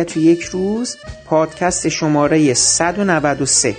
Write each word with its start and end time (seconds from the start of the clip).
ابدیت 0.00 0.16
یک 0.16 0.42
روز 0.42 0.96
پادکست 1.26 1.88
شماره 1.88 2.54
193 2.54 3.76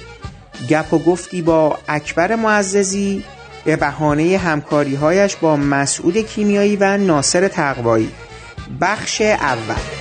گپ 0.70 0.94
و 0.94 1.00
گفتی 1.00 1.42
با 1.42 1.78
اکبر 1.88 2.36
معززی 2.36 3.24
به 3.66 3.76
بهانه 3.76 4.38
همکاریهایش 4.38 5.36
با 5.36 5.56
مسعود 5.56 6.18
کیمیایی 6.18 6.76
و 6.76 6.98
ناصر 6.98 7.48
تقوایی. 7.48 8.12
بخش 8.82 9.22
اول. 9.22 9.95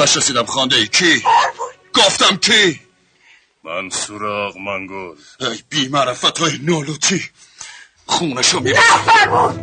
من 0.00 0.06
نصفش 0.06 0.16
رسیدم. 0.16 0.46
خانده 0.46 0.76
ای. 0.76 0.86
کی؟ 0.86 1.24
گفتم 1.94 2.36
کی؟ 2.36 2.80
منصور 3.64 4.26
آق 4.26 4.56
منگل 4.56 5.16
ای 5.40 5.62
بی 5.70 5.88
معرفت 5.88 6.38
های 6.38 6.58
نولوتی. 6.62 7.30
خونشو 8.06 8.60
می 8.60 8.74
فرمون. 9.06 9.60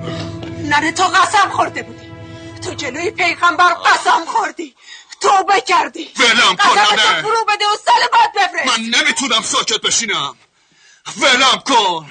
نره 0.60 0.92
تو 0.92 1.04
قسم 1.04 1.50
خورده 1.50 1.84
بودی. 1.84 2.12
تو 2.66 2.74
جلوی 2.74 3.12
پیغمبر 3.12 3.74
قسم 3.74 4.26
خوردی. 4.26 4.76
توبه 5.22 5.62
کردی. 5.62 6.12
ولم 6.20 6.56
کن 6.56 6.80
نه 6.80 7.22
فرو 7.22 7.46
بده 7.50 7.66
و 7.66 7.78
سال 7.86 8.08
بعد 8.14 8.32
بفرست. 8.36 8.80
من 8.80 9.00
نمی‌تونم 9.00 9.42
ساکت 9.42 9.82
بشینم. 9.82 10.36
ولم 11.18 11.64
کن. 11.66 12.10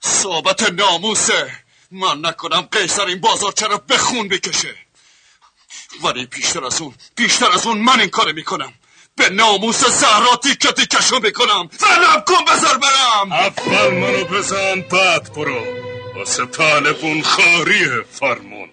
صحبت 0.00 0.62
ناموسه. 0.62 1.50
من 1.90 2.26
نکنم 2.26 2.68
قیصر 2.72 3.06
این 3.06 3.20
بازار 3.20 3.52
چرا 3.52 3.78
به 3.78 3.98
خون 3.98 4.28
بکشه. 4.28 4.83
ولی 6.02 6.26
بیشتر 6.26 6.64
از 6.64 6.80
اون 6.80 6.94
بیشتر 7.16 7.50
از 7.52 7.66
اون 7.66 7.78
من 7.78 8.00
این 8.00 8.10
کار 8.10 8.32
می‌کنم. 8.32 8.72
به 9.16 9.28
ناموس 9.30 9.84
زهرا 9.84 10.36
تیکه 10.36 10.72
تیکشو 10.72 11.18
می‌کنم. 11.18 11.68
زنم 11.78 12.24
کن 12.26 12.44
بذار 12.44 12.78
برم. 12.78 13.32
اول 13.32 13.94
منو 13.94 14.24
بزن 14.24 14.80
بعد 14.80 15.32
برو. 15.32 15.64
واسه 16.16 16.46
طالبون 16.46 17.22
خاریه 17.22 18.04
فرمون. 18.12 18.70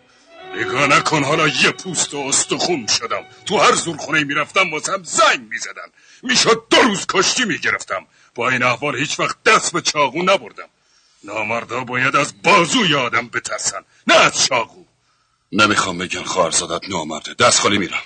نگاه 0.56 0.88
نکن 0.88 1.24
حالا 1.24 1.48
یه 1.48 1.72
پوست 1.72 2.14
و 2.14 2.18
استخون 2.18 2.88
شدم. 2.88 3.26
تو 3.46 3.58
هر 3.58 3.76
زور 3.76 3.98
خونه 3.98 4.24
می‌رفتم 4.24 4.72
واسم 4.72 5.04
زنگ 5.04 5.40
می‌زدن. 5.50 5.88
می‌شد 6.24 6.64
دو 6.70 6.78
روز 6.78 7.06
کشتی 7.10 7.46
می‌گرفتم. 7.46 8.08
با 8.36 8.50
این 8.50 8.64
احوال 8.64 8.96
هیچ 8.96 9.20
وقت 9.20 9.44
دست 9.44 9.74
به 9.74 9.82
چاقو 9.82 10.24
نبردم. 10.24 10.70
نامردا 11.24 11.80
باید 11.80 12.16
از 12.16 12.42
بازوی 12.42 12.96
آدم 12.96 13.28
بترسن 13.28 13.82
نه 14.08 14.16
از 14.16 14.46
چاقو. 14.46 14.81
نمی‌خوام 15.54 15.98
بگن 15.98 16.24
خواهرزادت 16.24 16.90
نامرده. 16.90 17.34
دست 17.34 17.60
خالی 17.60 17.78
میرم. 17.78 18.02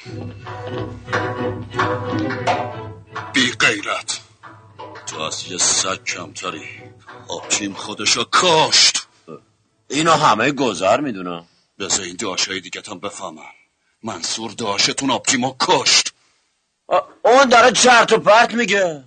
بی 3.33 3.51
غیرت. 3.51 4.19
تو 5.07 5.22
از 5.22 5.51
یه 5.51 5.57
سگ 5.57 6.03
کمتری 6.03 6.69
آبچیم 7.28 7.73
خودشو 7.73 8.23
کاشت. 8.23 9.07
اینو 9.89 10.11
همه 10.11 10.51
گذر 10.51 11.01
می‌دونم. 11.01 11.45
بذار 11.79 12.05
این 12.05 12.16
داشتهای 12.16 12.59
دیگه 12.59 12.81
تم 12.81 13.00
بفهمم 13.00 13.41
منصور 14.03 14.51
داشتون 14.51 15.11
آبچیمو 15.11 15.51
کاشت. 15.51 16.13
اون 17.23 17.50
داره 17.50 17.72
چرت 17.72 18.13
و 18.13 18.17
پرت 18.17 18.53
میگه. 18.53 19.03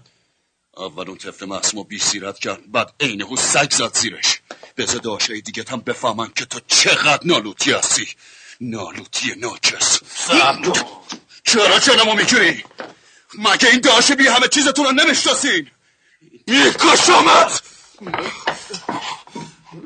اول 0.77 1.09
اون 1.09 1.19
طفل 1.19 1.47
معصومو 1.47 1.85
بی 1.85 1.99
سیرت 1.99 2.39
کرد 2.39 2.73
بعد 2.73 2.95
عینهو 3.01 3.37
سگ 3.37 3.71
زد 3.71 3.95
زیرش. 3.97 4.41
بذار 4.79 5.01
داشته 5.01 5.41
دیگه 5.41 5.65
هم 5.69 5.81
بفهمن 5.81 6.29
که 6.37 6.45
تو 6.45 6.61
چقدر 6.67 7.21
نالوتی 7.25 7.73
هستی. 7.73 8.09
نالوتی 8.61 9.35
ناکس 9.37 10.01
چرا 11.45 11.79
چنمو 11.79 12.15
می‌گیری؟ 12.15 12.65
مگه 13.39 13.69
این 13.69 13.81
داشه 13.81 14.15
بی 14.15 14.27
همه 14.27 14.49
چیزتون 14.49 14.85
رو 14.85 14.93
نمیشتاسین 14.93 15.71
میکشمت 16.47 17.63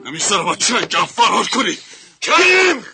نمیسترم 0.05 0.45
با 0.45 0.57
چنگم 0.57 1.07
فرار 1.07 1.47
کنی؟ 1.47 1.79
کریم! 2.21 2.85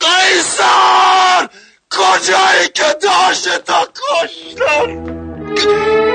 قیصر! 0.00 1.48
کجایی 1.90 2.68
که 2.74 2.96
داشته 3.02 3.58
تا 3.58 3.88
کشتن 5.60 6.09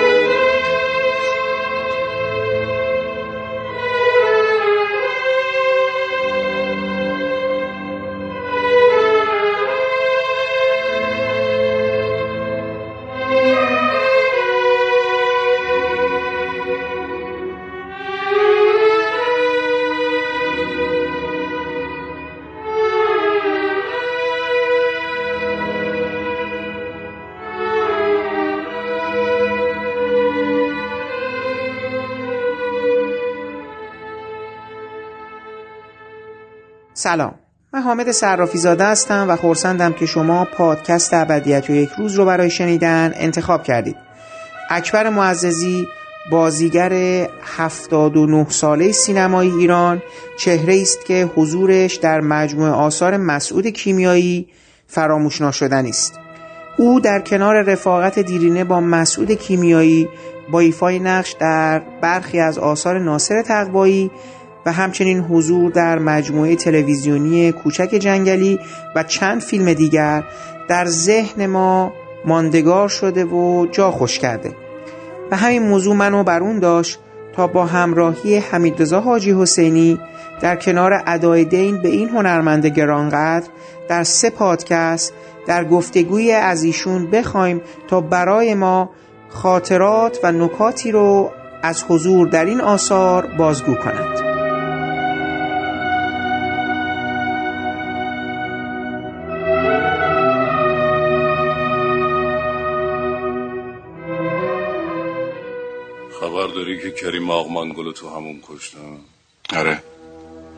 سلام. 37.06 37.34
من 37.74 37.82
حامد 37.82 38.12
صرافی 38.12 38.58
زاده 38.58 38.86
هستم 38.86 39.26
و 39.30 39.36
خورسندم 39.36 39.94
که 39.94 40.06
شما 40.06 40.46
پادکست 40.46 41.14
ابدیت 41.14 41.70
و 41.70 41.74
یک 41.74 41.90
روز 41.98 42.16
رو 42.16 42.26
برای 42.26 42.50
شنیدن 42.50 43.12
انتخاب 43.16 43.64
کردید. 43.64 43.96
اکبر 44.70 45.10
معززی 45.10 45.88
بازیگر 46.32 46.94
79 47.58 48.46
ساله 48.50 48.92
سینمای 48.92 49.50
ایران 49.50 50.02
چهره 50.38 50.82
است 50.82 51.06
که 51.06 51.30
حضورش 51.36 51.96
در 51.96 52.22
مجموعه 52.22 52.72
آثار 52.72 53.18
مسعود 53.18 53.68
کیمیایی 53.68 54.48
فراموش 54.88 55.42
ناشدنی 55.42 55.90
است. 55.90 56.20
او 56.78 57.00
در 57.00 57.20
کنار 57.20 57.62
رفاقت 57.62 58.20
دیرینه 58.20 58.64
با 58.64 58.80
مسعود 58.80 59.32
کیمیایی 59.32 60.10
با 60.52 60.60
ایفای 60.60 61.00
نقش 61.00 61.32
در 61.40 61.82
برخی 62.02 62.40
از 62.40 62.58
آثار 62.58 63.00
ناصر 63.00 63.42
تقوایی 63.42 64.12
و 64.66 64.72
همچنین 64.72 65.20
حضور 65.20 65.72
در 65.72 66.00
مجموعه 66.00 66.56
تلویزیونی 66.56 67.52
کوچک 67.52 67.90
جنگلی 67.90 68.60
و 68.96 69.04
چند 69.04 69.42
فیلم 69.42 69.74
دیگر 69.74 70.24
در 70.68 70.86
ذهن 70.86 71.46
ما 71.46 71.94
ماندگار 72.26 72.90
شده 72.90 73.26
و 73.26 73.66
جا 73.72 73.92
خوش 73.92 74.20
کرده. 74.20 74.56
و 75.32 75.36
همین 75.36 75.64
موضوع 75.64 75.96
منو 75.96 76.24
بر 76.24 76.40
اون 76.40 76.60
داشت 76.60 77.00
تا 77.36 77.48
با 77.48 77.66
همراهی 77.66 78.38
حمیدرضا 78.38 79.02
حاجی 79.02 79.32
حسینی 79.32 80.00
در 80.42 80.56
کنار 80.56 81.04
ادای 81.08 81.46
دین 81.46 81.82
به 81.82 81.90
این 81.90 82.10
هنرمند 82.10 82.66
گرانقدر 82.66 83.48
در 83.90 84.04
سه 84.04 84.30
پادکست 84.30 85.14
در 85.48 85.66
گفتگوی 85.66 86.32
از 86.32 86.64
ایشون 86.64 87.12
بخوایم 87.12 87.62
تا 87.88 88.02
برای 88.02 88.54
ما 88.54 88.90
خاطرات 89.30 90.20
و 90.24 90.32
نکاتی 90.32 90.92
رو 90.92 91.32
از 91.64 91.84
حضور 91.90 92.28
در 92.28 92.46
این 92.46 92.62
آثار 92.62 93.28
بازگو 93.38 93.76
کند. 93.76 94.35
کریم 107.02 107.32
آقمانگلو 107.32 107.92
تو 107.92 108.16
همون 108.16 108.44
کشتن؟ 108.48 109.00
آره. 109.56 109.84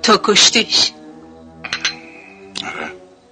تو 0.03 0.17
کشتیش. 0.23 0.91
آره. 2.65 2.91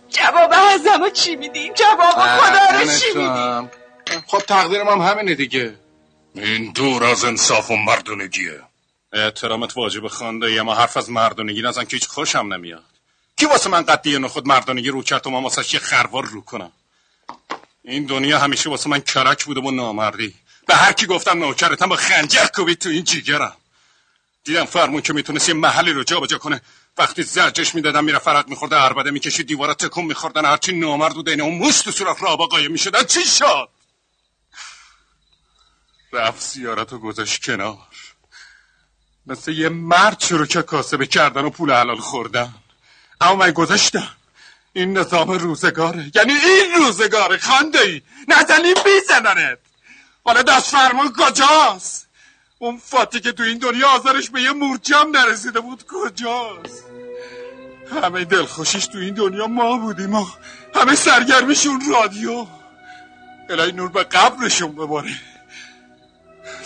جواب 0.10 0.54
ازمو 0.74 1.10
چی 1.10 1.36
میدیم 1.36 1.74
جواب 1.74 2.14
خدا 2.14 2.80
رو 2.80 2.86
چی 2.86 3.08
میدیم 3.08 3.72
خب 4.28 4.40
تقدیرم 4.40 4.88
هم 4.88 5.02
همینه 5.02 5.36
دیگه. 5.36 5.76
این 6.36 6.72
دور 6.72 7.04
از 7.04 7.24
انصاف 7.24 7.72
و 7.72 7.76
مردونگیه. 7.76 8.62
احترامت 9.14 9.78
واجب 9.78 10.08
خانده 10.08 10.60
اما 10.60 10.76
حرف 10.76 10.98
از 10.98 11.10
مردونگی 11.10 11.62
نزن 11.62 11.84
که 11.84 11.96
هیچ 11.96 12.08
خوشم 12.08 12.54
نمیاد. 12.54 12.84
کی 13.38 13.46
واسه 13.46 13.70
من 13.70 13.82
قدیه 13.82 14.20
نخود 14.20 14.48
مردونگی 14.48 14.90
رو 14.90 15.04
کرد 15.04 15.28
و 15.28 15.30
من 15.30 15.44
واسه 15.44 15.74
یه 15.74 15.80
خروار 15.80 16.26
رو 16.26 16.42
کنم؟ 16.42 16.72
این 17.84 18.06
دنیا 18.06 18.40
همیشه 18.40 18.70
واسه 18.70 18.90
من 18.90 19.00
کرک 19.00 19.46
بوده 19.46 19.62
و 19.62 19.72
نامردی. 19.72 20.34
به 20.68 20.76
هر 20.76 20.94
کی 20.94 21.06
گفتم 21.06 21.40
نوکرتم 21.40 21.90
با 21.90 21.96
خنجر 21.96 22.46
کوبید 22.46 22.78
تو 22.78 22.90
این 22.90 23.04
جیگرم. 23.04 23.58
دیدم 24.44 24.66
فرمون 24.66 25.02
که 25.02 25.14
می‌تونست 25.14 25.50
یه 25.50 25.56
محلی 25.56 25.92
رو 25.92 26.04
جابجا 26.04 26.38
کنه. 26.38 26.62
وقتی 26.98 27.24
زرجش 27.24 27.76
می‌دادم 27.76 28.04
میره 28.04 28.20
فرق 28.20 28.48
میخورده 28.48 28.76
عربده 28.76 29.12
می‌کشید 29.12 29.48
دیوارا 29.48 29.74
تکون 29.74 30.06
میخوردن 30.06 30.46
هرچی 30.46 30.72
نامرد 30.72 31.14
بوده 31.14 31.32
اینه 31.32 31.44
اون 31.44 31.58
موش 31.58 31.82
تو 31.82 31.92
صورت 31.92 32.24
را 32.24 32.36
قایم 32.36 32.72
می‌شدن 32.72 33.04
چی 33.04 33.26
شد؟ 33.26 33.70
رفت 36.14 36.42
سیارت 36.42 36.94
و 36.94 37.00
گذاشت 37.00 37.46
کنار. 37.46 37.78
مثل 39.28 39.52
یه 39.52 39.70
مرد 39.70 40.20
شروع 40.20 40.46
که 40.46 40.62
کاسبه 40.62 41.08
کردن 41.08 41.46
و 41.46 41.50
پول 41.50 41.72
حلال 41.72 41.98
خوردن. 41.98 42.54
اما 43.22 43.36
من 43.36 43.52
گذاشتم. 43.52 44.16
این 44.74 44.98
نظام 44.98 45.32
روزگاره. 45.32 46.12
یعنی 46.16 46.34
این 46.34 46.72
روزگاره 46.72 47.38
خانده 47.38 47.80
ای 47.80 48.02
نزنی 48.28 48.74
بیزننت 48.86 49.60
حالا 50.26 50.42
دست 50.42 50.72
فرمان 50.72 51.14
کجاست؟ 51.18 52.08
اون 52.60 52.78
فاتی 52.78 53.20
که 53.20 53.32
تو 53.32 53.44
این 53.44 53.58
دنیا 53.58 53.90
آزارش 53.90 54.30
به 54.30 54.42
یه 54.42 54.52
مورچم 54.52 55.12
نرسیده 55.14 55.60
بود 55.60 55.84
کجاست؟ 55.88 56.84
همه 58.04 58.26
دلخوشیش 58.26 58.88
تو 58.88 58.98
این 58.98 59.14
دنیا 59.14 59.48
ما 59.48 59.78
بودیم 59.78 60.14
و 60.14 60.26
همه 60.76 60.96
سرگرمشون 60.96 61.82
رادیو. 61.92 62.46
الهی 63.50 63.72
نور 63.72 63.90
به 63.90 64.04
قبرشون 64.04 64.76
بباره. 64.76 65.12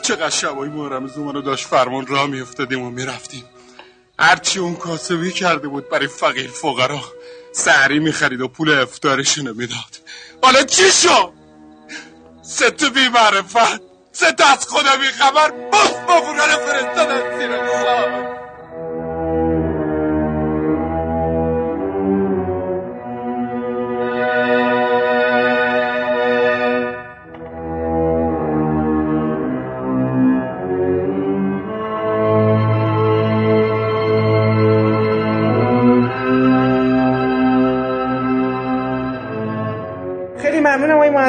چقدر 0.02 0.30
شبای 0.30 0.70
محرم 0.70 1.08
زمان 1.08 1.36
رو 1.36 1.42
داشت 1.42 1.66
فرمان 1.68 2.08
را 2.08 2.28
میافتادیم 2.28 2.82
و 2.82 2.90
می‌رفتیم. 2.90 3.46
هرچی 4.20 4.60
اون 4.60 4.76
کاسبی 4.76 5.32
کرده 5.32 5.68
بود 5.68 5.90
برای 5.90 6.08
فقیر 6.08 6.50
فقرا 6.50 7.02
سعری 7.52 8.00
می‌خرید 8.00 8.42
و 8.42 8.48
پول 8.48 8.70
افتارشونو 8.70 9.54
می‌داد. 9.54 10.00
حالا 10.44 10.64
چی 10.64 10.92
شد؟ 10.92 11.39
ست 12.50 12.90
بی 12.94 13.10
معرفت 13.10 13.82
ست 14.14 14.42
از 14.42 14.68
خدا 14.70 14.98
بی 15.02 15.08
خبر 15.08 15.52
بس 15.52 15.94
با 16.08 16.22
فرستادن 16.58 17.40
زیر 17.40 17.66
خواهد 17.68 18.39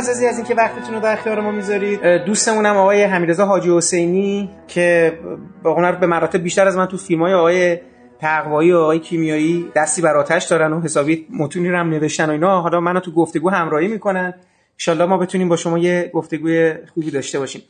معززی 0.01 0.27
از 0.27 0.37
اینکه 0.37 0.55
وقتتون 0.55 0.95
رو 0.95 1.01
در 1.01 1.13
اختیار 1.13 1.41
ما 1.41 1.51
می‌ذارید. 1.51 2.01
دوستمونم 2.27 2.77
آقای 2.77 3.03
حمیدرضا 3.03 3.47
حاجی 3.47 3.77
حسینی 3.77 4.51
که 4.69 5.19
به 5.65 5.93
به 6.01 6.07
مراتب 6.07 6.43
بیشتر 6.43 6.67
از 6.67 6.77
من 6.77 6.87
تو 6.87 6.97
فیلم 6.97 7.23
های 7.23 7.35
آقای 7.35 7.79
تقوایی 8.21 8.73
و 8.73 8.77
آقای 8.77 8.99
کیمیایی 8.99 9.67
دستی 9.77 10.03
بر 10.03 10.17
آتش 10.17 10.45
دارن 10.45 10.73
و 10.73 10.81
حسابی 10.81 11.27
متونی 11.31 11.69
رو 11.69 11.79
هم 11.79 11.89
نوشتن 11.91 12.29
و 12.29 12.33
اینا. 12.33 12.61
حالا 12.61 12.81
منو 12.81 13.01
تو 13.01 13.13
گفتگو 13.13 13.51
همراهی 13.51 13.89
می‌کنن. 13.89 14.35
انشالله 14.75 15.05
ما 15.05 15.19
بتونیم 15.19 15.49
با 15.49 15.57
شما 15.57 15.79
یه 15.79 16.11
گفتگوی 16.15 16.75
خوبی 16.95 17.11
داشته 17.11 17.39
باشیم. 17.39 17.63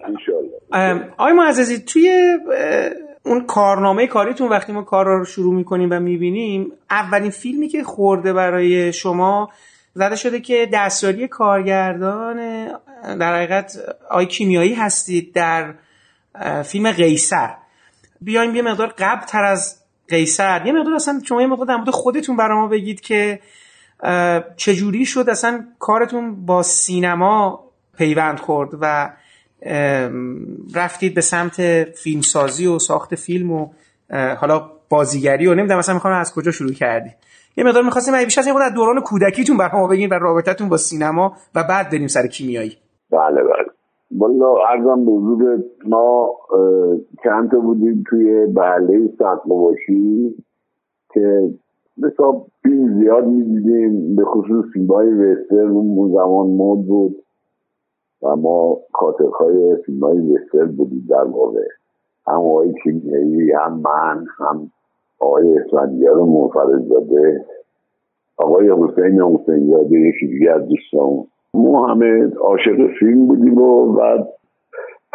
انشالله. 0.00 1.04
آقای 1.16 1.32
معززی 1.32 1.78
توی 1.78 2.36
اون 3.22 3.46
کارنامه 3.46 4.06
کاریتون 4.06 4.48
وقتی 4.48 4.72
ما 4.72 4.82
کار 4.82 5.06
رو 5.06 5.24
شروع 5.24 5.54
می‌کنیم 5.54 5.88
و 5.92 6.00
می‌بینیم 6.00 6.72
اولین 6.90 7.30
فیلمی 7.30 7.68
که 7.68 7.82
خورده 7.82 8.32
برای 8.32 8.92
شما 8.92 9.50
زده 9.96 10.16
شده 10.16 10.40
که 10.40 10.68
دستیاری 10.72 11.28
کارگردان 11.28 12.66
در 13.18 13.34
حقیقت 13.34 13.78
آقای 14.10 14.26
کیمیایی 14.26 14.74
هستید 14.74 15.34
در 15.34 15.74
فیلم 16.62 16.92
قیصر. 16.92 17.50
بیایم 18.20 18.54
یه 18.54 18.62
مقدار 18.62 18.94
قبل 18.98 19.26
تر 19.26 19.44
از 19.44 19.80
قیصر. 20.08 20.66
یه 20.66 20.72
مقدار 20.72 20.94
اصلا 20.94 21.20
شما 21.24 21.40
یه 21.40 21.46
مقدار 21.46 21.84
در 21.84 21.90
خودتون 21.90 22.36
برای 22.36 22.58
ما 22.58 22.68
بگید 22.68 23.00
که 23.00 23.40
چجوری 24.56 25.06
شد 25.06 25.30
اصلا 25.30 25.64
کارتون 25.78 26.46
با 26.46 26.62
سینما 26.62 27.64
پیوند 27.98 28.40
خورد 28.40 28.70
و 28.80 29.10
رفتید 30.74 31.14
به 31.14 31.20
سمت 31.20 31.84
فیلمسازی 31.84 32.66
و 32.66 32.78
ساخت 32.78 33.14
فیلم 33.14 33.52
و 33.52 33.68
حالا 34.10 34.70
بازیگری 34.88 35.46
و 35.46 35.54
نمی‌دونم 35.54 35.78
مثلا 35.78 35.94
می‌خوام 35.94 36.14
از 36.14 36.34
کجا 36.34 36.50
شروع 36.50 36.72
کردی. 36.72 37.10
یه 37.56 37.64
مقدار 37.64 37.82
می‌خواستیم 37.82 38.14
اگه 38.14 38.24
بیشتر 38.24 38.40
از 38.40 38.74
دوران 38.74 39.00
کودکیتون 39.00 39.56
برای 39.56 39.80
ما 39.80 39.88
بگین 39.88 40.08
و 40.10 40.14
رابطتون 40.14 40.68
با 40.68 40.76
سینما 40.76 41.32
و 41.54 41.64
بعد 41.68 41.90
بریم 41.90 42.06
سر 42.06 42.26
کیمیایی. 42.26 42.72
بله 43.10 43.42
بله. 43.42 43.66
والا 44.10 44.54
ارزم 44.70 45.04
به 45.04 45.12
حضور 45.12 45.58
ما 45.86 46.36
چند 47.24 47.50
تا 47.50 47.58
بودیم 47.60 48.04
توی 48.10 48.46
بله 48.46 49.08
سقمواشی 49.18 50.34
که 51.14 51.50
مثلا 51.98 52.32
فیلم 52.62 53.00
زیاد 53.00 53.26
می‌دیدیم 53.26 54.16
به 54.16 54.24
خصوص 54.24 54.64
فیلم 54.72 54.86
های 54.86 55.12
وسترن 55.12 55.70
اون 55.70 56.12
زمان 56.12 56.46
مد 56.46 56.86
بود 56.86 57.16
و 58.22 58.36
ما 58.36 58.78
کاتقهای 58.92 59.76
فیلم 59.86 60.00
های 60.00 60.18
وسترن 60.18 60.76
بودیم 60.76 61.06
در 61.08 61.24
واقع. 61.24 61.66
هم 62.26 62.34
آقای 62.34 62.74
کیمیایی 62.82 63.52
هم 63.52 63.72
من 63.72 64.26
هم 64.38 64.70
آقای 65.20 65.58
اسفندیار 65.58 66.16
منفرد 66.16 66.82
زاده 66.88 67.44
آقای 68.36 68.70
حسین 68.70 69.20
حسین 69.20 69.70
زاده 69.70 69.98
یکی 69.98 70.26
دیگه 70.26 70.50
از 70.50 70.68
دوستان. 70.68 71.26
ما 71.54 71.86
همه 71.86 72.30
عاشق 72.40 72.86
فیلم 72.98 73.26
بودیم 73.26 73.58
و 73.58 73.92
بعد 73.92 74.28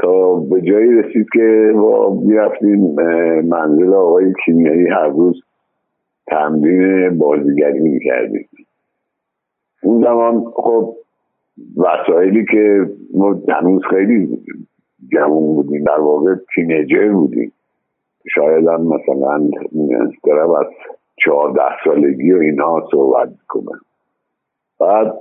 تا 0.01 0.35
به 0.35 0.61
جایی 0.61 0.91
رسید 0.91 1.27
که 1.33 1.71
ما 1.75 2.09
می‌رفتیم 2.09 2.95
منزل 3.41 3.93
آقای 3.93 4.33
کیمیایی 4.45 4.87
هر 4.87 5.07
روز 5.07 5.41
تمرین 6.27 7.17
بازیگری 7.17 7.79
می‌کردیم. 7.79 8.49
اون 9.83 10.03
زمان 10.03 10.43
خب 10.55 10.95
وسایلی 11.77 12.45
که 12.51 12.89
ما 13.13 13.41
هنوز 13.49 13.81
خیلی 13.89 14.39
جوان 15.11 15.55
بودیم 15.55 15.83
در 15.83 15.99
واقع 15.99 16.35
تینیجر 16.55 17.09
بودیم. 17.09 17.53
شاید 18.35 18.67
هم 18.67 18.81
مثلا 18.81 19.49
دارم 20.23 20.51
از 20.51 20.65
چهارده 21.25 21.61
سالگی 21.83 22.31
و 22.31 22.37
اینها 22.37 22.87
صحبت 22.91 23.29
کنم 23.47 23.79
بعد 24.79 25.13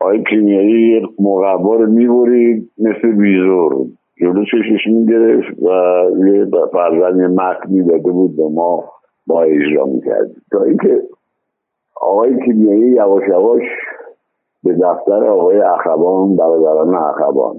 آقای 0.00 0.24
کیمیایی 0.24 1.00
مقبا 1.20 1.74
رو 1.74 1.86
می‌برید 1.86 2.70
مثل 2.78 3.12
بیزور 3.12 3.86
جلو 4.20 4.44
چشش 4.44 4.86
می‌گرفت 4.86 5.62
و 5.62 5.70
یه 6.26 6.46
فرزن 6.72 7.20
یه 7.20 7.28
متنی 7.28 7.82
داده 7.82 8.12
بود 8.12 8.36
به 8.36 8.48
ما 8.48 8.84
ما 9.26 9.42
اجرا 9.42 9.86
می‌کردیم 9.86 10.42
تا 10.52 10.62
اینکه 10.62 11.02
آقای 12.00 12.44
کیمیایی 12.44 12.90
یواش 12.90 13.28
یواش 13.28 13.62
به 14.64 14.72
دفتر 14.74 15.24
آقای 15.24 15.60
اخبان 15.60 16.36
برادران 16.36 16.94
اخبان 16.94 17.56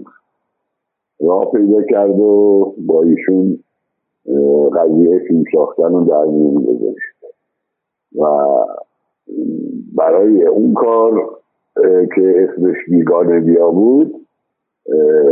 راه 1.21 1.51
پیدا 1.51 1.83
کرد 1.83 2.19
و 2.19 2.73
با 2.87 3.03
ایشون 3.03 3.59
قضیه 4.75 5.19
فیلم 5.19 5.43
ساختن 5.53 5.91
رو 5.91 6.05
در 6.05 6.25
میون 6.25 6.63
گذاشت. 6.63 7.19
و 8.15 8.25
برای 9.95 10.43
اون 10.43 10.73
کار 10.73 11.39
که 12.15 12.49
اسمش 12.49 12.75
بیگانه 12.89 13.39
بیا 13.39 13.71
بود 13.71 14.15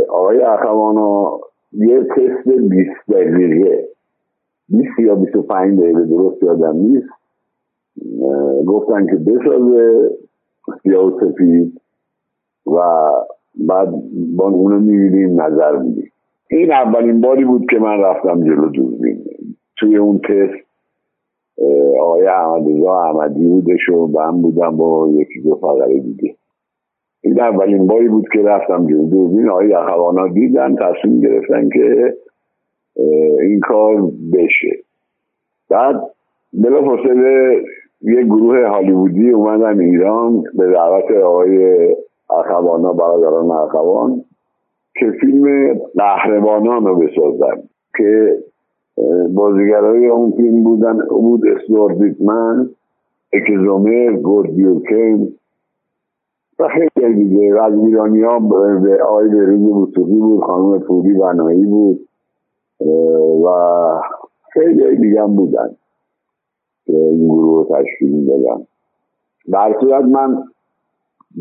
آقای 0.08 0.40
اخوانا 0.40 1.40
یه 1.72 2.04
تست 2.04 2.48
20 2.48 2.90
دقیقه 3.10 3.88
20 4.68 4.98
یا 4.98 5.14
25 5.14 5.80
دقیقه 5.80 6.04
درست 6.04 6.42
یادم 6.42 6.76
نیست 6.76 7.08
گفتن 8.66 9.06
که 9.06 9.16
بسازه 9.16 10.10
سیاه 10.82 11.04
و 11.04 11.20
سفید 11.20 11.80
و 12.66 12.80
بعد 13.54 13.88
با 14.36 14.48
اونو 14.48 14.80
می‌بینیم 14.80 15.42
نظر 15.42 15.76
میدیم. 15.76 16.07
این 16.50 16.72
اولین 16.72 17.20
باری 17.20 17.44
بود 17.44 17.66
که 17.70 17.78
من 17.78 18.00
رفتم 18.00 18.44
جلو 18.44 18.68
دوربین. 18.68 19.24
توی 19.76 19.96
اون 19.96 20.18
تست 20.18 20.68
آقای 22.00 22.26
احمدرضا 22.26 23.00
احمدی 23.00 23.46
بودش 23.46 23.88
و 23.88 24.06
من 24.06 24.42
بودم 24.42 24.76
با 24.76 25.08
یکی 25.12 25.40
دو 25.40 25.54
فقره 25.54 26.00
دیگه. 26.00 26.34
این 27.20 27.40
اولین 27.40 27.86
باری 27.86 28.08
بود 28.08 28.24
که 28.32 28.42
رفتم 28.42 28.86
جلو 28.86 29.08
دوربین. 29.08 29.48
آقای 29.48 29.68
یخوانا 29.68 30.28
دیدن 30.28 30.76
تصمیم 30.76 31.20
گرفتن 31.20 31.68
که 31.68 32.14
این 33.40 33.60
کار 33.60 34.02
بشه. 34.32 34.70
بعد 35.70 36.02
بلا 36.52 36.82
فاصله 36.82 37.62
یه 38.02 38.22
گروه 38.22 38.66
هالیوودی 38.66 39.30
اومدن 39.30 39.80
ایران 39.80 40.44
به 40.54 40.72
دعوت 40.72 41.10
آقای 41.10 41.88
اخوانا 42.30 42.92
برادران 42.92 43.50
اخوان. 43.50 44.24
که 45.00 45.10
فیلم 45.20 45.74
قهرمانان 45.96 46.86
رو 46.86 46.96
بسازن 46.96 47.62
که 47.96 48.38
بازیگرای 49.34 50.06
اون 50.06 50.30
فیلم 50.30 50.64
بودن 50.64 50.98
بود 51.08 51.42
اسلور 51.46 51.92
دیتمن 51.92 52.70
اکزومر 53.32 54.12
گوردیوکن 54.12 55.28
و 56.58 56.68
خیلی 56.68 57.14
دیگه. 57.14 57.62
از 57.62 57.74
ایرانی 57.74 58.22
ها 58.22 58.38
به 58.38 59.02
آقای 59.02 59.28
بروز 59.28 59.60
بوسوقی 59.60 60.18
بود 60.18 60.44
خانم 60.44 60.78
پوری 60.78 61.14
بنایی 61.14 61.66
بود 61.66 62.00
و 63.44 63.48
خیلی 64.52 64.96
دیگه 64.96 65.22
هم 65.22 65.36
بودن 65.36 65.70
که 66.86 66.92
این 66.92 67.28
گروه 67.28 67.68
رو 67.68 67.76
تشکیل 67.76 68.26
دادن 68.26 68.66
در 69.52 69.76
صورت 69.80 70.04
من 70.04 70.42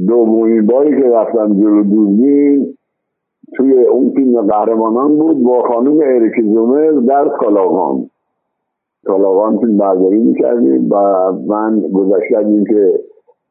دومین 0.08 0.66
باری 0.66 1.02
که 1.02 1.10
رفتم 1.10 1.54
جلو 1.54 1.84
دوربین 1.84 2.77
توی 3.56 3.84
اون 3.84 4.10
فیلم 4.10 4.42
قهرمانان 4.42 5.18
بود 5.18 5.44
با 5.44 5.62
خانم 5.62 6.00
اریک 6.04 6.34
زومر 6.44 6.92
در 6.92 7.30
کالاغان. 7.30 8.10
کالاغان 9.06 9.58
فیلم 9.58 9.78
برداری 9.78 10.20
می‌کردیم 10.20 10.92
و 10.92 11.32
من 11.48 11.80
گذشته 11.80 12.38
این 12.38 12.64
که 12.64 13.00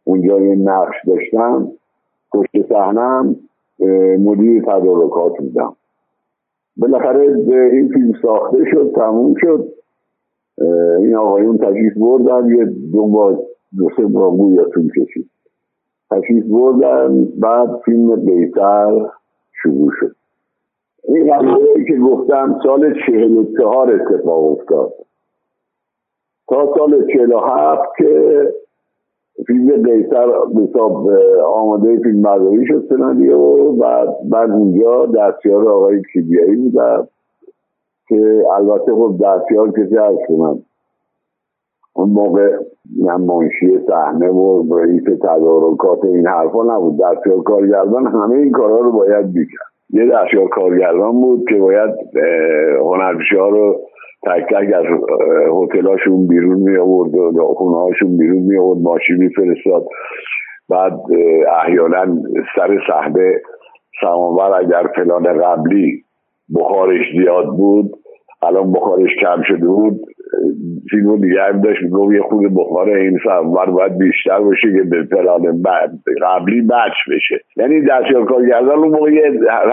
اونجا 0.05 0.41
یه 0.41 0.55
نقش 0.55 0.95
داشتم 1.07 1.69
پشت 2.33 2.69
صحنم 2.69 3.37
مدیر 4.19 4.63
تدارکات 4.63 5.39
بودم. 5.39 5.77
بالاخره 6.77 7.21
این 7.73 7.89
فیلم 7.89 8.13
ساخته 8.23 8.65
شد 8.71 8.93
تموم 8.95 9.35
شد. 9.41 9.69
این 10.99 11.17
آقایون 11.17 11.59
تشریف 11.59 11.93
بردن 11.99 12.49
یه 12.49 12.65
دو 12.93 13.07
بار 13.07 13.39
دو 13.79 13.89
سه 13.97 14.03
یا 14.55 14.65
طول 14.65 14.91
کشید. 14.97 15.31
تشریف 16.11 16.45
بردن 16.45 17.25
بعد 17.25 17.81
فیلم 17.85 18.17
بیتر 18.17 19.07
شروع 19.67 19.91
شد 20.01 20.17
این 21.09 21.37
قضیه 21.37 21.85
که 21.89 21.97
گفتم 21.97 22.61
سال 22.63 22.95
چهل 23.07 23.37
و 23.37 23.45
چهار 23.59 23.93
اتفاق 23.93 24.45
افتاد. 24.45 24.93
تا 26.49 26.75
سال 26.79 27.07
چهل 27.13 27.33
و 27.33 27.39
هفت 27.39 27.89
که 27.99 28.53
فیلم 29.47 29.83
قیصر 29.83 30.29
حساب 30.63 31.11
آماده 31.45 31.99
فیلم 31.99 32.23
برداری 32.23 32.67
شد 32.67 32.87
سناریو 32.89 33.39
و 33.39 34.07
بعد 34.25 34.51
اونجا 34.51 35.07
دستیار 35.07 35.69
آقای 35.69 36.03
کیبیایی 36.13 36.57
بودم 36.57 37.09
که 38.09 38.45
البته 38.55 38.93
خب 38.93 39.15
دستیار 39.25 39.71
کسی 39.71 39.99
از 39.99 40.17
کنم 40.29 40.63
اون 41.97 42.11
موقع 42.11 42.51
من 43.05 43.21
منشی 43.21 43.79
صحنه 43.89 44.29
و 44.29 44.75
رئیس 44.79 45.03
تدارکات 45.03 46.05
این 46.05 46.27
حرفا 46.27 46.63
نبود. 46.63 47.01
دستیار 47.01 47.43
کارگردان 47.43 48.07
همه 48.07 48.37
این 48.37 48.53
کارها 48.53 48.79
رو 48.79 48.93
باید 48.93 49.33
بیکرد 49.33 49.67
یه 49.91 50.07
دستیار 50.07 50.49
کارگردان 50.49 51.13
بود 51.13 51.45
که 51.49 51.55
باید 51.55 51.91
هنرپیشه 52.81 53.39
ها 53.41 53.49
رو 53.49 53.81
تک 54.27 54.45
تک 54.55 54.75
از 54.75 54.85
هتلاشون 55.63 56.27
بیرون 56.27 56.59
می 56.59 56.77
آورد 56.77 57.15
و 57.15 57.55
خونه 57.57 57.77
هاشون 57.77 58.17
بیرون 58.17 58.39
می 58.39 58.59
آورد 58.59 58.79
ماشین 58.79 59.17
می 59.17 59.29
فرستاد 59.29 59.85
بعد 60.69 61.01
احیانا 61.63 62.07
سر 62.57 62.79
صحنه 62.89 63.41
سماور 64.01 64.59
اگر 64.59 64.91
فلان 64.97 65.43
قبلی 65.43 66.03
بخارش 66.57 67.05
زیاد 67.19 67.47
بود 67.47 67.91
الان 68.43 68.73
بخارش 68.73 69.11
کم 69.21 69.43
شده 69.43 69.67
بود 69.67 70.01
فیلمو 70.91 71.19
دیگه 71.19 71.43
هم 71.43 71.61
داشت 71.61 71.81
خود 72.29 72.55
بخار 72.55 72.91
این 72.91 73.19
سمور 73.25 73.71
باید 73.71 73.99
بیشتر 73.99 74.39
باشه 74.39 74.73
که 74.73 74.83
به 74.83 75.03
پلان 75.03 75.63
قبلی 76.23 76.61
بچ 76.63 77.15
بشه. 77.15 77.41
یعنی 77.57 77.81
دستیار 77.81 78.25
کارگردان 78.25 78.79
اون 78.79 78.89
موقع 78.89 79.11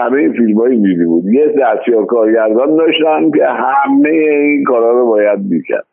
همه 0.00 0.18
این 0.18 0.32
فیلم 0.32 0.58
هایی 0.58 0.78
میدی 0.78 1.04
بود. 1.04 1.24
یه 1.26 1.46
دستیار 1.46 2.06
کارگردان 2.06 2.76
داشتن 2.76 3.30
که 3.30 3.46
همه 3.46 4.08
این 4.08 4.64
کارا 4.64 5.00
رو 5.00 5.06
باید 5.06 5.38
می‌کرد 5.50 5.86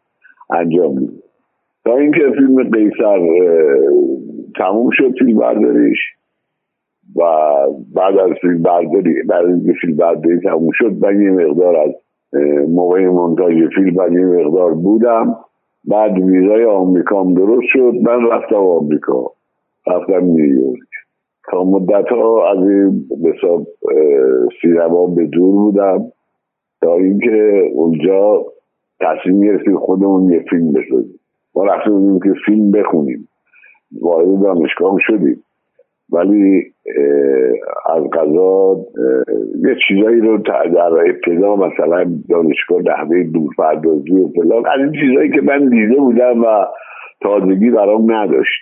انجام 0.50 0.94
می‌دید 0.94 1.24
تا 1.86 1.98
اینکه 1.98 2.32
فیلم 2.38 2.64
قیصر 2.64 3.20
تموم 4.58 4.90
شد 4.92 5.14
فیلم 5.20 5.40
برداریش 5.40 6.00
و 7.16 7.24
بعد 7.96 8.18
از 8.18 8.32
فیلم 8.42 8.64
برداری 8.64 9.24
بعد 9.24 9.46
از 9.46 9.62
فیلم 9.82 9.96
برداری 9.98 10.40
تموم 10.40 10.70
شد 10.74 10.92
من 11.02 11.22
یه 11.22 11.32
مقدار 11.32 11.78
از 11.78 11.92
موقع 12.70 13.08
مونتاژ 13.08 13.54
فیلم 13.76 13.98
و 13.98 14.14
یه 14.14 14.26
مقدار 14.26 14.74
بودم 14.74 15.36
بعد 15.86 16.18
ویزای 16.18 16.66
آمریکام 16.66 17.34
درست 17.34 17.66
شد 17.66 17.94
من 18.02 18.28
رفتم 18.28 18.56
آمریکا 18.56 19.32
رفتم 19.88 20.24
نیویورک. 20.24 20.80
تا 21.52 21.64
مدت 21.64 22.08
ها 22.08 22.52
از 22.52 22.58
این 22.58 23.08
حساب 23.26 23.68
سینما 24.62 25.06
به 25.06 25.26
دور 25.26 25.56
بودم 25.56 26.12
تا 26.82 26.96
اینکه 26.96 27.70
اونجا 27.74 28.46
تصمیم 29.00 29.42
گرفتیم 29.42 29.78
خودمون 29.78 30.32
یه 30.32 30.46
فیلم 30.50 30.72
بسازیم. 30.72 31.20
ما 31.56 31.66
رفتیم 31.66 32.20
که 32.20 32.34
فیلم 32.46 32.72
بخونیم. 32.72 33.28
وارد 34.02 34.42
دانشگاه 34.42 34.98
شدیم. 35.00 35.44
ولی 36.12 36.64
از 37.90 38.04
قضا 38.14 38.78
یه 39.68 39.76
چیزایی 39.88 40.22
رو 40.22 40.38
در 40.38 40.88
ابتدا 40.88 41.56
مثلا 41.56 42.06
دانشگاه 42.30 42.82
نحوه 42.82 43.24
دورپردازی 43.24 44.12
و 44.12 44.28
فلان 44.28 44.64
از 44.66 44.80
این 44.80 44.92
چیزایی 44.92 45.32
که 45.32 45.42
من 45.42 45.70
دیده 45.70 45.96
بودم 45.96 46.44
و 46.44 46.66
تازگی 47.22 47.70
برام 47.70 48.12
نداشت. 48.12 48.62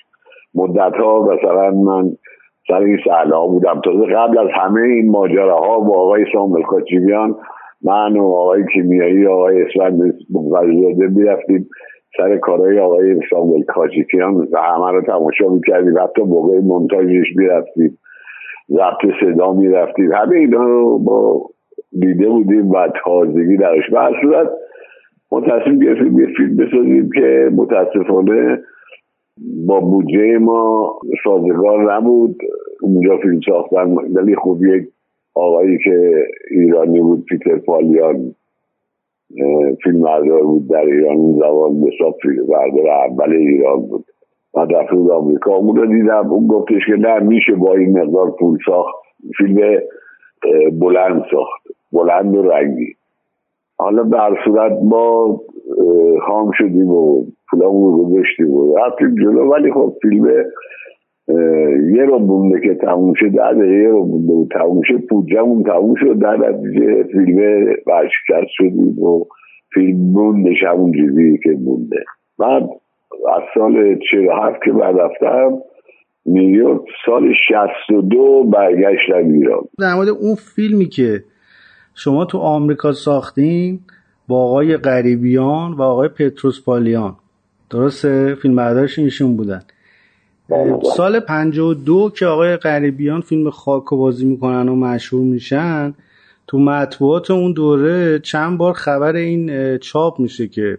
مدت 0.56 0.96
ها 0.96 1.28
مثلا 1.34 1.72
من 1.72 2.12
سر 2.68 2.80
این 2.80 2.98
سهله 3.06 3.48
بودم. 3.48 3.82
تازه 3.84 4.06
قبل 4.06 4.38
از 4.38 4.48
همه 4.54 4.82
این 4.82 5.12
ماجراها 5.12 5.80
با 5.80 5.94
آقای 5.94 6.26
سامل 6.34 6.62
کاچیبیان 6.62 7.36
من 7.84 8.18
و 8.18 8.24
آقای 8.24 8.64
کیمیایی 8.74 9.28
آقای 9.28 9.62
اسفند 9.62 10.00
بغزاده 10.34 11.08
می‌رفتیم. 11.08 11.70
سر 12.18 12.38
کارهای 12.38 12.80
آقای 12.80 13.20
ساموئل 13.30 13.64
کاچیکیان 13.64 14.36
و 14.36 14.58
همه 14.58 14.92
رو 14.92 15.02
تماشا 15.02 15.50
می‌کردیم. 15.50 16.00
حتی 16.00 16.22
موقع 16.22 16.60
منتاجش 16.60 17.26
می‌رفتیم. 17.36 17.98
ضبط 18.70 19.14
صدا 19.22 19.54
می‌رفتیم. 19.54 20.12
همه 20.12 20.36
اینا 20.36 20.64
رو 20.64 21.00
با 21.00 21.42
دیده 22.00 22.30
بودیم 22.30 22.72
و 22.72 22.88
تازگی 23.04 23.58
درش. 23.58 23.84
و 23.94 24.12
صورت 24.22 24.50
ما 25.32 25.42
تصمیم 25.42 25.80
گرفتیم 25.80 26.20
یه 26.20 26.28
فیلم 26.38 26.56
بسازیم 26.56 27.10
که 27.16 27.50
متاسفانه 27.56 28.60
با 29.68 29.80
بودجه 29.80 30.38
ما 30.38 30.94
سازگار 31.24 31.94
نبود. 31.94 32.36
اونجا 32.82 33.18
فیلم 33.18 33.40
ساختن 33.46 33.94
ولی 33.94 34.36
خوب 34.36 34.66
یک 34.66 34.88
آقایی 35.36 35.78
که 35.84 36.26
ایرانی 36.52 37.02
بود 37.02 37.26
پیتر 37.26 37.58
پالیان 37.58 38.36
فیلم 39.84 40.02
بردار 40.02 40.44
بود 40.44 40.68
در 40.68 40.86
ایران 40.86 41.16
اون 41.16 41.40
زمان 41.40 41.82
بسا 41.82 42.12
فیلم 42.22 42.46
بردار 42.48 42.90
اول 42.90 43.34
ایران 43.34 43.82
بود. 43.82 44.06
من 44.56 44.70
رفته 44.70 44.96
بود 44.96 45.12
آمریکا. 45.12 45.56
اون 45.56 45.76
رو 45.76 45.86
دیدم 45.86 46.32
اون 46.32 46.48
گفتش 46.48 46.86
که 46.88 46.96
نه 46.96 47.20
میشه 47.20 47.56
با 47.56 47.74
این 47.74 48.00
مقدار 48.00 48.32
پول 48.32 48.58
ساخت. 48.66 48.96
فیلم 49.38 49.80
بلند 50.80 51.24
ساخت. 51.32 51.62
بلند 51.92 52.36
و 52.36 52.42
رنگی. 52.42 52.94
حالا 53.78 54.04
در 54.04 54.38
صورت 54.46 54.80
ما 54.84 55.42
خام 56.28 56.52
شدیم 56.58 56.92
و 56.92 57.26
پولامون 57.52 57.92
رو 57.92 58.06
گذاشتیم 58.06 58.54
و 58.54 58.78
رفتیم 58.78 59.16
جلو. 59.16 59.50
ولی 59.52 59.72
خب 59.72 59.94
فیلم 60.02 60.28
یه 61.96 62.06
رو 62.06 62.20
بونده 62.20 62.68
که 62.68 62.76
تموم 62.76 63.14
شد 63.16 63.36
در 63.36 63.58
یه 63.58 63.88
رو 63.88 64.06
بونده 64.06 64.34
و 64.34 64.48
تموم 64.52 64.82
شد 64.84 65.06
پوجمون 65.10 65.64
تموم 65.64 65.96
شد 65.96 66.20
در 66.20 66.38
نتیجه 66.38 67.04
فیلم 67.04 67.66
برشکست 67.88 68.52
شدیم 68.58 69.00
و 69.04 69.26
فیلم 69.74 69.98
موندش 69.98 70.64
همون 70.68 70.92
جیزی 70.92 71.40
که 71.44 71.50
مونده. 71.50 72.04
بعد 72.40 72.64
از 73.36 73.42
سال 73.54 74.00
47 74.12 74.64
که 74.66 74.72
بعد 74.72 74.96
رفتم 75.00 75.58
نیویورک 76.26 76.82
سال 77.06 77.34
62 77.48 78.44
برگشتم 78.44 79.32
ایران. 79.34 79.62
در 79.80 79.94
مورد 79.96 80.10
اون 80.10 80.36
فیلمی 80.56 80.86
که 80.86 81.24
شما 81.96 82.26
تو 82.26 82.38
آمریکا 82.38 82.92
ساختین 82.92 83.80
با 84.28 84.44
آقای 84.44 84.78
غریبیان 84.78 85.74
و 85.74 85.82
آقای 85.82 86.10
پتروس 86.10 86.66
پالیان. 86.66 87.16
درسته؟ 87.72 88.36
فیلم 88.42 88.56
بردارش 88.56 89.00
ایشون 89.00 89.38
بودن. 89.38 89.60
سال 90.96 91.20
52 91.20 92.12
که 92.16 92.26
آقای 92.26 92.58
غریبیان 92.58 93.22
فیلم 93.22 93.50
خاک 93.50 93.90
بازی 93.90 94.26
می‌کنن 94.26 94.70
و 94.70 94.76
مشهور 94.76 95.24
میشن 95.24 95.94
تو 96.48 96.60
مطبوعات 96.60 97.32
اون 97.32 97.52
دوره 97.52 98.20
چند 98.20 98.58
بار 98.58 98.74
خبر 98.74 99.16
این 99.16 99.78
چاپ 99.78 100.20
میشه 100.20 100.48
که 100.48 100.78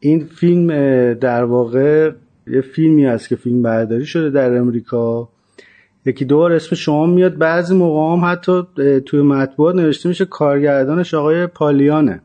این 0.00 0.24
فیلم 0.24 0.68
در 1.14 1.44
واقع 1.44 2.10
یه 2.46 2.60
فیلمی 2.60 3.04
هست 3.04 3.28
که 3.28 3.36
فیلم 3.36 3.62
برداری 3.62 4.06
شده 4.06 4.30
در 4.30 4.56
امریکا. 4.56 5.28
یکی 6.06 6.24
دوبار 6.24 6.52
اسم 6.52 6.76
شما 6.76 7.06
میاد 7.06 7.38
بعضی 7.38 7.74
موقع 7.74 8.16
هم 8.16 8.32
حتی 8.32 8.62
توی 9.00 9.22
مطبوعات 9.22 9.74
نوشته 9.74 10.08
میشه 10.08 10.24
کارگردانش 10.24 11.14
آقای 11.14 11.46
پالیانه. 11.46 12.22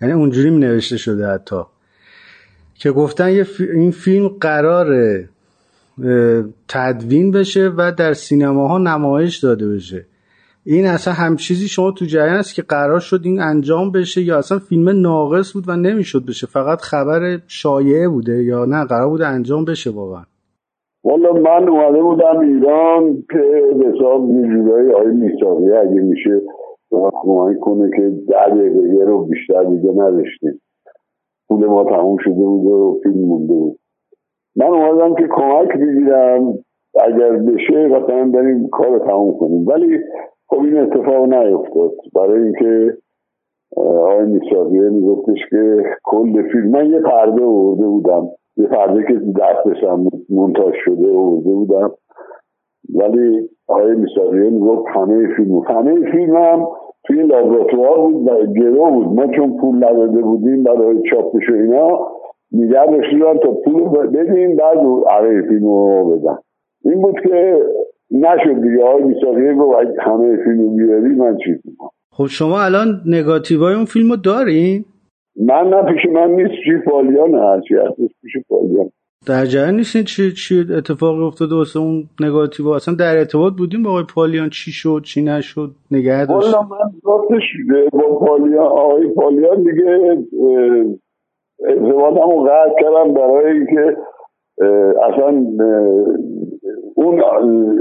یعنی 0.00 0.14
اونجوری 0.14 0.50
نوشته 0.50 0.96
شده 0.96 1.26
حتی. 1.26 1.60
که 2.74 2.90
گفتن 2.90 3.30
یه 3.30 3.46
این 3.58 3.90
فیلم 3.90 4.28
قرار 4.28 5.18
تدوین 6.68 7.30
بشه 7.30 7.70
و 7.78 7.92
در 7.98 8.12
سینماها 8.12 8.78
نمایش 8.78 9.44
داده 9.44 9.68
بشه. 9.68 10.06
این 10.66 10.86
اصلا 10.86 11.14
هم 11.14 11.36
چیزی 11.36 11.68
شما 11.68 11.90
تو 11.90 12.04
جریان 12.04 12.36
است 12.36 12.54
که 12.54 12.62
قرار 12.62 13.00
شد 13.00 13.20
این 13.24 13.40
انجام 13.40 13.92
بشه 13.92 14.22
یا 14.22 14.38
اصلا 14.38 14.58
فیلم 14.58 14.88
ناقص 15.00 15.52
بود 15.52 15.64
و 15.68 15.76
نمی‌شد 15.76 16.26
بشه؟ 16.28 16.46
فقط 16.46 16.80
خبر 16.80 17.38
شایعه 17.46 18.08
بوده 18.08 18.42
یا 18.44 18.64
نه؟ 18.64 18.84
قرار 18.84 19.08
بود 19.08 19.22
انجام 19.22 19.64
بشه 19.64 19.90
واقعا. 19.90 20.22
والا 21.04 21.32
من 21.32 21.68
اومده 21.68 22.02
بودم 22.02 22.38
ایران 22.38 23.16
که 23.30 23.62
به 23.78 23.86
حساب 23.86 24.26
جورایی 24.26 24.92
های 24.92 25.06
میساقی 25.06 25.70
اگه 25.70 26.00
میشه 26.00 26.40
کمک 27.12 27.60
کنه 27.60 27.90
که 27.96 28.10
ده 28.28 28.54
دقیقه 28.54 29.04
رو 29.04 29.24
بیشتر 29.24 29.64
دیگه 29.64 29.90
نداشتیم. 29.90 30.60
پول 31.48 31.66
ما 31.66 31.84
تموم 31.84 32.16
شده 32.24 32.34
بود 32.34 32.66
و 32.66 33.00
فیلم 33.02 33.24
مونده 33.28 33.52
بود. 33.52 33.78
من 34.56 34.66
اومدم 34.66 35.14
که 35.14 35.28
کمک 35.30 35.68
بگیرم 35.68 36.54
اگر 37.04 37.32
بشه 37.32 37.88
مثلا 37.88 38.30
بریم 38.30 38.68
کار 38.68 38.98
تموم 38.98 39.38
کنیم. 39.38 39.66
ولی 39.66 39.98
خب 40.48 40.58
این 40.62 40.78
اتفاق 40.78 41.34
نیفتاد. 41.34 41.90
برای 42.14 42.42
اینکه 42.42 42.96
آقای 43.76 44.24
میساقیه 44.24 44.80
میگفتش 44.80 45.38
که 45.50 45.84
کل 46.04 46.42
فیلم 46.52 46.70
من 46.70 46.86
یه 46.86 47.00
پرده 47.00 47.42
ورده 47.42 47.86
بودم. 47.86 48.28
یه 48.56 48.66
پرده 48.66 49.04
که 49.06 49.14
دستشم 49.14 50.04
منتاج 50.30 50.74
شده 50.84 51.08
ورده 51.08 51.52
بودم. 51.52 51.92
ولی 52.94 53.48
آقای 53.68 53.94
میساقیه 53.94 54.50
می‌گفت 54.50 54.86
همه 54.94 55.34
فیلم 55.36 55.58
همه 55.58 56.10
فیلم 56.10 56.36
هم 56.36 56.66
توی 57.06 57.22
لابراتوار 57.22 57.98
بود 57.98 58.28
و 58.28 58.46
گرو 58.46 58.90
بود. 58.90 59.06
ما 59.06 59.26
چون 59.26 59.56
پول 59.56 59.76
نداده 59.76 60.22
بودیم 60.22 60.62
برای 60.62 61.02
چاپش 61.10 61.50
و 61.50 61.54
اینا 61.54 62.06
نگه 62.54 62.86
داشتیم 62.86 63.38
تا 63.38 63.52
پول 63.64 64.06
بدیم 64.06 64.56
بعد 64.56 64.78
عقیه 65.10 65.42
فیلم 65.48 65.64
رو 65.64 66.18
بدن 66.18 66.38
این 66.84 67.02
بود 67.02 67.14
که 67.22 67.58
نشد 68.10 68.62
دیگه. 68.62 68.84
آقای 68.84 69.02
میساقیه 69.02 69.54
گفت 69.54 69.98
همه 70.00 70.36
فیلم 70.44 70.76
بیاری 70.76 71.14
من 71.14 71.36
چیز 71.44 71.56
خب 72.10 72.26
شما 72.26 72.62
الان 72.62 73.00
نگاتیوهای 73.06 73.74
اون 73.74 73.84
فیلم 73.84 74.10
رو 74.10 74.16
دارین؟ 74.16 74.84
من 75.36 75.68
نه 75.68 75.92
پیش 75.92 76.12
من 76.12 76.30
نیست. 76.30 76.54
چی 76.64 76.90
پالیان 76.90 77.34
هرچی 77.34 77.74
هست 77.74 77.96
پیش 78.22 78.32
پالیان 78.48 78.90
در 79.26 79.46
جریان 79.46 79.76
نیستین 79.76 80.04
چی 80.04 80.32
چی 80.32 80.60
اتفاقی 80.78 81.22
افتاده 81.22 81.54
واسه 81.54 81.80
اون 81.80 82.04
نگاتیو؟ 82.20 82.68
اصلا 82.68 82.94
در 82.94 83.16
ارتباط 83.16 83.52
بودیم 83.52 83.82
با 83.82 83.90
آقای 83.90 84.04
پالیان 84.14 84.50
چی 84.50 84.72
شد 84.72 85.02
چی 85.04 85.22
نشد؟ 85.22 85.70
نگه 85.90 86.26
داشت. 86.26 86.54
من 86.54 86.62
راستش 87.04 87.42
با 87.92 88.18
پالیان 88.18 88.66
آقای 88.66 89.08
پالیان 89.08 89.58
دیگه 89.58 90.16
ارتباطم 91.68 92.30
رو 92.30 92.42
قطع 92.42 92.74
کردم 92.80 93.14
برای 93.14 93.52
اینکه 93.52 93.96
اصلا 95.02 95.44
اون 96.94 97.22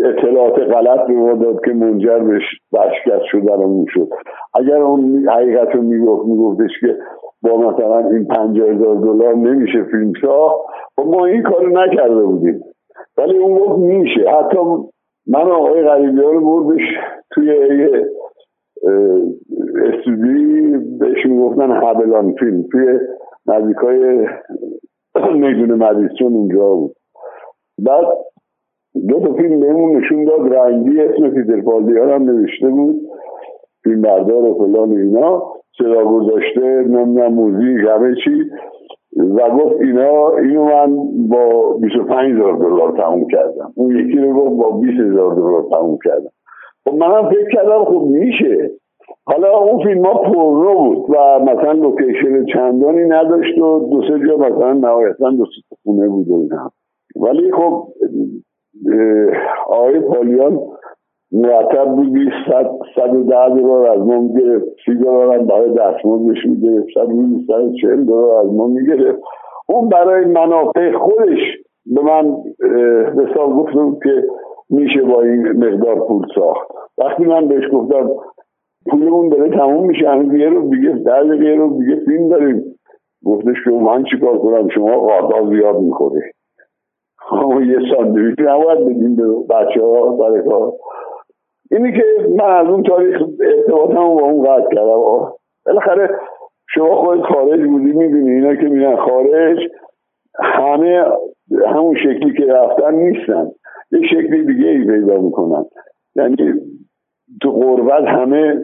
اطلاعات 0.05 0.59
غلط 0.59 1.07
به 1.07 1.45
داد 1.45 1.65
که 1.65 1.73
منجر 1.73 2.19
به 2.19 2.39
شکست 2.73 3.23
شدن 3.31 3.85
شد. 3.87 4.09
اگر 4.53 4.81
اون 4.81 5.29
حقیقت 5.29 5.75
رو 5.75 5.81
می‌گفت 5.81 6.25
میگفتش 6.27 6.71
که 6.81 6.97
با 7.43 7.57
مثلا 7.57 7.97
این 7.97 8.27
پنجاه 8.27 8.69
هزار 8.69 8.95
دلار 8.95 9.35
نمیشه 9.35 9.83
فیلم 9.83 10.13
ساخت 10.21 10.55
خب 10.95 11.07
ما 11.07 11.25
این 11.25 11.41
کارو 11.41 11.69
نکرده 11.69 12.23
بودیم. 12.23 12.63
ولی 13.17 13.37
اون 13.37 13.57
گفت 13.57 13.79
میشه. 13.79 14.29
حتی 14.29 14.57
من 15.27 15.51
آقای 15.51 15.83
غریبی 15.83 16.21
ها 16.21 16.31
رو 16.31 16.45
بردش 16.45 16.81
توی 17.31 17.51
استودیوی 19.85 20.77
بهش 20.99 21.25
می‌گفتن 21.25 21.71
هبلان 21.71 22.33
فیلم. 22.33 22.63
توی 22.71 22.99
نزدیک 23.47 23.77
های 23.77 24.27
میدون 25.33 25.73
مدیسون 25.73 26.33
اونجا 26.33 26.75
بود. 26.75 26.95
بعد 27.85 28.05
دو 29.09 29.19
تا 29.19 29.33
فیلم 29.33 29.59
بهمون 29.59 29.97
نشون 29.97 30.25
داد 30.25 30.53
رنگی 30.53 31.01
اسم 31.01 31.29
پیتر 31.29 31.61
پالدیان 31.61 32.09
هم 32.09 32.23
نوشته 32.23 32.69
بود. 32.69 33.01
فیلم 33.83 34.01
بردار 34.01 34.43
و 34.43 34.53
فلان 34.53 34.91
اینا. 34.91 35.43
صدا 35.77 36.05
گذاشته 36.05 36.61
نمی‌دونم 36.61 37.33
موزیک 37.33 37.87
همه 37.89 38.15
چی. 38.23 38.49
و 39.17 39.49
گفت 39.49 39.81
اینا 39.81 40.29
اینو 40.29 40.63
من 40.63 40.97
با 41.29 41.73
25 41.73 42.33
هزار 42.33 42.57
دلار 42.57 42.97
تموم 42.97 43.27
کردم. 43.27 43.73
اون 43.75 43.95
یکی 43.95 44.17
رو 44.17 44.33
گفت 44.33 44.57
با 44.57 44.77
20 44.77 44.99
هزار 44.99 45.35
دلار 45.35 45.63
تموم 45.71 45.97
کردم. 46.05 46.31
خب 46.85 46.93
منم 46.93 47.29
فکر 47.29 47.49
کردم 47.53 47.85
خب 47.85 48.05
میشه. 48.09 48.71
حالا 49.25 49.57
اون 49.57 49.83
فیلم 49.83 50.05
ها 50.05 50.13
پررو 50.13 50.75
بود 50.75 51.09
و 51.09 51.39
مثلا 51.39 51.71
لوکیشن 51.71 52.45
چندانی 52.45 53.03
نداشت 53.03 53.57
و 53.57 53.89
دو 53.91 54.01
سه 54.01 54.27
جا 54.27 54.37
مثلا 54.37 54.73
نهایتا 54.73 55.31
دو 55.31 55.45
سه 55.45 55.75
خونه 55.83 56.09
بود 56.09 56.27
و 56.27 56.33
اینا. 56.33 56.71
ولی 57.15 57.51
خب 57.51 57.87
آقای 59.67 59.99
پالیان 59.99 60.59
مرتب 61.31 61.95
بودی 61.95 62.29
صد 62.47 62.69
صد 62.95 63.15
و 63.15 63.23
ده 63.23 63.49
دلار 63.49 63.87
از 63.87 63.99
ما 63.99 64.19
می‌گرفت 64.19 64.65
سی 64.85 64.95
دلار 64.95 65.35
هم 65.35 65.45
برای 65.45 65.69
دستمزدش 65.69 66.45
می‌گرفت 66.45 66.87
صد 66.95 67.05
بودی 67.05 67.45
صد 67.47 67.73
چهل 67.81 68.05
دلار 68.05 68.45
از 68.45 68.53
ما 68.53 68.67
می‌گرفت. 68.67 69.21
اون 69.69 69.89
برای 69.89 70.25
منافع 70.25 70.91
خودش 70.97 71.39
به 71.85 72.01
من 72.01 72.35
حساب 73.17 73.57
گفتم 73.57 73.97
که 74.03 74.23
میشه 74.69 75.01
با 75.01 75.21
این 75.21 75.51
مقدار 75.51 76.07
پول 76.07 76.25
ساخت. 76.35 76.67
وقتی 76.97 77.23
من 77.23 77.47
بهش 77.47 77.63
گفتم 77.73 78.09
پولمون 78.89 79.29
داره 79.29 79.49
تموم 79.49 79.87
میشه 79.87 80.09
همین 80.09 80.39
یه 80.39 80.49
رو 80.49 80.69
دیگه 80.69 80.89
در 80.89 81.25
یه 81.25 81.55
رو 81.55 81.79
دیگه 81.79 81.95
فیلم 82.05 82.29
داریم. 82.29 82.63
گفتش 83.25 83.63
که 83.63 83.71
من 83.71 84.03
چیکار 84.03 84.37
کنم؟ 84.37 84.69
شما 84.69 84.99
قاطا 84.99 85.49
زیاد 85.49 85.79
می‌خوره 85.79 86.31
یه 87.67 87.95
ساندویچ 87.95 88.39
نباید 88.39 88.79
بدیم 88.79 89.15
به 89.15 89.23
بچه 89.49 89.81
ها 89.81 90.17
سر 90.17 90.41
کار. 90.41 90.71
اینی 91.71 91.91
که 91.91 92.03
من 92.37 92.55
از 92.55 92.67
اون 92.67 92.83
تاریخ 92.83 93.21
ارتباطم 93.41 93.93
با 93.93 94.21
اون 94.21 94.43
قطع 94.43 94.75
کردم. 94.75 95.31
بالاخره 95.65 96.09
شما 96.69 96.95
خود 96.95 97.21
خارج 97.21 97.59
بودی 97.59 97.91
می‌دونی 97.93 98.31
اینا 98.31 98.55
که 98.55 98.67
میرن 98.67 98.95
خارج 98.95 99.57
همه 100.39 101.05
همون 101.67 101.95
شکلی 101.95 102.33
که 102.37 102.45
رفتن 102.45 102.95
نیستن. 102.95 103.51
یه 103.91 104.07
شکلی 104.07 104.45
دیگه 104.45 104.67
ای 104.69 104.85
پیدا 104.85 105.21
می‌کنن. 105.21 105.65
یعنی 106.15 106.35
تو 107.41 107.51
قربت 107.51 108.03
همه 108.03 108.63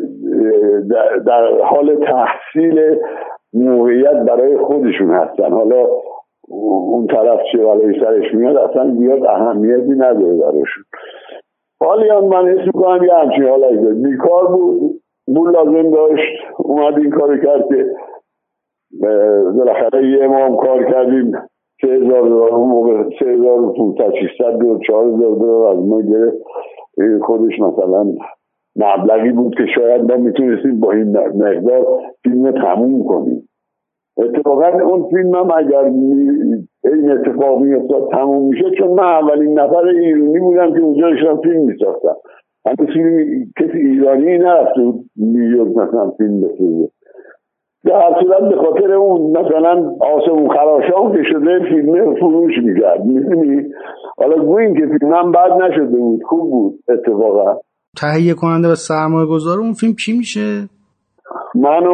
در 1.25 1.61
حال 1.63 1.95
تحصیل 1.95 2.95
موقعیت 3.53 4.13
برای 4.27 4.57
خودشون 4.57 5.11
هستن. 5.11 5.51
حالا 5.51 5.87
اون 6.47 7.07
طرف 7.07 7.39
چه 7.51 7.63
ولی 7.63 7.99
سرش 7.99 8.33
میاد 8.33 8.57
اصلا 8.57 8.91
بیاد 8.99 9.25
اهمیتی 9.25 9.93
نداره 9.93 10.35
براشون. 10.37 10.83
حالیان 11.81 12.25
من 12.25 12.47
حس 12.47 12.65
می‌کنم 12.65 13.03
یه 13.03 13.13
همچین 13.13 13.43
حالش 13.43 13.79
داد 13.79 14.01
بیکار 14.03 14.47
بود 14.47 15.01
بول 15.27 15.51
لازم 15.51 15.91
داشت 15.91 16.41
اومد 16.57 16.97
این 16.97 17.09
کار 17.09 17.37
کرد 17.37 17.67
که 17.67 17.85
بالاخره 19.57 20.07
یه 20.07 20.27
ما 20.27 20.37
هم 20.37 20.55
کار 20.57 20.83
کردیم 20.83 21.31
سه 21.81 21.87
هزار 21.87 22.21
دلار 22.21 22.53
اون 22.53 22.69
موقع 22.69 23.03
سه 23.19 23.25
هزار 23.25 23.61
و 23.61 23.93
دلار 24.59 24.79
چهار 24.87 25.05
هزار 25.07 25.35
دلار 25.35 25.67
از 25.67 25.85
ما 25.85 26.01
گرفت. 26.01 26.37
خودش 27.21 27.59
مثلا 27.59 28.05
مبلغی 28.79 29.31
بود 29.31 29.55
که 29.55 29.65
شاید 29.75 30.11
ما 30.11 30.17
می‌تونستیم 30.17 30.79
با 30.79 30.91
این 30.91 31.17
مقدار 31.17 31.85
فیلم 32.23 32.51
تموم 32.51 33.03
کنیم. 33.03 33.49
اتفاقا 34.17 34.67
اون 34.67 35.09
فیلم 35.09 35.35
هم 35.35 35.49
اگر 35.57 35.83
این 36.83 37.11
اتفاق 37.11 37.61
میافتاد 37.61 38.09
تموم 38.11 38.47
میشه 38.47 38.71
چون 38.77 38.87
من 38.87 39.03
اولین 39.03 39.59
نفر 39.59 39.85
ایرانی 39.85 40.39
بودم 40.39 40.73
که 40.73 40.79
اونجا 40.79 41.09
داشتم 41.09 41.41
فیلم 41.41 41.65
میساختم. 41.65 42.15
هنوز 42.65 42.93
فیلم 42.93 43.45
کسی 43.59 43.77
ایرانی 43.77 44.37
نرفته 44.37 44.81
بود 44.81 45.05
نیویورک 45.17 45.77
مثلا 45.77 46.09
فیلم 46.09 46.41
بسازه. 46.41 46.89
در 47.85 48.15
صورت 48.21 48.49
به 48.49 48.55
خاطر 48.55 48.93
اون 48.93 49.31
مثلا 49.31 49.95
آسمون 50.01 50.49
خراشان 50.49 51.11
که 51.11 51.23
شده 51.23 51.59
فیلم 51.59 52.15
فروش 52.15 52.57
می‌کرد 52.63 53.05
می‌دونی؟ 53.05 53.63
حالا 54.17 54.45
گوییم 54.45 54.73
که 54.73 54.97
فیلم 54.99 55.13
هم 55.13 55.31
بد 55.31 55.61
نشده 55.61 55.97
بود 55.97 56.23
خوب 56.23 56.51
بود 56.51 56.79
اتفاقا. 56.89 57.57
تهیه 57.97 58.33
کننده 58.33 58.67
و 58.71 58.75
سرمایه 58.75 59.27
گذار 59.27 59.59
اون 59.59 59.73
فیلم 59.73 59.93
کی 59.93 60.13
میشه؟ 60.17 60.69
من 61.55 61.87
و 61.87 61.93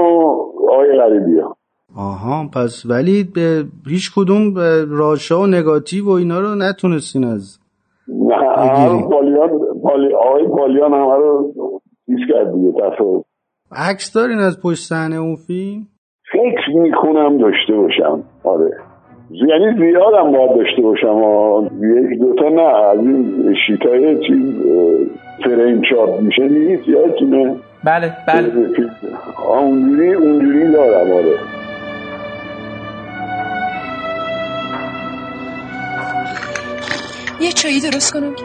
آقای 0.70 0.98
غریبی 0.98 1.40
ها. 1.40 1.58
آها 1.96 2.50
پس 2.54 2.86
ولی 2.90 3.24
به 3.24 3.64
هیچ 3.88 4.12
کدوم 4.16 4.54
راشا 4.90 5.42
و 5.42 5.48
نگاتیو 5.48 6.06
و 6.06 6.10
اینا 6.10 6.40
رو 6.40 6.56
نتونستین 6.56 7.24
از 7.24 7.60
نه 8.08 9.02
پالیان 9.10 9.50
پالی 9.84 10.14
آقای 10.14 10.48
پالیان 10.48 10.94
همه 10.94 11.16
رو 11.16 11.54
چیز 12.06 12.18
کرد 12.30 12.54
دیگه 12.54 12.72
عکس 13.72 14.14
دارین 14.14 14.40
از 14.40 14.62
پشت 14.62 14.84
صحنه 14.84 15.16
اون 15.16 15.36
فیلم؟ 15.36 15.88
فکر 16.32 16.78
می‌کنم 16.78 17.38
داشته 17.38 17.74
باشم. 17.74 18.24
آره. 18.44 18.72
یعنی 19.32 19.78
زیادم 19.78 20.32
باید 20.32 20.56
داشته 20.56 20.82
باشم 20.82 21.70
یک 21.82 22.20
دوتا 22.20 22.50
نه 22.50 22.62
از 22.62 23.00
این 23.00 23.56
شیتای 23.68 24.28
چیز 24.28 24.66
فریم 25.44 25.82
چاپ 25.90 26.22
میشه 26.22 26.44
نیست؟ 26.44 26.88
یادتونه؟ 26.88 27.60
بله 27.84 28.18
بله. 28.28 28.52
اونجوری 29.38 30.14
اونجوری 30.14 30.72
دارم 30.72 31.12
آره. 31.12 31.40
یه 37.40 37.52
چایی 37.52 37.82
درست 37.82 38.14
کنم. 38.14 38.36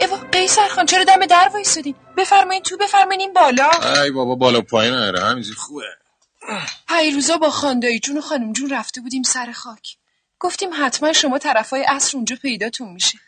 ایوا 0.00 0.16
قیصر 0.32 0.68
خان 0.68 0.86
چرا 0.86 1.04
دم 1.04 1.26
در 1.26 1.50
وایسادین 1.54 1.94
بفرمایین 2.16 2.62
تو 2.62 2.76
بفرمایین 2.76 3.20
این 3.20 3.32
بالا. 3.32 3.70
ای 4.04 4.10
بابا 4.10 4.34
بالا 4.34 4.60
پایین 4.60 4.94
نره 4.94 5.20
همینجوری 5.20 5.56
خوبه. 5.56 5.82
روزا 7.14 7.36
با 7.36 7.50
خاندایی 7.50 7.98
جون 7.98 8.18
و 8.18 8.20
خانم 8.20 8.52
جون 8.52 8.70
رفته 8.70 9.00
بودیم 9.00 9.22
سر 9.22 9.52
خاک. 9.52 9.96
گفتیم 10.40 10.70
حتما 10.80 11.12
شما 11.12 11.38
طرفای 11.38 11.82
عصر 11.82 12.16
اونجا 12.16 12.36
پیداتون 12.42 12.92
میشه. 12.92 13.18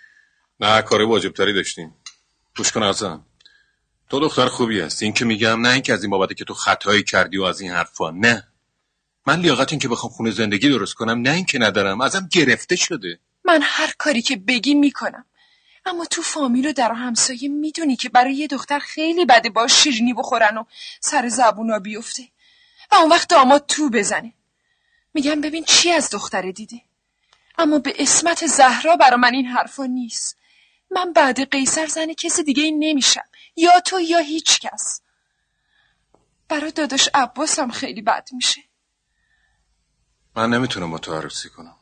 نه 0.60 0.82
کار 0.82 1.02
واجبتری 1.02 1.52
داشتیم. 1.52 1.94
گوش 2.58 2.72
کن 2.72 2.82
ازم 2.82 3.24
تو 4.10 4.20
دختر 4.20 4.46
خوبی 4.46 4.80
هست 4.80 5.02
این 5.02 5.12
که 5.12 5.24
میگم 5.24 5.60
نه 5.60 5.68
اینکه 5.68 5.92
از 5.92 6.02
این 6.02 6.10
بابته 6.10 6.34
که 6.34 6.44
تو 6.44 6.54
خطایی 6.54 7.02
کردی 7.02 7.38
و 7.38 7.42
از 7.42 7.60
این 7.60 7.70
حرفا. 7.70 8.10
نه. 8.10 8.48
من 9.26 9.40
لیاقت 9.40 9.72
این 9.72 9.78
که 9.78 9.88
بخوام 9.88 10.12
خونه 10.12 10.30
زندگی 10.30 10.68
درست 10.68 10.94
کنم 10.94 11.20
نه 11.20 11.30
اینکه 11.30 11.58
ندارم. 11.58 12.00
ازم 12.00 12.28
گرفته 12.32 12.76
شده. 12.76 13.18
من 13.44 13.60
هر 13.62 13.94
کاری 13.98 14.22
که 14.22 14.36
بگی 14.36 14.74
می‌کنم. 14.74 15.24
اما 15.86 16.04
تو 16.04 16.22
فامیل 16.22 16.66
و 16.66 16.72
در 16.72 16.92
همسایه 16.92 17.48
می‌دونی 17.48 17.96
که 17.96 18.08
برای 18.08 18.34
یه 18.34 18.46
دختر 18.46 18.78
خیلی 18.78 19.24
بده 19.24 19.50
با 19.50 19.68
شیرینی 19.68 20.14
بخورن 20.14 20.58
و 20.58 20.64
سر 21.00 21.28
زبونا 21.28 21.78
بیفته. 21.78 22.22
و 22.92 22.94
اون 22.94 23.10
وقت 23.10 23.28
داماد 23.28 23.64
تو 23.68 23.90
بزنه. 23.90 24.32
میگم 25.14 25.40
ببین 25.40 25.64
چی 25.64 25.90
از 25.90 26.10
دختره 26.10 26.52
دیده. 26.52 26.80
اما 27.58 27.78
به 27.78 27.94
اسمت 27.98 28.46
زهرا 28.46 28.96
برا 28.96 29.16
من 29.16 29.34
این 29.34 29.46
حرفا 29.46 29.84
نیست. 29.86 30.37
من 30.90 31.12
بعد 31.12 31.50
قیصر 31.50 31.86
زن 31.86 32.12
کسی 32.12 32.42
دیگه 32.42 32.62
این 32.62 32.84
نمیشم. 32.84 33.24
یا 33.56 33.80
تو 33.80 34.00
یا 34.00 34.18
هیچ 34.18 34.60
کس. 34.60 35.00
برا 36.48 36.70
داداش 36.70 37.08
عباسم 37.14 37.70
خیلی 37.70 38.02
بد 38.02 38.28
میشه. 38.32 38.60
من 40.36 40.50
نمی‌تونم 40.50 40.90
با 40.90 40.98
تو 40.98 41.14
عروسی 41.14 41.48
کنم. 41.48 41.76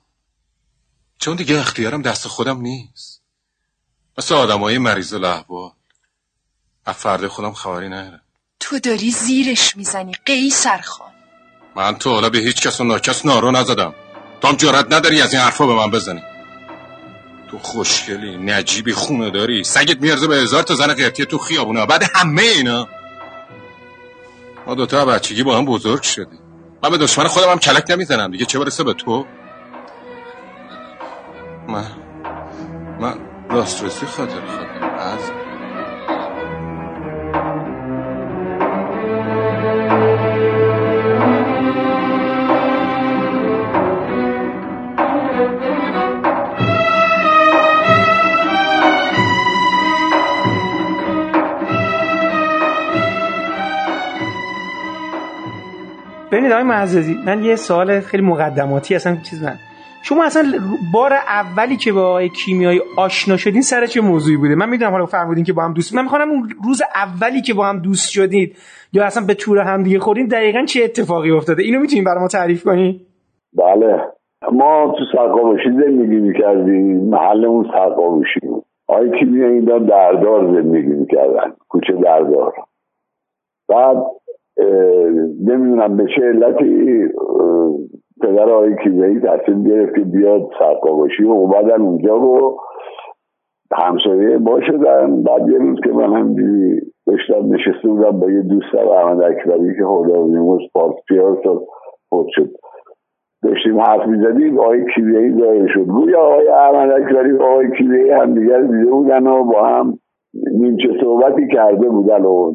چون 1.19 1.37
دیگه 1.37 1.59
اختیارم 1.59 2.03
دست 2.03 2.29
خودم 2.29 2.61
نیست. 2.61 3.23
مثل 4.19 4.35
آدم 4.35 4.61
های 4.61 4.79
مریض 4.79 5.12
و 5.12 5.19
لحبال. 5.19 5.71
از 6.87 6.95
فرد 6.95 7.27
خودم 7.27 7.53
خبری 7.53 7.88
نهره 7.88 8.21
تو 8.61 8.79
داری 8.79 9.11
زیرش 9.11 9.77
می‌زنی 9.77 10.12
قیصر 10.12 10.79
خان. 10.79 11.12
من 11.77 11.99
تو 11.99 12.11
حالا 12.11 12.31
به 12.31 12.38
هیچ 12.38 12.66
کس 12.66 12.81
و 12.81 12.85
ناکس 12.85 13.27
نارو 13.27 13.51
نزدم. 13.51 13.95
تو 14.40 14.49
هم 14.49 14.57
جرات 14.57 14.92
نداری 14.92 15.23
از 15.23 15.33
این 15.33 15.42
حرفا 15.42 15.66
به 15.66 15.75
من 15.75 15.90
بزنی. 15.90 16.23
تو 17.51 17.59
خوشگلی 17.59 18.37
نجیبی 18.37 18.93
خونه 18.93 19.31
داری؟ 19.31 19.65
سگت 19.65 20.01
میارزه 20.01 20.27
به 20.27 20.37
هزار 20.37 20.63
تا 20.63 20.75
زن 20.75 20.95
قیرتی 20.95 21.27
تو 21.27 21.39
خیابونه 21.39 21.87
بعد 21.87 22.03
همه 22.15 22.43
اینا. 22.43 22.89
ما 24.67 24.75
دوتا 24.75 25.05
بچگی 25.05 25.43
با 25.43 25.59
هم 25.59 25.65
بزرگ 25.65 26.03
شدیم. 26.03 26.39
من 26.83 26.91
به 26.91 26.99
دشمن 26.99 27.27
خودم 27.27 27.51
هم 27.51 27.59
کلک 27.59 27.91
نمی‌زنم 27.91 28.31
دیگه. 28.31 28.45
چه 28.45 28.59
برسه 28.59 28.85
به 28.85 28.93
تو؟ 28.93 29.27
من 31.69 31.91
من 33.01 33.15
راسترسی 33.51 34.07
خاطر 34.07 34.41
خودم. 34.47 34.99
از 34.99 35.21
ببینید 56.37 56.53
آقای 56.53 56.64
معززی 56.64 57.16
من 57.27 57.44
یه 57.44 57.57
سوال 57.57 58.01
خیلی 58.01 58.22
مقدماتی 58.22 58.94
اصلا 58.94 59.16
چیز 59.31 59.42
من 59.44 59.55
شما 60.03 60.25
اصلا 60.25 60.42
بار 60.92 61.12
اولی 61.12 61.77
که 61.77 61.92
با 61.92 62.09
آقای 62.09 62.29
کیمیایی 62.29 62.81
آشنا 62.96 63.37
شدین 63.37 63.62
سر 63.62 63.87
چه 63.87 64.01
موضوعی 64.01 64.37
بوده؟ 64.37 64.55
من 64.55 64.68
می‌دونم 64.68 64.90
حالا 64.90 65.07
فرمودین 65.07 65.44
که 65.44 65.53
با 65.53 65.62
هم 65.62 65.72
دوست 65.72 65.94
من 65.94 66.03
می‌خوام 66.03 66.31
اون 66.31 66.49
روز 66.64 66.83
اولی 66.94 67.40
که 67.40 67.55
با 67.55 67.66
هم 67.66 67.79
دوست 67.79 68.11
شدید 68.11 68.57
یا 68.92 69.05
اصلا 69.05 69.27
به 69.27 69.35
طور 69.35 69.59
هم 69.59 69.83
دیگه 69.83 69.99
خوردین 69.99 70.27
دقیقا 70.27 70.64
چه 70.64 70.85
اتفاقی 70.85 71.31
افتاده؟ 71.31 71.62
اینو 71.62 71.81
می‌تونین 71.81 72.05
برای 72.05 72.20
ما 72.20 72.29
تعریف 72.29 72.64
کنی 72.64 73.01
بله. 73.53 74.01
ما 74.53 74.94
تو 74.99 75.05
سرقابوشی 75.12 75.70
زندگی 75.70 76.16
می‌کردیم. 76.16 77.09
محلمون 77.09 77.66
سرقابوشی 77.72 78.40
بود. 78.40 78.64
آقای 78.88 79.18
کیمیایی 79.18 79.55
اینا 79.55 79.79
دردار 79.79 80.62
زندگی 80.62 80.88
می‌کردن. 80.88 81.53
کوچه 81.68 81.92
دردار. 81.92 82.53
بعد 83.68 83.96
نمی‌دونم 85.47 85.97
به 85.97 86.07
چه 86.16 86.23
علتی 86.23 87.05
پدر 88.23 88.51
آقای 88.51 88.77
کیمیایی 88.85 89.21
تصمیم 89.21 89.62
گرفت 89.62 89.95
که 89.95 90.01
بیاد 90.01 90.51
سرقاباشی 90.59 91.25
و 91.25 91.31
اومدن 91.31 91.83
اونجا 91.83 92.21
و 92.21 92.57
همسایه 93.73 94.38
با 94.38 94.61
شدن. 94.61 95.23
بعد 95.23 95.49
یه 95.49 95.59
روز 95.59 95.79
که 95.85 95.92
من 95.92 96.12
هم 96.12 96.35
داشتم 97.07 97.55
نشسته 97.55 97.88
بودم 97.88 98.21
با 98.21 98.31
یه 98.31 98.42
دوستم 98.42 98.88
احمد 98.88 99.23
اکبری 99.23 99.77
که 99.77 99.85
خدا 99.85 100.23
بیموز 100.23 100.61
پارس 100.75 100.95
پیار 101.09 101.42
خود 102.09 102.27
شد. 102.31 102.51
داشتیم 103.42 103.81
حرف 103.81 104.07
می‌زدیم 104.07 104.59
آقای 104.59 104.85
کیمیایی 104.95 105.40
ظاهر 105.40 105.66
شد. 105.75 105.85
گویا 105.85 106.21
آقای 106.21 106.49
احمد 106.49 106.90
اکبری 106.90 107.33
و 107.33 107.42
آقای 107.42 107.71
کیمیایی 107.79 108.11
هم 108.11 108.35
دیگر 108.35 108.61
دیده 108.62 108.90
بودن 108.90 109.27
و 109.27 109.45
با 109.45 109.66
هم 109.66 109.99
نیمچه 110.53 110.88
صحبتی 111.01 111.49
کرده 111.49 111.88
بودن 111.88 112.23
و 112.23 112.53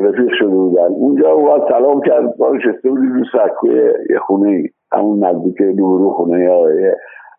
رفیق 0.00 0.28
شده 0.38 0.48
بودن 0.48 0.82
اونجا 0.82 1.36
باید 1.36 1.62
سلام 1.68 2.00
کرد. 2.00 2.34
ما 2.38 2.50
نشسته 2.50 2.90
بودیم 2.90 3.12
رو 3.12 3.24
سکوی 3.32 3.74
یه 4.10 4.18
خونه 4.26 4.62
همون 4.92 5.24
نزدیک 5.24 5.60
نورو 5.60 6.10
خونه 6.10 6.50
آقای 6.50 6.92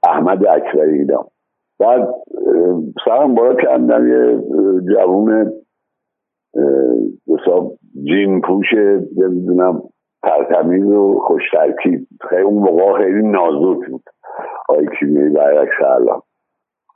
احمد 0.03 0.47
اکبری 0.47 0.99
اینا 0.99 1.25
بعد 1.79 2.07
سرم 3.05 3.35
بالا 3.35 3.55
کردم 3.55 4.07
یه 4.07 4.41
جوون 4.95 5.51
حساب 7.27 7.77
جین 8.03 8.41
پوش 8.41 8.73
نمی‌دونم 9.17 9.81
ترتمیز 10.23 10.85
و 10.85 11.19
خوش 11.27 11.41
ترکیب 11.53 12.07
خیلی 12.29 12.41
اون 12.41 12.63
موقع 12.63 12.97
خیلی 12.97 13.27
نازک 13.27 13.89
بود. 13.89 14.03
آقای 14.69 14.87
کیمیایی 14.99 15.29
برعکس 15.29 15.81
الان. 15.85 16.21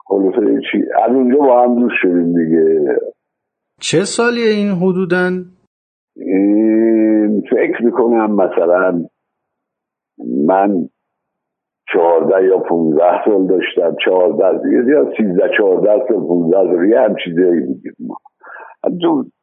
خلاصه 0.06 0.60
چی؟ 0.72 0.84
از 1.04 1.10
اونجا 1.10 1.38
با 1.38 1.62
هم 1.62 1.80
دوست 1.80 1.94
شدیم 2.02 2.44
دیگه. 2.44 2.98
چه 3.80 3.98
سالیه 3.98 4.50
این 4.50 4.68
حدودن 4.68 5.44
فکر 7.50 7.84
می‌کنم 7.84 8.34
مثلا 8.34 9.04
من 10.46 10.88
چهارده 11.92 12.44
یا 12.44 12.58
پونزده 12.58 13.24
سال 13.24 13.46
داشتم 13.46 13.96
چهارده 14.04 14.60
یا 14.88 15.12
سیزده 15.16 15.50
چهارده 15.58 16.06
سال 16.08 16.26
پونزده 16.26 16.76
سال 16.76 16.88
یه 16.88 17.00
هم 17.00 17.16
چیزایی 17.24 17.60
بودیم 17.60 17.96
ما. 18.00 18.16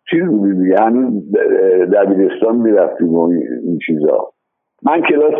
چیز 0.10 0.24
بودیم 0.24 0.64
دیگه 0.64 0.82
دبیرستان 1.94 2.56
می‌رفتیم 2.56 3.14
و 3.16 3.22
این 3.64 3.80
چیزا. 3.86 4.33
من 4.86 5.02
کلاس 5.10 5.40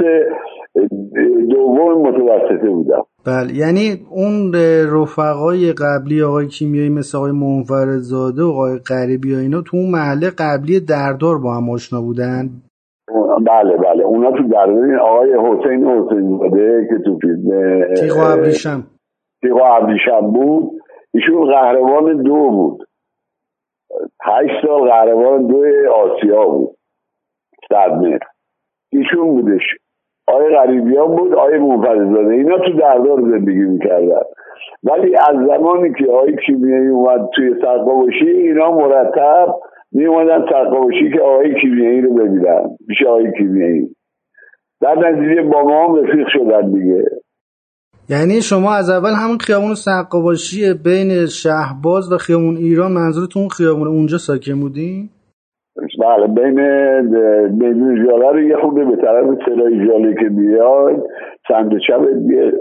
دوم 1.50 2.02
متوسطه 2.02 2.70
بودم. 2.70 3.04
بله 3.26 3.54
یعنی 3.54 4.06
اون 4.12 4.54
رفقای 4.94 5.74
قبلی 5.74 6.24
آقای 6.24 6.48
کیمیایی 6.48 6.90
مثل 6.90 7.18
آقای 7.18 7.32
منفرد 7.32 7.98
زاده 7.98 8.44
و 8.44 8.48
آقای 8.48 8.80
غریبی 8.90 9.34
ها 9.34 9.40
اینا 9.40 9.62
تو 9.62 9.78
اون 9.78 9.92
محله 9.92 10.30
قبلی 10.30 10.80
دردار 10.80 11.38
با 11.38 11.54
هم 11.58 11.70
آشنا 11.70 12.02
بودن؟ 12.02 12.50
بله 13.48 13.78
بله 13.78 14.04
اونا 14.04 14.32
تو 14.32 14.44
دردار 14.48 14.96
آقای 14.96 15.34
حسین 15.34 15.88
حسین 15.88 16.38
زاده 16.38 16.88
که 16.90 17.04
تو 17.06 17.20
فیلم 17.22 17.48
تیغ 17.94 18.18
و 18.18 18.20
ابریشم. 18.20 18.84
تیغ 19.42 19.56
و 19.56 19.64
ابریشم 19.64 20.32
بود. 20.34 20.72
ایشون 21.14 21.52
قهرمان 21.52 22.24
دو 22.24 22.50
بود. 22.50 22.88
هشت 24.24 24.66
سال 24.66 24.90
قهرمان 24.90 25.48
دو 25.48 25.64
آسیا 25.94 26.46
بود. 26.46 26.78
صد 27.70 28.02
ایشون 28.98 29.28
بودش. 29.28 29.62
آقای 30.28 30.56
غریبیان 30.56 31.16
بود 31.16 31.34
آقای 31.34 31.58
منفرزاده 31.60 32.34
اینا 32.34 32.58
تو 32.58 32.74
دردار 32.80 33.22
زندگی 33.22 33.60
می‌کردن. 33.60 34.24
ولی 34.84 35.16
از 35.16 35.36
زمانی 35.48 35.94
که 36.00 36.12
آقای 36.12 36.36
کیمیایی 36.46 36.88
اومد 36.88 37.30
توی 37.36 37.56
سرقابوشی 37.62 38.30
اینا 38.30 38.72
مرتب 38.72 39.56
می 39.92 40.06
اومدن 40.06 40.46
سرقابوشی 40.50 41.12
که 41.14 41.22
آقای 41.22 41.62
کیمیایی 41.62 42.02
رو 42.02 42.14
ببینن. 42.14 42.78
پیش 42.88 42.98
آقای 43.08 43.32
کیمیایی. 43.38 43.96
در 44.82 44.96
نتیجه 44.96 45.42
با 45.42 45.64
ما 45.64 45.88
هم 45.88 45.96
رفیق 45.96 46.28
شدن 46.34 46.72
دیگه. 46.72 47.04
یعنی 48.10 48.42
شما 48.42 48.74
از 48.74 48.90
اول 48.90 49.12
همون 49.24 49.38
خیابون 49.38 49.76
سرقابوشی 49.76 50.74
بین 50.74 51.26
شهباز 51.26 52.12
و 52.12 52.18
خیابون 52.18 52.58
ایران 52.58 52.92
منظورتون 52.92 53.48
خیابون 53.48 53.88
اونجا 53.88 54.18
ساکن 54.18 54.60
بودین؟ 54.60 55.10
بله 56.04 56.28
بین 56.28 56.60
میدون 57.52 58.06
جاله 58.06 58.32
رو 58.32 58.42
یه 58.42 58.56
خورده 58.56 58.86
به 58.86 58.96
طرف 58.96 59.26
سرای 59.46 59.88
جاله 59.88 60.14
که 60.14 60.30
بیاد 60.30 61.04
سمت 61.48 61.72
چپ 61.88 62.02
یه 62.30 62.52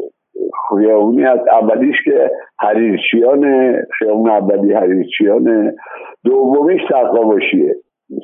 خیابونی 0.69 1.25
از 1.25 1.39
اولیش 1.53 1.97
که 2.05 2.31
حریرچیانه 2.61 3.87
خیابون 3.99 4.31
اولی 4.31 4.73
حریرچیانه 4.73 5.75
دومیش 6.25 6.81
سرقاباشیه 6.93 7.75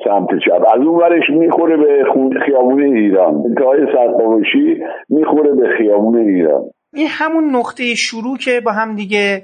سمت 0.05 0.29
چپ. 0.45 0.73
از 0.75 0.81
اون 0.81 0.99
ورش 0.99 1.29
می‌خوره 1.29 1.77
به 1.77 2.03
خیابون 2.45 2.83
ایران. 2.83 3.35
انتهای 3.45 3.79
سرقاباشی 3.95 4.81
می‌خوره 5.09 5.55
به 5.55 5.67
خیابون 5.77 6.17
ایران. 6.17 6.63
این 6.93 7.07
همون 7.09 7.55
نقطه 7.55 7.83
شروع 7.95 8.37
که 8.37 8.61
با 8.65 8.71
هم 8.71 8.95
دیگه 8.95 9.41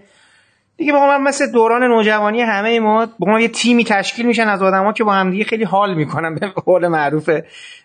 دیگه 0.77 0.91
با 0.91 1.07
من 1.07 1.21
مثل 1.21 1.51
دوران 1.51 1.83
نوجوانی 1.83 2.41
همه 2.41 2.79
ما 2.79 3.07
با 3.19 3.31
ما 3.31 3.39
یه 3.39 3.47
تیمی 3.47 3.83
تشکیل 3.83 4.25
میشن 4.25 4.47
از 4.47 4.63
آدما 4.63 4.93
که 4.93 5.03
با 5.03 5.11
هم 5.11 5.31
دیگه 5.31 5.43
خیلی 5.43 5.63
حال 5.63 5.93
می‌کنن 5.93 6.35
به 6.35 6.47
قول 6.47 6.87
معروف 6.87 7.29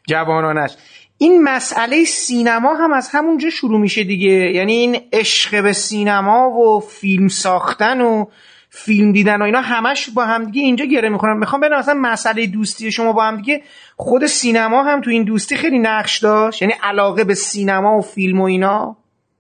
جوانانش. 0.09 0.77
این 1.19 1.43
مسئله 1.43 2.05
سینما 2.05 2.75
هم 2.75 2.93
از 2.93 3.09
همونجا 3.13 3.51
شروع 3.51 3.81
میشه 3.81 4.05
دیگه. 4.05 4.31
یعنی 4.31 4.73
این 4.73 4.97
عشق 5.13 5.63
به 5.63 5.73
سینما 5.73 6.51
و 6.51 6.81
فیلم 6.81 7.29
ساختن 7.29 8.01
و 8.01 8.25
فیلم 8.71 9.13
دیدن 9.13 9.43
و 9.43 9.45
اینا 9.45 9.61
همش 9.61 10.11
با 10.11 10.25
هم 10.25 10.45
دیگه 10.45 10.63
اینجا 10.63 10.85
گره 10.85 11.09
می‌خورن. 11.09 11.39
می‌خوام 11.39 11.61
بدونم 11.61 11.79
مثلا 11.79 11.95
مسئله 11.95 12.47
دوستی 12.47 12.91
شما 12.91 13.13
با 13.13 13.23
هم 13.23 13.37
دیگه 13.37 13.63
خود 13.97 14.27
سینما 14.27 14.83
هم 14.83 15.01
تو 15.01 15.11
این 15.11 15.25
دوستی 15.25 15.57
خیلی 15.57 15.79
نقش 15.79 16.19
داشت؟ 16.19 16.63
یعنی 16.63 16.75
علاقه 16.83 17.25
به 17.25 17.35
سینما 17.35 17.99
و 17.99 18.01
فیلم 18.01 18.41
و 18.41 18.45
اینا؟ 18.45 18.97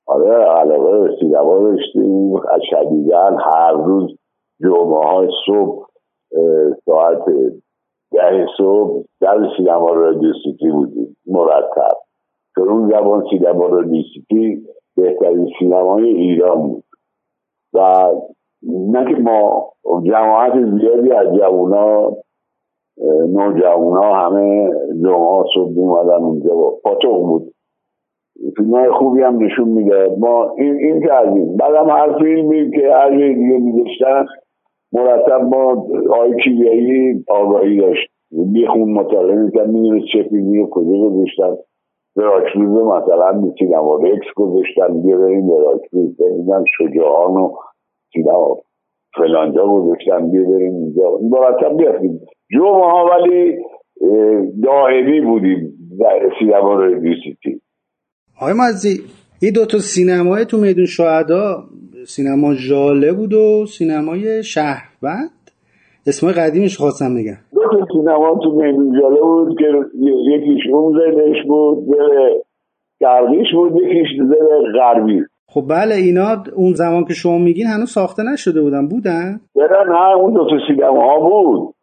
آره 0.07 0.31
علاقه 0.35 1.09
به 1.09 1.17
سینما 1.21 1.59
داشتیم 2.11 2.61
شدیدن 2.71 3.37
هر 3.41 3.73
روز 3.73 4.17
جمعه 4.61 5.07
های 5.07 5.29
صبح 5.47 5.87
ساعت 6.85 7.25
ده 8.13 8.47
صبح 8.59 9.05
در 9.21 9.49
سینما 9.57 9.91
رادیو 9.91 10.33
سیتی 10.45 10.71
بودیم 10.71 11.17
مرتب. 11.27 11.97
که 12.55 12.61
اون 12.61 12.91
زبان 12.91 13.25
سینما 13.31 13.67
رادیو 13.67 14.03
بهترین 14.97 15.49
سینمای 15.59 16.05
ایران 16.05 16.63
بود. 16.63 16.85
و 17.75 18.07
نه 18.63 19.15
که 19.15 19.21
ما 19.21 19.73
جماعت 20.07 20.53
زیادی 20.81 21.13
از 21.13 21.27
جوونا 21.39 22.17
نوجوانا 23.29 24.15
همه 24.15 24.71
جمعه 25.05 25.45
صبح 25.55 25.71
میمدن 25.71 26.23
اونجا. 26.25 26.51
پاتوق 26.85 27.23
بود. 27.27 27.55
فیلم 28.57 28.75
های 28.75 28.91
خوبی 28.91 29.23
هم 29.23 29.45
نشون 29.45 29.69
میده. 29.69 30.17
ما 30.19 30.55
این 30.59 30.75
این 30.75 31.07
کردیم 31.07 31.57
بعدم 31.57 31.91
هر 31.91 32.19
فیلمی 32.19 32.71
که 32.71 32.93
هر 32.93 33.11
دیگه 33.11 33.59
میداشتن 33.59 34.27
مرتب 34.93 35.41
ما 35.41 35.87
آقای 36.11 36.43
کیمیایی 36.45 37.25
آگاهی 37.29 37.81
داشت. 37.81 38.11
بیخون 38.53 38.93
مطالعه 38.93 39.37
می‌کرد 39.37 39.69
می‌دونست 39.69 40.07
چه 40.13 40.23
فیلمی 40.23 40.59
رو 40.59 40.71
کجا 40.71 40.99
گذاشتن. 40.99 41.57
براکروز 42.17 42.83
مثلا 42.83 43.43
سینما 43.59 43.97
رکس 43.97 44.27
گذاشتن 44.37 45.03
بیا 45.03 45.19
بریم 45.19 45.49
براکروز 45.49 46.17
ببینم 46.17 46.65
شجاعان 46.79 47.37
و 47.37 47.53
سینما 48.13 48.57
فلانجا 49.17 49.67
گذاشتن 49.67 50.31
بیا 50.31 50.57
اینجا. 50.57 51.19
مرتب 51.31 51.77
بیافتیم. 51.77 52.21
جمعه 52.51 52.91
ها 52.91 53.07
ولی 53.07 53.57
دائمی 54.63 55.21
بودیم 55.21 55.73
سینما 56.39 56.75
رو 56.75 57.01
سیتی. 57.01 57.61
آقای 58.43 58.55
مازی 58.55 59.01
این 59.43 59.53
دوتا 59.53 59.79
سینمای 59.79 60.45
تو 60.45 60.57
میدون 60.57 60.87
شهدا 60.87 61.65
سینما 62.07 62.55
ژاله 62.55 63.13
بود 63.13 63.35
و 63.35 63.67
سینمای 63.67 64.43
شهروند؟ 64.43 65.31
اسمای 66.07 66.33
قدیمش 66.33 66.77
خواستم 66.77 67.15
بگم. 67.15 67.37
دو 67.55 67.61
تا 67.71 67.87
سینما 67.93 68.39
تو 68.45 68.51
میدون 68.51 69.01
ژاله 69.01 69.21
بود 69.21 69.59
که 69.59 69.65
یکیش 70.31 70.63
اون 70.73 70.99
زدش 70.99 71.47
بود 71.49 71.87
غربیش 73.01 73.49
بود 73.55 73.73
یکیش 73.73 74.09
زر 74.29 74.79
غربی. 74.79 75.21
خب 75.49 75.65
بله 75.69 75.95
اینا 75.95 76.45
اون 76.55 76.73
زمان 76.73 77.05
که 77.05 77.15
شما 77.15 77.39
میگین 77.39 77.67
هنوز 77.67 77.91
ساخته 77.91 78.23
نشده 78.33 78.63
بودن 78.63 78.89
بودن؟ 78.89 79.41
نه 79.57 80.17
اون 80.17 80.33
دو 80.33 80.47
تا 80.51 80.57
سینما 80.69 81.03
ها 81.03 81.21
بود. 81.21 81.75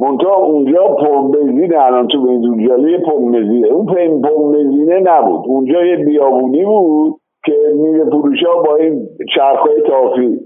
منتها 0.00 0.36
اونجا 0.36 0.88
پمپ 0.88 1.34
بنزین 1.34 1.76
الان 1.76 2.08
تو 2.08 2.22
بنزینجاله 2.22 2.98
پمپ 2.98 3.32
بنزینه 3.32 3.68
اون 3.68 3.86
پمپ 3.86 4.52
بنزینه 4.52 5.00
نبود. 5.00 5.40
اونجا 5.46 5.84
یه 5.84 5.96
بیابونی 5.96 6.64
بود 6.64 7.14
که 7.44 7.52
میوه 7.74 8.10
فروش 8.10 8.42
ها 8.42 8.62
با 8.62 8.76
این 8.76 9.08
چرخهای 9.34 9.82
تافی. 9.82 10.40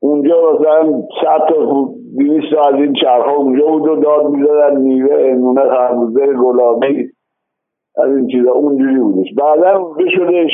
اونجا 0.00 0.34
مثلا 0.52 1.02
صد 1.22 1.48
تا 1.48 1.88
دویست 2.18 2.68
از 2.68 2.74
این 2.74 2.92
چرخ 2.92 3.38
اونجا 3.38 3.66
بود 3.66 3.88
و 3.88 3.96
داد 3.96 4.26
می‌زدن 4.26 4.80
میوه 4.80 5.34
نونه 5.34 5.60
خربوزه 5.60 6.26
گلابی 6.26 7.10
از 7.98 8.16
این 8.16 8.26
چیزا. 8.26 8.52
اونجوری 8.52 9.00
بودش. 9.00 9.34
بعدا 9.36 9.78
اونجا 9.78 10.04
شدش 10.10 10.50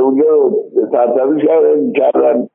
اونجا 0.00 0.24
رو 0.28 0.50
ترتبیش 0.92 1.44
کردن 1.96 2.48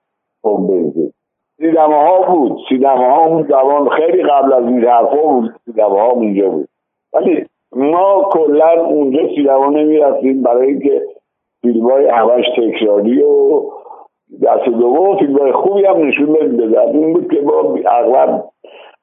بنزین 0.44 1.12
سینما 1.58 2.08
ها 2.08 2.22
بود. 2.22 2.58
سینما 2.70 3.16
ها 3.16 3.26
اون 3.26 3.44
زمان 3.44 3.90
خیلی 3.90 4.24
قبل 4.24 4.54
از 4.54 4.64
این 4.64 4.86
حرفا 4.86 5.22
بود. 5.22 5.52
سینما 5.66 6.00
ها 6.00 6.10
اونجا 6.10 6.50
بود. 6.50 6.68
ولی 7.14 7.46
ما 7.76 8.30
کلا 8.32 8.86
اونجا 8.86 9.28
سینما 9.36 9.70
نمی 9.70 9.98
رفتیم 9.98 10.44
برای 10.44 10.68
اینکه 10.68 11.02
فیلم 11.62 11.90
های 11.90 12.08
همش 12.08 12.46
تکراری 12.58 13.22
و 13.22 13.62
دست 14.44 14.66
دوم 14.66 15.18
فیلم 15.18 15.38
های 15.38 15.52
خوبی 15.52 15.86
هم 15.86 16.08
نشون 16.08 16.38
نمی‌دادن 16.42 16.98
این 16.98 17.14
بود 17.14 17.34
که 17.34 17.42
ما 17.42 17.80
اغلب 17.86 18.44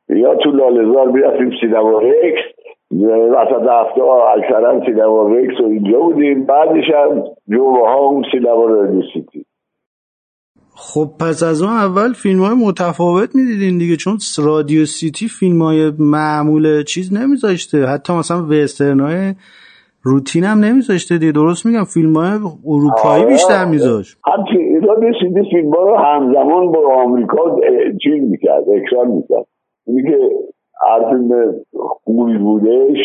یا 0.08 0.34
تو 0.34 0.50
لالزار 0.50 1.08
می‌رفتیم 1.08 1.50
سینما 1.60 1.98
رکس 1.98 2.40
وسط 3.30 3.66
هفته 3.68 4.02
اکثرا 4.02 4.84
سینما 4.84 5.28
رکس 5.28 5.60
و 5.60 5.64
اینجا 5.64 5.98
بودیم. 6.00 6.46
بعدش 6.46 6.90
هم 6.90 7.24
جوه 7.48 7.88
ها 7.88 8.00
اون 8.00 8.24
سینما 8.32 8.64
رادیو 8.64 9.02
سیتی. 9.12 9.46
خب 10.76 11.10
پس 11.20 11.42
از 11.42 11.62
اون 11.62 11.72
اول 11.72 12.12
فیلم 12.12 12.40
های 12.40 12.54
متفاوت 12.54 13.34
می‌دیدین 13.34 13.78
دیگه 13.78 13.96
چون 13.96 14.18
رادیو 14.38 14.86
سیتی 14.86 15.28
فیلم 15.28 15.62
های 15.62 15.92
معمول 15.98 16.82
چیز 16.82 17.12
نمیذاشته. 17.12 17.86
حتی 17.86 18.12
مثلا 18.12 18.46
وسترن 18.50 19.00
های 19.00 19.34
روتین 20.02 20.44
هم 20.44 20.58
نمیذاشته 20.58 21.18
دیگه. 21.18 21.32
درست 21.32 21.66
میگم 21.66 21.84
فیلم 21.84 22.16
های 22.16 22.38
اروپایی 22.66 23.24
بیشتر 23.26 23.64
میذاشت 23.64 24.18
همچنین 24.26 24.82
رادیو 24.82 25.12
سیتی 25.20 25.50
فیلم 25.50 25.70
ها 25.70 25.82
رو 25.82 25.96
همزمان 25.96 26.72
با 26.72 27.02
آمریکا 27.02 27.60
چیز 28.02 28.30
می‌کرد 28.30 28.64
اکران 28.68 29.08
می‌کرد. 29.08 29.46
اینی 29.86 30.02
که 30.02 30.18
هر 30.86 31.10
فیلم 31.10 31.54
خوبی 32.04 32.38
بودش 32.38 32.98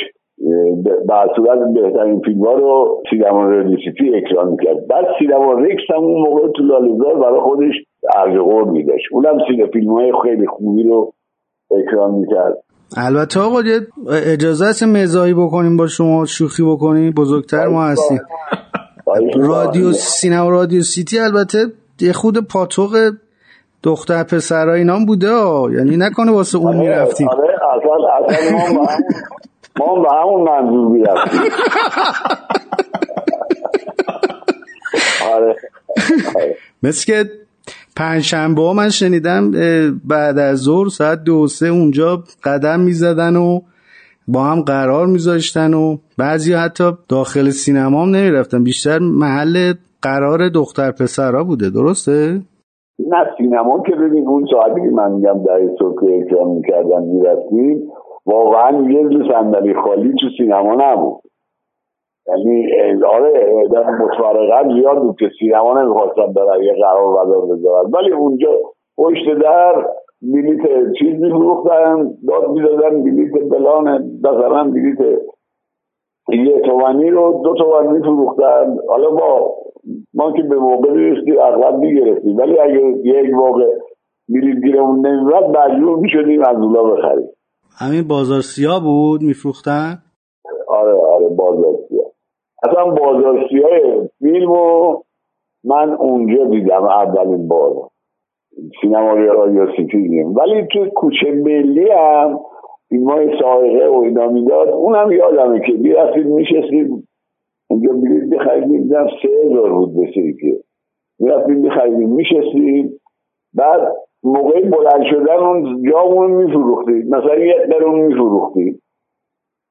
به 0.84 1.14
صورت 1.36 1.60
بهترین 1.74 2.22
فیلم 2.26 2.46
ها 2.46 2.54
رو 2.54 3.04
سینما 3.10 3.46
رادیوسیتی 3.46 4.16
اکران 4.16 4.50
می‌کرد 4.52 4.88
بعد 4.88 5.06
سینما 5.20 5.54
رکس 5.54 5.84
هم 5.96 6.04
اون 6.04 6.22
موقع 6.30 6.48
تو 6.56 6.64
لاله‌زار 6.64 7.16
برای 7.16 7.42
خودش 7.42 7.74
ارج 8.18 8.38
قور 8.38 8.64
میداشت. 8.64 9.06
اونم 9.12 9.38
سینما 9.48 9.68
فیلم 9.74 9.94
های 9.94 10.14
خیلی 10.24 10.48
خوبی 10.48 10.84
رو 10.84 11.14
اکران 11.72 12.12
می‌کرد. 12.12 12.58
البته 12.98 13.40
آقا 13.40 13.60
اجازه 14.34 14.66
هست 14.66 14.84
مزاحی 14.84 15.34
بکنیم 15.34 15.78
با 15.78 15.88
شما 15.88 16.26
شوخی 16.26 16.64
بکنیم 16.64 17.14
بزرگتر 17.18 17.68
ما 17.68 17.84
هستیم. 17.84 18.20
رادیو 19.36 19.92
سینما 19.92 20.50
رادیو 20.50 20.82
سیتی 20.82 21.20
البته 21.20 21.58
یه 22.02 22.14
خود 22.14 22.48
پاتوق 22.54 22.98
دختر 23.84 24.24
پسرها 24.24 24.74
اینام 24.74 25.06
بوده 25.06 25.28
یعنی 25.78 25.98
نکنه 25.98 26.32
واسه 26.32 26.58
اون 26.58 26.78
می‌رفتیم. 26.78 27.28
آره 27.30 27.50
اصلا 27.76 28.08
اصلا 28.08 28.86
ما 29.80 30.02
به 30.02 30.10
همون 30.22 30.42
منظور 30.50 30.92
بیرفتیم 30.92 31.42
آره. 35.34 35.56
مثل 36.84 37.06
که 37.06 37.30
پنجشنبه 37.98 38.62
ها 38.62 38.74
من 38.74 38.90
شنیدم 38.90 39.52
بعد 40.08 40.38
از 40.38 40.58
ظهر 40.58 40.88
ساعت 40.88 41.24
دو 41.24 41.48
سه 41.48 41.68
اونجا 41.68 42.24
قدم 42.44 42.80
می‌زدن 42.80 43.36
و 43.36 43.60
با 44.28 44.44
هم 44.44 44.62
قرار 44.62 45.08
میذاشتن 45.08 45.74
و 45.74 45.98
بعضی 46.18 46.54
حتی 46.54 46.84
داخل 47.10 47.50
سینما 47.50 48.04
هم 48.04 48.10
نمی‌رفتن. 48.10 48.64
بیشتر 48.64 49.00
محل 49.00 49.74
قرار 50.02 50.50
دختر 50.50 50.92
پسرها 50.92 51.44
بوده. 51.44 51.70
درسته؟ 51.70 52.42
نه 53.00 53.18
سینما 53.38 53.84
که 53.86 53.96
ببین 53.96 54.28
اون 54.28 54.46
ساعتی 54.52 54.82
که 54.82 54.96
من 54.96 55.12
میگم 55.12 55.44
در 55.44 55.60
صبح 55.80 56.02
که 56.02 56.26
اکرام 56.26 56.56
می‌کردن 56.56 57.02
می‌رفتیم 57.04 57.92
واقعا 58.26 58.90
یه 58.90 59.10
صندلی 59.32 59.74
خالی 59.74 60.14
تو 60.22 60.28
سینما 60.38 60.76
نبود. 60.76 61.22
یعنی 62.28 62.68
آره 63.04 63.64
متفرقا 64.00 64.74
زیاد 64.74 65.02
بود 65.02 65.16
که 65.20 65.30
سینما 65.40 65.82
نمی‌خواستن 65.82 66.34
برای 66.34 66.66
یه 66.66 66.74
قرار 66.74 67.26
بدار 67.26 67.46
بذارن. 67.46 67.92
ولی 67.94 68.12
اونجا 68.12 68.50
پشت 68.98 69.34
در 69.42 69.86
بلیت 70.22 70.94
چیز 71.00 71.22
میفروختن 71.22 72.12
داد 72.28 72.50
می‌دادن 72.50 73.04
بلیت 73.04 73.34
بلان 73.52 74.12
مثلا 74.24 74.64
بلیت 74.64 75.20
یه 76.30 76.62
تومنی 76.62 77.10
رو 77.10 77.42
دو 77.44 77.54
تومن 77.54 77.88
میفروختن. 77.98 78.78
حالا 78.90 79.12
ما 79.12 79.56
ما 80.14 80.32
که 80.32 80.44
به 80.44 80.56
موقع 80.56 80.92
می‌رسیم 80.92 81.36
اغلب 81.42 81.76
می‌گرفتیم. 81.76 82.38
ولی 82.38 82.60
اگه 82.60 82.82
یک 83.04 83.34
موقع 83.34 83.68
بلیت 84.30 84.64
گیرمون 84.66 85.08
نمیرد 85.08 85.58
مجبور 85.58 85.98
می‌شدیم 86.00 86.42
از 86.42 86.56
اولا 86.56 86.84
بخریم. 86.84 87.28
همین 87.78 88.08
بازار 88.08 88.42
سیاه 88.42 88.84
بود؟ 88.84 89.22
میفروختن؟ 89.22 89.98
آره 90.68 90.94
آره 90.94 91.28
بازار 91.30 91.76
سیاه. 91.90 92.12
اصلا 92.64 92.86
بازار 92.86 93.48
سیاه 93.50 94.08
فیلم 94.20 94.54
رو 94.54 95.04
من 95.64 95.94
اونجا 95.94 96.46
دیدم 96.46 96.84
اولین 96.84 97.48
بار. 97.48 97.90
سینما 98.82 99.14
رادیو 99.14 99.68
سیتی 99.76 100.24
ولی 100.24 100.68
تو 100.72 100.90
کوچه 100.90 101.32
ملی 101.32 101.90
هم 101.90 102.40
این 102.92 103.04
ماه 103.04 103.40
ساقه 103.42 103.88
و 103.88 104.02
اینا 104.06 104.28
می‌داد 104.28 104.70
اونم 104.70 105.12
یادمه 105.12 105.60
که 105.68 105.74
بیرفتید 105.74 106.26
میشستید 106.26 107.08
اونجا 107.70 107.94
بلیط 107.94 108.34
بخرید 108.34 108.68
دیدم 108.68 109.08
سه 109.08 109.30
هزار 109.46 109.74
بود 109.74 109.94
بسید 109.94 110.38
که 110.42 110.64
می‌رفتیم 111.20 111.62
بخریدیم 111.62 112.10
میشستیم. 112.10 113.00
بعد 113.54 113.96
موقعی 114.24 114.62
بلند 114.62 115.04
شدن 115.10 115.40
اون 115.40 115.84
جامون 115.92 116.32
میفروختیم 116.32 117.08
مثلا 117.08 117.36
یک 117.36 117.70
درون 117.72 118.00
میفروختیم 118.00 118.82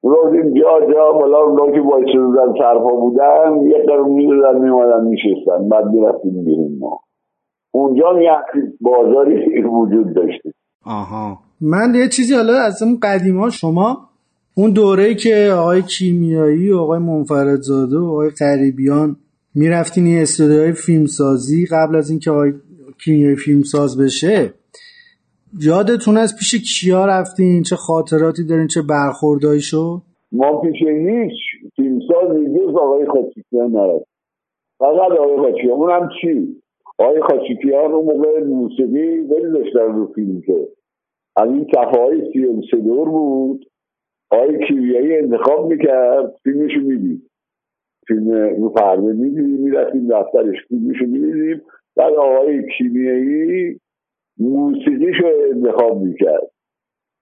روزیم 0.03 0.55
جا 0.55 0.93
جا 0.93 1.13
بالا 1.13 1.39
اون 1.39 1.73
که 1.73 1.81
باید 1.81 2.07
شدن 2.13 2.53
سرپا 2.59 2.93
بودن 2.97 3.61
یک 3.63 3.87
درون 3.89 4.11
می‌دادن 4.11 4.61
میمادن 4.61 5.05
میشستن. 5.05 5.69
بعد 5.69 5.87
می‌رفتیم 5.87 6.45
بیرون 6.45 6.79
ما. 6.81 7.01
اونجا 7.71 8.23
یه 8.23 8.31
بازاری 8.81 9.63
وجود 9.63 10.15
داشتیم 10.15 10.53
آها. 10.87 11.39
من 11.61 11.95
یه 11.95 12.09
چیزی 12.09 12.35
حالا 12.35 12.53
از 12.53 12.83
اون 12.83 12.99
قدیما 13.03 13.51
شما 13.51 13.97
اون 14.57 14.71
دوره 14.73 15.03
ای 15.03 15.15
که 15.15 15.55
آقای 15.59 15.83
کیمیایی 15.83 16.71
و 16.73 16.79
آقای 16.79 16.99
منفردزاده 16.99 17.99
و 17.99 18.05
آقای 18.05 18.31
قریبیان 18.39 19.17
می‌رفتین 19.55 20.05
این 20.05 20.23
استودیوهای 20.23 20.73
فیلمسازی 20.73 21.67
قبل 21.67 21.97
از 21.97 22.11
اینکه 22.11 22.31
آقای 22.31 22.53
کیمیایی 23.05 23.37
فیلمساز 23.37 24.01
بشه 24.01 24.53
یادتون 25.61 26.17
از 26.17 26.37
پیش 26.39 26.55
کیا 26.55 27.07
رفتین؟ 27.07 27.63
چه 27.63 27.77
خاطراتی 27.77 28.47
دارین؟ 28.47 28.67
چه 28.67 28.83
برخوردایی 28.83 29.61
شد 29.61 30.03
ما 30.33 30.61
پیش 30.61 30.83
هیچ 30.83 31.33
فیلمساز 31.77 32.37
جز 32.57 32.75
آقای 32.75 33.07
خاچیکیان 33.07 33.71
نرفت. 33.71 34.09
فقط 34.79 35.13
آقای 35.19 35.37
خاچیکیان. 35.37 35.79
اونم 35.79 36.09
چی؟ 36.21 36.63
آقای 36.99 37.21
خاچیکیان 37.23 37.93
اون 37.93 38.05
موقع 38.05 38.45
موسیقی 38.45 39.19
ولی 39.19 39.53
داشتن 39.53 39.95
رو 39.95 40.13
فیلم 40.15 40.41
که. 40.41 40.69
از 41.37 41.49
این 41.49 41.67
دور 42.73 43.09
بود. 43.09 43.67
آقای 44.31 44.67
کیمیایی 44.69 45.17
انتخاب 45.17 45.73
می‌کرد. 45.73 46.35
فیلمشو 46.43 46.81
می‌دید. 46.81 47.23
فیلم 48.09 48.31
رو 48.61 48.69
پرده 48.69 49.13
می‌دیدیم 49.13 49.61
می‌رفتیم 49.61 50.09
دفترش. 50.09 50.57
فیلمشو 50.69 51.07
می‌دیدیم. 51.07 51.63
بعد 51.99 52.15
آقای 52.15 52.63
کیمیایی 52.79 53.81
موسیقیشو 54.39 55.27
انتخاب 55.55 56.03
می‌کرد. 56.03 56.51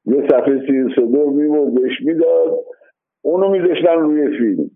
یه 0.07 0.29
صفحه 0.31 0.67
سی 0.67 0.95
صدور 0.97 1.33
میبود 1.33 1.75
بهش 1.75 2.01
می‌داد. 2.05 2.65
اونو 3.25 3.49
میذاشتن 3.49 3.99
روی 3.99 4.39
فیلم. 4.39 4.71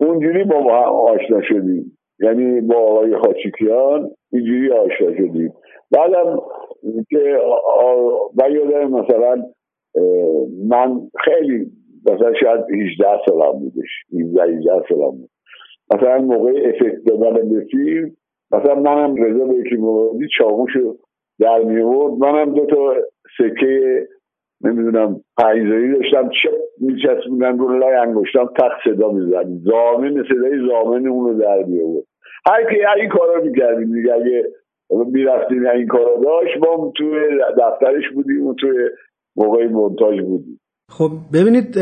اونجوری 0.00 0.44
با 0.44 0.60
ما 0.60 0.76
آشنا 0.84 1.42
شدیم. 1.42 1.98
یعنی 2.20 2.60
با 2.60 2.76
آقای 2.76 3.16
خاچیکیان 3.16 4.10
اینجوری 4.32 4.70
آشنا 4.70 5.16
شدیم. 5.16 5.52
بعدم 5.90 6.40
که 7.10 7.38
یادم 8.50 8.90
مثلا 8.90 9.42
من 10.68 11.00
خیلی 11.24 11.70
مثلا 12.06 12.34
شاید 12.34 12.60
18 12.60 13.06
سالم 13.26 13.52
بودش 13.52 14.04
17 14.20 14.42
18 14.42 14.70
سالم 14.88 15.10
بود. 15.10 15.30
مثلا 15.94 16.18
موقع 16.18 16.50
افکت 16.50 17.04
دادن 17.06 17.48
به 17.48 17.66
فیلم 17.70 18.16
مثلا 18.52 18.74
منم 18.74 19.16
رضا 19.24 19.44
به 19.44 19.54
یکی 19.54 19.76
موردی 19.76 20.28
چاقوشو 20.38 20.96
در 21.40 21.58
میورد 21.58 22.12
منم 22.12 22.54
دو 22.54 22.66
تا 22.66 22.94
سکه 23.38 24.06
نمی‌دونم 24.64 25.20
پنجزایی 25.38 25.92
داشتم. 25.92 26.28
چه 26.28 26.50
میچسبوندن 26.80 27.58
رو 27.58 27.78
لای 27.78 27.94
انگشتم 27.94 28.46
تق 28.58 28.72
صدا 28.84 29.10
می‌زد. 29.10 29.46
زامن 29.64 30.24
صدای 30.28 30.58
زامن 30.68 31.08
اون 31.08 31.28
رو 31.28 31.38
در 31.38 31.62
میورد 31.68 32.04
هر 32.46 32.64
کی 32.70 32.76
این 33.00 33.08
کارا 33.08 33.42
می‌کردیم 33.42 33.94
دیگه. 33.94 34.12
اگه 34.12 34.44
می‌رفتیم 34.90 35.66
این 35.66 35.86
کارا 35.86 36.20
داشت 36.24 36.58
ما 36.60 36.92
توی 36.96 37.10
دفترش 37.58 38.04
بودیم 38.14 38.46
و 38.46 38.54
توی 38.54 38.88
موقع 39.36 39.66
مونتاژ 39.66 40.20
بودیم. 40.20 40.60
خب 40.90 41.10
ببینید 41.32 41.76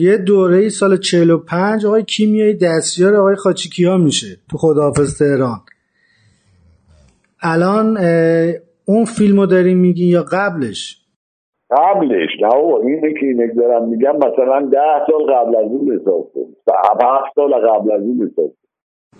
یه 0.00 0.16
دوره 0.26 0.68
سال 0.68 0.96
45 0.96 1.86
آقای 1.86 2.02
کیمیایی 2.02 2.54
دستیار 2.54 3.16
آقای 3.16 3.34
خاچیکیا 3.34 3.96
میشه 3.96 4.26
تو 4.50 4.56
خداحافظ 4.58 5.18
تهران. 5.18 5.58
الان 7.42 7.96
اون 8.86 9.04
فیلمو 9.04 9.46
داریم 9.46 9.78
میگین 9.78 10.08
یا 10.08 10.24
قبلش؟ 10.32 10.98
قبلش. 11.70 12.30
نه 12.42 12.48
بابا 12.48 12.80
اینه 12.80 13.12
که 13.20 13.26
اینه 13.26 13.54
دارم 13.54 13.88
میگم 13.88 14.16
مثلا 14.16 14.68
ده 14.72 15.06
سال 15.06 15.34
قبل 15.34 15.56
از 15.56 15.64
اون 15.64 16.00
حساب 16.00 16.32
کن. 16.34 16.40
هفت 17.02 17.34
سال 17.34 17.52
قبل 17.54 17.92
از 17.92 18.02
اون 18.02 18.30
حساب 18.30 18.52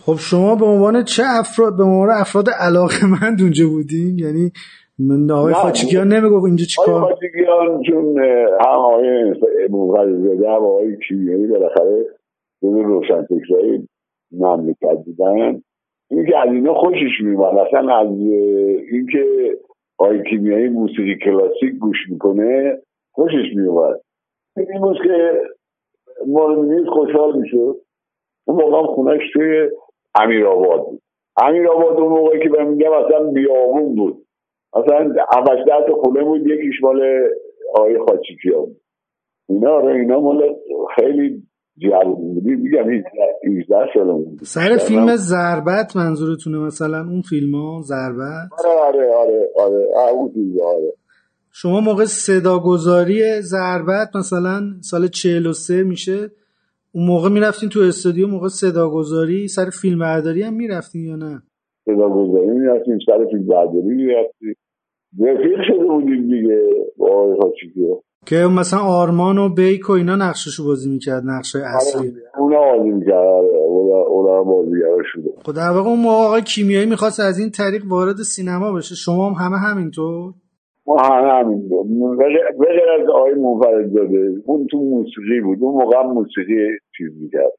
خب 0.07 0.15
شما 0.19 0.55
به 0.55 0.65
عنوان 0.67 1.05
چه 1.05 1.23
افراد 1.41 1.77
به 1.77 1.85
عنوان 1.85 2.11
افراد 2.11 2.47
علاقه 2.61 3.07
مند 3.07 3.41
اونجا 3.41 3.69
بودین؟ 3.69 4.19
یعنی 4.19 4.53
من 4.99 5.31
آقای 5.31 5.55
خاچیکیان 5.55 6.09
نمی‌گفت 6.09 6.45
اینجا 6.45 6.65
چیکار؟ 6.65 6.95
آقای 6.95 7.15
خاچیکیان 7.15 7.83
چون 7.83 8.19
هم 8.65 8.79
آقای 8.79 9.35
مغرزاده 9.71 10.49
هم 10.49 10.65
آقای 10.65 10.97
کیمیایی 11.09 11.47
بالاخره 11.47 12.05
جزو 12.63 12.83
روشن 12.83 13.23
فکرهای 13.23 13.89
مملکت 14.33 15.05
بودن 15.05 15.63
اینکه 16.13 16.39
از 16.39 16.49
اینا 16.49 16.75
خوشش 16.75 17.21
میومد 17.21 17.59
اصلا 17.59 17.97
از 17.97 18.09
اینکه 18.93 19.25
آقای 19.99 20.23
کیمیایی 20.31 20.69
موسیقی 20.69 21.19
کلاسیک 21.25 21.75
گوش 21.81 21.97
می‌کنه 22.11 22.79
خوشش 23.13 23.57
میومد 23.57 24.01
این 24.57 24.81
بود 24.81 24.97
که 25.03 25.43
مورد 26.27 26.89
خوشحال 26.89 27.39
می‌شد. 27.39 27.77
اون 28.47 28.63
موقع 28.63 28.87
خونش 28.87 29.23
توی 29.33 29.71
امیر 30.15 30.47
آباد 30.47 30.85
بود. 30.85 31.03
امیر 31.37 31.69
آباد 31.69 32.01
اون 32.01 32.13
موقعی 32.13 32.43
که 32.43 32.49
به 32.49 32.65
میگم 32.65 32.93
اصلا 32.93 33.31
بیابون 33.31 33.95
بود. 33.95 34.27
اصلا 34.75 35.15
اولش 35.33 35.65
ده 35.67 35.93
خونه 35.93 36.25
بود. 36.25 36.47
یکیش 36.47 36.83
مال 36.83 37.29
آقای 37.75 37.99
خاچیکیا 37.99 38.61
بود. 38.61 38.77
اینا 39.49 39.71
آره 39.71 39.95
اینا 39.95 40.21
مال 40.21 40.57
خیلی 40.95 41.43
جوان 41.79 42.15
بودی 42.15 42.51
میگم 42.51 42.91
18 43.45 43.75
سال 43.95 44.13
بود 44.13 44.39
سر 44.43 44.77
فیلم 44.77 45.17
ضربت 45.17 45.97
منظورتونه 45.97 46.59
مثلا 46.59 46.99
اون 46.99 47.23
فیلم 47.23 47.55
ها 47.55 47.83
ضربت؟ 47.83 48.49
آره 48.59 48.71
آره 48.71 49.15
آره 49.15 49.49
آره. 49.57 49.89
آره, 49.97 50.65
آره. 50.65 50.93
شما 51.53 51.81
موقع 51.81 52.05
صداگذاری 52.05 53.41
ضربت 53.41 54.17
مثلا 54.17 54.61
سال 54.81 55.09
43 55.09 55.83
میشه 55.83 56.31
اون 56.93 57.07
موقع 57.07 57.29
می‌رفتین 57.29 57.69
تو 57.69 57.81
استودیو 57.81 58.27
موقع 58.27 58.49
صداگذاری 58.49 59.49
سر 59.49 59.71
فیلم 59.83 59.99
برداری 59.99 60.43
هم 60.43 60.55
می‌رفتین 60.55 61.05
یا 61.05 61.17
نه؟ 61.17 61.43
صداگذاری 61.85 62.51
می‌رفتیم 62.51 62.99
سر 63.07 63.27
فیلم 63.31 63.47
برداری 63.47 63.95
می‌رفتیم. 63.95 64.57
رفیق 65.21 65.59
شده 65.69 65.85
بودیم 65.85 66.23
دیگه. 66.23 66.61
با 66.99 67.07
آقای 67.07 67.37
که 68.27 68.37
مثلا 68.37 68.81
آرمان 68.81 69.39
و 69.39 69.49
بیک 69.49 69.91
و 69.91 69.93
اینا 69.93 70.17
نقششو 70.17 70.65
بازی 70.65 70.91
می‌کرد 70.91 71.23
نقشه 71.27 71.59
اصلی. 71.77 72.13
اونا 72.39 72.59
بازی 72.61 72.91
می‌کرد 72.91 73.15
اونا 73.15 74.43
بازیگر 74.43 75.03
شده 75.13 75.31
خب 75.45 75.53
در 75.53 75.71
واقع 75.71 75.89
اون 75.91 76.01
موقع 76.01 76.15
آقای 76.15 76.43
کیمیایی 76.43 76.87
می‌خواست 76.87 77.21
از 77.21 77.39
این 77.39 77.51
طریق 77.51 77.83
وارد 77.89 78.17
سینما 78.17 78.73
بشه. 78.73 78.95
شما 78.95 79.31
هم 79.31 79.45
همه 79.45 79.59
همینطور؟ 79.59 80.33
ما 80.87 80.97
همه 81.03 81.33
همینطور. 81.33 81.87
بغیر 82.61 82.89
از 83.01 83.09
آقای 83.15 83.35
منفرد 83.35 83.89
زاده 83.93 84.43
اون 84.45 84.67
تو 84.71 84.79
موسیقی 84.79 85.41
بود. 85.45 85.59
اون 85.61 85.85
موقع 85.85 86.03
موسیقی 86.03 86.79
چیز 86.99 87.09
می‌کرد 87.23 87.53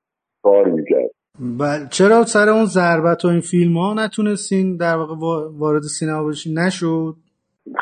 کار 0.43 0.69
می‌کرد. 0.69 1.11
بله. 1.59 1.87
چرا 1.91 2.23
سر 2.23 2.49
اون 2.49 2.65
ضربت 2.65 3.25
و 3.25 3.27
این 3.27 3.39
فیلم 3.39 3.77
ها 3.77 3.93
نتونستین 3.93 4.77
در 4.77 4.95
واقع 4.95 5.15
وارد 5.57 5.81
سینما 5.81 6.27
بشین؟ 6.27 6.59
نشد؟ 6.59 7.15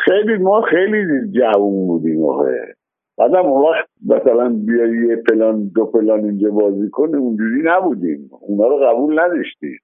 خیلی 0.06 0.38
ما 0.38 0.62
خیلی 0.62 1.32
جوون 1.32 1.88
بودیم 1.88 2.24
آخه 2.24 2.76
بعدم 3.18 3.46
اون 3.46 3.64
وقت 3.64 3.90
مثلا 4.06 4.50
بیای 4.50 5.08
یه 5.08 5.16
پلان 5.16 5.72
دو 5.76 5.86
پلان 5.86 6.26
اینجا 6.26 6.52
بازی 6.52 6.90
کنه 6.90 7.18
اونجوری 7.18 7.62
نبودیم. 7.66 8.30
اونا 8.42 8.68
رو 8.68 8.78
قبول 8.78 9.20
نداشتیم. 9.20 9.78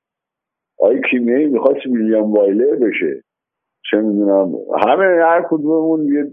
آقای 0.80 1.02
کیمیایی 1.12 1.46
می‌خواست 1.46 1.86
ویلیام 1.86 2.34
وایلر 2.34 2.76
بشه. 2.76 3.24
چه 3.92 3.98
می‌دونم 3.98 4.54
همه 4.88 5.04
هر 5.24 5.46
کدوممون 5.50 6.08
یه 6.08 6.26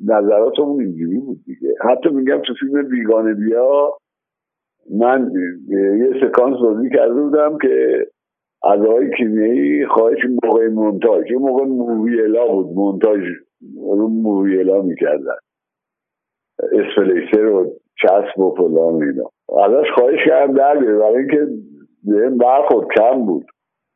نظراتمون 0.00 0.80
اینجوری 0.80 1.18
بود 1.18 1.38
دیگه. 1.44 1.74
حتی 1.80 2.08
میگم 2.08 2.38
تو 2.46 2.54
فیلم 2.60 2.88
بیگانه 2.88 3.34
بیا 3.34 3.96
من 4.90 5.30
یه 5.98 6.10
سکانس 6.22 6.56
بازی 6.62 6.90
کرده 6.90 7.22
بودم 7.22 7.58
که 7.58 8.06
از 8.64 8.80
آقای 8.80 9.10
کیمیایی 9.18 9.86
خواهش 9.86 10.18
موقع 10.42 10.68
مونتاژ. 10.68 11.32
اون 11.32 11.42
موقع 11.42 11.64
موویلا 11.64 12.46
بود. 12.46 12.66
مونتاژ 12.74 13.20
رو 13.76 14.08
موویلا 14.08 14.82
می‌کردن. 14.82 15.36
اسفلیسر 16.58 17.46
و 17.46 17.72
چسب 18.02 18.40
و 18.40 18.54
فلان 18.54 19.02
اینا. 19.02 19.30
ازش 19.64 19.88
خواهش 19.94 20.18
کردم 20.28 20.54
در 20.54 20.78
بیاره 20.78 20.98
برای 20.98 21.16
اینکه 21.16 21.46
بهم 22.04 22.38
برخورد 22.38 22.86
کم 22.96 23.26
بود. 23.26 23.46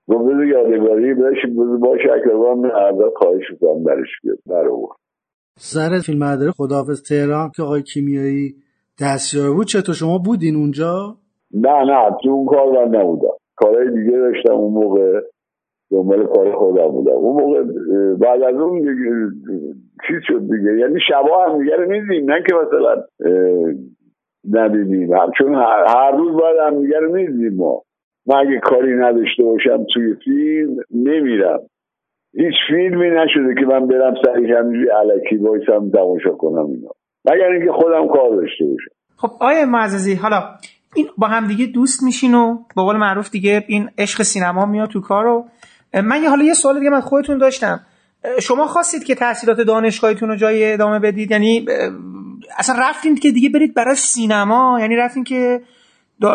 گفت 0.08 0.24
بذار 0.24 0.46
یادگاری 0.46 1.14
بهش 1.14 1.46
بذار 1.46 1.76
باشه. 1.76 2.12
اکرام 2.12 2.64
ازت 2.64 3.14
خواهش 3.16 3.44
می‌کنم 3.50 3.84
برش 3.84 4.08
بیاد 4.22 4.38
در 4.48 4.68
سر 5.58 5.98
فیلم 6.06 6.20
برداری 6.20 6.50
خداحافظ 6.50 7.02
تهران 7.02 7.50
که 7.56 7.62
آقای 7.62 7.82
کیمیایی 7.82 8.54
دستیار 9.02 9.54
بود. 9.54 9.66
چطور 9.66 9.94
شما 9.94 10.18
بودین 10.18 10.56
اونجا؟ 10.56 11.16
نه 11.54 11.84
نه. 11.84 12.10
تو 12.22 12.30
اون 12.30 12.46
کار 12.46 12.72
من 12.72 12.98
نبودم. 13.00 13.28
کارهای 13.56 13.90
دیگه 13.90 14.18
داشتم 14.18 14.52
اون 14.52 14.72
موقع 14.72 15.20
دنبال 15.90 16.26
کار 16.26 16.52
خودم 16.52 16.88
بودم. 16.88 17.12
اون 17.12 17.42
موقع 17.42 17.62
بعد 18.14 18.42
از 18.42 18.54
اون 18.54 18.82
چیز 20.06 20.18
شد 20.26 20.40
دیگه. 20.40 20.78
یعنی 20.78 21.00
شبا 21.08 21.44
هم 21.44 21.58
دیگه 21.58 21.76
رو 21.76 21.90
میدیم 21.90 22.30
نه 22.30 22.42
که 22.46 22.54
مثلا 22.54 23.02
ندیدیم. 24.52 25.10
چون 25.38 25.54
هر 25.88 26.10
روز 26.10 26.40
باید 26.40 26.56
هم 26.66 26.82
دیگه 26.82 26.98
رو 26.98 27.12
میدیم 27.12 27.56
ما. 27.56 27.82
من 28.26 28.36
اگه 28.36 28.60
کاری 28.60 28.94
نداشته 28.94 29.42
باشم 29.42 29.86
توی 29.94 30.14
فیلم 30.24 30.76
نمیرم. 30.94 31.60
هیچ 32.34 32.54
فیلمی 32.68 33.10
نشده 33.10 33.54
که 33.60 33.66
من 33.66 33.86
برم 33.86 34.14
سریع 34.24 34.58
همینجوری 34.58 34.88
علکی 34.88 35.36
بایستم 35.36 35.90
تماشا 35.90 36.30
کنم 36.30 36.66
اینا. 36.66 36.88
مگر 37.24 37.50
اینکه 37.50 37.72
خودم 37.72 38.08
کار 38.08 38.30
داشته 38.30 38.64
باشم. 38.64 38.90
خب 39.16 39.28
آیه 39.40 39.64
معززی 39.64 40.14
حالا 40.14 40.36
این 40.94 41.08
با 41.16 41.26
هم 41.28 41.46
دیگه 41.46 41.66
دوست 41.66 42.02
میشین 42.02 42.34
و 42.34 42.58
با 42.74 42.84
قول 42.84 42.96
معروف 42.96 43.30
دیگه 43.30 43.64
این 43.66 43.90
عشق 43.98 44.22
سینما 44.22 44.66
میاد 44.66 44.88
تو 44.88 45.00
کار 45.00 45.24
رو 45.24 45.46
من 45.94 46.22
یه 46.22 46.28
حالا 46.28 46.44
یه 46.44 46.54
سوال 46.54 46.78
دیگه 46.78 46.90
من 46.90 47.00
خودتون 47.00 47.38
داشتم. 47.38 47.80
شما 48.42 48.66
خواستید 48.66 49.04
که 49.04 49.14
تحصیلات 49.14 49.60
دانشگاهیتون 49.60 50.28
رو 50.28 50.36
جای 50.36 50.72
ادامه 50.72 50.98
بدید؟ 50.98 51.30
یعنی 51.30 51.66
اصلا 52.58 52.76
رفتین 52.78 53.14
که 53.14 53.30
دیگه 53.30 53.48
برید 53.48 53.74
برای 53.74 53.94
سینما؟ 53.94 54.78
یعنی 54.80 54.96
رفتین 54.96 55.24
که 55.24 55.60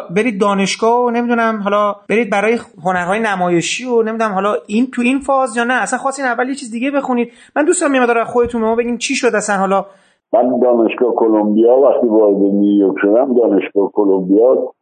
برید 0.09 0.39
دانشگاه 0.39 1.05
و 1.05 1.09
نمی‌دونم 1.09 1.61
حالا 1.61 1.95
برید 2.09 2.29
برای 2.29 2.59
هنرهای 2.83 3.19
نمایشی 3.19 3.85
و 3.85 4.01
نمی‌دونم 4.01 4.33
حالا 4.33 4.55
این 4.67 4.91
تو 4.91 5.01
این 5.01 5.19
فاز 5.19 5.57
یا 5.57 5.63
نه؟ 5.63 5.73
اصلا 5.73 5.99
خواستین 5.99 6.25
اول 6.25 6.49
یه 6.49 6.55
چیز 6.55 6.71
دیگه 6.71 6.91
بخونید. 6.91 7.31
من 7.55 7.65
دوست 7.65 7.81
دارم 7.81 7.95
یه 7.95 8.23
خودتون 8.23 8.61
به 8.61 8.67
ما 8.67 8.75
بگین 8.75 8.97
چی 8.97 9.15
شد 9.15 9.35
اصلا؟ 9.35 9.57
حالا 9.57 9.85
من 10.34 10.59
دانشگاه 10.59 11.15
کلمبیا 11.15 11.77
وقتی 11.79 12.07
وارد 12.07 12.38
نیویورک 12.38 12.95
شدم 13.01 13.34
دانشگاه 13.34 13.91
کلمبیا 13.91 14.73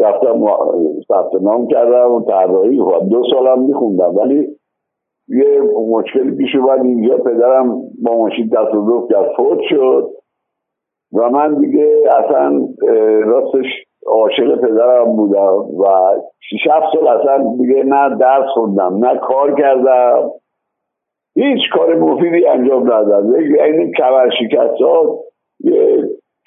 رفتم 0.00 0.46
ثبت 1.08 1.42
نام 1.42 1.66
کردم 1.66 2.12
و 2.12 2.24
طراحی 2.24 2.78
دو 3.10 3.22
سالم 3.32 3.62
میخوندم. 3.62 4.16
ولی 4.16 4.48
یه 5.28 5.60
مشکلی 5.90 6.36
پیش 6.36 6.54
اومد 6.54 6.84
اینجا 6.84 7.16
پدرم 7.16 7.80
با 8.04 8.16
ماشین 8.18 8.50
و 8.56 9.06
کرد 9.10 9.32
فوت 9.36 9.58
شد 9.70 10.10
و 11.12 11.30
من 11.30 11.54
دیگه 11.54 12.04
اصلا 12.10 12.68
راستش 13.24 13.66
عاشق 14.06 14.60
پدرم 14.60 15.16
بودم 15.16 15.56
و 15.56 15.84
شیش 16.40 16.60
هفت 16.70 16.86
سال 16.92 17.08
اصلا 17.08 17.56
دیگه 17.58 17.84
نه 17.84 18.16
درس 18.16 18.46
خوندم 18.54 19.06
نه 19.06 19.18
کار 19.18 19.54
کردم. 19.54 20.30
هیچ 21.42 21.60
کار 21.72 21.94
مفیدی 21.94 22.46
انجام 22.46 22.82
ندادم 22.82 23.34
این 23.34 23.92
کمر 23.98 24.30
شکست 24.40 24.80
ها 24.80 25.18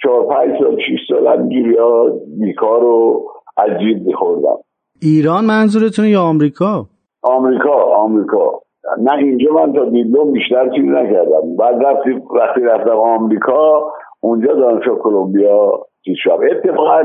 چهار 0.03 0.25
پنج 0.25 0.59
سال 0.59 0.77
شیش 0.87 0.99
سال 1.09 1.27
همجوری 1.27 1.77
ها 1.77 2.09
بیکار 2.39 2.83
و 2.83 3.25
عجیب 3.57 4.07
میخوردم 4.07 4.57
ایران 5.01 5.45
منظورتون 5.45 6.05
یا 6.05 6.21
آمریکا؟ 6.21 6.85
آمریکا 7.23 7.73
آمریکا. 7.73 8.61
نه 9.01 9.13
اینجا 9.13 9.53
من 9.53 9.73
تا 9.73 9.85
دیپلم 9.85 10.31
بیشتر 10.31 10.69
چیز 10.75 10.85
نکردم. 10.85 11.55
بعد 11.59 11.85
رفتی 11.85 12.09
وقتی 12.11 12.61
رفتم 12.61 12.97
آمریکا 12.97 13.91
اونجا 14.21 14.53
دانشگاه 14.53 14.99
کلمبیا 14.99 15.71
چیز 16.05 16.15
شد. 16.17 16.39
اتفاقا 16.51 17.03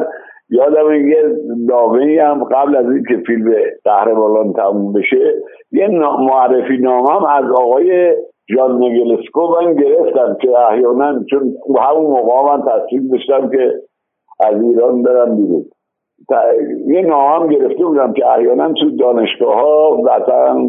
یادم 0.51 1.09
یه 1.09 1.23
نامه 1.67 2.23
هم 2.23 2.45
قبل 2.45 2.77
از 2.77 2.87
اینکه 2.91 3.23
فیلم 3.27 3.55
قهرمانان 3.85 4.53
تموم 4.53 4.93
بشه 4.93 5.35
یه 5.73 5.89
معرفی 6.21 6.79
نامم 6.79 7.25
از 7.25 7.51
آقای 7.51 8.15
جان 8.57 8.85
نگلسکو 8.85 9.41
من 9.41 9.75
گرفتم 9.75 10.37
که 10.41 10.59
احیانا 10.59 11.25
چون 11.31 11.55
همون 11.81 12.07
موقع 12.07 12.57
من 12.57 12.63
تصمیم 12.63 13.09
داشتم 13.09 13.51
که 13.51 13.73
از 14.41 14.63
ایران 14.63 15.03
برم 15.03 15.37
بیرون. 15.37 15.65
یه 16.87 17.03
نامم 17.03 17.49
گرفته 17.49 17.85
بودم 17.85 18.13
که 18.13 18.27
احیانا 18.27 18.73
تو 18.73 18.91
دانشگاه 18.91 19.55
ها 19.55 19.97
مثلا 20.01 20.69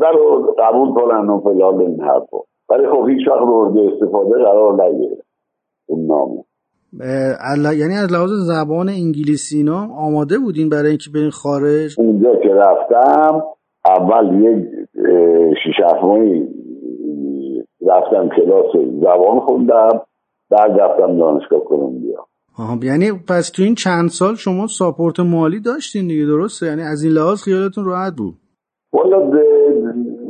در 0.00 0.12
قبول 0.58 0.92
کنن 0.92 1.30
و 1.30 1.40
فلان 1.40 1.80
این 1.80 2.00
حرفا. 2.00 2.38
ولی 2.70 2.88
خب 2.88 3.08
هیچ 3.08 3.28
وقت 3.28 3.42
مورد 3.42 3.78
استفاده 3.78 4.42
قرار 4.42 4.84
نگیره 4.84 5.16
اون 5.88 6.06
نامه. 6.06 6.44
یعنی 7.78 7.94
از 7.94 8.12
لحاظ 8.12 8.30
زبان 8.30 8.88
انگلیسی 8.88 9.56
اینا 9.56 9.88
آماده 9.96 10.38
بودین 10.38 10.68
برای 10.68 10.88
اینکه 10.88 11.10
برین 11.14 11.30
خارج؟ 11.30 11.94
اونجا 11.98 12.36
که 12.36 12.48
رفتم 12.48 13.42
اول 13.86 14.44
یک 14.44 14.64
شیش 15.64 15.74
ماهی 16.02 16.48
رفتم 17.86 18.28
کلاس 18.28 18.76
زبان 19.00 19.40
خوندم 19.40 20.00
بعد 20.50 20.80
رفتم 20.80 21.18
دانشگاه 21.18 21.60
کلمبیا. 21.60 22.26
آها 22.58 22.78
یعنی 22.82 23.12
پس 23.28 23.50
تو 23.50 23.62
این 23.62 23.74
چند 23.74 24.08
سال 24.08 24.34
شما 24.34 24.66
ساپورت 24.66 25.20
مالی 25.20 25.60
داشتین 25.60 26.08
دیگه 26.08 26.26
درسته؟ 26.26 26.66
یعنی 26.66 26.82
از 26.82 27.04
این 27.04 27.12
لحاظ 27.12 27.42
خیالتون 27.42 27.84
راحت 27.84 28.12
بود؟ 28.18 28.34
والا 28.92 29.18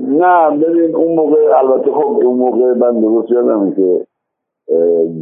نه 0.09 0.57
ببین 0.57 0.97
اون 0.97 1.15
موقع 1.17 1.41
البته 1.59 1.91
خب 1.91 2.21
اون 2.25 2.39
موقع 2.39 2.75
من 2.75 3.01
درست 3.01 3.31
یادم 3.31 3.75
که 3.75 4.07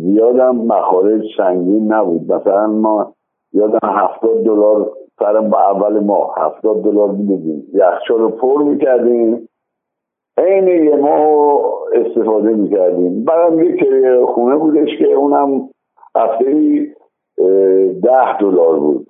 زیادم 0.03 0.57
مخارج 0.57 1.23
سنگین 1.37 1.93
نبود. 1.93 2.33
مثلا 2.33 2.67
ما 2.67 3.15
یادم 3.53 3.79
هفتاد 3.83 4.43
دلار 4.43 4.93
سر 5.19 5.37
اول 5.37 6.01
ما 6.01 6.35
هفتاد 6.37 6.83
دلار 6.83 7.11
می‌دادیم. 7.11 7.67
یخچال 7.75 8.19
رو 8.19 8.29
پر 8.29 8.63
می‌کردیم. 8.63 9.49
عین 10.39 10.69
یه 10.69 10.97
ماه 10.97 11.61
استفاده 11.93 12.49
می‌کردیم. 12.49 13.25
برام 13.25 13.61
یک 13.61 13.85
خونه 14.27 14.57
بودش 14.57 14.99
که 14.99 15.13
اونم 15.13 15.69
هفته 16.17 16.87
ده 18.03 18.39
دلار 18.41 18.79
بود. 18.79 19.07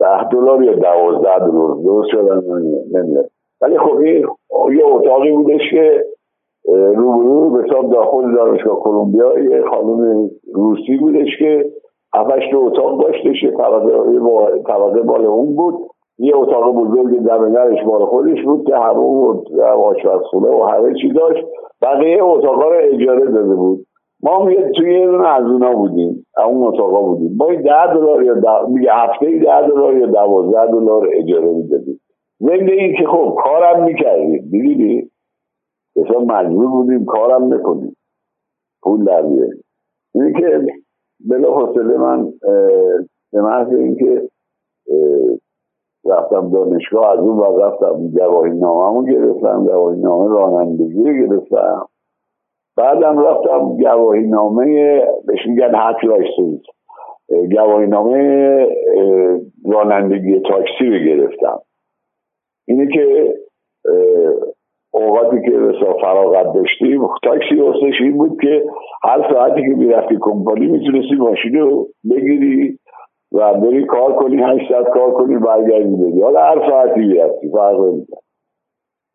ده 0.00 0.28
دلار 0.28 0.62
یا 0.62 0.74
دوازده 0.74 1.38
دلار. 1.38 1.74
درست 1.84 2.08
شدن 2.10 2.42
نمیاد 2.92 3.30
ولی 3.60 3.78
خب 3.78 4.02
یه 4.02 4.84
اتاقی 4.84 5.32
بودش 5.32 5.60
که 5.70 6.04
روبرو 6.72 7.50
به 7.50 7.64
حساب 7.64 7.92
داخل 7.92 8.34
دانشگاه 8.34 8.80
کلمبیا 8.80 9.38
یه 9.38 9.62
خانم 9.70 10.30
روسی 10.54 10.96
بودش 10.96 11.38
که 11.38 11.64
هفتش 12.14 12.42
دو 12.52 12.60
اتاق 12.60 13.02
داشتش 13.02 13.42
یه 13.42 13.50
طبقه 14.66 15.02
بال 15.02 15.26
اون 15.26 15.56
بود. 15.56 15.74
یه 16.18 16.36
اتاق 16.36 16.74
بزرگ 16.74 17.18
دمنرش 17.18 17.86
مال 17.86 18.04
خودش 18.04 18.42
بود 18.44 18.66
که 18.66 18.76
همون 18.76 19.42
و 19.56 19.62
آشپزخونه 19.62 20.48
و 20.48 20.62
همه 20.62 20.94
چی 20.94 21.12
داشت. 21.12 21.44
بقیه 21.82 22.24
اتاقا 22.24 22.68
رو 22.68 22.76
اجاره 22.80 23.30
داده 23.30 23.54
بود. 23.54 23.86
ما 24.22 24.44
میگه 24.44 24.70
توی 24.76 25.00
یه 25.00 25.06
دونه 25.06 25.28
از 25.28 25.50
اونا 25.50 25.72
بودیم. 25.74 26.26
اون 26.46 26.66
اتاقا 26.66 27.02
بودیم. 27.02 27.36
ما 27.36 27.46
ده 27.46 27.94
دلار 27.94 28.22
یا 28.22 28.34
میگه 28.68 28.90
هفته 28.92 29.26
ده 29.38 29.68
دلار 29.68 29.96
یا 29.96 30.06
دوازده 30.06 30.66
دلار 30.66 31.08
اجاره 31.12 31.48
می‌دادیم. 31.48 32.00
ضمن 32.40 32.68
این 32.68 32.96
که 32.96 33.06
خب 33.06 33.34
کارم 33.44 33.84
می‌کردیم. 33.84 34.48
می‌دیدی 34.52 35.10
اصلا 35.96 36.18
مجبور 36.18 36.66
بودیم 36.66 37.04
کارم 37.04 37.54
نکنیم. 37.54 37.96
پول 38.82 39.04
در 39.04 39.22
بیاریم. 39.22 39.64
اینه 40.14 40.40
که 40.40 40.66
بلافاصله 41.28 41.96
من 41.96 42.32
به 43.32 43.42
محض 43.42 43.68
اینکه 43.72 44.28
رفتم 46.04 46.50
دانشگاه 46.50 47.12
از 47.12 47.18
اون 47.18 47.38
وقت 47.38 47.62
رفتم 47.62 48.08
گواهی 48.08 48.50
نامه 48.50 49.12
گرفتم 49.12 49.64
گواهی 49.64 50.00
نامه 50.00 50.34
رانندگی 50.34 51.04
گرفتم. 51.04 51.88
بعدم 52.76 53.18
رفتم 53.18 53.76
گواهی 53.76 54.26
نامه 54.26 55.00
بهش 55.26 55.46
میگن 55.46 55.74
hack 55.74 56.04
license. 56.04 56.60
گواهی 57.28 57.86
نامه 57.86 58.66
رانندگی 59.64 60.40
تاکسی 60.40 60.86
رو 60.90 60.98
گرفتم. 61.04 61.60
اینه 62.66 62.92
که 62.92 63.34
اوقاتی 64.96 65.36
که 65.42 65.58
رسا 65.58 65.92
فراغت 65.92 66.52
داشتیم 66.54 67.06
تاکسی 67.22 67.56
واسش 67.60 68.00
این 68.00 68.18
بود 68.18 68.40
که 68.40 68.64
هر 69.02 69.32
ساعتی 69.32 69.60
که 69.60 69.74
می‌رفتی 69.76 70.18
کمپانی 70.20 70.66
می‌تونستی 70.66 71.14
ماشین 71.14 71.54
رو 71.54 71.88
بگیری 72.10 72.78
و 73.32 73.54
بری 73.54 73.84
کار 73.84 74.12
کنی 74.12 74.42
هشت 74.42 74.72
ساعت 74.72 74.88
کار 74.88 75.10
کنی 75.10 75.38
برگردی 75.38 75.96
بدی 75.96 76.22
حالا 76.22 76.40
هر 76.40 76.70
ساعتی 76.70 77.00
می‌رفتی 77.00 77.50
فرق 77.50 77.80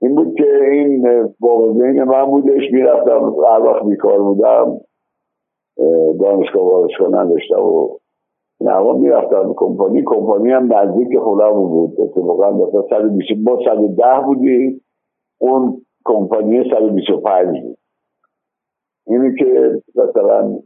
این 0.02 0.16
بود 0.16 0.36
که 0.38 0.64
این 0.72 1.28
با 1.40 1.58
بین 1.68 2.04
من 2.04 2.26
بودش 2.26 2.72
می‌رفتم 2.72 3.34
هر 3.50 3.62
وقت 3.62 3.86
بیکار 3.86 4.24
بودم 4.24 4.78
دانشگاه 6.22 6.64
وارشگاه 6.64 7.10
نداشتم 7.10 7.64
و 7.64 7.90
نه 8.62 8.94
می‌رفتم 8.94 9.54
کمپانی. 9.58 10.04
کمپانی 10.06 10.52
هم 10.52 10.74
نزدیک 10.74 11.20
خودم 11.20 11.52
بود. 11.52 12.02
اتفاقا 12.02 12.52
مثلا 12.52 12.82
120 12.90 13.32
با 13.46 13.60
110 13.66 14.06
بودی 14.26 14.82
اون 15.42 15.82
کمپانی 16.06 16.64
125 16.70 17.62
بود. 17.62 17.78
اینی 19.08 19.36
که 19.36 19.82
مثلا 19.96 20.60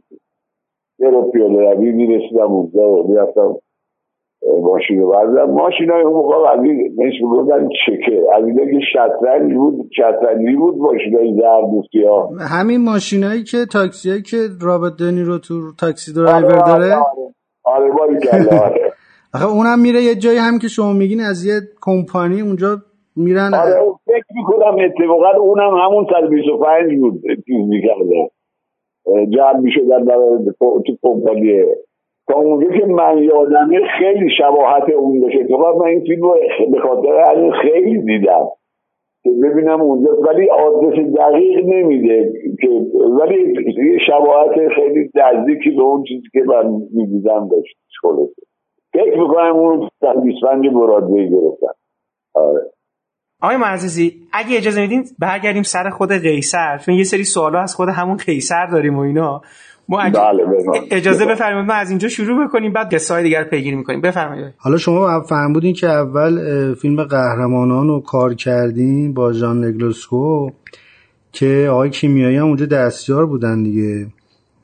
یه 0.98 1.10
رو 1.10 1.30
پیاده 1.30 1.70
روی 1.74 1.92
می‌رسیدم 1.92 2.52
اونجا 2.52 2.90
و 2.90 3.08
می‌رفتم 3.08 3.54
ماشین 4.62 5.00
رو 5.00 5.10
بردم. 5.10 5.50
ماشین 5.50 5.90
های 5.90 6.02
اون 6.02 6.12
موقع 6.12 6.50
قبلی 6.50 6.88
بودن 7.20 7.68
چکه. 7.68 8.26
از 8.36 8.44
اینه 8.46 8.64
که 8.72 8.80
شطرنج 8.92 9.54
بود 9.54 9.90
شطرنجی 9.96 10.56
بود 10.56 10.76
ماشین 10.78 11.16
های 11.16 11.34
زرد 11.34 12.04
ها 12.06 12.30
همین 12.40 12.84
ماشینایی 12.84 13.44
که 13.44 13.66
تاکسی 13.72 14.10
هایی 14.10 14.22
که 14.22 14.36
رابط 14.60 14.92
دنی 15.00 15.22
رو 15.22 15.38
تو 15.38 15.72
تاکسی 15.80 16.12
درایور 16.12 16.54
آره 16.54 16.66
داره؟ 16.66 16.94
آره 17.64 17.92
آره. 17.92 18.60
آره 18.60 18.94
آخه 19.34 19.46
اونم 19.46 19.78
میره 19.78 20.02
یه 20.02 20.14
جایی 20.14 20.38
هم 20.38 20.58
که 20.58 20.68
شما 20.68 20.92
میگین 20.92 21.20
از 21.20 21.44
یه 21.44 21.60
کمپانی 21.80 22.40
اونجا 22.40 22.78
میرن. 23.16 23.54
آره 23.54 23.74
فکر 24.14 24.34
می‌کنم 24.36 24.76
اتفاقا 24.84 25.30
اونم 25.40 25.74
همون 25.76 26.06
125 26.10 26.98
بود 27.00 27.22
چیز 27.46 27.68
می‌کرده. 27.68 28.30
جمع 29.30 29.58
می‌شدن 29.60 30.04
تو 30.58 30.82
کمپانی 31.02 31.64
تا 32.28 32.34
اونجا 32.34 32.70
که 32.78 32.86
من 32.86 33.18
یادمه 33.18 33.80
خیلی 33.98 34.30
شباهت 34.38 34.90
اون 34.90 35.20
داشته 35.20 35.44
تو 35.44 35.56
من 35.56 35.86
این 35.86 36.00
فیلم 36.00 36.22
رو 36.22 36.36
به 36.72 36.80
خاطر 36.80 37.50
خیلی 37.62 38.02
دیدم. 38.02 38.46
که 39.22 39.30
ببینم 39.42 39.80
اونجا 39.80 40.10
ولی 40.20 40.50
آدرس 40.50 40.98
دقیق 40.98 41.64
نمیده 41.64 42.32
که 42.60 42.68
ولی 43.20 43.54
یه 43.92 43.98
شباهت 44.06 44.68
خیلی 44.68 45.10
نزدیکی 45.14 45.70
به 45.70 45.82
اون 45.82 46.02
چیزی 46.02 46.28
که 46.32 46.42
من 46.46 46.70
می‌دیدم 46.92 47.48
داشت. 47.48 47.76
خلاصه. 48.02 48.42
فکر 48.92 49.20
می‌کنم 49.20 49.56
اون 49.56 49.88
در 50.00 50.16
25 50.16 50.68
برادوی 50.68 51.30
گرفتم. 51.30 51.74
آره. 52.34 52.60
آقای 53.44 53.56
معززی 53.56 54.12
اگه 54.32 54.56
اجازه 54.56 54.80
میدین 54.80 55.04
برگردیم 55.18 55.62
سر 55.62 55.90
خود 55.90 56.12
قیصر 56.12 56.78
چون 56.78 56.94
یه 56.94 57.04
سری 57.04 57.24
سوالا 57.24 57.60
از 57.60 57.74
خود 57.74 57.88
همون 57.88 58.16
قیصر 58.16 58.66
داریم 58.66 58.96
و 58.96 59.00
اینا. 59.00 59.42
ما 59.88 59.98
بله 59.98 60.42
اجازه 60.90 61.26
بفرمایید 61.26 61.68
ما 61.68 61.74
از 61.74 61.90
اینجا 61.90 62.08
شروع 62.08 62.46
بکنیم 62.46 62.72
بعد 62.72 62.94
قصه 62.94 63.22
دیگر 63.22 63.44
پیگیری 63.44 63.76
می‌کنیم. 63.76 64.00
بفرمایید. 64.00 64.54
حالا 64.58 64.76
شما 64.76 65.22
بودین 65.54 65.72
که 65.74 65.86
اول 65.86 66.34
فیلم 66.74 67.04
قهرمانان 67.04 67.88
رو 67.88 68.00
کار 68.00 68.34
کردین 68.34 69.14
با 69.14 69.32
ژان 69.32 69.64
نگلسکو 69.64 70.50
که 71.32 71.68
آقای 71.70 71.90
کیمیایی 71.90 72.36
هم 72.36 72.46
اونجا 72.46 72.66
دستیار 72.66 73.26
بودن 73.26 73.62
دیگه. 73.62 74.06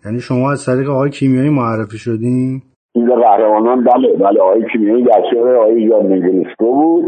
یعنی 0.04 0.20
شما 0.20 0.52
از 0.52 0.66
طریق 0.66 0.90
آقای 0.90 1.10
کیمیایی 1.10 1.50
معرفی 1.50 1.98
شدین؟ 1.98 2.62
فیلم 2.92 3.14
قهرمانان 3.14 3.84
بله 3.84 4.08
بله 4.20 4.40
آقای 4.40 4.62
کیمیایی 4.72 5.04
دستیار 5.04 5.56
آقای 5.56 5.88
ژان 5.88 6.12
نگلسکو 6.12 6.74
بود. 6.74 7.04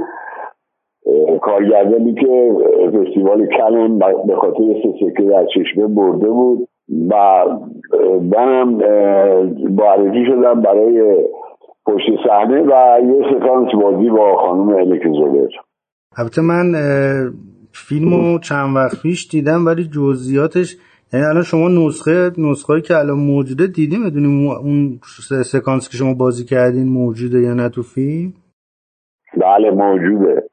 کارگردانی 1.43 2.15
که 2.15 2.53
فستیوال 2.87 3.47
کلون 3.47 3.99
به 3.99 4.37
خاطر 4.37 4.63
سکه 5.01 5.23
در 5.23 5.47
چشمه 5.55 5.87
برده 5.87 6.29
بود 6.29 6.69
و 7.11 7.45
منم 8.37 8.69
معرفی 9.71 10.25
شدم 10.27 10.63
برای 10.63 11.17
پشت 11.87 12.07
صحنه 12.27 12.63
و 12.63 13.01
یه 13.07 13.39
سکانس 13.39 13.69
بازی 13.83 14.11
با 14.11 14.37
خانم 14.37 14.69
الک 14.69 15.03
زولر. 15.03 15.49
البته 16.17 16.43
من 16.43 16.73
فیلمو 17.73 18.39
چند 18.39 18.77
وقت 18.77 19.03
پیش 19.03 19.29
دیدم 19.31 19.67
ولی 19.67 19.85
جزئیاتش 19.85 20.77
یعنی 21.13 21.27
الان 21.27 21.43
شما 21.43 21.69
نسخه 21.69 22.31
نسخه 22.39 22.81
که 22.81 22.97
الان 22.97 23.19
موجوده 23.19 23.67
دیدیم 23.67 24.07
بدونیم 24.07 24.49
اون 24.49 24.99
سکانس 25.45 25.89
که 25.91 25.97
شما 25.97 26.15
بازی 26.15 26.45
کردین 26.45 26.89
موجوده 26.89 27.41
یا 27.41 27.55
نه 27.55 27.69
تو 27.69 27.83
فیلم؟ 27.83 28.33
بله 29.37 29.71
موجوده. 29.71 30.52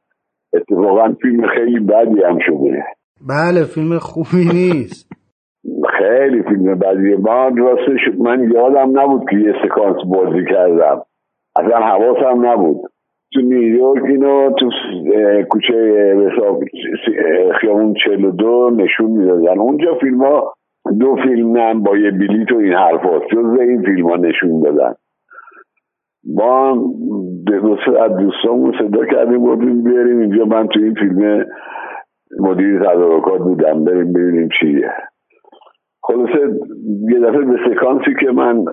اتفاقا 0.54 1.14
فیلم 1.22 1.48
خیلی 1.48 1.80
بدی 1.80 2.24
هم 2.24 2.40
شده. 2.46 2.84
بله 3.30 3.64
فیلم 3.64 3.98
خوبی 3.98 4.46
نیست. 4.54 5.12
خیلی 5.98 6.44
فیلم 6.44 6.80
بدیه. 6.80 7.18
من 7.18 7.58
راستش 7.58 8.18
من 8.20 8.52
یادم 8.56 9.00
نبود 9.00 9.30
که 9.30 9.36
یه 9.36 9.54
سکانس 9.66 9.98
بازی 10.08 10.46
کردم. 10.50 11.02
اصلا 11.56 11.78
حواسم 11.78 12.46
نبود. 12.46 12.78
تو 13.34 13.42
نیویورک 13.42 14.04
اینو 14.04 14.52
تو 14.60 14.70
کوچه 15.50 16.16
خیابون 17.62 17.94
42 18.06 18.70
نشون 18.70 19.12
می‌دادن. 19.12 19.60
اونجا 19.60 19.98
فیلم 20.02 20.24
ها 20.24 20.54
دو 21.00 21.16
فیلم 21.24 21.84
با 21.84 21.98
یه 21.98 22.12
بلیت 22.12 22.52
و 22.52 22.58
این 22.58 22.74
حرف 22.74 23.02
هاست 23.02 23.26
جز 23.32 23.60
این 23.60 23.82
فیلم 23.82 24.10
ها 24.10 24.16
نشون 24.16 24.62
دادن. 24.62 24.94
ما 26.24 26.78
دو 27.46 27.78
از 28.04 28.18
دوستامون 28.18 28.74
صدا 28.80 29.06
کردیم 29.06 29.40
بودیم 29.40 29.84
بیاریم 29.84 30.20
اینجا. 30.20 30.46
من 30.46 30.68
تو 30.68 30.80
این 30.80 30.94
فیلم 30.94 31.46
مدیر 32.40 32.80
تدارکات 32.80 33.42
بودم. 33.42 33.86
بریم 33.86 34.14
ببینیم 34.14 34.50
چیه. 34.60 34.92
خلاصه 36.04 36.60
یه 37.10 37.20
دفعه 37.20 37.42
به 37.42 37.58
سکانسی 37.70 38.14
که 38.20 38.32
من 38.32 38.66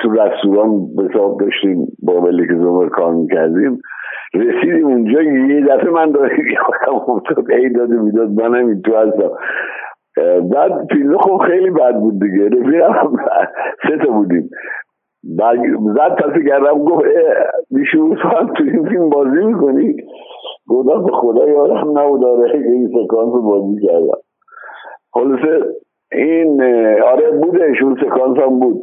تو 0.00 0.10
رستوران 0.12 0.86
حساب 0.98 1.40
داشتیم 1.40 1.86
با 2.02 2.20
ملک 2.20 2.48
زمر 2.48 2.88
کار 2.88 3.14
می‌کردیم 3.14 3.80
رسیدیم 4.34 4.86
اونجا. 4.86 5.22
یه 5.22 5.66
دفعه 5.66 5.90
من 5.90 6.12
خودم 6.66 6.94
افتاد 7.08 7.50
ای 7.50 7.68
داده 7.68 7.94
می‌داد. 7.96 8.30
منم 8.30 8.66
این 8.66 8.82
تو 8.82 8.96
هستم. 8.96 9.30
بعد 10.52 10.86
فیلم 10.92 11.18
خب 11.18 11.36
خیلی 11.46 11.70
بد 11.70 11.94
بود 11.94 12.22
دیگه. 12.22 12.48
رفیقم 12.48 13.16
سه 13.88 13.98
تا 13.98 14.12
بودیم. 14.12 14.50
بعد 15.38 15.58
زد 15.94 16.14
پس 16.16 16.48
کردم 16.48 16.78
گفت 16.84 17.04
بیشور 17.70 18.18
هم 18.18 18.46
تو 18.46 18.64
این 18.64 18.88
فیلم 18.88 19.08
بازی 19.08 19.44
می‌کنی؟ 19.44 19.96
گفتم 20.68 21.04
به 21.04 21.12
خدا 21.12 21.48
یادم 21.48 21.98
نبود. 21.98 22.24
آره 22.24 22.54
این 22.54 22.88
سکانس 22.88 23.32
بازی 23.44 23.86
کردم. 23.86 24.20
خلاصه 25.12 25.64
این 26.12 26.62
آره 27.12 27.30
بودش 27.30 27.82
اون 27.82 27.96
سکانس 28.04 28.38
هم 28.38 28.60
بود. 28.60 28.82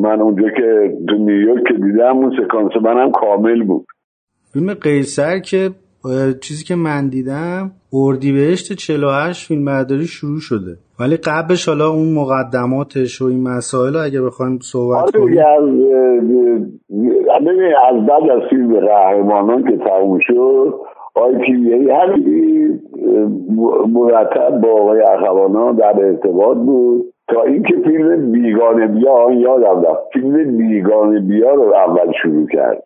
من 0.00 0.20
اونجا 0.20 0.48
که 0.48 0.96
تو 1.08 1.16
نیویورک 1.16 1.64
که 1.68 1.74
دیدم 1.74 2.16
اون 2.16 2.32
سکانس 2.42 2.72
منم 2.82 3.10
کامل 3.10 3.64
بود. 3.64 3.86
فیلم 4.52 4.74
قیصر 4.74 5.38
که 5.38 5.70
چیزی 6.40 6.64
که 6.64 6.74
من 6.74 7.08
دیدم 7.08 7.70
اردیبهشت 7.92 8.72
48 8.72 9.48
فیلم 9.48 9.64
برداری 9.64 10.06
شروع 10.06 10.40
شده. 10.40 10.76
ولی 11.00 11.16
قبلش 11.16 11.68
حالا 11.68 11.88
اون 11.88 12.14
مقدماتش 12.14 13.22
و 13.22 13.24
این 13.24 13.42
مسائل 13.42 13.96
اگه 13.96 14.22
بخوایم 14.22 14.58
صحبت 14.62 15.02
آره 15.02 15.12
کنیم. 15.12 15.38
از, 15.38 15.64
از 17.88 18.06
بعد 18.06 18.30
از 18.30 18.42
فیلم 18.50 18.80
قهرمانان 18.80 19.62
که 19.62 19.76
تموم 19.76 20.18
شد 20.22 20.74
آقای 21.14 21.46
کیمیایی 21.46 21.90
همین 21.90 22.80
مرتب 23.92 24.60
با 24.60 24.70
آقای 24.70 25.00
اخوانا 25.00 25.72
در 25.72 26.04
ارتباط 26.04 26.56
بود. 26.56 27.04
تا 27.28 27.42
اینکه 27.42 27.74
فیلم 27.84 28.32
بیگانه 28.32 28.86
بیا 28.86 29.12
آن 29.12 29.38
یادم 29.38 29.82
رفت. 29.82 30.12
فیلم 30.12 30.56
بیگانه 30.56 31.20
بیا 31.20 31.54
رو 31.54 31.74
اول 31.74 32.12
شروع 32.22 32.46
کرد. 32.46 32.82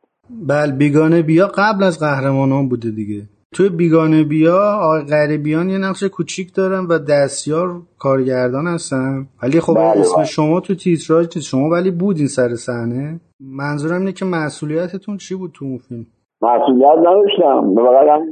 بله 0.47 0.73
بیگانه 0.73 1.23
بیا 1.23 1.47
قبل 1.47 1.85
از 1.85 1.99
قهرمانان 2.01 2.69
بوده 2.69 2.91
دیگه. 2.91 3.23
توی 3.55 3.69
بیگانه 3.69 4.25
بیا 4.25 4.59
آقای 4.83 5.03
غریبیان 5.03 5.71
یه 5.71 5.79
نقش 5.79 6.05
کوچیک 6.05 6.55
دارن 6.55 6.87
و 6.91 6.99
دستیار 6.99 7.69
کارگردان 7.99 8.67
هستن. 8.67 9.27
ولی 9.43 9.61
خب 9.61 9.75
بله. 9.75 10.01
اسم. 10.01 10.25
شما 10.25 10.61
تو 10.61 10.75
تیتراژ 10.75 11.25
نیست. 11.37 11.49
شما 11.49 11.69
ولی 11.69 11.91
بودین 11.91 12.27
سر 12.27 12.55
صحنه. 12.55 13.21
منظورم 13.41 13.99
اینه 14.01 14.13
که 14.13 14.25
مسئولیتتون 14.25 15.17
چی 15.17 15.35
بود 15.35 15.51
تو 15.55 15.65
اون 15.65 15.79
فیلم؟ 15.79 16.07
مسئولیت 16.43 16.99
نداشتم. 16.99 17.75
فقط 17.75 18.09
هم 18.09 18.23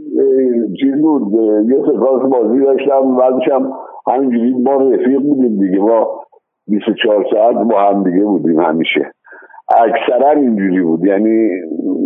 چیز 0.81 1.03
بود. 1.03 1.23
یه 1.71 1.77
سکانس 1.87 2.33
بازی 2.33 2.65
داشتم. 2.65 3.17
بعدش 3.17 3.49
هم 3.53 3.73
همینجوری 4.13 4.53
ما 4.53 4.73
رفیق 4.73 5.21
بودیم 5.21 5.61
دیگه. 5.61 5.79
ما 5.79 6.21
24 6.69 7.25
ساعت 7.31 7.69
با 7.69 7.83
هم 7.83 8.05
دیگه 8.05 8.25
بودیم 8.25 8.61
همیشه. 8.61 9.13
اکثرا 9.69 10.31
اینجوری 10.31 10.83
بود. 10.83 11.05
یعنی 11.05 11.49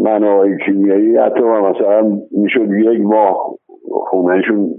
من 0.02 0.24
آقای 0.24 0.56
کیمیایی 0.66 1.16
حتی 1.16 1.40
من 1.40 1.60
مثلا 1.60 2.18
می‌شد 2.30 2.70
یک 2.70 3.00
ماه 3.00 3.56
خونهشون 3.90 4.70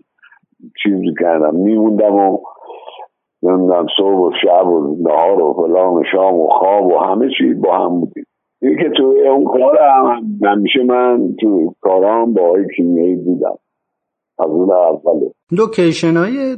چیز 0.84 1.00
کردم. 1.20 1.56
میموندم 1.56 2.16
و 2.16 2.38
نمی‌دونم 3.44 3.86
صبح 3.98 4.18
و 4.18 4.32
شب 4.44 4.68
و 4.68 4.96
نهار 5.02 5.42
و 5.42 5.54
فلان 5.54 5.94
و 5.94 6.04
شام 6.12 6.36
و 6.36 6.48
خواب 6.48 6.86
و 6.86 6.98
همه 6.98 7.30
چی 7.38 7.54
با 7.54 7.78
هم 7.78 8.00
بودیم. 8.00 8.26
این 8.62 8.78
که 8.78 8.90
تو 8.98 9.14
اون 9.26 9.46
کار 9.46 9.78
هم 9.82 10.24
همیشه 10.44 10.84
من 10.84 11.36
تو 11.40 11.74
کارام 11.82 12.34
با 12.34 12.42
آقای 12.42 12.66
کیمیایی 12.76 13.16
بودم. 13.16 13.56
اون 14.40 14.72
اوله. 14.72 15.32
لوکیشن 15.52 16.18
های 16.18 16.58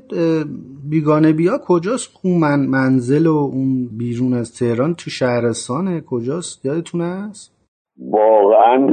بیگانه 0.89 1.33
بیا 1.33 1.57
کجاست؟ 1.67 2.19
اون 2.23 2.39
من 2.39 2.65
منزل 2.65 3.27
و 3.27 3.35
اون 3.53 3.89
بیرون 3.97 4.33
از 4.33 4.59
تهران 4.59 4.93
تو 4.93 5.09
شهرستانه. 5.09 6.01
کجاست؟ 6.01 6.65
یادتون 6.65 7.01
هست؟ 7.01 7.53
واقعا 8.11 8.87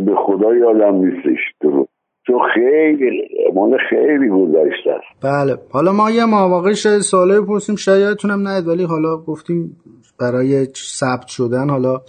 به 0.00 0.14
خدا 0.26 0.54
یادم 0.54 0.94
نیستش. 0.94 1.38
درست 1.60 1.88
چون 2.26 2.38
خیلی 2.54 3.28
مال 3.54 3.76
خیلی 3.90 4.28
گذشته 4.28 4.90
است. 4.90 5.24
بله. 5.24 5.58
حالا 5.70 5.92
ما 5.92 6.10
یه 6.10 6.24
مواقع 6.24 6.72
شاید 6.72 7.00
ساله 7.00 7.40
بپرسیم 7.40 7.76
شاید 7.76 8.00
یادتونم 8.00 8.48
ند 8.48 8.68
ولی 8.68 8.84
حالا 8.84 9.16
گفتیم 9.16 9.76
برای 10.20 10.64
ثبت 10.74 11.26
شدن 11.26 11.70
حالا 11.70 12.00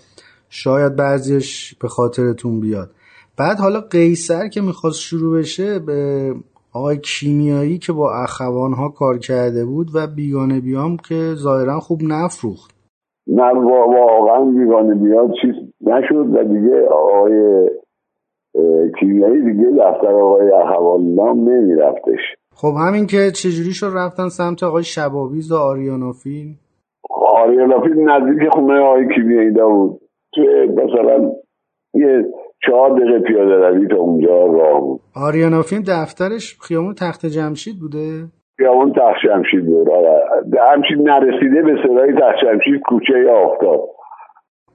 شاید 0.49 0.95
بعضیش 0.95 1.75
به 1.81 1.87
خاطرتون 1.87 2.59
بیاد. 2.59 2.89
بعد 3.39 3.57
حالا 3.59 3.79
قیصر 3.91 4.47
که 4.47 4.61
می‌خواست 4.61 4.99
شروع 4.99 5.39
بشه 5.39 5.79
به 5.79 6.31
آقای 6.73 6.97
کیمیایی 6.97 7.77
که 7.77 7.93
با 7.93 8.11
اخوان 8.23 8.73
ها 8.73 8.89
کار 8.89 9.17
کرده 9.17 9.65
بود 9.65 9.87
و 9.95 10.07
بیگانه 10.15 10.59
بیام 10.59 10.97
که 11.09 11.33
ظاهرا 11.35 11.79
خوب 11.79 11.99
نفروخت. 12.03 12.77
نه 13.27 13.53
واقعا 13.53 14.45
بیگانه 14.45 14.95
بیاد 14.95 15.29
چیز 15.41 15.55
نشد 15.81 16.35
و 16.35 16.43
دیگه 16.43 16.87
آقای 16.91 17.69
کیمیایی 18.99 19.41
دیگه 19.41 19.69
دفتر 19.69 20.13
آقای 20.13 20.51
حوالنام 20.73 21.49
نمیرفتش. 21.49 22.19
خب 22.55 22.73
همین 22.87 23.05
که 23.05 23.31
چجوری 23.31 23.71
شد 23.71 23.91
رفتن 23.95 24.27
سمت 24.27 24.63
آقای 24.63 24.83
شبابیز 24.83 25.51
و 25.51 25.55
آریانوفیل 25.55 26.55
آریانوفیل 27.09 27.93
نزدیک 27.93 28.49
خونه 28.51 28.79
آقای 28.79 29.07
کیمیایی 29.15 29.49
بود 29.49 30.01
توی 30.33 30.67
مثلا 30.67 31.31
یه 31.93 32.25
چهار 32.65 32.89
دقیقه 32.99 33.19
پیاده 33.19 33.67
روی 33.67 33.87
تا 33.87 33.95
اونجا 33.95 34.45
راه 34.45 34.81
بود. 34.81 35.01
آریانوفیل 35.15 35.81
دفترش 35.87 36.57
خیامون 36.61 36.93
تخت 36.93 37.25
جمشید 37.25 37.79
بوده؟ 37.79 38.25
خیامون 38.57 38.91
تخت 38.93 39.27
جمشید 39.27 39.65
بود 39.65 39.89
آره. 39.89 40.21
همچین 40.71 41.09
نرسیده 41.09 41.61
به 41.61 41.75
صدای 41.83 42.13
تخت 42.13 42.45
جمشید 42.45 42.81
کوچه 42.85 43.13
آفتاب. 43.31 43.89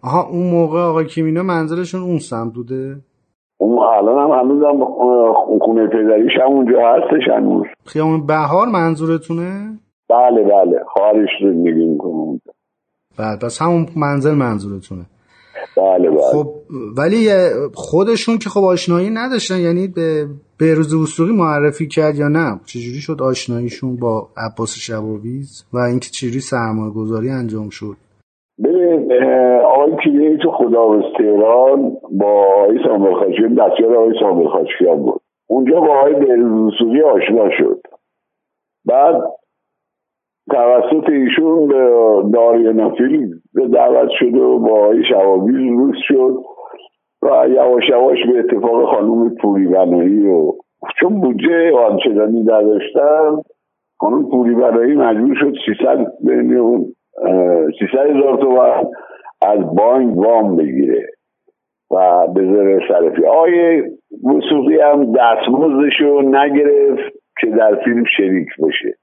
آها 0.05 0.28
اون 0.30 0.51
موقع 0.51 0.80
آقای 0.80 1.07
کیمینا 1.07 1.43
منزلشون 1.43 2.03
اون 2.03 2.18
سمت 2.18 2.53
بوده؟ 2.55 2.97
اون 3.59 3.78
الان 3.78 4.18
هم 4.18 4.39
هنوز 4.39 4.62
هم 4.64 4.85
خونه 5.61 5.87
پدریش 5.87 6.33
هم 6.43 6.53
اونجا 6.53 6.78
هستش 6.89 7.28
هنوز. 7.37 7.66
خیامون 7.87 8.26
بهار 8.26 8.66
منظورتونه؟ 8.68 9.78
بله 10.11 10.43
بله. 10.43 10.85
خواهرش 10.87 11.28
زندگی 11.43 11.85
می‌کنه 11.85 12.41
بله 13.18 13.37
پس 13.43 13.62
همون 13.62 13.87
منزل 13.97 14.35
منظورتونه. 14.35 15.03
بله 15.77 16.11
بله. 16.11 16.20
خب 16.33 16.47
ولی 16.99 17.29
خودشون 17.75 18.39
که 18.39 18.49
خب 18.51 18.61
آشنایی 18.61 19.11
نداشتن 19.11 19.61
یعنی 19.61 19.89
به 19.89 20.27
بهروز 20.59 20.95
وسوقی 20.95 21.33
معرفی 21.33 21.89
کرد 21.89 22.16
یا 22.18 22.29
نه؟ 22.29 22.61
چجوری 22.66 23.01
شد 23.01 23.23
آشناییشون 23.23 23.97
با 23.97 24.29
عباس 24.37 24.75
شباویز 24.79 25.64
و 25.73 25.79
اینکه 25.79 26.09
چجوری 26.11 26.41
سرمایه 26.41 26.93
گذاری 26.93 27.31
انجام 27.31 27.68
شد؟ 27.70 27.97
ببین 28.64 29.12
آقای 29.62 29.93
کلیه 30.05 30.39
تو 30.43 30.51
خدا 30.51 31.03
تهران 31.18 31.97
با 32.11 32.45
آقای 32.62 32.79
سامبل 32.85 33.14
خاچیان 33.14 33.55
دستیار 33.55 33.97
آقای 33.97 34.49
خاچیان 34.49 35.03
بود. 35.03 35.20
اونجا 35.47 35.81
با 35.81 35.99
آقای 35.99 36.14
بهروز 36.14 36.75
وسوقی 36.75 37.03
آشنا 37.03 37.49
شد. 37.59 37.81
بعد 38.85 39.14
توسط 40.51 41.09
ایشون 41.09 41.68
به 41.68 41.90
داریانافیل 42.32 43.30
به 43.55 43.68
دعوت 43.68 44.09
شد 44.18 44.34
و 44.34 44.59
با 44.59 44.70
آقای 44.70 45.05
شوابیز 45.09 45.57
روز 45.57 45.95
شد 46.09 46.34
و 47.22 47.49
یواش 47.49 47.88
یواش 47.88 48.18
به 48.32 48.38
اتفاق 48.38 48.95
خانوم 48.95 49.34
پوری 49.34 49.66
بنایی 49.66 50.28
و 50.28 50.53
چون 51.01 51.20
بودجه 51.20 51.72
آنچنانی 51.76 52.43
نداشتن 52.43 53.43
خانوم 53.99 54.30
پوری 54.30 54.55
بنایی 54.55 54.95
مجبور 54.95 55.36
شد 55.40 55.55
300 55.66 56.07
میلیون 56.20 56.84
300 57.80 58.16
هزار 58.16 58.36
تومن 58.36 58.84
از 59.43 59.76
بانک 59.76 60.16
وام 60.16 60.57
بگیره 60.57 61.07
و 61.90 62.26
به 62.34 62.45
زر 62.45 62.80
صرفی 62.88 63.26
آقای 63.26 63.82
وسوقی 64.24 64.80
هم 64.80 65.12
دستمزدش 65.12 66.01
رو 66.01 66.22
نگرفت 66.22 67.12
که 67.40 67.47
در 67.47 67.74
فیلم 67.84 68.05
شریک 68.16 68.49
باشه. 68.59 68.95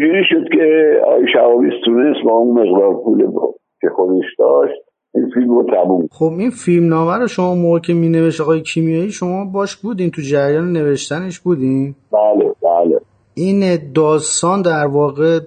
اینجوری 0.00 0.24
شد 0.30 0.48
که 0.52 1.00
آقای 1.06 1.26
شوابیز 1.32 1.72
تونست 1.84 2.24
با 2.24 2.32
اون 2.32 2.60
مقدار 2.60 2.94
پول 3.04 3.26
با 3.26 3.54
که 3.80 3.88
خودش 3.96 4.24
داشت 4.38 4.74
این 5.14 5.30
فیلم 5.34 5.50
رو 5.50 5.66
تموم 5.74 6.08
خب 6.12 6.32
این 6.38 6.50
فیلم 6.50 6.88
نامه 6.88 7.18
رو 7.18 7.26
شما 7.26 7.54
موقع 7.54 7.78
که 7.78 7.92
می 7.92 8.08
نوشت 8.08 8.40
آقای 8.40 8.62
کیمیایی 8.62 9.10
شما 9.10 9.44
باش 9.44 9.76
بودین 9.76 10.10
تو 10.10 10.22
جریان 10.22 10.72
نوشتنش 10.72 11.38
بودین؟ 11.38 11.94
بله 12.12 12.54
بله. 12.62 13.00
این 13.34 13.92
داستان 13.94 14.62
در 14.62 14.86
واقع 14.86 15.38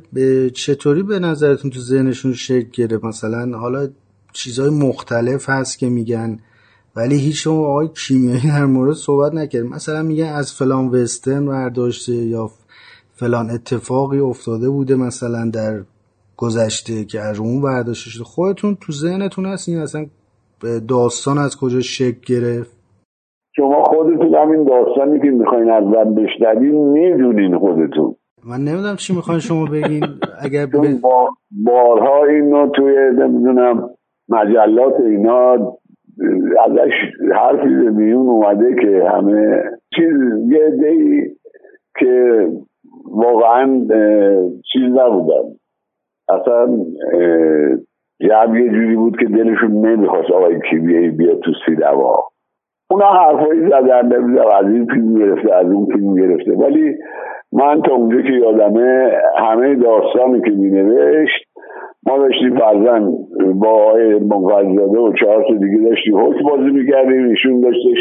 چطوری 0.56 1.04
به 1.04 1.20
نظرتون 1.20 1.72
تو 1.72 1.80
ذهنشون 1.80 2.34
شکل 2.34 2.70
گرفت؟ 2.74 3.04
مثلا 3.04 3.58
حالا 3.58 3.88
چیزهای 4.34 4.70
مختلف 4.70 5.50
هست 5.50 5.80
که 5.80 5.90
میگن 5.90 6.38
ولی 6.96 7.16
هیچ 7.16 7.44
شما 7.44 7.68
آقای 7.68 7.88
کیمیایی 8.08 8.42
در 8.48 8.66
مورد 8.66 8.94
صحبت 8.94 9.34
نکرد 9.34 9.66
مثلا 9.66 10.04
میگن 10.04 10.26
از 10.26 10.54
فلان 10.54 10.88
وسترن 10.88 11.46
برداشته 11.46 12.14
یا 12.14 12.50
فلان 13.20 13.50
اتفاقی 13.50 14.20
افتاده 14.20 14.70
بوده 14.70 14.96
مثلا 14.96 15.52
در 15.54 15.74
گذشته 16.38 17.06
که 17.12 17.20
از 17.20 17.40
اون 17.40 17.62
برداشته 17.62 18.10
شده. 18.10 18.24
خودتون 18.24 18.78
تو 18.82 18.92
ذهنتون 18.92 19.46
هست 19.46 19.70
این 19.70 19.78
اصلا 19.78 20.06
داستان 20.88 21.38
از 21.38 21.58
کجا 21.62 21.80
شکل 21.80 22.34
گرفت؟ 22.34 22.84
شما 23.56 23.84
خودتون 23.84 24.36
همین 24.36 24.64
داستانی 24.64 25.20
که 25.20 25.30
می‌خواین 25.30 25.70
از 25.70 25.84
من 25.84 26.16
بشنوین 26.16 26.76
می‌دونین 26.76 27.58
خودتون. 27.58 28.16
من 28.46 28.58
نمی‌دونم 28.58 28.96
چی 28.96 29.16
می‌خواین 29.16 29.40
شما 29.40 29.66
بگین. 29.66 30.04
اگر 30.42 30.66
ب... 30.66 31.02
با 31.02 31.30
بارها 31.66 32.26
اینو 32.26 32.70
توی 32.76 32.96
نمی‌دونم 33.18 33.90
مجلات 34.30 34.94
اینا 35.06 35.54
ازش 36.66 36.92
حرفی 37.36 37.70
میون 37.70 38.28
اومده 38.28 38.76
که 38.82 39.10
همه 39.10 39.64
چیز 39.96 40.14
یه 40.48 40.70
دی 40.82 41.36
که 42.00 42.48
واقعا 43.12 43.80
چیز 44.74 44.84
نبودن 44.84 45.50
اصلا 46.30 46.78
جب 48.20 48.56
یه 48.56 48.70
جوری 48.70 48.96
بود 48.96 49.20
که 49.20 49.26
دلشون 49.26 49.72
نمی‌خواست 49.72 50.32
آقای 50.32 50.60
کیمیایی 50.70 51.10
بیاد 51.10 51.40
تو 51.40 51.52
سینما. 51.66 52.30
اونا 52.92 53.06
حرفایی 53.06 53.62
زدن 53.70 54.06
نمی‌دونم 54.06 54.48
از 54.48 54.66
این 54.66 54.86
فیلم 54.86 55.20
گرفته 55.20 55.54
از 55.54 55.66
اون 55.66 55.86
فیلم 55.86 56.16
گرفته. 56.16 56.52
ولی 56.52 56.96
من 57.52 57.82
تا 57.82 57.96
اونجا 57.96 58.22
که 58.22 58.34
یادمه 58.34 59.12
همه 59.38 59.76
داستانی 59.76 60.42
که 60.42 60.50
می 60.50 60.70
نوشت 60.70 61.46
ما 62.08 62.18
داشتیم 62.18 62.60
فرزن 62.60 63.12
با 63.56 63.70
آقای 63.70 64.20
منقضزاده 64.20 65.00
و 65.00 65.14
چهار 65.14 65.46
تا 65.48 65.54
دیگه 65.54 65.90
داشتیم 65.90 66.18
حکم 66.18 66.44
بازی 66.44 66.72
می‌کردیم 66.72 67.30
ایشون 67.30 67.62
داشتش 67.62 67.98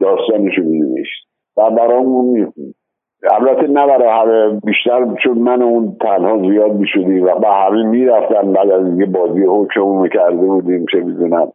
داستانشو 0.00 0.62
می 0.62 0.78
نوشت 0.78 1.28
و 1.56 1.70
برامون 1.70 2.24
می‌خوند. 2.24 2.74
البته 3.22 3.66
نه 3.66 3.86
برای 3.86 4.08
همه 4.08 4.60
بیشتر 4.64 5.14
چون 5.24 5.38
من 5.38 5.62
اون 5.62 5.96
تنها 6.00 6.38
زیاد 6.38 6.72
می‌شدیم 6.72 7.24
و 7.24 7.34
به 7.34 7.48
همه 7.48 7.82
می‌رفتن 7.82 8.52
بعد 8.52 8.70
از 8.70 8.86
اینکه 8.86 9.06
بازی 9.06 9.44
حکممون 9.48 10.02
می‌کرده 10.02 10.36
بودیم 10.36 10.86
چه 10.92 11.00
می‌دونم 11.00 11.52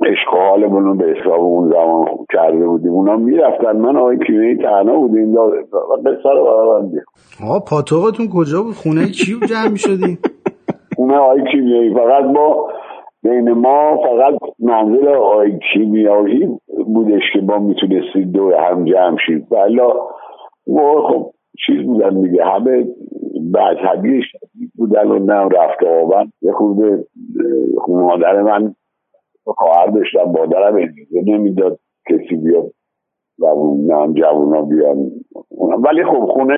عشق 0.00 0.34
و 0.34 0.36
حالمون 0.36 0.84
رو 0.84 0.94
به 0.94 1.04
حساب 1.04 1.40
اون 1.40 1.70
زمان 1.70 2.06
کرده 2.32 2.66
بودیم. 2.66 2.92
اونا 2.92 3.16
می‌رفتن. 3.16 3.76
من 3.76 3.96
آقای 3.96 4.18
کیمیایی 4.26 4.56
تنها 4.56 4.96
بودیم. 4.96 5.34
قصه 6.06 6.30
رو 6.30 6.44
برای 6.44 6.82
من 6.82 6.90
آقا 7.48 7.60
پاتوقتون 7.60 8.28
کجا 8.34 8.62
بود؟ 8.62 8.74
خونه 8.74 9.06
کی 9.06 9.36
جمع 9.48 9.68
می‌شدیم 9.72 10.18
خونه 10.96 11.16
آقای 11.16 11.44
کیمیایی 11.52 11.94
فقط 11.94 12.24
ما 12.24 12.68
بین 13.22 13.52
ما 13.52 13.96
فقط 13.96 14.34
منزل 14.58 15.08
آقای 15.08 15.58
کیمیایی 15.72 16.58
بودش 16.86 17.22
که 17.32 17.40
ما 17.40 17.58
می‌تونستید 17.58 18.32
دور 18.32 18.54
هم 18.54 18.84
جمع 18.84 19.16
شید 19.26 19.46
ولی 19.52 19.80
خب 21.08 21.32
چیز 21.66 21.86
بودن 21.86 22.22
دیگه. 22.22 22.44
همه 22.44 22.86
مذهبی 23.52 24.22
شدید 24.22 24.72
بودن 24.76 25.08
و 25.08 25.18
نه 25.18 25.34
رفت 25.34 25.82
آبن 25.82 26.32
یه 26.42 26.52
خورده 26.52 27.04
مادر 27.88 28.42
من 28.42 28.74
خواهر 29.44 29.86
داشتم 29.86 30.22
مادرم 30.22 30.76
اجازه 30.76 31.22
نمی‌داد 31.26 31.78
کسی 32.08 32.36
بیاد 32.36 32.72
و 33.38 33.46
هم 33.94 34.12
جوونا 34.12 34.62
بیان. 34.62 35.10
ولی 35.84 36.04
خب 36.04 36.26
خونه 36.26 36.56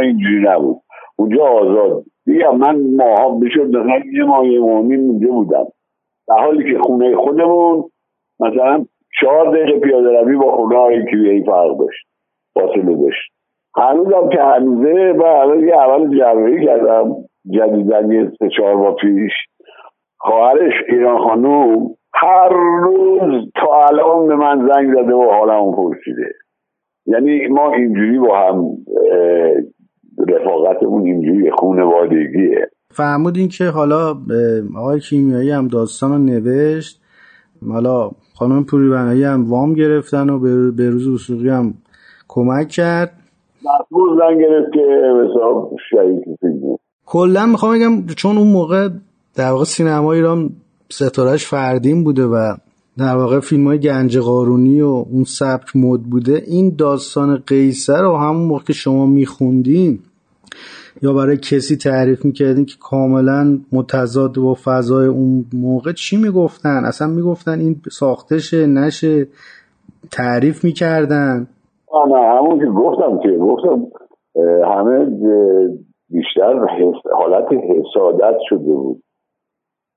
اینجوری 0.00 0.40
نبود. 0.42 0.76
اونجا 1.16 1.44
آزاد. 1.44 2.04
دیگه 2.26 2.50
من 2.50 2.96
ماها 2.96 3.38
بشد 3.38 3.70
یه 4.12 4.24
ماه 4.24 4.46
یه 4.46 4.60
اونجا 4.60 5.28
بودم. 5.28 5.66
در 6.28 6.38
حالی 6.38 6.72
که 6.72 6.78
خونه 6.78 7.16
خودمون 7.16 7.84
مثلا 8.40 8.84
چهار 9.20 9.50
دقیقه 9.50 9.78
پیاده 9.80 10.20
روی 10.20 10.36
با 10.36 10.56
خونه 10.56 10.76
های 10.76 11.04
کیویهی 11.10 11.44
فرق 11.44 11.78
داشت 11.78 12.06
فاصله 12.54 12.94
داشت. 12.94 13.32
هنوزم 13.76 14.28
که 14.28 14.42
هنوزه 14.42 15.12
و 15.12 15.22
الان 15.22 15.68
یه 15.68 15.76
اول 15.76 16.18
جراحی 16.18 16.64
کردم 16.66 17.16
جدیدن 17.50 18.12
یه 18.12 18.32
سه 18.38 18.48
چهار 18.56 18.76
با 18.76 18.92
پیش. 18.92 19.32
خواهرش 20.18 20.72
ایران 20.88 21.18
خانوم 21.18 21.94
هر 22.14 22.48
روز 22.82 23.50
تا 23.54 23.86
الان 23.90 24.26
به 24.26 24.34
من 24.34 24.68
زنگ 24.68 24.94
زده 24.94 25.14
و 25.14 25.30
حالمون 25.30 25.76
پرسیده. 25.76 26.32
یعنی 27.06 27.46
ما 27.46 27.72
اینجوری 27.72 28.18
با 28.18 28.38
هم 28.38 28.64
رفاقتمون 30.28 31.06
اینجوری 31.06 31.50
خونوادگیه. 31.50 32.68
فرمودین 32.90 33.48
که 33.48 33.64
حالا 33.64 34.16
آقای 34.76 35.00
کیمیایی 35.00 35.50
هم 35.50 35.68
داستان 35.68 36.12
رو 36.12 36.18
نوشت. 36.18 37.00
حالا 37.68 38.10
خانم 38.34 38.64
پوری 38.64 38.90
بنایی 38.90 39.24
هم 39.24 39.50
وام 39.50 39.74
گرفتن 39.74 40.30
و 40.30 40.38
به 40.72 40.90
روز 40.90 41.08
وسوقی 41.08 41.48
هم 41.48 41.74
کمک 42.28 42.68
کرد. 42.68 43.12
زن 44.18 44.38
گرفت 44.38 44.72
که 44.72 44.80
حساب 45.24 45.76
شهید 45.90 46.38
کلا 47.06 47.46
می‌خوام 47.46 47.78
بگم 47.78 48.06
چون 48.06 48.38
اون 48.38 48.48
موقع 48.48 48.88
در 49.34 49.50
واقع 49.50 49.64
سینما 49.64 50.12
ایران 50.12 50.50
ستارش 50.90 51.46
فردین 51.46 52.04
بوده 52.04 52.24
و 52.24 52.54
در 52.98 53.16
واقع 53.16 53.40
فیلم 53.40 53.66
های 53.66 53.78
گنج 53.78 54.18
قارونی 54.18 54.80
و 54.80 54.86
اون 54.86 55.24
سبک 55.24 55.76
مد 55.76 56.00
بوده 56.00 56.42
این 56.46 56.74
داستان 56.78 57.42
قیصر 57.46 58.02
رو 58.02 58.16
همون 58.16 58.46
موقع 58.46 58.64
که 58.64 58.72
شما 58.72 59.06
میخوندین 59.06 59.98
یا 61.02 61.12
برای 61.12 61.36
کسی 61.36 61.76
تعریف 61.76 62.24
می‌کردین 62.24 62.64
که 62.64 62.74
کاملا 62.80 63.58
متضاد 63.72 64.34
با 64.44 64.54
فضای 64.64 65.06
اون 65.06 65.44
موقع 65.54 65.92
چی 65.92 66.16
می‌گفتن؟ 66.16 66.82
اصلا 66.84 67.08
می‌گفتن 67.08 67.58
این 67.60 67.76
ساختشه 67.90 68.66
نشه 68.66 69.26
تعریف 70.12 70.64
می‌کردن؟ 70.64 71.46
نه 72.08 72.18
همون 72.18 72.58
که 72.58 72.66
گفتم 72.66 73.18
که 73.18 73.38
گفتم 73.38 73.86
همه 74.64 75.06
بیشتر 76.10 76.54
حالت 77.12 77.46
حسادت 77.52 78.36
شده 78.48 78.74
بود. 78.74 79.02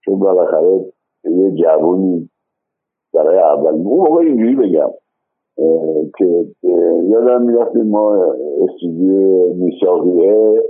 چون 0.06 0.20
بالاخره 0.20 0.86
یه 1.24 1.52
جوونی 1.52 2.30
برای 3.14 3.40
اول 3.40 3.74
اون 3.74 4.10
موقع 4.10 4.22
اینجوری 4.22 4.56
بگم 4.56 4.90
که 6.18 6.46
یادم 7.10 7.42
می‌رفتیم 7.42 7.90
ما 7.90 8.36
استودیو 8.62 9.54
میساقیه 9.54 10.62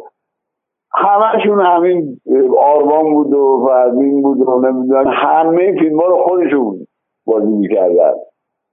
همشون 0.93 1.61
همین 1.61 2.17
آرمان 2.57 3.13
بود 3.13 3.33
و 3.33 3.65
فرمین 3.67 4.21
بود 4.21 4.47
و 4.47 4.59
نمی‌دونم. 4.59 5.05
همه 5.07 5.75
فیلم 5.79 5.99
ها 5.99 6.07
رو 6.07 6.17
خودشون 6.17 6.87
بازی 7.25 7.51
می‌کردن. 7.51 8.13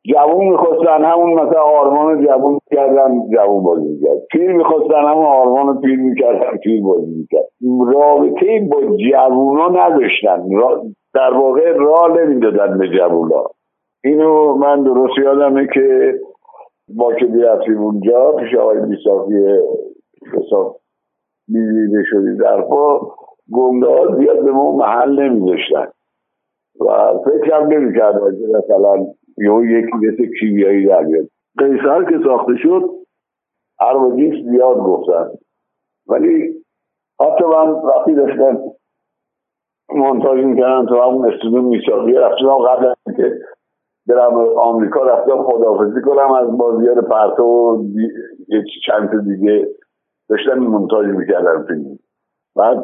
جوون 0.04 0.48
می‌خواستن 0.48 1.04
همون 1.04 1.32
مثلا 1.32 1.62
آرمان 1.62 2.26
جوون 2.26 2.52
می‌کردن 2.52 3.28
جوون 3.34 3.62
بازی 3.62 3.88
می‌کرد 3.88 4.18
پیر 4.30 4.52
می‌خواستن 4.52 5.04
همون 5.04 5.24
آرمان 5.24 5.80
پیر 5.80 5.98
می‌کردن 5.98 6.56
پیر 6.56 6.82
بازی 6.82 7.14
می‌کرد 7.14 7.48
رابطه 7.94 8.68
با 8.70 8.96
جوونا 8.96 9.68
نداشتن. 9.68 10.48
در 11.14 11.34
واقع 11.34 11.72
راه 11.72 12.20
نمی‌دادن 12.20 12.78
به 12.78 12.88
جوونا. 12.88 13.44
اینو 14.04 14.54
من 14.54 14.82
درست 14.82 15.18
یادمه 15.18 15.68
که 15.74 16.14
ما 16.94 17.12
که 17.12 17.26
بیرفتیم 17.26 17.78
اونجا 17.78 18.32
پیش 18.32 18.54
آقای 18.54 18.80
بیساقی 18.80 19.34
می‌دیده 21.48 22.04
شدی. 22.10 22.36
در 22.36 22.60
پا 22.60 23.14
گنده 23.52 23.86
ها 23.86 24.16
زیاد 24.16 24.44
به 24.44 24.52
ما 24.52 24.76
محل 24.76 25.22
نمیداشتن 25.22 25.86
و 26.80 27.18
فکرم 27.24 27.66
نمی‌کرد 27.66 28.14
مثلا 28.14 29.06
یه 29.38 29.78
یکی 29.78 29.96
مثل 29.96 30.30
کیمیایی 30.40 30.86
در 30.86 31.02
بیاد. 31.02 31.28
قیصر 31.58 32.04
که 32.04 32.18
ساخته 32.24 32.56
شد 32.56 32.90
ارواجیش 33.80 34.44
زیاد 34.44 34.76
گفتن. 34.76 35.30
ولی 36.06 36.54
حتی 37.20 37.44
من 37.44 37.70
وقتی 37.70 38.14
داشتن 38.14 38.58
منتاج 39.94 40.44
می‌کردن 40.44 40.86
تو 40.86 41.00
همون 41.02 41.32
استودیو 41.32 41.62
میساقی 41.62 42.12
رفتم 42.12 42.58
قبل 42.58 42.94
که 43.16 43.32
برم 44.06 44.34
آمریکا 44.58 45.02
رفتم 45.02 45.42
خداحافظی 45.42 46.00
کنم 46.00 46.32
از 46.32 46.58
بازیار 46.58 47.00
پرتو 47.00 47.44
و 47.44 47.82
چند 48.86 49.28
دیگه 49.28 49.68
داشتن 50.28 50.58
منتاج 50.58 51.06
می‌کردن 51.06 51.66
فیلم. 51.66 51.98
بعد 52.56 52.78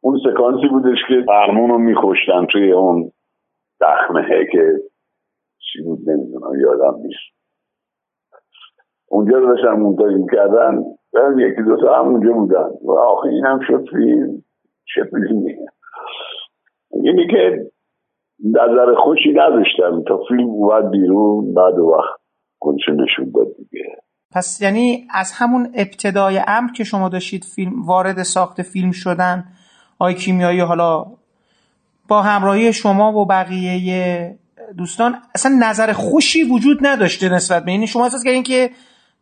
اون 0.00 0.18
سکانسی 0.24 0.68
بودش 0.68 0.98
که 1.08 1.24
فرمون 1.26 1.70
رو 1.70 1.78
میخوشتن 1.78 2.46
توی 2.52 2.72
اون 2.72 3.12
دخمه 3.80 4.46
که 4.52 4.72
چی 5.58 5.82
بود 5.82 6.10
نمی‌دونم 6.10 6.60
یادم 6.60 6.98
نیست. 7.02 7.38
اونجا 9.08 9.38
رو 9.38 9.46
داشتن 9.54 9.80
منتاج 9.80 10.12
می‌کردن 10.12 10.82
یکی 11.38 11.62
دو 11.62 11.76
تا 11.76 11.94
هم 11.94 12.08
اونجا 12.08 12.32
بودن. 12.32 12.70
و 12.84 12.90
آخه 12.90 13.28
این 13.28 13.46
هم 13.46 13.60
شد 13.66 13.84
فیلم. 13.90 14.42
چه 14.94 15.04
فیلمی 15.04 15.56
اینی 16.90 17.26
که 17.26 17.70
نظر 18.44 18.94
خوشی 18.94 19.32
نداشتم. 19.32 20.02
تا 20.02 20.20
فیلم 20.28 20.48
اومد 20.48 20.90
بیرون 20.90 21.54
بعد 21.54 21.78
وقت 21.78 22.20
کنچه 22.60 22.92
نشون 22.92 23.32
داد 23.34 23.46
دیگه. 23.56 23.84
پس 24.34 24.62
یعنی 24.62 25.06
از 25.10 25.32
همون 25.32 25.72
ابتدای 25.74 26.40
امر 26.46 26.72
که 26.72 26.84
شما 26.84 27.08
داشتید 27.08 27.44
فیلم 27.44 27.82
وارد 27.82 28.22
ساخت 28.22 28.62
فیلم 28.62 28.90
شدن 28.90 29.44
آی 29.98 30.14
کیمیایی 30.14 30.60
حالا 30.60 31.06
با 32.08 32.22
همراهی 32.22 32.72
شما 32.72 33.12
و 33.12 33.26
بقیه 33.26 34.38
دوستان 34.78 35.14
اصلا 35.34 35.58
نظر 35.62 35.92
خوشی 35.92 36.42
وجود 36.42 36.78
نداشته 36.82 37.28
نسبت 37.28 37.64
به 37.64 37.70
این. 37.70 37.86
شما 37.86 38.04
احساس 38.04 38.24
کردین 38.24 38.42
که 38.42 38.70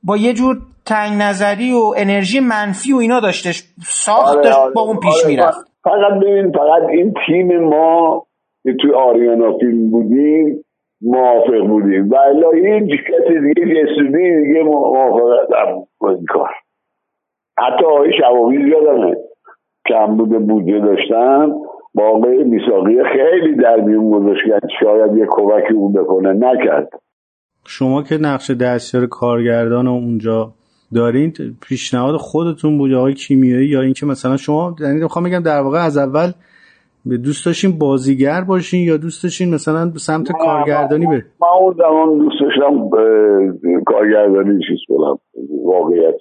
با 0.03 0.17
یه 0.17 0.33
جور 0.33 0.59
تنگ 0.87 1.23
نظری 1.23 1.73
و 1.73 1.95
انرژی 1.97 2.41
منفی 2.41 2.93
و 2.93 2.97
اینا 2.97 3.21
داشتش 3.21 3.63
ساخت 3.85 4.37
آره 4.37 4.53
آره. 4.53 4.75
با 4.75 4.81
اون 4.81 4.97
پیش 4.97 5.15
آره 5.25 5.27
می‌رفت. 5.27 5.59
فقط 5.85 6.21
ببین 6.23 6.53
فقط 6.53 6.89
این 6.91 7.15
تیم 7.27 7.65
ما 7.65 8.27
که 8.63 8.73
توی 8.81 8.93
آریانا 8.95 9.59
فیلم 9.59 9.91
بودیم 9.91 10.65
موافق 11.07 11.67
بودیم. 11.67 12.11
و 12.11 12.17
الا 12.17 12.51
هیچ 12.51 12.91
کسی 12.91 13.41
دیگه 13.41 13.85
جسودی 13.85 14.45
دیگه 14.45 14.63
موافقت 14.63 15.49
با 16.01 16.11
این 16.11 16.25
کار. 16.29 16.51
حتی 17.59 17.85
آقای 17.85 18.13
شواویز 18.21 18.69
یادمه. 18.69 19.17
کم 19.89 20.17
بوده 20.17 20.39
بودجه 20.39 20.81
داشتن 20.81 21.53
با 21.95 22.09
آقای 22.09 22.45
میساقی 22.45 23.03
خیلی 23.05 23.57
در 23.57 23.81
میون 23.81 24.11
گذاشت. 24.11 24.45
که 24.45 24.69
شاید 24.81 25.17
یه 25.17 25.27
کمکی 25.31 25.75
اون 25.75 25.93
بکنه. 25.93 26.33
نکرد. 26.33 26.89
شما 27.67 28.03
که 28.03 28.19
نقش 28.19 28.51
دستیار 28.51 29.07
کارگردان 29.07 29.89
اونجا 29.89 30.53
دارین 30.95 31.33
پیشنهاد 31.69 32.17
خودتون 32.17 32.79
بود 32.79 32.93
آقای 32.93 33.15
کیمیایی 33.15 33.67
یا 33.67 33.81
اینکه 33.81 34.07
مثلا 34.07 34.37
شما 34.37 34.77
یعنی 34.81 35.01
می‌خوام 35.01 35.25
بگم 35.25 35.43
در 35.43 35.61
واقع 35.61 35.79
از 35.79 35.97
اول 35.99 36.33
به 37.07 37.17
دوست 37.17 37.47
داشتین 37.47 37.79
بازیگر 37.79 38.41
باشین 38.49 38.81
یا 38.81 38.97
دوست 38.97 39.23
داشتین 39.23 39.55
مثلا 39.55 39.91
به 39.91 39.99
سمت 39.99 40.33
کارگردانی 40.33 41.07
به 41.07 41.25
من 41.41 41.49
اون 41.61 41.75
زمان 41.79 42.19
دوست 42.19 42.37
داشتم 42.41 42.91
کارگردانی 43.87 44.59
چیز 44.69 44.79
کنم 44.89 45.19
واقعیت 45.65 46.15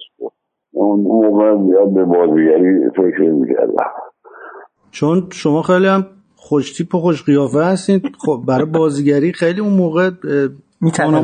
اون 0.72 1.00
موقع 1.00 1.52
میاد 1.54 1.94
به 1.94 2.04
بازیگری 2.04 2.90
فکر 2.90 3.30
می‌کردم 3.30 3.74
چون 4.90 5.28
شما 5.32 5.62
خیلی 5.62 5.86
هم 5.86 6.06
خوش 6.36 6.76
تیپ 6.76 6.94
و 6.94 6.98
خوش 6.98 7.24
قیافه 7.24 7.58
هستین 7.58 8.00
خب 8.18 8.40
برای 8.48 8.64
بازیگری 8.64 9.32
خیلی 9.32 9.60
اون 9.60 9.72
موقع 9.72 10.10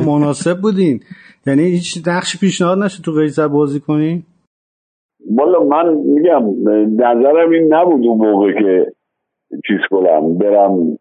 مناسب 0.05 0.61
بودین. 0.61 0.99
یعنی 1.47 1.61
هیچ 1.61 2.07
نقش 2.07 2.39
پیشنهاد 2.39 2.77
نشد 2.77 3.03
تو 3.03 3.11
قیصر 3.11 3.47
بازی 3.47 3.79
کنی؟ 3.79 4.23
والا 5.35 5.63
من 5.63 5.93
میگم 5.93 6.43
نظرم 6.95 7.49
این 7.51 7.73
نبود 7.73 8.05
اون 8.05 8.17
موقع 8.17 8.51
که 8.51 8.93
چیز 9.67 9.79
کنم 9.89 10.37
برم. 10.37 10.97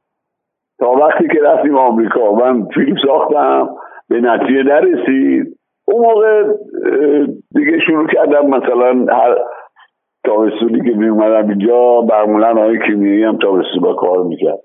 تا 0.79 0.91
وقتی 0.91 1.29
که 1.29 1.41
رفتیم 1.43 1.77
آمریکا 1.77 2.33
من 2.33 2.67
فیلم 2.75 2.97
ساختم 3.07 3.69
به 4.09 4.21
نتیجه 4.21 4.63
نرسید. 4.63 5.59
اون 5.85 6.07
موقع 6.07 6.53
دیگه 7.55 7.79
شروع 7.87 8.07
کردم 8.07 8.47
مثلا 8.47 9.17
هر 9.17 9.39
تابستونی 10.27 10.91
که 10.91 10.97
می 10.97 11.09
اومدم 11.09 11.49
اینجا 11.49 12.01
برمولن 12.01 12.59
های 12.59 12.79
کیمیایی 12.87 13.25
هم 13.25 13.39
تابستون 13.39 13.95
کار 13.95 14.25
می‌کرد. 14.25 14.59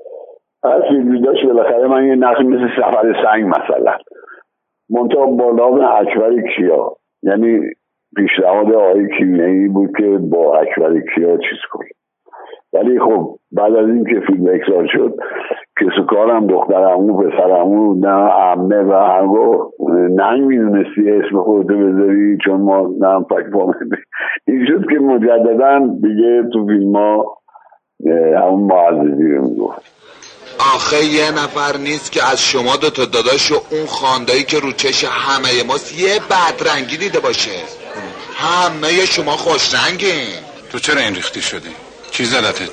هر 0.63 0.81
فیلمی 0.89 1.21
داشت 1.21 1.45
بالاخره 1.45 1.87
من 1.87 2.07
یه 2.07 2.15
نقش 2.15 2.41
مثل 2.41 2.67
سفر 2.75 3.15
سنگ 3.25 3.45
مثلا. 3.45 3.93
منتها 4.89 5.25
با 5.25 5.51
نام 5.51 5.81
اکبر 5.81 6.41
کیا. 6.55 6.95
یعنی 7.23 7.59
پیشنهاد 8.15 8.73
آقای 8.73 9.17
کیمیایی 9.17 9.67
بود 9.67 9.89
که 9.97 10.17
با 10.17 10.57
اکبر 10.57 10.99
کیا 11.15 11.37
چیز 11.37 11.59
کنیم. 11.71 11.96
ولی 12.73 12.99
خب 12.99 13.39
بعد 13.51 13.75
از 13.75 13.87
اینکه 13.87 14.21
فیلم 14.27 14.47
اکسال 14.53 14.87
شد 14.93 15.13
کس 15.81 16.05
کارم 16.09 16.47
دخترمو 16.47 17.17
پسرمو 17.17 17.93
نه 17.93 18.29
عمه 18.29 18.83
و 18.83 18.93
هنگو 18.93 19.71
ننگ 20.09 20.41
می‌دونستی 20.41 21.11
اسم 21.11 21.43
خودتو 21.43 21.77
بذاری 21.77 22.37
چون 22.45 22.61
ما 22.61 22.89
نه 22.99 23.19
پک 23.19 23.45
این 24.47 24.65
شد 24.67 24.89
که 24.89 24.99
مجددا 24.99 25.79
دیگه 26.01 26.43
تو 26.53 26.67
فیلم 26.67 26.95
ها 26.95 27.37
همون 28.37 28.63
معززی 28.63 29.31
رو 29.31 29.49
می‌گفت. 29.49 29.97
آخه 30.75 31.05
یه 31.05 31.31
نفر 31.31 31.77
نیست 31.77 32.11
که 32.11 32.19
از 32.31 32.41
شما 32.41 32.75
دو 32.81 32.89
تا 32.89 33.05
داداش 33.05 33.51
و 33.51 33.55
اون 33.71 33.85
خاندایی 33.85 34.43
که 34.43 34.59
رو 34.59 34.71
چش 34.71 35.03
همه 35.03 35.67
ماست 35.67 36.01
یه 36.01 36.13
بدرنگی 36.31 36.97
دیده 36.97 37.19
باشه. 37.19 37.51
همه 38.35 38.87
شما 39.05 39.31
خوشرنگین 39.31 40.29
تو 40.71 40.79
چرا 40.79 41.01
این 41.01 41.15
ریختی 41.15 41.41
شدی؟ 41.41 41.86
کی 42.17 42.25
زدتت؟ 42.25 42.69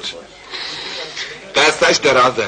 دستش 1.55 1.97
درازه 1.97 2.47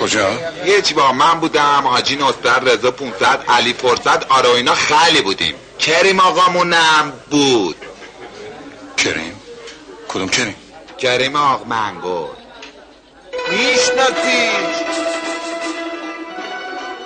کجا؟ 0.00 0.30
یه 0.66 0.82
چی 0.82 0.94
با 0.94 1.12
من 1.12 1.40
بودم 1.40 1.86
حاجی 1.86 2.16
نستر 2.16 2.60
رضا 2.60 2.90
500 2.90 3.44
علی 3.48 3.72
فرصت 3.72 4.30
آره 4.32 4.50
اینا 4.50 4.74
خیلی 4.74 5.20
بودیم 5.20 5.54
کریم 5.78 6.20
آقامونم 6.20 7.12
بود 7.30 7.76
کریم؟ 8.96 9.40
کدوم 10.08 10.28
کریم؟ 10.28 10.54
کریم 10.98 11.36
آق 11.36 11.66
منگور 11.66 12.30
می‌شناسی 13.50 14.50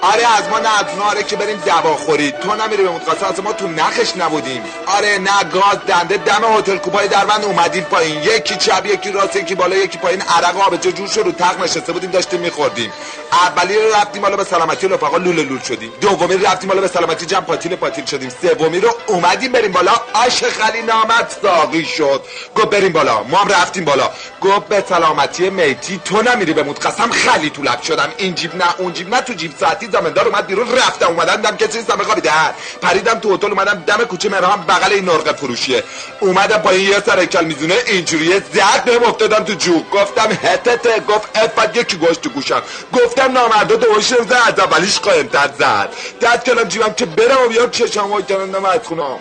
آره 0.05 0.36
از 0.38 0.48
ما 0.48 0.59
نه 0.59 0.68
آره 1.11 1.22
که 1.22 1.36
بریم 1.36 1.57
دوا 1.57 1.96
خورید 1.96 2.38
تو 2.38 2.55
نمیری 2.55 2.82
به 2.82 2.90
متقاصر 2.90 3.26
از 3.26 3.40
ما 3.40 3.53
تو 3.53 3.68
نخش 3.68 4.16
نبودیم. 4.16 4.62
آره 4.86 5.18
نه 5.18 5.44
گاز 5.53 5.78
دنده 5.86 6.16
دم 6.16 6.59
هتل 6.59 6.76
کوپای 6.76 7.09
دربند 7.09 7.44
اومدیم 7.44 7.84
پایین. 7.84 8.22
یکی 8.22 8.57
چپ 8.57 8.86
یکی 8.86 9.12
راست 9.12 9.36
یکی 9.36 9.55
بالا 9.55 9.76
یکی 9.76 9.98
پایین. 9.98 10.22
عرق 10.22 10.61
آب 10.61 10.76
جور 10.76 11.07
شد؟ 11.07 11.20
رو 11.20 11.32
تق 11.32 11.62
نشسته 11.62 11.92
بودیم 11.92 12.11
داشتیم 12.11 12.40
میخوردیم. 12.40 12.92
اولی 13.32 13.74
رو 13.74 13.94
رفتیم 13.94 14.22
حالا 14.22 14.36
به 14.36 14.44
سلامتی 14.44 14.88
رفقا 14.88 15.16
لوله 15.16 15.42
لول 15.42 15.61
شدیم. 15.61 15.92
دومی 16.00 16.34
رو 16.34 16.46
رفتیم 16.46 16.70
حالا 16.70 16.80
به 16.80 16.88
سلامتی 16.88 17.26
جمع 17.26 17.40
پاتیل 17.40 17.76
پاتیل 17.76 18.05
شدیم. 18.05 18.30
سومی 18.42 18.80
رو 18.80 18.90
اومدیم 19.07 19.53
بریم 19.53 19.72
بالا. 19.72 19.92
آش 20.12 20.44
خلی 20.44 20.82
نامت 20.82 21.36
ساقی 21.42 21.84
شد. 21.84 22.24
گفت 22.57 22.70
بریم 22.70 22.92
بالا. 22.92 23.22
ما 23.22 23.38
هم 23.38 23.48
رفتیم 23.48 23.84
بالا. 23.84 24.11
گفت 24.40 24.68
به 24.68 24.84
سلامتی 24.88 25.50
میتی 25.50 26.00
تو 26.05 26.22
نمیری 26.22 26.53
به 26.53 26.62
قسم 26.62 27.11
خلی 27.11 27.50
تو 27.50 27.62
لب 27.62 27.82
شدم. 27.82 28.09
این 28.16 28.34
جیب 28.34 28.57
نه 28.57 28.74
اون 28.78 28.92
جیب 28.92 29.14
نه 29.14 29.20
تو 29.20 29.32
جیب 29.32 29.55
ساعتی 29.61 29.91
زمندار 29.93 30.28
اومد 30.28 30.47
بیرون 30.47 30.72
رفتم. 30.72 31.07
اومدن 31.07 31.36
دم 31.40 31.57
کسی 31.57 31.78
نیستم 31.78 31.97
بخوابیدن 31.97 32.51
پریدم 32.82 33.18
تو 33.18 33.34
هتل 33.34 33.47
اومدم 33.51 33.84
دم 33.86 34.05
کوچه 34.05 34.28
مرهم 34.28 34.64
بغل 34.68 34.93
این 34.93 35.05
نرقه 35.05 35.32
فروشیه. 35.32 35.84
اومدم 36.20 36.59
پایین 36.59 36.88
یه 36.88 37.01
سر 37.07 37.24
کل 37.24 37.45
میزونه 37.45 37.74
اینجوریه 37.86 38.38
زد 38.38 38.84
بهم 38.84 39.05
افتادم 39.05 39.45
تو 39.45 39.55
جو 39.55 39.82
گفتم 39.93 40.32
هتته 40.32 41.01
گفت 41.01 41.28
افت 41.34 41.76
یکی 41.76 41.97
گوش 41.97 42.16
تو 42.16 42.30
گوشم. 42.30 42.62
گفتم 42.93 43.32
نامردا 43.32 43.76
دوش 43.76 44.07
زد. 44.07 44.32
از 44.47 44.59
اولیش 44.59 44.99
قایمتر 44.99 45.51
زد. 45.59 45.88
دست 46.20 46.45
کلم 46.45 46.68
جیبم 46.68 46.93
که 46.93 47.07
برم 47.07 47.45
و 47.45 47.49
بیام 47.49 47.70
چشم 47.70 48.11
وای 48.11 48.22
کنم 48.22 48.64
از 48.64 48.80
خونم 48.84 49.18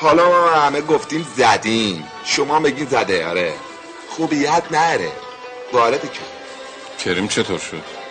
حالا 0.00 0.28
ما 0.28 0.50
همه 0.50 0.80
گفتیم 0.80 1.26
زدیم. 1.36 2.08
شما 2.24 2.60
بگین 2.60 2.86
زده. 2.86 3.26
آره. 3.26 3.52
خوبیت 4.16 4.62
نره. 4.70 5.12
وارد 5.72 6.00
که 6.00 6.20
کریم 7.04 7.28
چطور 7.28 7.58
شد؟ 7.58 8.01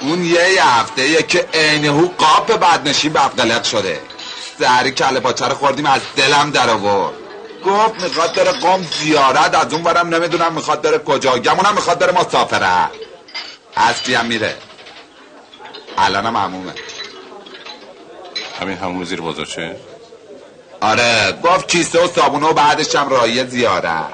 اون 0.00 0.24
یه 0.24 0.66
هفته 0.66 1.08
یه 1.08 1.22
که 1.22 1.48
عینهو 1.54 2.08
قاب 2.18 2.52
بدنشی 2.52 3.08
بفقلق 3.08 3.64
شده. 3.64 4.00
سهری 4.58 4.90
کله 4.90 5.20
پاچه 5.20 5.46
رو 5.46 5.54
خوردیم 5.54 5.86
از 5.86 6.00
دلم 6.16 6.50
در 6.50 6.70
آورد. 6.70 7.14
گفت 7.66 8.02
می‌خواد 8.02 8.32
داره 8.32 8.52
قوم 8.52 8.86
زیارت 9.00 9.54
از 9.54 9.72
اون 9.72 9.82
برم 9.82 10.14
نمی‌دونم 10.14 10.52
می‌خواد 10.52 10.80
داره 10.80 10.98
کجا. 10.98 11.38
گمونم 11.38 11.74
می‌خواد 11.74 11.98
داره 11.98 12.12
مسافره. 12.12 12.90
اصلی 13.76 14.14
هم 14.14 14.26
میره. 14.26 14.54
الانم 15.98 16.36
همومه 16.36 16.72
همین 18.60 18.78
همون 18.78 19.04
زیر 19.04 19.20
چه؟ 19.44 19.76
آره 20.80 21.38
گفت 21.44 21.68
کیسه 21.68 22.04
و 22.04 22.08
صابونه 22.08 22.46
و 22.46 22.52
بعدش 22.52 22.96
هم 22.96 23.08
رایی 23.08 23.46
زیاره 23.46 24.04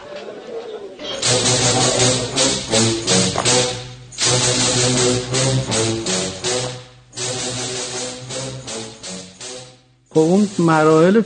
خب 10.17 10.23
اون 10.23 10.43
مراحل 10.67 11.21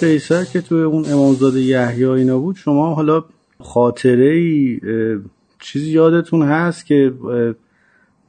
قیصر 0.00 0.42
که 0.52 0.60
توی 0.68 0.82
اون 0.82 1.04
امامزاده 1.12 1.60
یحیی 1.60 2.04
اینا 2.04 2.38
بود 2.38 2.56
شما 2.56 2.94
حالا 2.94 3.20
خاطره 3.60 4.30
ای 4.30 4.80
چیزی 5.62 5.90
یادتون 5.90 6.42
هست 6.42 6.86
که 6.86 7.12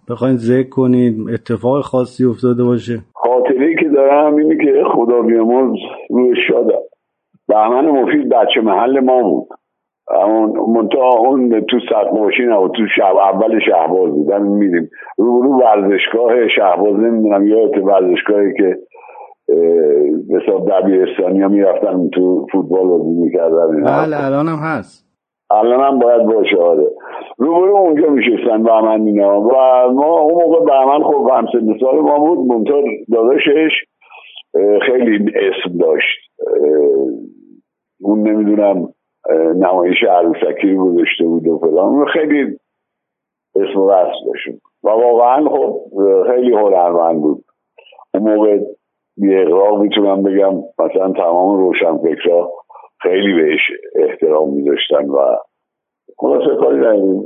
بخواین 0.10 0.38
ذکر 0.38 0.70
کنید 0.70 1.30
اتفاق 1.30 1.82
خاصی 1.82 2.26
افتاده 2.26 2.64
باشه؟ 2.64 3.00
خاطره 3.14 3.66
ای 3.66 3.76
که 3.76 3.90
دارم 3.96 4.36
اینه 4.36 4.58
که 4.66 4.84
خدا 4.96 5.22
بیامرز 5.22 5.78
روی 6.10 6.36
شادم 6.48 6.82
بهمن 7.48 7.86
مفید 7.86 8.30
بچه 8.30 8.62
محل 8.62 9.00
ما 9.00 9.22
بود. 9.22 9.59
اون 10.16 10.54
منتها 10.76 11.18
اون 11.18 11.62
تو 11.62 11.78
سرقماشی 11.90 12.44
نبود 12.46 12.72
تو 12.72 12.84
شب 12.96 13.16
اول 13.16 13.60
شهباز 13.60 14.10
بود. 14.10 14.32
همین 14.32 14.52
میریم 14.52 14.90
رو 15.18 15.42
رو 15.42 15.60
ورزشگاه 15.60 16.48
شهباز 16.48 16.96
نمی‌دونم 16.96 17.48
یادت 17.48 17.78
ورزشگاهی 17.78 18.54
که 18.58 18.78
مثلا 20.30 20.60
دبیرستانی 20.60 21.42
ها 21.42 21.48
می‌رفتن 21.48 22.10
تو 22.10 22.48
فوتبال 22.52 22.88
بازی 22.88 23.10
می‌کردن. 23.10 23.84
بله 23.84 24.26
الان 24.26 24.48
هم 24.48 24.60
هست. 24.64 25.10
الان 25.52 25.80
هم 25.80 26.00
باید 26.00 26.24
باشه 26.24 26.58
آره. 26.58 26.88
روبرو 27.38 27.78
اونجا 27.78 28.10
میشستن 28.10 28.64
بهمن 28.64 29.02
اینا 29.02 29.42
و 29.42 29.52
ما 29.94 30.20
اون 30.20 30.44
موقع 30.44 30.66
بهمن 30.66 31.04
خب 31.04 31.30
همسن 31.34 31.80
سال 31.80 32.00
ما 32.00 32.20
بود. 32.20 32.48
منتها 32.48 32.82
داداشش 33.12 33.72
خیلی 34.82 35.32
اسم 35.36 35.78
داشت. 35.78 36.20
اون 38.02 38.28
نمی‌دونم 38.28 38.88
نمایش 39.56 40.04
عروسکی 40.04 40.74
رو 40.74 40.94
گذاشته 40.94 41.26
بود 41.26 41.48
و 41.48 41.58
فلان. 41.60 42.06
خیلی 42.06 42.60
اسم 43.56 43.80
و 43.80 43.88
داشت 43.88 44.48
و 44.84 44.90
واقعا 44.90 45.50
خب 45.50 45.82
خیلی 46.28 46.54
هنرمند 46.54 47.22
بود. 47.22 47.44
اون 48.14 48.36
موقع 48.36 48.58
بی 49.18 49.46
می‌تونم 49.80 50.24
بگم 50.24 50.56
مثلا 50.80 51.14
تمام 51.14 51.58
روشن 51.58 51.98
فکرها 51.98 52.52
خیلی 53.02 53.34
بهش 53.34 53.60
احترام 53.96 54.54
میذاشتن 54.54 55.10
و 55.10 55.36
خلاصه 56.18 56.56
کاری 56.56 56.80
نمیم 56.80 57.24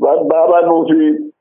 بعد 0.00 0.28
بعد 0.28 0.64
مفید 0.64 1.33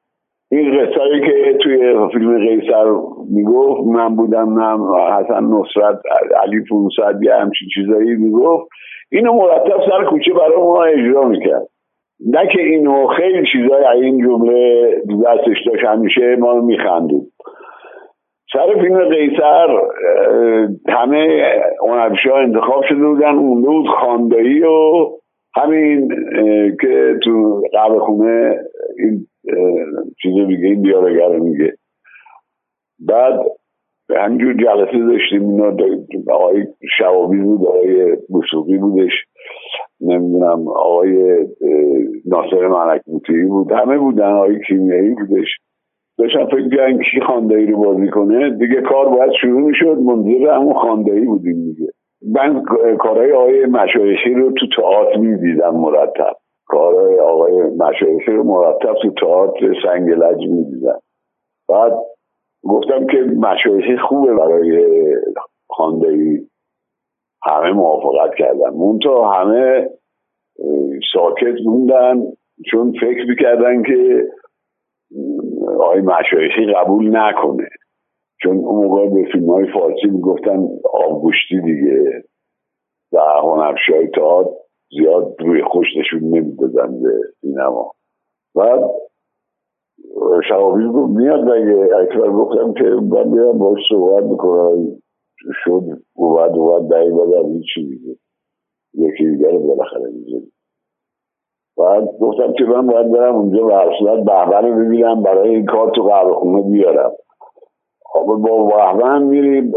این 0.51 0.71
قصه 0.71 1.19
که 1.25 1.57
توی 1.61 1.95
فیلم 2.13 2.39
قیصر 2.39 2.85
می‌گفت 3.29 3.87
من 3.87 4.15
بودم 4.15 4.59
نم 4.59 4.95
حسن 4.95 5.43
نصرت 5.43 5.99
علی 6.43 6.65
فونسد 6.69 7.23
یه 7.23 7.35
همچین 7.35 7.67
چیزایی 7.75 8.15
می‌گفت. 8.15 8.69
اینو 9.11 9.33
مرتب 9.33 9.81
سر 9.89 10.05
کوچه 10.09 10.33
برای 10.33 10.57
ما 10.57 10.83
اجرا 10.83 11.27
می‌کرد. 11.27 11.67
نه 12.33 12.47
که 12.47 12.61
اینو 12.61 13.07
خیلی 13.07 13.47
چیزای 13.51 13.85
این 14.01 14.25
جمله 14.25 14.91
دستش 15.25 15.57
داشت 15.67 15.85
همیشه 15.85 16.35
ما 16.35 16.61
میخندید 16.61 17.23
سر 18.53 18.81
فیلم 18.81 19.09
قیصر 19.09 19.67
همه 20.89 21.51
هنرپیشه 21.81 22.33
انتخاب 22.33 22.83
شده 22.89 23.07
بودن. 23.07 23.35
اون 23.35 23.61
بود 23.61 23.87
خاندایی 23.87 24.63
و 24.63 25.07
همین 25.55 26.07
که 26.81 27.19
تو 27.23 27.61
قبل 27.73 27.99
خونه 27.99 28.55
این 28.99 29.27
چیز 30.21 30.33
میگه 30.33 30.65
این 30.65 30.81
دیالوگر 30.81 31.39
میگه. 31.39 31.73
بعد 32.99 33.39
همینجور 34.15 34.53
جلسه 34.53 34.97
داشتیم 34.97 35.49
اینا 35.49 35.77
آقای 36.31 36.67
شوابی 36.97 37.37
بود 37.37 37.67
آقای 37.67 38.17
بسوقی 38.35 38.77
بودش 38.77 39.11
نمی‌دونم 40.01 40.67
آقای 40.67 41.37
ناصر 42.25 42.67
ملک 42.67 43.01
بود 43.47 43.71
همه 43.71 43.97
بودن 43.97 44.31
آقای 44.31 44.59
کیمیایی 44.67 45.09
بودش. 45.09 45.47
داشتم 46.17 46.45
فکر 46.45 46.67
بیایم 46.67 46.99
کی 46.99 47.21
خاندایی 47.27 47.65
رو 47.65 47.77
بازی 47.77 48.09
کنه. 48.09 48.49
دیگه 48.49 48.81
کار 48.81 49.09
باید 49.09 49.31
شروع 49.41 49.61
می‌شد 49.61 49.97
منظور 49.97 50.49
همون 50.49 50.73
خاندایی 50.73 51.25
بودیم 51.25 51.63
دیگه. 51.63 51.87
من 52.33 52.63
کارهای 52.99 53.31
آقای 53.31 53.65
مشایخی 53.65 54.33
رو 54.33 54.51
تو 54.51 54.65
تئاتر 54.77 55.17
می‌دیدم 55.17 55.75
مرتب. 55.75 56.33
کارهای 56.65 57.19
آقای 57.19 57.61
مشایخی 57.61 58.31
رو 58.31 58.43
مرتب 58.43 58.93
تو 59.01 59.11
تئاتر 59.11 59.73
سنگ 59.85 60.09
لج 60.09 60.47
می‌دیدم 60.49 60.99
بعد 61.69 61.93
گفتم 62.63 63.07
که 63.07 63.17
مشایخی 63.17 63.97
خوبه 63.97 64.33
برای 64.33 64.85
خاندایی. 65.69 66.49
همه 67.45 67.71
موافقت 67.71 68.35
کردن. 68.37 68.69
مونتا 68.69 69.31
همه 69.31 69.89
ساکت 71.13 71.55
موندن 71.65 72.21
چون 72.71 72.93
فکر 73.01 73.25
می‌کردن 73.29 73.83
که 73.83 74.27
آقای 75.79 76.01
مشایخی 76.01 76.73
قبول 76.75 77.17
نکنه. 77.17 77.67
چون 78.41 78.57
اون 78.57 78.85
موقع 78.85 79.09
به 79.09 79.29
فیلم 79.31 79.49
های 79.49 79.71
فارسی 79.73 80.07
می‌گفتن 80.07 80.67
آبگوشتی 80.93 81.61
دیگه. 81.61 82.23
و 83.13 83.19
هنرپیشه 83.19 83.93
های 83.95 84.07
تئاتر 84.07 84.62
زیاد 84.97 85.35
روی 85.39 85.63
خوش 85.63 85.87
نشون 85.99 86.29
نمی‌دادن 86.29 87.01
به 87.01 87.09
سینما. 87.41 87.91
بعد 88.55 88.79
شوابی 90.49 90.87
گفت 90.87 91.09
میاد 91.09 91.41
دیگه 91.41 91.95
اکبر 91.95 92.29
گفتم 92.29 92.73
که 92.73 92.83
من 92.83 93.31
بیام 93.31 93.57
باش 93.57 93.79
صحبت 93.89 94.23
می‌کنم. 94.23 95.03
شد 95.63 95.83
اومد 96.15 96.57
اومد 96.57 96.87
بدم 96.87 97.53
هیچی 97.53 97.83
دیگه 97.89 98.15
یکی 98.93 99.29
دیگر 99.29 99.57
بالاخره 99.57 100.09
می‌زنی 100.11 100.51
بعد 101.77 102.03
گفتم 102.21 102.53
که 102.53 102.63
من 102.63 102.87
باید 102.87 103.11
برم 103.11 103.35
اونجا 103.35 103.67
و 103.67 103.71
اصلت 103.71 104.25
بهبن 104.25 104.65
رو 104.67 104.85
ببینم 104.85 105.23
برای 105.23 105.49
این 105.49 105.65
کار 105.65 105.91
تو 105.95 106.03
قهوه 106.03 106.33
خونه 106.33 106.61
بیارم. 106.71 107.11
با 108.13 108.63
بهبن 108.63 109.23
میریم 109.23 109.73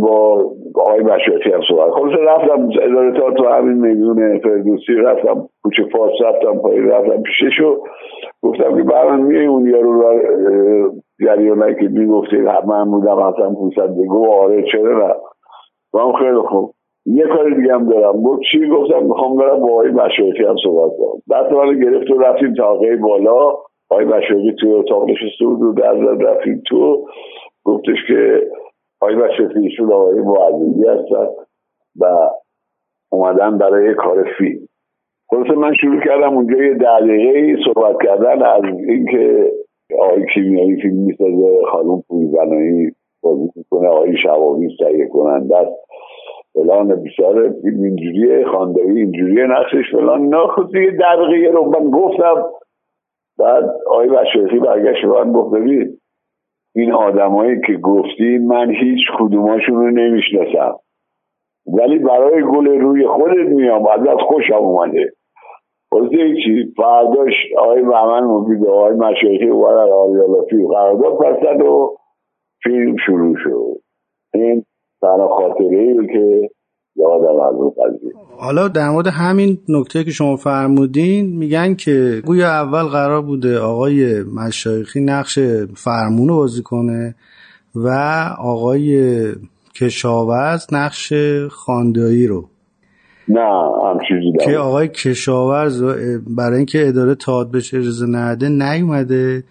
با 0.00 0.44
آقای 0.74 1.02
بشاتی 1.02 1.50
هم 1.52 1.60
صحبت 1.68 1.90
خلاص 1.90 2.18
رفتم 2.28 2.68
اداره 2.82 3.20
تا 3.20 3.30
تو 3.30 3.48
همین 3.48 3.74
میدون 3.74 4.38
فردوسی 4.38 4.92
رفتم 4.92 5.48
کوچه 5.62 5.82
فارس 5.92 6.12
رفتم 6.24 6.58
پای 6.58 6.80
رفتم 6.80 7.22
پیششو 7.22 7.76
گفتم 8.42 8.76
که 8.76 8.82
بهبن 8.82 9.20
میای 9.20 9.46
اون 9.46 9.66
یارو 9.66 9.92
رو 9.92 10.20
جریانه 11.20 11.74
که 11.74 11.88
می‌گفتی 11.88 12.36
من 12.66 12.84
بودم 12.90 13.18
اصلا 13.18 13.54
پوسد 13.54 13.90
بگو. 13.90 14.30
آره 14.32 14.64
چرا 14.72 14.98
نه؟ 14.98 15.14
هم 16.00 16.12
خیلی 16.12 16.38
خوب. 16.48 16.72
یه 17.06 17.26
کار 17.26 17.50
دیگه 17.50 17.74
هم 17.74 17.88
دارم. 17.88 18.12
بود 18.12 18.40
چی؟ 18.52 18.68
گفتم 18.68 19.02
می‌خوام 19.02 19.36
برم 19.36 19.60
با 19.60 19.72
آقای 19.72 19.90
مشایخی 19.90 20.44
هم 20.44 20.56
صحبت 20.64 20.92
کنم. 20.98 21.22
بعد 21.30 21.52
من 21.52 21.80
گرفت 21.80 22.10
و 22.10 22.18
رفتیم 22.18 22.54
طبقه 22.54 22.96
بالا. 22.96 23.52
آقای 23.90 24.04
بشاری 24.04 24.54
توی 24.60 24.72
اتاق 24.72 25.10
نشسته 25.10 25.44
بود 25.44 25.62
و 25.62 25.72
در 25.72 25.92
رفتیم 25.94 26.62
تو. 26.66 27.06
گفتش 27.66 27.96
که 28.08 28.50
آقای 29.00 29.16
بشاری 29.16 29.62
ایشون 29.62 29.92
آقای 29.92 30.20
معززی 30.20 30.88
هستن 30.88 31.26
و 32.00 32.30
اومدن 33.12 33.58
برای 33.58 33.94
کار 33.94 34.28
فیلم. 34.38 34.68
خلاصه 35.28 35.52
من 35.52 35.74
شروع 35.74 36.00
کردم 36.04 36.36
اونجا 36.36 36.56
یه 36.56 36.74
دقیقه 36.74 37.56
صحبت 37.64 37.96
کردن 38.04 38.42
از 38.42 38.62
اینکه 38.88 39.52
آقای 39.98 40.26
کیمیایی 40.34 40.82
فیلم 40.82 40.96
می‌سازه 40.96 41.60
خانم 41.70 42.02
پویزنایی 42.08 42.90
بازی 43.22 43.50
می‌کنه 43.56 43.88
آقای 43.88 44.16
شوامی 44.22 44.76
تهیه 44.78 45.06
کننده 45.06 45.56
است. 45.56 45.86
فلان 46.52 46.94
بیشتر 47.02 47.50
فیلم 47.62 47.82
اینجوریه 47.82 48.44
خاندایی 48.44 49.00
اینجوریه 49.00 49.46
نقشش 49.46 49.90
فلان. 49.92 50.20
اینا 50.20 50.46
خود 50.46 50.74
یه 50.74 50.90
دقیقه 50.90 51.52
رو 51.52 51.70
من 51.70 51.90
گفتم. 51.90 52.44
بعد 53.38 53.64
آقای 53.86 54.08
بشارخی 54.08 54.58
برگشت 54.58 55.04
من 55.04 55.32
گفت 55.32 55.54
ببین 55.54 55.98
این 56.76 56.92
آدمایی 56.92 57.60
که 57.66 57.72
گفتی 57.72 58.38
من 58.38 58.70
هیچ 58.70 59.00
کدوماشون 59.18 59.74
رو 59.76 59.90
نمی‌شناسم. 59.90 60.74
ولی 61.66 61.98
برای 61.98 62.42
گل 62.42 62.66
روی 62.66 63.06
خودت 63.06 63.48
میام 63.48 63.86
ازت 63.86 64.20
خوشم 64.20 64.54
اومده. 64.54 65.12
واسه 65.92 66.34
چی؟ 66.44 66.72
فرداش 66.76 67.32
آقای 67.58 67.82
بهمن 67.82 68.24
مفید 68.24 68.66
آقای 68.66 68.92
مشایخی 68.92 69.48
و 69.48 69.64
آریالافی 69.64 70.66
قرارداد 70.66 71.18
بستن 71.18 71.62
و 71.62 71.96
فیلم 72.62 72.96
شروع 73.06 73.36
شد. 73.44 73.80
این 74.34 74.64
تنها 75.00 75.28
خاطره 75.28 76.06
که 76.06 76.50
یادم 76.96 77.40
از 77.40 77.54
اون 77.54 77.70
قضیه 77.70 78.12
حالا 78.38 78.68
در 78.68 78.88
مورد 78.88 79.06
همین 79.06 79.58
نکته 79.68 80.04
که 80.04 80.10
شما 80.10 80.36
فرمودین 80.36 81.36
میگن 81.36 81.74
که 81.74 82.22
گویا 82.26 82.48
اول 82.48 82.82
قرار 82.82 83.22
بوده 83.22 83.58
آقای 83.58 84.22
مشایخی 84.22 85.00
نقش 85.00 85.38
فرمون 85.74 86.28
رو 86.28 86.36
بازی 86.36 86.62
کنه 86.62 87.14
و 87.74 87.88
آقای 88.38 89.32
کشاورز 89.74 90.66
نقش 90.72 91.12
خاندایی 91.50 92.26
رو. 92.26 92.48
نه 93.28 93.40
هم 93.84 93.98
چیزی 94.08 94.44
که 94.44 94.58
آقای 94.58 94.88
کشاورز 94.88 95.82
برای 96.36 96.56
اینکه 96.56 96.88
اداره 96.88 97.14
تاد 97.14 97.50
بهش 97.50 97.74
اجازه 97.74 98.06
نده 98.08 98.48
نیومده 98.48 99.44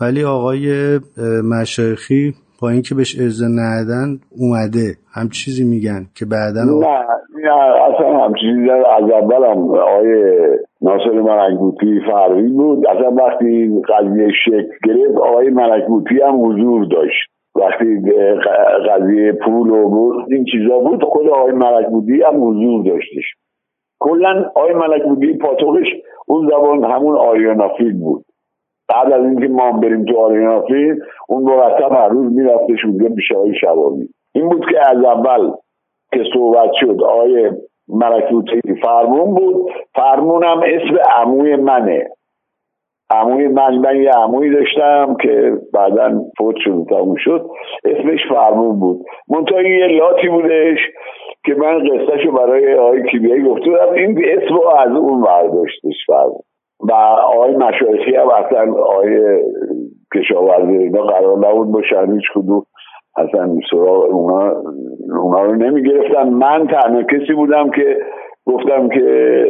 ولی 0.00 0.24
آقای 0.24 1.00
مشایخی 1.44 2.34
اینکه 2.70 2.94
بهش 2.94 3.14
اجازه 3.14 3.46
ندن 3.46 4.08
اومده. 4.38 4.88
هم 5.14 5.28
چیزی 5.28 5.64
میگن 5.64 6.02
که 6.16 6.24
بعدا 6.24 6.64
نه 6.64 6.98
نه 7.44 7.56
اصلا 7.88 8.24
هم 8.24 8.34
چیزی 8.40 8.70
از 8.70 9.10
اول 9.10 9.44
هم 9.50 9.70
آقای 9.70 10.12
ناصر 10.82 11.12
ملکبوتی 11.12 12.00
فرقی 12.06 12.48
بود. 12.48 12.86
اصلا 12.86 13.10
وقتی 13.10 13.82
قضیه 13.88 14.28
شکل 14.44 14.76
گرفت 14.84 15.16
آقای 15.16 15.50
ملکبوتی 15.50 16.20
هم 16.20 16.44
حضور 16.44 16.84
داشت. 16.84 17.34
وقتی 17.56 18.00
قضیه 18.90 19.32
پول 19.32 19.70
و 19.70 19.88
بود 19.88 20.32
این 20.32 20.44
چیزا 20.52 20.78
بود 20.78 21.02
خود 21.02 21.28
آقای 21.28 21.52
ملک 21.52 21.86
بودی 21.86 22.22
هم 22.22 22.48
حضور 22.48 22.84
داشتش. 22.84 23.34
کلا 24.00 24.50
آقای 24.54 24.74
ملک 24.74 25.02
بودی 25.02 25.38
پاتوقش 25.38 25.86
اون 26.26 26.48
زبان 26.48 26.84
همون 26.84 27.16
آریانافیل 27.16 27.98
بود. 27.98 28.24
بعد 28.88 29.12
از 29.12 29.24
اینکه 29.24 29.48
ما 29.48 29.72
بریم 29.72 30.04
تو 30.04 30.18
آریانافیل 30.18 30.94
اون 31.28 31.42
مرتب 31.42 31.92
هر 31.92 32.08
روز 32.08 32.32
میرفتش 32.32 32.84
اونجا 32.84 33.14
پیش 33.14 33.32
آقای 33.32 33.54
شبابی 33.60 34.08
این 34.34 34.48
بود 34.48 34.64
که 34.70 34.90
از 34.90 35.04
اول 35.04 35.50
که 36.12 36.24
صحبت 36.34 36.70
شد 36.80 37.02
آقای 37.02 37.50
ملک 37.88 38.30
بودی 38.30 38.60
فرمون 38.82 39.34
بود. 39.34 39.70
فرمون 39.94 40.44
هم 40.44 40.58
اسم 40.58 40.98
عموی 41.18 41.56
منه. 41.56 42.08
عموی 43.10 43.48
من 43.48 43.78
من 43.78 44.02
یه 44.02 44.10
عموی 44.10 44.50
داشتم 44.50 45.16
که 45.22 45.52
بعدا 45.72 46.20
فوت 46.38 46.56
شد 46.58 46.86
تموم 46.90 47.16
شد. 47.18 47.50
اسمش 47.84 48.20
فرمون 48.28 48.80
بود. 48.80 49.04
منتها 49.28 49.62
یه 49.62 49.86
لاتی 49.86 50.28
بودش 50.28 50.78
که 51.44 51.54
من 51.54 51.78
قصهشو 51.78 52.32
برای 52.32 52.74
آقای 52.74 53.10
کیمیایی 53.10 53.42
گفته 53.42 53.70
بودم. 53.70 53.92
این 53.92 54.24
اسم 54.24 54.54
از 54.78 54.96
اون 54.96 55.20
برداشتش 55.20 56.06
فرمون. 56.06 56.40
و 56.80 56.92
آقای 56.92 57.56
مشایخی 57.56 58.16
هم 58.16 58.28
اصلا 58.28 58.72
آقای 58.72 59.42
کشاورزی 60.14 60.76
اینا 60.76 61.02
قرار 61.02 61.48
نبود 61.48 61.72
باشن. 61.72 62.12
هیچ 62.12 62.24
کدوم. 62.34 62.66
اصلا 63.16 63.56
سراغ 63.70 64.14
اونا, 64.14 64.62
اونا 65.22 65.42
رو 65.42 65.54
نمی 65.54 65.82
گرفتن 65.82 66.28
من 66.28 66.66
تنها 66.66 67.02
کسی 67.02 67.32
بودم 67.32 67.70
که 67.70 67.98
گفتم 68.46 68.88
که 68.88 69.44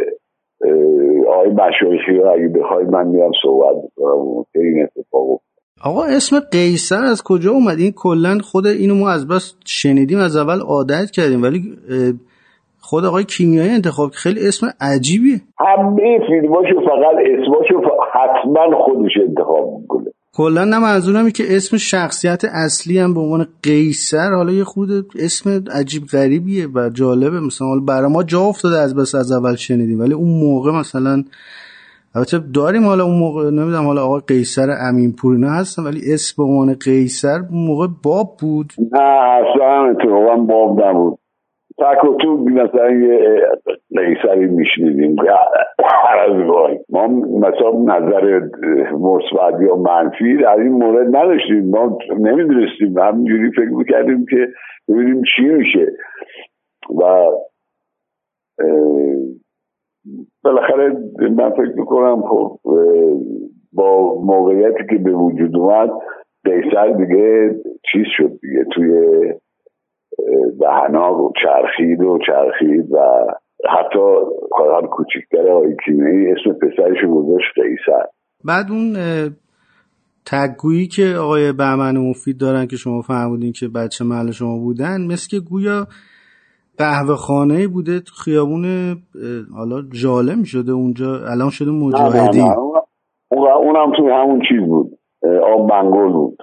آقای 1.28 1.50
مشایخی 1.50 2.12
رو 2.12 2.32
اگه 2.32 2.48
بخوای 2.48 2.84
من 2.84 3.06
میام 3.06 3.32
صحبت 3.42 3.76
بکنم 3.84 4.44
که 4.52 4.58
این 4.58 4.82
اتفاق 4.82 5.40
آقا 5.84 6.04
اسم 6.04 6.36
قیصر 6.52 7.02
از 7.04 7.22
کجا 7.22 7.50
اومد؟ 7.50 7.78
این 7.78 7.92
کلا 7.96 8.38
خود 8.42 8.66
اینو 8.66 8.94
ما 8.94 9.10
از 9.10 9.28
بس 9.28 9.54
شنیدیم 9.66 10.18
از 10.18 10.36
اول 10.36 10.60
عادت 10.68 11.10
کردیم. 11.10 11.42
ولی 11.42 11.60
خود 12.80 13.04
آقای 13.04 13.24
کیمیایی 13.24 13.70
انتخاب 13.70 14.10
خیلی 14.10 14.40
اسم 14.48 14.66
عجیبیه. 14.80 15.40
همه 15.58 16.18
فیلماشو 16.26 16.80
فقط 16.80 17.16
اسماشو 17.34 17.76
حتما 18.12 18.84
خودش 18.84 19.12
انتخاب 19.28 19.80
می‌کنه. 19.80 20.10
کلا 20.36 20.64
نه 20.64 20.78
منظورم 20.78 21.30
که 21.30 21.44
اسم 21.56 21.76
شخصیت 21.76 22.44
اصلی 22.44 22.98
هم 22.98 23.14
به 23.14 23.20
عنوان 23.20 23.46
قیصر 23.62 24.30
حالا 24.32 24.52
یه 24.52 24.64
خود 24.64 24.90
اسم 25.18 25.64
عجیب 25.74 26.02
غریبیه 26.06 26.68
و 26.74 26.90
جالبه. 26.90 27.40
مثلا 27.40 27.68
حالا 27.68 27.80
برای 27.80 28.12
ما 28.12 28.22
جا 28.22 28.40
افتاده 28.40 28.78
از 28.78 28.94
بس 28.94 29.14
از 29.14 29.32
اول 29.32 29.54
شنیدیم 29.54 30.00
ولی 30.00 30.14
اون 30.14 30.28
موقع 30.28 30.72
مثلا 30.72 31.24
البته 32.14 32.38
داریم 32.54 32.84
حالا 32.84 33.04
اون 33.04 33.18
موقع 33.18 33.50
نمی‌دونم 33.50 33.84
حالا 33.84 34.04
آقا 34.04 34.18
قیصر 34.18 34.68
امین 34.80 35.12
پورینا 35.12 35.50
هستن 35.50 35.82
ولی 35.82 36.12
اسم 36.14 36.34
به 36.42 36.42
عنوان 36.42 36.74
قیصر 36.74 37.38
موقع 37.50 37.86
باب 38.02 38.36
بود. 38.40 38.72
نه 38.92 39.00
اصلا 39.00 39.90
اتفاقا 39.90 40.36
باب 40.36 40.84
نبود. 40.84 41.18
تک 41.78 42.04
و 42.04 42.16
تو 42.16 42.36
مثلا 42.36 42.90
یه 42.90 43.40
قیصری 43.96 44.46
میشنیدیم. 44.46 45.16
ما 46.90 47.06
مثلا 47.38 47.70
نظر 47.70 48.40
مثبت 49.00 49.60
یا 49.60 49.76
منفی 49.76 50.36
در 50.36 50.56
این 50.58 50.72
مورد 50.72 51.16
نداشتیم. 51.16 51.70
ما 51.70 51.98
نمی‌دونستیم. 52.18 52.98
همینجوری 52.98 53.50
فکر 53.50 53.70
می‌کردیم 53.70 54.26
که 54.30 54.48
ببینیم 54.88 55.22
چی 55.36 55.44
میشه. 55.44 55.92
و 57.00 57.24
بالاخره 60.44 60.96
من 61.36 61.50
فکر 61.50 61.72
می‌کنم 61.76 62.22
خب 62.22 62.58
با 63.72 64.20
موقعیتی 64.24 64.84
که 64.90 64.96
به 65.04 65.12
وجود 65.12 65.56
اومد 65.56 65.90
قیصر 66.44 66.88
دیگه 66.88 67.54
چیز 67.92 68.04
شد 68.16 68.30
دیگه. 68.42 68.64
توی 68.72 68.90
دهنا 70.60 71.08
رو 71.08 71.32
چرخید 71.42 72.00
و 72.00 72.18
چرخید 72.26 72.92
و 72.92 72.98
حتی 73.78 74.00
کاران 74.50 74.86
کوچکتر 74.86 75.50
آقای 75.52 75.76
کیمیایی 75.84 76.32
اسم 76.32 76.52
پسرش 76.52 77.04
گذاشت 77.10 77.52
قیصر. 77.54 78.04
بعد 78.44 78.66
اون 78.70 78.96
تگویی 80.26 80.86
که 80.86 81.16
آقای 81.20 81.52
بهمن 81.52 81.96
مفید 81.96 82.38
دارن 82.40 82.66
که 82.66 82.76
شما 82.76 83.00
فرمودین 83.00 83.52
که 83.52 83.68
بچه 83.68 84.04
محل 84.04 84.30
شما 84.30 84.58
بودن 84.58 85.06
مثل 85.06 85.28
که 85.30 85.40
گویا 85.50 85.86
قهوه 86.78 87.14
خانه 87.14 87.68
بوده 87.68 88.00
تو 88.00 88.14
خیابون 88.24 88.64
حالا 89.56 89.82
جالم 90.02 90.42
شده 90.42 90.72
اونجا 90.72 91.06
الان 91.32 91.50
شده 91.50 91.70
مجاهدین. 91.70 92.48
اونم 93.30 93.92
تو 93.96 94.10
همون 94.10 94.42
چیز 94.48 94.60
بود 94.68 94.98
آب 95.22 95.70
بنگل 95.70 96.12
بود. 96.12 96.38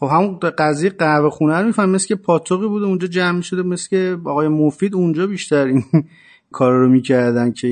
خب 0.00 0.06
همون 0.06 0.38
قضیه 0.58 0.90
قهوه 0.98 1.30
خونه 1.30 1.60
رو 1.60 1.66
میفهم 1.66 1.90
مثل 1.90 2.08
که 2.08 2.22
پاتوقی 2.26 2.68
بوده 2.68 2.86
اونجا 2.86 3.06
جمع 3.06 3.40
شده 3.40 3.62
مثل 3.62 3.88
که 3.90 4.16
آقای 4.30 4.48
مفید 4.48 4.94
اونجا 4.94 5.26
بیشتر 5.26 5.64
این 5.66 5.82
کار 6.58 6.72
رو 6.72 6.88
می‌کردن 6.88 7.52
که 7.52 7.68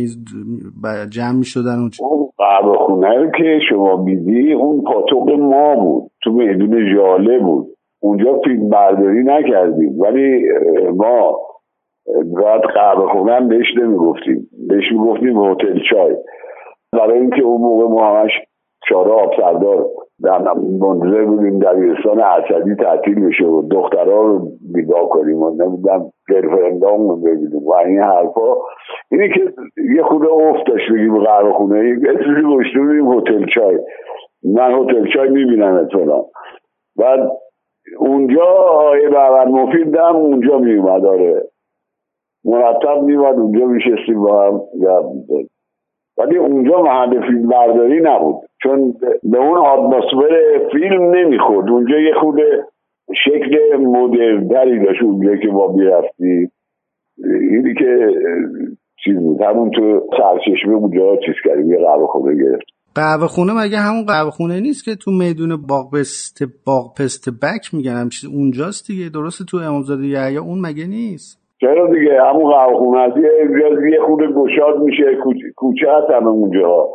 جمع 1.11 1.39
می‌شدن 1.39 1.79
اونجا. 1.79 2.07
اون 2.07 2.29
قهوه 2.39 2.77
خونه 2.87 3.31
که 3.39 3.59
شما 3.71 3.97
میدی 4.03 4.53
اون 4.53 4.83
پاتوق 4.83 5.31
ما 5.31 5.75
بود 5.75 6.11
تو 6.25 6.33
میدون 6.33 6.95
جاله 6.97 7.39
بود. 7.39 7.67
اونجا 8.01 8.41
فیلم 8.45 8.69
برداری 8.69 9.25
نکردیم 9.25 10.01
ولی 10.01 10.43
ما 10.97 11.39
باید 12.35 12.63
قهوه 12.75 13.13
خونه 13.13 13.33
هم 13.33 13.49
بهش 13.49 13.67
نمی‌گفتیم. 13.83 14.49
بهش 14.69 14.85
می‌گفتیم 14.93 15.45
هتل 15.45 15.79
چای. 15.91 16.17
برای 16.93 17.19
اینکه 17.19 17.43
اون 17.43 17.61
موقع 17.61 17.85
ما 17.85 18.21
همش 18.21 18.31
چاره 18.89 19.11
آب 19.11 19.31
در 20.25 20.39
منتظر 20.81 21.25
بودیم 21.25 21.59
دبیرستان 21.59 22.21
اسدی 22.21 22.75
تعطیل 22.75 23.27
بشه 23.27 23.45
و 23.45 23.69
دخترها 23.69 24.23
رو 24.23 24.49
بیدار 24.75 25.07
کنیم. 25.07 25.43
و 25.43 25.51
نمی‌دونم 25.51 26.13
گرفرندام 26.29 27.09
رو 27.09 27.17
ببینیم. 27.17 27.67
و 27.67 27.75
این 27.75 28.03
حرفا 28.03 28.55
اینی 29.11 29.29
که 29.29 29.53
یه 29.97 30.03
خود 30.03 30.27
افت 30.27 30.67
داشت 30.67 30.93
بگیم 30.93 31.25
قهوه 31.25 31.53
خونه. 31.53 31.99
اسمشی 32.09 32.57
گشته 32.57 32.81
بودیم 32.81 33.13
هتل 33.13 33.47
چای. 33.55 33.79
من 34.45 34.75
هتل 34.75 35.07
چای 35.15 35.29
می‌بینم 35.29 35.89
فلان 35.93 36.25
بعد 36.97 37.31
اونجا 37.99 38.45
آقای 38.45 39.09
بهمن 39.09 39.49
مفید 39.49 39.97
هم 39.97 40.17
اونجا 40.17 40.59
میومد 40.59 41.05
آره. 41.05 41.43
مرتب 42.45 43.03
میومد 43.03 43.39
اونجا 43.39 43.67
میشستیم 43.67 44.23
با 44.23 44.47
هم. 44.47 44.61
ولی 46.19 46.37
اونجا 46.37 46.83
محل 46.83 47.21
فیلم 47.21 47.49
برداری 47.49 48.01
نبود. 48.01 48.48
چون 48.63 48.95
به 49.23 49.39
اون 49.39 49.59
آتمسفر 49.59 50.61
فیلم 50.73 51.03
نمی‌خورد. 51.15 51.71
اونجا 51.71 51.99
یه 51.99 52.15
خود 52.21 52.37
شکل 53.25 53.77
مدرنتری 53.77 54.85
داشت 54.85 55.03
اونجا 55.03 55.37
که 55.37 55.49
ما 55.49 55.73
می‌رفتیم. 55.73 56.51
اینی 57.51 57.75
که 57.75 58.09
چیز 59.05 59.17
بود. 59.19 59.41
همون 59.43 59.71
تو 59.71 60.01
سرچشمه 60.11 60.75
اونجا 60.75 61.17
چیز 61.17 61.35
کردیم 61.45 61.73
یه 61.73 61.79
قهوه 61.79 62.07
خونه 62.07 62.35
گرفت 62.35 62.67
قهوه 62.95 63.27
خونه 63.27 63.53
مگه 63.53 63.79
همون 63.79 64.05
قهوه 64.07 64.31
خونه 64.31 64.61
نیست 64.61 64.85
که 64.85 64.91
تو 65.05 65.11
میدون 65.11 65.57
باغ 65.69 65.93
پست 65.93 66.43
باغ 66.67 66.95
پست 66.99 67.29
بک 67.43 67.75
میگن؟ 67.75 67.97
هم 68.01 68.09
چیز 68.09 68.31
اونجاست 68.31 68.87
دیگه. 68.89 69.11
درسته 69.11 69.45
تو 69.51 69.57
امامزاده 69.57 70.07
یحیی 70.07 70.37
اون 70.37 70.59
مگه 70.67 70.87
نیست؟ 70.87 71.39
چرا 71.61 71.95
دیگه؟ 71.95 72.23
همون 72.23 72.51
قهوه 72.53 72.79
خونه 72.79 73.01
هست 73.01 73.17
یه 73.17 73.33
یه 73.93 74.01
خود 74.07 74.21
گشاد 74.21 74.83
میشه 74.83 75.05
کوچه 75.57 75.87
هست 75.93 76.11
همه 76.11 76.29
اونجا 76.29 76.89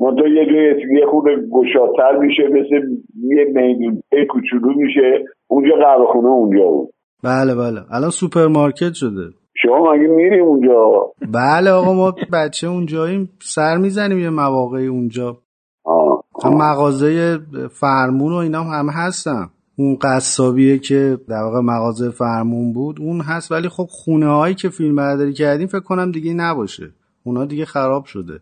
منتها 0.00 0.28
یه 0.28 0.46
جای 0.46 0.96
یه 1.00 1.06
خود 1.10 1.24
گشادتر 1.52 2.18
میشه 2.18 2.42
مثل 2.42 2.86
یه 3.22 3.44
میدون 3.54 4.02
کوچولو 4.30 4.74
میشه. 4.76 5.24
اونجا 5.48 5.74
قهوه 5.76 6.06
خونه 6.12 6.28
اونجا 6.28 6.64
بود. 6.64 6.88
بله 7.24 7.54
بله. 7.54 7.80
الان 7.90 8.10
سوپرمارکت 8.10 8.92
شده. 8.94 9.30
شما 9.62 9.92
مگه 9.92 10.06
میری 10.06 10.40
اونجا؟ 10.40 11.12
بله 11.32 11.70
آقا 11.70 11.94
ما 11.94 12.14
بچه 12.32 12.68
اونجاییم. 12.68 13.28
سر 13.42 13.76
می‌زنیم 13.76 14.18
یه 14.18 14.30
مواقعی 14.30 14.86
اونجا. 14.86 15.38
آه. 15.84 16.24
مغازه 16.44 17.38
فرمون 17.80 18.32
و 18.32 18.36
اینا 18.36 18.62
هم 18.62 18.86
هستن. 18.88 19.46
اون 19.78 19.96
قصابیه 20.02 20.78
که 20.78 21.18
در 21.28 21.42
واقع 21.42 21.60
مغازه 21.60 22.10
فرمون 22.10 22.72
بود 22.72 22.96
اون 23.00 23.20
هست. 23.20 23.52
ولی 23.52 23.68
خب 23.68 23.86
خونه 23.88 24.26
هایی 24.26 24.54
که 24.54 24.68
فیلم 24.68 24.96
برداری 24.96 25.32
کردیم 25.32 25.66
فکر 25.66 25.80
کنم 25.80 26.10
دیگه 26.10 26.34
نباشه. 26.34 26.84
اونا 27.24 27.44
دیگه 27.44 27.64
خراب 27.64 28.04
شده. 28.04 28.40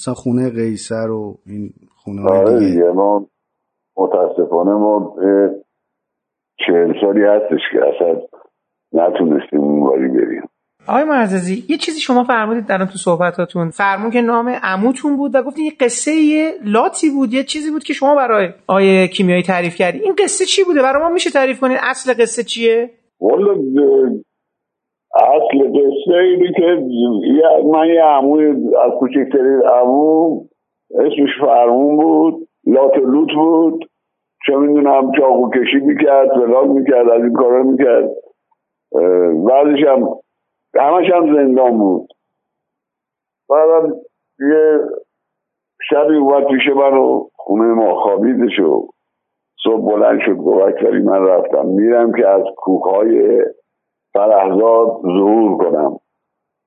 مثلا 0.00 0.14
خونه 0.14 0.50
قیصر 0.50 1.10
و 1.10 1.38
این 1.46 1.72
خونه 1.96 2.22
های 2.22 2.38
آره 2.38 2.58
دیگه. 2.58 2.70
دیگه 2.70 2.90
ما 2.90 3.26
متاسفانه 3.96 4.70
ما 4.70 5.16
چهل 6.66 7.00
سالی 7.00 7.24
هستش 7.24 7.60
که 7.72 7.78
اصلا 7.78 8.20
نتونستیم 8.92 9.60
اون 9.60 9.82
واری 9.82 10.08
بریم. 10.08 10.42
آقای 10.88 11.04
معززی 11.04 11.64
یه 11.68 11.76
چیزی 11.76 12.00
شما 12.00 12.24
فرمودید 12.24 12.66
در 12.66 12.78
تو 12.78 12.98
صحبتاتون. 12.98 13.70
فرمون 13.70 14.10
که 14.10 14.20
نام 14.20 14.48
عموتون 14.48 15.16
بود 15.16 15.34
و 15.34 15.42
گفتید 15.42 15.64
یه 15.64 15.72
قصه 15.80 16.12
یه 16.12 16.52
لاتی 16.64 17.10
بود 17.10 17.34
یه 17.34 17.44
چیزی 17.44 17.70
بود 17.70 17.84
که 17.84 17.92
شما 17.92 18.14
برای 18.14 18.48
آیه 18.66 19.08
کیمیایی 19.08 19.42
تعریف 19.42 19.76
کردی 19.76 19.98
این 19.98 20.14
قصه 20.24 20.44
چی 20.44 20.64
بوده؟ 20.64 20.82
برای 20.82 21.02
ما 21.02 21.08
میشه 21.08 21.30
تعریف 21.30 21.60
کنید 21.60 21.78
اصل 21.82 22.14
قصه 22.22 22.42
چیه؟ 22.42 22.90
والا 23.20 23.54
اصل 25.14 25.68
قصه 25.68 26.16
اینه 26.16 26.52
که 26.52 26.84
من 27.72 27.86
یه 27.86 28.02
عموی 28.02 28.46
از 28.84 28.92
کوچکترین 28.98 29.62
عمو 29.62 30.40
اسمش 30.90 31.40
فرمون 31.40 31.96
بود 31.96 32.48
لات 32.66 32.96
لوت 32.98 33.32
بود 33.34 33.90
چه 34.46 34.56
می‌دونم 34.56 35.12
چاقو 35.18 35.50
کشی 35.50 35.80
می‌کرد 35.80 36.28
فلان 36.28 36.68
می‌کرد 36.68 37.10
از 37.10 37.22
این 37.22 37.32
کارا 37.32 37.62
می‌کرد. 37.62 38.10
بعدش 39.48 39.84
هم 39.88 40.08
همش 40.74 41.10
هم 41.10 41.34
زندان 41.36 41.78
بود. 41.78 42.08
بعدم 43.48 43.94
یه 44.38 44.78
شبی 45.90 46.16
اومد 46.16 46.44
پیش 46.44 46.68
من 46.76 46.98
و 46.98 47.28
خونه 47.34 47.74
ما 47.74 47.94
خوابیدش 47.94 48.60
و 48.60 48.88
صبح 49.64 49.92
بلند 49.92 50.20
شد 50.26 50.36
گفت 50.36 50.62
اکثری 50.62 51.02
من 51.02 51.26
رفتم. 51.26 51.66
میرم 51.66 52.12
که 52.12 52.28
از 52.28 52.42
کوههای 52.56 53.42
فرهزاد 54.12 54.88
ظهور 55.02 55.56
کنم. 55.56 55.98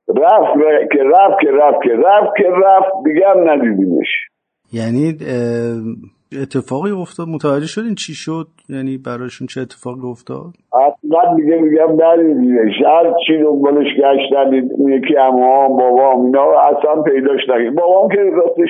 رفت 0.07 0.53
که 0.91 1.03
رفت 1.03 1.39
که 1.41 1.51
رفت 1.51 1.83
که 1.83 1.93
رفت 1.93 2.37
که 2.37 2.49
رفت 2.49 2.91
دیگه 3.05 3.27
هم 3.27 3.49
ندیدیمش. 3.49 4.07
یعنی 4.73 5.17
اتفاقی 6.41 6.91
افتاد؟ 6.91 7.27
متوجه 7.27 7.65
شدین 7.65 7.95
چی 7.95 8.13
شد؟ 8.13 8.47
یعنی 8.69 8.97
براشون 8.97 9.47
چه 9.47 9.61
اتفاقی 9.61 10.07
افتاد؟ 10.07 10.53
اصلا 10.73 11.35
دیگه 11.35 11.55
میگم 11.55 11.91
ندیدیمش. 12.03 12.73
هر 12.85 13.13
چی 13.27 13.37
دنبالش 13.43 13.87
گشتن 13.99 14.53
یکی 14.95 15.17
امام 15.17 15.77
بابام 15.77 16.25
اینا 16.25 16.59
اصلا 16.59 17.01
پیداش 17.01 17.41
نکرد. 17.49 17.75
بابام 17.75 18.09
که 18.09 18.17
راستش 18.17 18.69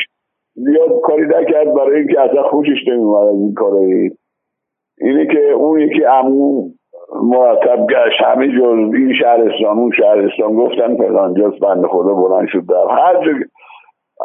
زیاد 0.55 1.01
کاری 1.03 1.26
نکرد 1.26 1.74
برای 1.74 1.99
اینکه 1.99 2.21
اصلا 2.21 2.43
خوشش 2.43 2.88
نمیومد 2.88 3.28
از 3.28 3.36
این 3.36 3.53
کارایی. 3.53 4.11
اینه 5.01 5.26
که 5.26 5.51
اون 5.51 5.82
یکی 5.82 6.05
امو 6.05 6.69
مرتب 7.24 7.88
گشت. 7.89 8.22
همه 8.26 8.47
جز 8.47 8.93
این 8.95 9.14
شهرستان 9.22 9.78
اون 9.78 9.91
شهرستان. 9.97 10.54
گفتن 10.56 10.97
فلان 10.97 11.34
جاست 11.34 11.60
بند 11.60 11.86
خدا 11.86 12.14
بلند 12.14 12.47
شد. 12.47 12.66
در 12.70 12.88
هر 12.89 13.26
جا 13.26 13.32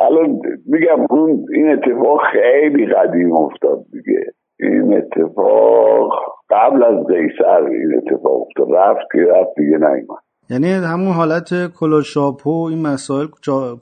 الان 0.01 0.41
میگم 0.67 1.07
اون 1.11 1.45
این 1.55 1.71
اتفاق 1.71 2.21
خیلی 2.33 2.87
قدیم 2.87 3.33
افتاد 3.33 3.79
دیگه. 3.93 4.21
این 4.61 4.97
اتفاق 4.97 6.11
قبل 6.51 6.85
از 6.85 7.07
قیصر 7.07 7.63
این 7.63 7.95
اتفاق 7.97 8.41
افتاد. 8.41 8.69
رفت 8.71 9.07
که 9.13 9.19
رفت 9.19 9.51
دیگه 9.57 9.77
نیومد. 9.77 10.19
یعنی 10.51 10.67
همون 10.93 11.13
حالت 11.13 11.49
کلا 11.81 12.01
شاپو 12.01 12.51
و 12.51 12.69
این 12.71 12.83
مسائل. 12.87 13.27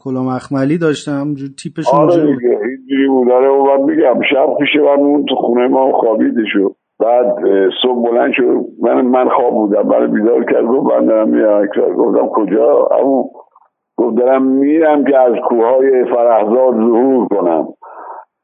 کلا 0.05 0.23
مخملی 0.23 0.79
داشتن. 0.79 1.13
همونجور 1.13 1.49
تیپش 1.63 1.85
آره. 1.95 2.27
دیگه. 2.27 2.49
اینجوری 2.49 3.09
بود. 3.09 3.33
آره 3.33 3.49
و 3.49 3.87
میگم. 3.87 4.21
شب 4.31 4.47
پیش 4.59 4.77
من 4.77 5.01
اون 5.01 5.25
تو 5.29 5.35
خونه 5.35 5.69
ما 5.69 5.93
خوابیده 5.93 6.43
شد. 6.53 6.75
بعد 7.01 7.35
صبح 7.83 8.11
بلند 8.11 8.33
شد. 8.33 8.65
من 8.83 9.01
من 9.01 9.29
خواب 9.29 9.53
بودم. 9.55 9.87
من 9.87 10.11
بیدار 10.13 10.45
کرد 10.45 10.65
گفت 10.65 10.93
من 10.93 11.07
دارم 11.07 11.29
میرم. 11.29 11.67
گفتم 11.97 12.29
کجا؟ 12.29 12.89
اما 12.91 13.25
گفت 13.97 14.17
دارم 14.19 14.43
میرم 14.43 15.05
که 15.05 15.19
از 15.19 15.33
کوههای 15.49 16.05
فرهزاد 16.05 16.75
ظهور 16.75 17.29
کنم. 17.29 17.69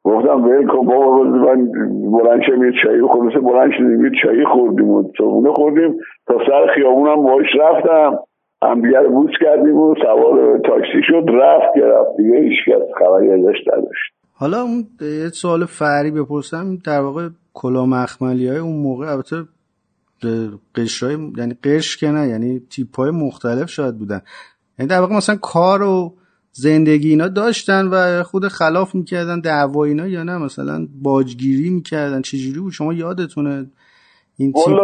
گفتم 0.04 0.44
ول 0.44 0.66
کن 0.66 0.86
بابا 0.86 1.22
من 1.22 1.68
بلند 2.12 2.42
شدم 2.46 2.64
یه 2.64 2.72
چایی 2.84 3.02
خلاصه 3.02 3.40
بلند 3.40 3.72
شدیم. 3.72 4.04
یه 4.04 4.10
چایی 4.24 4.44
خوردیم 4.44 4.90
و 4.90 5.02
صبحونه 5.18 5.52
خوردیم. 5.52 5.96
تا 6.26 6.34
سر 6.46 6.66
خیابونم 6.74 7.22
باش 7.22 7.46
رفتم. 7.60 8.18
هم 8.62 8.82
دیگه 8.82 8.98
رو 8.98 9.10
بوس 9.10 9.30
کردیم 9.40 9.76
و 9.76 9.94
سوار 10.02 10.58
تاکسی 10.58 11.02
شد. 11.02 11.24
رفت 11.28 11.74
که 11.74 11.80
رفت. 11.80 12.16
دیگه 12.16 12.38
هیچ 12.38 12.58
کس 12.68 12.82
خبری 12.98 13.32
ازش 13.32 13.58
نداشت. 13.66 14.12
حالا 14.40 14.56
اون 14.62 14.84
یه 15.00 15.28
سوال 15.28 15.60
فری 15.64 16.10
بپرسم. 16.10 16.64
در 16.86 17.00
واقع 17.00 17.28
کلا 17.54 17.86
مخملی 17.86 18.48
های 18.48 18.58
اون 18.58 18.76
موقع 18.76 19.10
البته 19.10 19.44
قشرهای 20.74 21.16
یعنی 21.36 21.54
قش 21.64 21.96
که 21.96 22.08
نه 22.08 22.28
یعنی 22.28 22.60
تیپ 22.70 22.96
های 22.96 23.10
مختلف 23.10 23.70
شاید 23.70 23.98
بودن. 23.98 24.20
یعنی 24.78 24.88
در 24.88 25.00
واقع 25.00 25.16
مثلا 25.16 25.36
کار 25.36 25.82
و 25.82 26.14
زندگی 26.52 27.10
اینا 27.10 27.28
داشتن 27.28 27.88
و 27.88 28.22
خود 28.22 28.48
خلاف 28.48 28.94
می‌کردن 28.94 29.40
دعوا 29.40 29.84
اینا 29.84 30.06
یا 30.06 30.22
نه؟ 30.22 30.38
مثلا 30.38 30.86
باجگیری 31.02 31.70
می‌کردن 31.70 32.22
چجوری 32.22 32.60
بود؟ 32.60 32.72
شما 32.72 32.92
یادتونه 32.92 33.66
این 34.36 34.52
تیپ؟ 34.52 34.78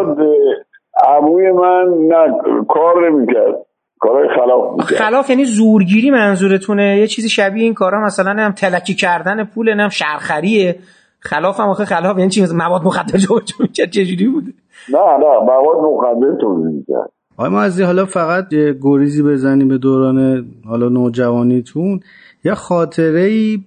عموی 1.06 1.52
من 1.52 1.84
نه 2.08 2.38
کار 2.68 3.10
نمی‌کرد. 3.10 3.54
کارهای 3.98 4.28
خلاف 4.36 4.78
می‌کرد. 4.78 4.98
خلاف 4.98 5.30
یعنی 5.30 5.44
زورگیری 5.44 6.10
منظورتونه؟ 6.10 6.98
یه 6.98 7.06
چیزی 7.06 7.28
شبیه 7.28 7.64
این 7.64 7.74
کارا 7.74 8.04
مثلا 8.04 8.30
هم 8.30 8.52
تلکی 8.52 8.94
کردن 8.94 9.44
پول 9.44 9.68
هم 9.68 9.88
شرخریه. 9.88 10.78
خلاف 11.20 11.60
هم 11.60 11.68
آخه 11.68 11.84
خلاف 11.84 12.18
یعنی 12.18 12.30
چی؟ 12.30 12.46
مواد 12.54 12.82
مخدر 12.84 13.18
جابجا 13.18 13.54
می‌کرد 13.60 13.90
چجوری 13.90 14.28
بوده 14.28 14.52
نه 14.92 14.98
نه 14.98 15.38
مواد 15.46 15.76
مخدر 15.76 16.40
توضیح 16.40 16.72
می‌کرد 16.72 17.10
آقای 17.36 17.50
معزی 17.50 17.82
حالا 17.82 18.06
فقط 18.06 18.52
یه 18.52 18.78
گریزی 18.80 19.22
بزنیم 19.22 19.68
به 19.68 19.78
دوران 19.78 20.46
حالا 20.64 20.88
نوجوانیتون. 20.88 22.00
یه 22.44 22.54
خاطره 22.54 23.20
ای 23.20 23.58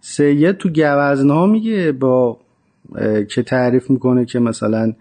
سید 0.00 0.52
تو 0.52 0.68
گوزنها 0.68 1.46
میگه 1.46 1.92
با 1.92 2.36
که 3.30 3.42
تعریف 3.42 3.90
می‌کنه 3.90 4.24
که 4.24 4.38
مثلا 4.38 4.92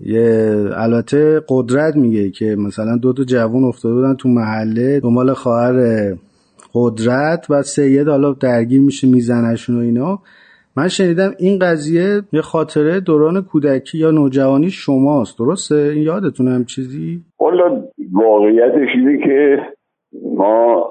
یه 0.00 0.70
البته 0.72 1.42
قدرت 1.48 1.96
میگه 1.96 2.30
که 2.30 2.56
مثلا 2.58 2.96
دو 2.96 3.12
تا 3.12 3.24
جوون 3.24 3.64
افتاده 3.64 3.94
بودن 3.94 4.14
تو 4.14 4.28
محله 4.28 5.00
دنبال 5.00 5.34
خواهر 5.34 6.14
قدرت. 6.74 7.46
و 7.50 7.62
سید 7.62 8.08
حالا 8.08 8.32
درگیر 8.32 8.80
میشه 8.80 9.06
میزنشون 9.06 9.76
و 9.76 9.80
اینا. 9.80 10.18
من 10.78 10.88
شنیدم 10.88 11.30
این 11.38 11.58
قضیه 11.58 12.22
یه 12.32 12.40
خاطره 12.40 13.00
دوران 13.00 13.42
کودکی 13.52 13.98
یا 13.98 14.10
نوجوانی 14.10 14.70
شماست. 14.70 15.38
درسته؟ 15.38 15.74
این 15.74 16.02
یادتونه 16.02 16.50
هم 16.50 16.64
چیزی؟ 16.64 17.20
والا 17.40 17.82
واقعیتش 18.12 18.88
اینه 18.94 19.26
که 19.26 19.58
ما 20.36 20.86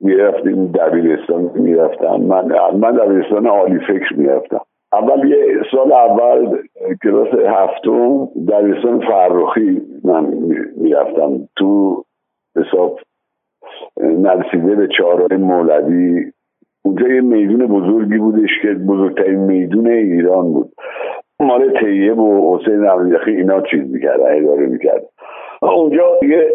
می‌رفتیم 0.00 0.66
دبیرستان 0.66 1.50
می‌رفتم. 1.54 2.16
من 2.16 2.44
من 2.74 2.92
دبیرستان 2.96 3.46
عالی 3.46 3.78
فکر 3.78 4.16
می‌رفتم. 4.16 4.60
اول 4.92 5.28
یه 5.28 5.36
سال 5.72 5.92
اول 5.92 6.58
کلاس 7.02 7.28
هفتم 7.28 8.28
دبیرستان 8.48 9.00
فرخی 9.00 9.80
من 10.04 10.24
می‌رفتم. 10.76 11.48
تو 11.56 12.04
حساب 12.56 12.98
نرسیده 13.96 14.74
به 14.76 14.88
چهارراه 14.98 15.40
مولوی 15.40 16.32
اونجا 16.84 17.08
یه 17.08 17.20
میدون 17.20 17.66
بزرگی 17.66 18.18
بودش 18.18 18.50
که 18.62 18.68
بزرگترین 18.68 19.38
میدون 19.38 19.86
ایران 19.86 20.52
بود. 20.52 20.72
مال 21.40 21.70
طیب 21.80 22.18
و 22.18 22.58
حسین 22.58 22.88
امیرخی 22.88 23.30
اینا 23.30 23.60
چیز 23.60 23.92
می‌کرد 23.92 24.20
اداره 24.20 24.66
می‌کرد. 24.66 25.02
اونجا 25.62 26.04
یه 26.22 26.52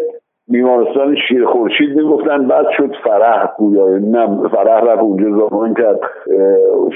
بیمارستان 0.48 1.16
شیر 1.28 1.44
خورشید 1.44 1.96
می‌گفتن 1.96 2.48
بعد 2.48 2.66
شد 2.76 2.94
فرح 3.04 3.52
گویا 3.58 3.98
نه 3.98 4.48
فرح 4.48 4.84
رفت 4.84 5.02
اونجا 5.02 5.48
زمان 5.48 5.74
کرد 5.74 6.00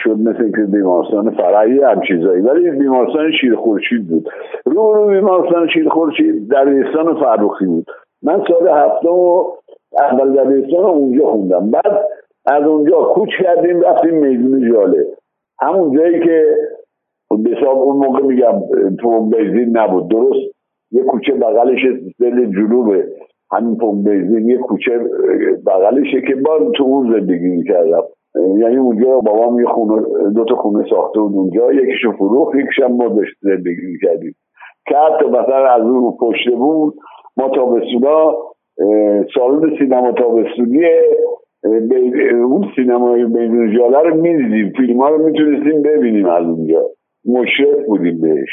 شد 0.05 0.19
مثل 0.19 0.51
که 0.51 0.62
بیمارستان 0.73 1.31
فرحی 1.31 1.81
هم 1.81 2.01
چیزایی. 2.01 2.43
ولی 2.43 2.70
بیمارستان 2.70 3.32
شیر 3.40 3.57
خورشید 3.57 4.09
بود. 4.09 4.28
رو 4.65 4.94
رو 4.94 5.09
بیمارستان 5.09 5.69
شیر 5.69 5.89
خورشید 5.89 6.48
دبیرستان 6.48 7.15
فروخی 7.15 7.66
بود. 7.66 7.86
من 8.23 8.43
سال 8.48 8.69
هفته 8.69 9.09
و 9.09 9.44
اول 9.98 10.32
دبیرستان 10.32 10.85
اونجا 10.85 11.27
خوندم. 11.27 11.70
بعد 11.70 12.05
از 12.47 12.67
اونجا 12.67 12.97
کوچ 12.97 13.29
کردیم 13.45 13.81
رفتیم 13.81 14.15
میدون 14.15 14.73
جاله. 14.73 15.07
همون 15.61 15.97
جایی 15.97 16.21
که 16.21 16.57
به 17.31 17.69
اون 17.69 18.07
موقع 18.07 18.23
میگم 18.23 18.61
تو 19.01 19.21
بنزین 19.21 19.77
نبود. 19.77 20.09
درست 20.09 20.55
یه 20.93 21.03
کوچه 21.03 21.33
بغلش 21.33 21.81
دل 22.21 22.47
جنوبه. 22.47 23.05
همین 23.53 23.77
پمپ 23.77 24.05
بنزین 24.05 24.49
یه 24.49 24.59
کوچه 24.59 24.99
بغلشه 25.67 26.21
که 26.21 26.35
با 26.35 26.71
تو 26.77 26.85
اون 26.85 27.12
زندگی 27.12 27.49
می‌کردم. 27.49 28.03
یعنی 28.35 28.77
اونجا 28.77 29.21
بابام 29.21 29.61
یه 29.61 29.67
خونه 29.67 30.03
دو 30.35 30.45
تا 30.45 30.55
خونه 30.55 30.85
ساخته 30.91 31.21
بود 31.21 31.35
اونجا. 31.35 31.73
یکیشو 31.73 32.12
فروخت 32.12 32.55
یکیشم 32.55 32.87
ما 32.87 33.09
داشت 33.09 33.37
زندگی 33.41 33.87
می‌کردیم. 33.93 34.35
که 34.89 34.97
حتی 34.97 35.27
مثلا 35.27 35.67
از 35.67 35.83
اون 35.83 36.17
پشته 36.21 36.51
بود 36.51 36.95
ما 37.37 37.49
تابستونا 37.49 38.35
سالن 39.35 39.79
سینما 39.79 40.12
تابستونی 40.12 40.85
اون 41.65 42.66
سینمای 42.77 43.24
بین 43.24 43.77
جاله 43.78 44.09
رو 44.09 44.15
می‌دیدیم. 44.20 44.73
فیلم 44.77 45.01
ها 45.01 45.09
رو 45.09 45.27
می‌تونستیم 45.27 45.82
ببینیم 45.82 46.27
از 46.27 46.45
اونجا. 46.45 46.82
مشرف 47.24 47.87
بودیم 47.87 48.20
بهش. 48.20 48.49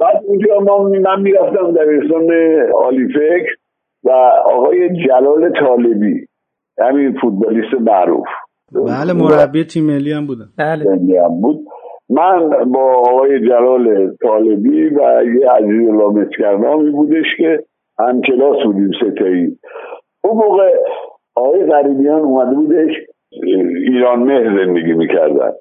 بعد 0.00 0.22
اونجا 0.26 0.60
ما 0.60 0.82
من 0.82 1.22
می‌رفتم 1.22 1.72
در 1.72 1.86
عالی 2.74 3.08
فکر 3.08 3.56
و 4.04 4.10
آقای 4.44 4.88
جلال 5.06 5.52
طالبی 5.60 6.26
همین 6.78 7.16
فوتبالیست 7.20 7.74
معروف. 7.80 8.26
بله 8.72 9.12
مربی 9.12 9.64
تیم 9.64 9.86
ملی 9.86 10.12
هم 10.12 10.26
بودن. 10.26 10.46
بله. 10.58 10.84
بود. 11.42 11.64
من 12.10 12.48
با 12.72 12.94
آقای 12.94 13.40
جلال 13.40 14.16
طالبی 14.22 14.88
و 14.88 15.24
یه 15.40 15.50
عزیز 15.50 15.88
الله 15.88 16.92
بودش 16.92 17.26
که 17.36 17.58
هم 17.98 18.20
کلاس 18.20 18.56
بودیم 18.64 18.90
ستایی 19.00 19.58
اون 20.24 20.36
موقع 20.36 20.72
آقای 21.36 21.66
غریبیان 21.66 22.20
اومده 22.20 22.54
بودش. 22.56 22.94
ایران 23.88 24.18
مهر 24.18 24.64
زندگی 24.64 24.92
می‌کردن. 24.92 25.52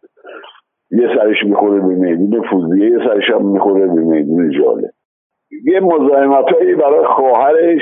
یه 0.92 1.08
سرش 1.16 1.44
می‌خوره 1.46 1.80
به 1.80 1.96
میدون 1.96 2.42
فوزیه 2.50 2.90
یه 2.90 2.98
سرش 2.98 3.30
هم 3.30 3.46
می‌خوره 3.46 3.88
به 3.88 4.02
میدون 4.02 4.52
جاله. 4.52 4.92
یه 5.66 5.80
مزاحمت 5.80 6.46
برای 6.80 7.06
خواهرش 7.06 7.82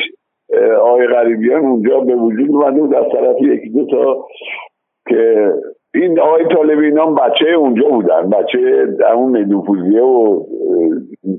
آقای 0.82 1.07
غریبیان 1.07 1.65
اونجا 1.65 1.99
به 1.99 2.15
وجود 2.15 2.49
اومده 2.49 2.82
بود. 2.82 2.95
از 2.95 3.06
طرف 3.11 3.41
یکی 3.41 3.70
دو 3.70 3.86
تا 3.86 4.26
که 5.10 5.52
این 5.95 6.20
آقای 6.20 6.45
طالبی 6.45 6.91
نام 6.91 7.15
بچه 7.15 7.49
اونجا 7.57 7.90
بودن. 7.90 8.30
بچه 8.30 8.88
اون 9.15 9.40
میدون 9.40 9.61
فوزیه 9.61 10.02
و 10.02 10.45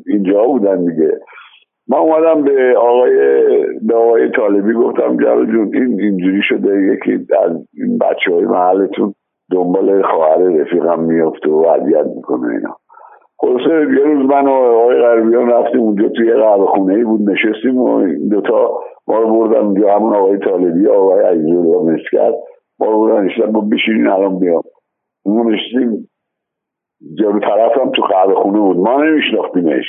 اینجا 0.06 0.42
بودن 0.44 0.84
دیگه. 0.84 1.20
من 1.88 1.98
اومدم 1.98 2.42
به 2.42 2.74
آقای 2.78 3.16
به 3.82 3.94
آقای 3.94 4.30
طالبی 4.30 4.72
گفتم 4.72 5.16
جلال 5.16 5.46
جون 5.46 5.70
این 5.74 6.00
اینجوری 6.00 6.40
شده 6.42 6.82
یکی 6.82 7.26
از 7.42 7.52
این 7.74 7.98
بچه 7.98 8.34
های 8.34 8.44
محلتون 8.44 9.14
دنبال 9.52 10.02
خواهر 10.02 10.38
رفیقم 10.38 11.00
میفته 11.00 11.50
و 11.50 11.66
اذیت 11.66 12.06
می‌کنه 12.16 12.48
اینا. 12.48 12.76
خلاصه 13.38 13.70
یه 13.70 14.04
روز 14.04 14.26
من 14.30 14.46
و 14.46 14.50
آقای 14.50 15.00
غربیان 15.00 15.50
رفتیم 15.50 15.80
اونجا 15.80 16.08
توی 16.08 16.32
قهوه 16.32 16.66
خونه 16.66 16.94
ای 16.94 17.04
بود 17.04 17.30
نشستیم 17.30 17.78
و 17.78 17.94
این 17.94 18.28
دوتا 18.28 18.80
ما 19.06 19.18
رو 19.18 19.32
بردن 19.32 19.60
اونجا 19.60 19.94
همون 19.94 20.14
آقای 20.14 20.38
طالبی 20.38 20.86
آقای 20.86 21.24
عزیزالله 21.24 21.92
مسکر 21.92 22.32
ما 22.78 22.90
رو 22.90 23.00
بردن 23.00 23.24
نشستن 23.24 23.52
با 23.52 23.60
بشینین 23.60 24.06
الان 24.06 24.38
بیام. 24.38 24.62
اون 25.24 25.54
نشستیم 25.54 26.08
جلو 27.18 27.40
طرف 27.40 27.78
هم 27.78 27.90
تو 27.90 28.02
قهوه 28.02 28.34
خونه 28.34 28.60
بود. 28.60 28.76
ما 28.76 29.02
نمیشناختیمش. 29.02 29.84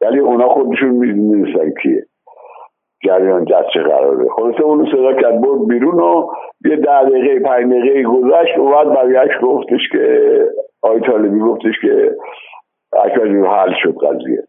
ولی 0.00 0.18
اونا 0.18 0.48
خودشون 0.48 0.90
می‌دونستن 0.90 1.70
کیه. 1.82 2.06
جریان 3.06 3.44
جد 3.44 3.64
چه 3.74 3.82
قراره. 3.82 4.28
خلاصه 4.36 4.62
اونو 4.62 4.86
صدا 4.90 5.14
کرد 5.14 5.40
برد 5.40 5.68
بیرون 5.68 6.00
و 6.00 6.26
یه 6.64 6.76
ده 6.76 7.02
دقیقه 7.02 7.40
پنج 7.40 7.72
دقیقه 7.72 8.02
گذشت 8.02 8.58
و 8.58 8.64
بعد 8.64 8.88
برگشت 8.88 9.40
گفتش 9.42 9.80
که 9.92 10.28
آی 10.82 11.00
طالبی 11.00 11.38
گفتش 11.38 11.74
که 11.82 12.16
اکبر 12.92 13.26
حل 13.26 13.72
شد 13.82 13.94
قضیه. 14.02 14.42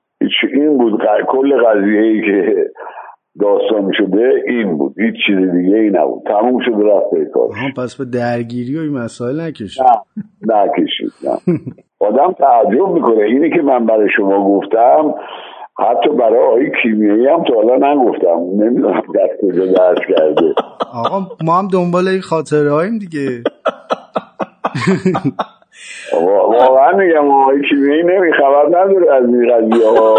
این 0.54 0.78
بود 0.78 1.02
کل 1.28 1.58
قضیه 1.66 2.02
ای 2.02 2.22
که 2.22 2.66
داستان 3.40 3.92
شده 3.98 4.44
این 4.48 4.78
بود. 4.78 5.00
هیچ 5.00 5.16
چیز 5.28 5.38
دیگه 5.38 5.76
ای 5.76 5.90
نبود. 5.90 6.24
تموم 6.28 6.60
شد 6.66 6.72
رفت 6.72 7.12
به 7.12 7.28
پس 7.78 7.96
به 7.96 8.06
درگیری 8.06 8.78
و 8.78 8.82
این 8.82 8.94
مسائل 8.94 9.42
نکشید. 9.42 9.84
نه 10.48 10.64
نکشید 10.64 11.12
نه. 11.24 11.38
آدم 12.02 12.32
تعجب 12.32 12.88
می‌کنه. 12.88 13.24
اینی 13.24 13.50
که 13.50 13.62
من 13.62 13.86
برای 13.86 14.10
شما 14.16 14.58
گفتم 14.58 15.16
حتی 15.80 16.10
برای 16.10 16.48
آقای 16.48 16.72
کیمیایی 16.84 17.28
هم 17.28 17.44
تا 17.44 17.54
حالا 17.56 17.94
نگفتم. 17.94 18.64
نمی‌دونم 18.64 19.04
در 19.14 19.30
کجا 19.42 19.66
درس 19.66 20.00
کرده. 20.08 20.54
آقا 20.94 21.28
ما 21.46 21.54
هم 21.60 21.68
دنبال 21.68 22.08
این 22.08 22.22
خاطره 22.22 22.72
هاییم 22.72 22.98
دیگه. 22.98 23.44
واقعا 26.52 26.98
میگم 26.98 27.32
آقای 27.32 27.62
کیمیایی 27.70 28.04
نمیخبر 28.04 28.68
نداره 28.68 29.14
از 29.14 29.24
این 29.26 29.54
قضیه. 29.54 29.88
ها 29.88 30.16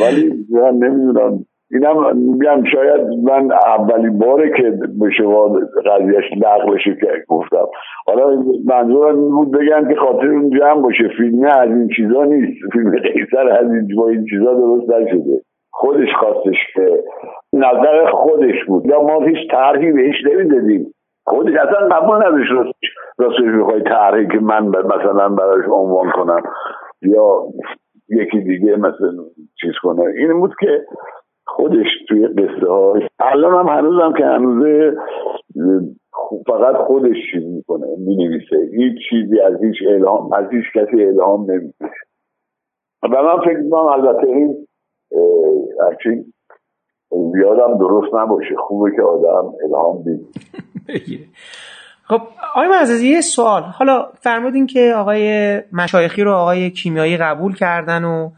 ولی 0.00 0.46
من 0.50 0.70
نمی‌دونم. 0.70 1.44
اینم 1.72 2.16
میگم 2.16 2.64
شاید 2.64 3.00
من 3.22 3.52
اولین 3.52 4.18
باره 4.18 4.50
که 4.50 4.78
شما 5.16 5.60
قضیهش 5.86 6.24
نقل 6.36 6.74
بشه 6.74 6.96
که 7.00 7.08
گفتم. 7.28 7.66
حالا 8.06 8.42
منظورم 8.64 9.18
این 9.18 9.30
بود 9.30 9.50
بگن 9.50 9.88
که 9.88 9.94
خاطر 9.94 10.26
اون 10.26 10.50
جمع 10.58 10.82
باشه. 10.82 11.08
فیلم 11.16 11.44
از 11.44 11.68
این 11.68 11.88
چیزا 11.96 12.24
نیست. 12.24 12.58
فیلم 12.72 12.90
قیصر 12.90 13.48
از 13.48 13.72
این 13.72 13.88
با 13.96 14.08
این 14.08 14.24
چیزا 14.30 14.54
درست 14.54 14.90
نشده. 14.90 15.40
خودش 15.70 16.08
خواستش 16.20 16.56
که 16.74 17.04
نظر 17.52 18.06
خودش 18.10 18.64
بود. 18.66 18.86
یا 18.86 19.02
ما 19.02 19.20
هیچ 19.20 19.50
طرحی 19.50 19.92
بهش 19.92 20.16
نمی‌دادیم. 20.26 20.94
خودش 21.26 21.54
اصلا 21.54 21.88
قبول 21.88 22.16
نداشت 22.16 22.52
راستش 23.18 23.60
بخوای 23.60 23.82
طرحی 23.82 24.28
که 24.28 24.38
من 24.38 24.66
مثلا 24.68 25.28
براش 25.28 25.64
عنوان 25.72 26.10
کنم. 26.10 26.42
یا 27.02 27.42
یکی 28.08 28.40
دیگه 28.40 28.76
مثلا 28.76 29.24
چیز 29.60 29.72
کنه. 29.82 30.04
این 30.18 30.40
بود 30.40 30.52
که 30.60 30.84
خودش 31.46 31.86
توی 32.08 32.26
قصه 32.26 32.66
های. 32.66 33.08
الان 33.18 33.54
هم 33.54 33.78
هنوز 33.78 34.02
هم 34.02 34.12
که 34.12 34.24
هنوزه 34.24 34.96
فقط 36.46 36.76
خودش 36.76 37.16
چیز 37.32 37.42
می‌کنه 37.44 37.86
می‌نویسه. 37.98 38.56
هیچ 38.72 38.98
چیزی 39.10 39.40
از 39.40 39.52
هیچ 39.62 39.76
الهام 39.88 40.32
از 40.32 40.44
هیچ 40.50 40.64
کسی 40.74 41.04
الهام 41.04 41.50
نمیشه 41.50 41.74
و 43.02 43.08
من 43.08 43.40
فکر 43.44 43.58
می‌کنم 43.58 43.86
البته 43.86 44.26
این 44.26 44.66
هرچی 45.80 46.24
زیادم 47.32 47.78
درست 47.78 48.14
نباشه. 48.14 48.54
خوبه 48.56 48.90
که 48.96 49.02
آدم 49.02 49.52
الهام 49.64 50.04
بگیره 50.88 51.24
خب 52.04 52.20
آقای 52.54 52.68
معززی 52.68 53.08
یه 53.08 53.20
سوال. 53.20 53.62
حالا 53.62 54.06
فرمودین 54.20 54.66
که 54.66 54.94
آقای 54.96 55.60
مشایخی 55.72 56.22
رو 56.22 56.32
آقای 56.32 56.70
کیمیایی 56.70 57.16
قبول 57.16 57.54
کردن 57.54 58.04
و 58.04 58.30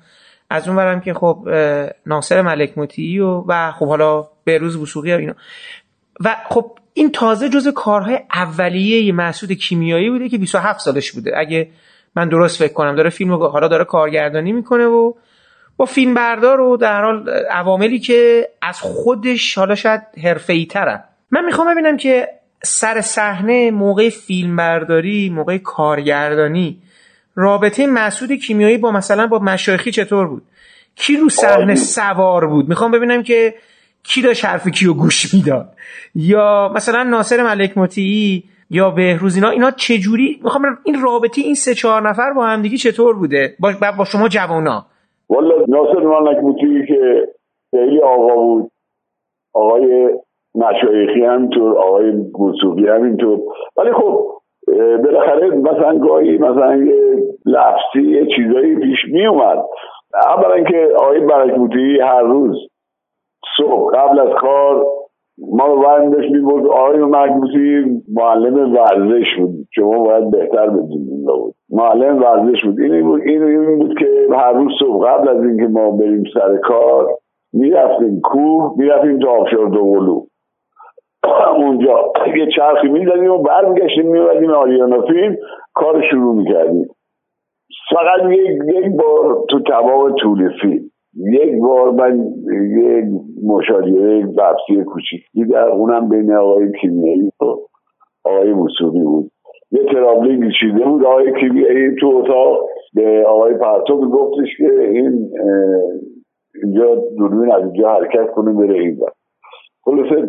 از 0.50 0.68
اون 0.68 0.76
برم 0.76 1.00
که 1.00 1.14
خب 1.14 1.48
ناصر 2.06 2.42
ملک 2.42 2.78
مطیعی 2.78 3.18
و 3.18 3.44
و 3.48 3.72
خب 3.72 3.88
حالا 3.88 4.28
بهروز 4.44 4.76
وسوقی 4.76 5.12
و 5.12 5.16
اینا. 5.16 5.34
و 6.20 6.36
خب 6.48 6.78
این 6.94 7.12
تازه 7.12 7.48
جز 7.48 7.68
کارهای 7.68 8.20
اولیه 8.34 9.12
مسعود 9.12 9.52
کیمیایی 9.52 10.10
بوده 10.10 10.28
که 10.28 10.38
27 10.38 10.80
سالش 10.80 11.12
بوده. 11.12 11.32
اگه 11.36 11.68
من 12.16 12.28
درست 12.28 12.58
فکر 12.58 12.72
کنم 12.72 12.96
داره 12.96 13.10
فیلم 13.10 13.32
حالا 13.34 13.68
داره 13.68 13.84
کارگردانی 13.84 14.52
می‌کنه 14.52 14.84
و 14.84 15.12
با 15.76 15.84
فیلم 15.84 16.14
بردار 16.14 16.60
و 16.60 16.76
در 16.76 17.02
حال 17.02 17.28
عواملی 17.50 17.98
که 17.98 18.48
از 18.62 18.80
خودش 18.80 19.58
حالا 19.58 19.74
شاید 19.74 20.00
حرفه‌ای 20.24 20.66
ترن 20.66 21.04
من 21.30 21.44
می‌خوام 21.44 21.74
ببینم 21.74 21.96
که 21.96 22.28
سر 22.62 23.00
صحنه 23.00 23.70
موقع 23.70 24.08
فیلم 24.08 24.56
برداری 24.56 25.30
موقع 25.30 25.58
کارگردانی 25.58 26.82
رابطه 27.34 27.86
مسعود 27.86 28.32
کیمیایی 28.32 28.78
با 28.78 28.90
مثلا 28.90 29.26
با 29.26 29.38
مشایخی 29.38 29.90
چطور 29.90 30.26
بود؟ 30.26 30.42
کی 30.96 31.16
رو 31.16 31.28
صحنه 31.28 31.74
سوار 31.74 32.46
بود؟ 32.46 32.68
می‌خوام 32.68 32.90
ببینم 32.90 33.22
که 33.22 33.54
کی 34.02 34.22
داشت 34.22 34.44
حرف 34.44 34.68
کیو 34.68 34.94
گوش 34.94 35.34
می‌داد. 35.34 35.68
یا 36.14 36.72
مثلا 36.74 37.02
ناصر 37.02 37.42
ملک 37.42 37.78
مطیعی 37.78 38.44
یا 38.70 38.90
بهروز 38.90 39.34
اینا 39.34 39.50
اینا 39.50 39.70
چجوری؟ 39.70 40.40
می‌خوام 40.44 40.64
این 40.84 41.02
رابطه 41.02 41.42
این 41.42 41.54
سه 41.54 41.74
چهار 41.74 42.08
نفر 42.08 42.32
با 42.32 42.46
همدیگه 42.46 42.76
چطور 42.76 43.14
بوده؟ 43.14 43.54
با, 43.60 43.72
با 43.98 44.04
شما 44.04 44.28
جوانا 44.28 44.86
والا 45.30 45.54
ناصر 45.68 46.00
ملک 46.00 46.36
مطیعی 46.44 46.86
که 46.86 47.28
خیلی 47.70 48.00
آقا 48.00 48.34
بود. 48.34 48.70
آقای 49.54 50.08
مشایخی 50.54 51.24
همینطور 51.24 51.78
آقای 51.78 52.12
موسوقی 52.38 52.88
همینطور. 52.88 53.40
ولی 53.76 53.92
خب 53.92 54.30
بالاخره 55.04 55.50
مثلا 55.50 55.98
گاهی 55.98 56.38
مثلا 56.38 56.76
یه 56.76 56.94
لفظی 57.46 58.10
یه 58.10 58.26
چیزایی 58.36 58.76
پیش 58.76 58.98
می 59.12 59.26
اومد 59.26 59.58
اولا 60.26 60.54
اینکه 60.54 60.88
آقای 60.96 61.20
برکبوتی 61.20 62.00
هر 62.00 62.22
روز 62.22 62.56
صبح 63.56 63.96
قبل 63.96 64.20
از 64.20 64.28
کار 64.40 64.86
ما 65.38 65.66
رو 65.66 65.80
برمی 65.80 66.30
می 66.30 66.40
بود 66.40 66.66
آقای 66.66 66.98
مجبوسی 66.98 67.84
معلم 68.14 68.72
ورزش 68.72 69.26
بود. 69.38 69.66
شما 69.74 69.98
باید 69.98 70.30
بهتر 70.30 70.66
بدونید 70.70 71.26
بود 71.26 71.54
معلم 71.70 72.22
ورزش 72.22 72.64
بود. 72.64 72.80
این 72.80 73.02
بود 73.02 73.20
این, 73.20 73.42
این 73.42 73.78
بود 73.78 73.98
که 73.98 74.06
هر 74.30 74.52
روز 74.52 74.72
صبح 74.80 75.06
قبل 75.06 75.28
از 75.28 75.42
اینکه 75.42 75.66
ما 75.66 75.90
بریم 75.90 76.24
سر 76.34 76.56
کار 76.56 77.08
می‌رفتیم 77.52 78.20
کوه 78.20 78.74
می‌رفتیم 78.78 79.18
تا 79.18 79.30
آبشار 79.30 79.68
دوقلو. 79.68 80.20
اونجا. 81.56 82.12
یه 82.36 82.48
چرخی 82.56 82.88
می‌زدیم 82.88 83.30
و 83.30 83.38
برمیگشتیم 83.38 84.06
میومدیم 84.06 84.50
آریانا 84.50 85.02
فیلم. 85.02 85.36
کار 85.74 86.02
شروع 86.10 86.34
می‌کردیم. 86.34 86.88
فقط 87.90 88.30
یک 88.30 88.50
یک 88.66 88.96
بار 88.96 89.44
تو 89.50 89.60
تمام 89.60 90.14
طول 90.14 90.50
فیلم. 90.60 90.84
یک 91.16 91.60
بار 91.60 91.90
من 91.90 92.24
یک 92.76 93.04
مشاهده 93.46 94.26
بحثی 94.26 94.84
کوچیک 94.84 95.20
دیدم. 95.32 95.70
اونم 95.72 96.08
بین 96.08 96.32
آقای 96.32 96.72
کیمیایی 96.80 97.32
و 97.40 97.44
آقای 98.24 98.52
موسوقی 98.52 99.02
بود. 99.02 99.30
یه 99.70 99.84
تراولینگ 99.84 100.52
چیده 100.60 100.84
بود. 100.84 101.04
آقای 101.04 101.40
کیمیایی 101.40 101.94
تو 102.00 102.06
اتاق 102.06 102.66
به 102.94 103.24
آقای 103.28 103.54
پرتو 103.54 104.10
گفتش 104.10 104.56
که 104.56 104.80
این 104.80 105.30
اینجا 106.62 106.94
دوربین 107.18 107.52
از 107.52 107.62
اینجا 107.62 107.90
حرکت 107.90 108.30
کنه 108.30 108.52
بره 108.52 108.78
این 108.78 108.96
بر 108.96 109.12
خلاصه 109.84 110.28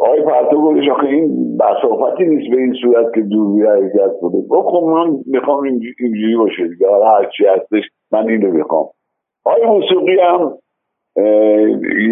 آقای 0.00 0.22
پرتو 0.22 0.62
گفتش 0.62 0.88
آخه 0.88 1.06
این 1.06 1.56
بسافتی 1.58 2.24
نیست 2.24 2.50
به 2.50 2.56
این 2.56 2.74
صورت 2.82 3.14
که 3.14 3.20
دوربین 3.20 3.66
حرکت 3.66 4.12
کنه. 4.20 4.62
خب 4.62 4.84
من 4.84 5.16
می‌خوام 5.26 5.62
اینجوری 5.62 6.36
باشه 6.36 6.68
دیگه. 6.68 6.86
هرچی 7.04 7.46
هستش 7.46 7.82
من 8.12 8.28
اینو 8.28 8.50
می‌خوام. 8.50 8.86
آقای 9.44 9.66
موسیقی 9.66 10.20
هم 10.20 10.52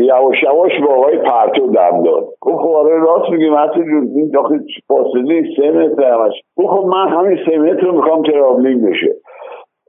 یواش 0.07 0.43
یواش 0.43 0.73
با 0.87 0.95
آقای 0.95 1.19
پرتو 1.19 1.67
دم 1.67 2.03
داد. 2.03 2.25
گفت 2.41 2.59
خب 2.59 2.71
آره 2.71 2.99
راست 2.99 3.31
میگی 3.31 3.51
مثل 3.51 3.81
این 4.17 4.31
داخل 4.35 4.59
فاصله 4.89 5.45
سه 5.57 5.71
متر 5.71 6.13
همش. 6.13 6.35
خب 6.57 6.85
من 6.87 7.09
همین 7.09 7.39
سه 7.47 7.59
متر 7.59 7.87
رو 7.87 7.93
می‌خوام 7.93 8.23
تراولینگ 8.23 8.91
بشه. 8.91 9.15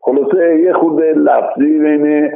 خلاصه 0.02 0.60
یه 0.60 0.74
خود 0.74 1.02
لفظی 1.02 1.80
بین 1.80 2.32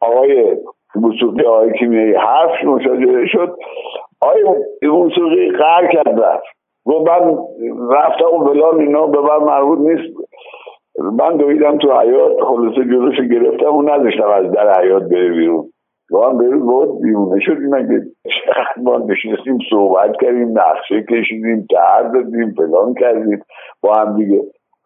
آقای 0.00 0.56
موسیقی 0.94 1.42
آقای 1.46 1.78
کیمیایی 1.78 2.14
حرف 2.14 2.64
مشاجره 2.64 3.26
شد. 3.26 3.56
آقای 4.20 4.42
موسیقی 4.82 5.50
قهر 5.50 5.92
کرد 5.92 6.20
رفت. 6.20 6.44
گفت 6.86 7.10
من 7.10 7.38
رفتم 7.90 8.34
و 8.34 8.44
بلان 8.44 8.80
اینا 8.80 9.06
به 9.06 9.20
من 9.20 9.44
مربوط 9.44 9.78
نیست. 9.78 10.16
من 10.98 11.36
دویدم 11.36 11.78
تو 11.78 12.00
حیات 12.00 12.40
خلاصه 12.40 12.84
جلوش 12.84 13.20
گرفتم 13.20 13.76
و 13.76 13.82
نذاشتم 13.82 14.28
از 14.28 14.52
در 14.52 14.80
حیات 14.80 15.02
بره 15.02 15.28
بیرون. 15.28 15.70
با 16.10 16.30
هم 16.30 16.38
بیرون 16.38 16.60
بود 16.60 17.02
بیرونه 17.02 17.40
شدیم 17.40 17.74
اگه 17.74 18.02
چقدر 18.24 18.82
ما 18.82 18.98
نشستیم 18.98 19.58
صحبت 19.70 20.16
کردیم 20.20 20.58
نقشه 20.58 21.02
کشیدیم 21.02 21.66
تر 21.70 22.02
دادیم 22.02 22.54
فلان 22.56 22.94
کردیم. 22.94 23.42
با 23.82 23.94
هم 23.94 24.16
دیگه. 24.16 24.40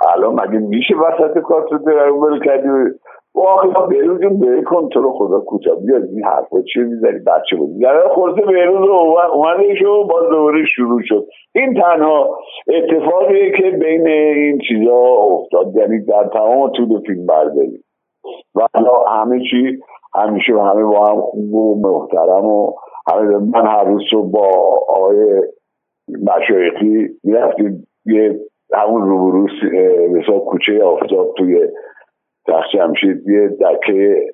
الان 0.06 0.34
مگه 0.34 0.58
میشه 0.58 0.94
وسط 0.94 1.38
کار 1.38 1.66
تو 1.68 1.78
درون 1.78 2.40
کردیم 2.40 3.00
و 3.34 3.40
آخه 3.40 3.86
بیرون 3.88 4.20
جون 4.20 4.40
بره 4.40 4.62
کن 4.62 4.88
تو 4.88 5.00
رو 5.00 5.12
خدا 5.12 5.40
کوتاه. 5.40 5.76
بیاد 5.76 6.02
این 6.02 6.24
حرفا 6.24 6.62
چی 6.62 6.80
می‌زنی؟ 6.80 7.18
بچه 7.26 7.56
بود. 7.56 7.82
در 7.82 8.08
خورده 8.08 8.46
بیرون 8.46 8.82
رو 8.82 8.94
اومده 9.34 9.74
شو 9.74 10.06
باز 10.06 10.28
دوباره 10.30 10.64
شروع 10.76 11.00
شد. 11.04 11.26
این 11.54 11.74
تنها 11.74 12.38
اتفاقیه 12.68 13.52
که 13.52 13.70
بین 13.70 14.06
این 14.08 14.58
چیزا 14.68 14.96
افتاد. 14.96 15.76
یعنی 15.76 16.04
در 16.04 16.28
تمام 16.32 16.70
طول 16.70 17.00
فیلم 17.06 17.26
برداری 17.26 17.78
و 18.54 18.66
همه 19.10 19.40
چی 19.50 19.78
همیشه 20.14 20.52
و 20.54 20.58
همه 20.58 20.84
با 20.84 21.06
هم 21.06 21.20
خوب 21.20 21.54
و 21.54 21.80
محترم 21.80 22.44
و 22.44 22.72
همه 23.12 23.36
من 23.36 23.66
هر 23.66 23.84
روز 23.84 24.02
رو 24.12 24.22
با 24.22 24.48
آقای 24.88 25.42
مشایخی 26.22 27.08
می‌رفتیم 27.24 27.86
یه 28.06 28.40
همون 28.74 29.08
روبروس 29.08 29.50
مثلا 30.10 30.38
کوچه 30.38 30.84
آفتاب 30.84 31.34
توی 31.36 31.68
تخت 32.48 32.70
جمشید 32.76 33.28
یه 33.28 33.48
دکه 33.48 34.26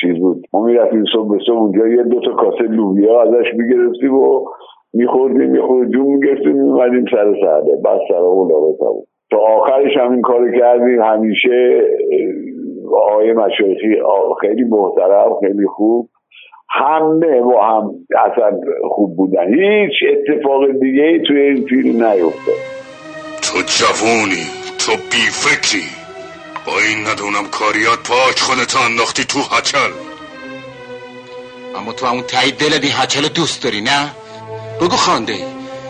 چیز 0.00 0.18
بود. 0.18 0.44
ما 0.52 0.62
می‌رفتیم 0.64 1.04
صبح 1.12 1.30
به 1.30 1.38
صبح 1.46 1.56
اونجا 1.56 1.88
یه 1.88 2.02
دو 2.02 2.20
تا 2.20 2.34
کاسه 2.34 2.62
لوبیا 2.62 3.22
ازش 3.22 3.46
می‌گرفتیم 3.54 4.14
و 4.14 4.44
میخوردیم 4.94 5.50
میخوردیم 5.50 5.90
جون 5.90 6.06
می‌گرفتیم 6.06 6.52
میمدیم 6.52 7.04
سر 7.10 7.34
سرده 7.40 7.76
بس 7.84 8.00
سر 8.08 8.14
اون 8.14 8.48
بود 8.48 9.08
تا 9.30 9.38
آخرش 9.38 9.96
هم 9.96 10.12
این 10.12 10.22
کار 10.22 10.50
کردیم. 10.58 11.02
همیشه 11.02 11.82
آقای 12.92 13.32
مشایخی 13.32 13.96
خیلی 14.40 14.64
محترم 14.64 15.30
خیلی 15.40 15.66
خوب. 15.66 16.08
همه 16.70 17.40
با 17.40 17.64
هم 17.64 17.90
اصلا 18.26 18.60
خوب 18.88 19.16
بودن. 19.16 19.54
هیچ 19.54 19.92
اتفاق 20.10 20.70
دیگه 20.80 21.02
ای 21.02 21.22
توی 21.22 21.40
این 21.40 21.56
فیلم 21.56 22.04
نیفتاد. 22.04 22.60
تو 23.42 23.58
جوونی 23.78 24.44
تو 24.78 24.92
بیفکری. 25.10 25.97
با 26.64 26.80
این 26.80 27.06
ندونم 27.06 27.48
کاریات 27.48 27.98
پاک 28.02 28.40
خودتو 28.40 28.78
انداختی 28.78 29.24
تو 29.24 29.42
هچل. 29.42 29.92
اما 31.76 31.92
تو 31.92 32.06
همون 32.06 32.22
تایید 32.22 32.56
دل 32.56 32.78
دی 32.78 32.88
هچل 32.88 33.28
دوست 33.28 33.62
داری 33.62 33.80
نه؟ 33.80 34.14
بگو 34.80 34.96
خانده 34.96 35.32
ای 35.32 35.44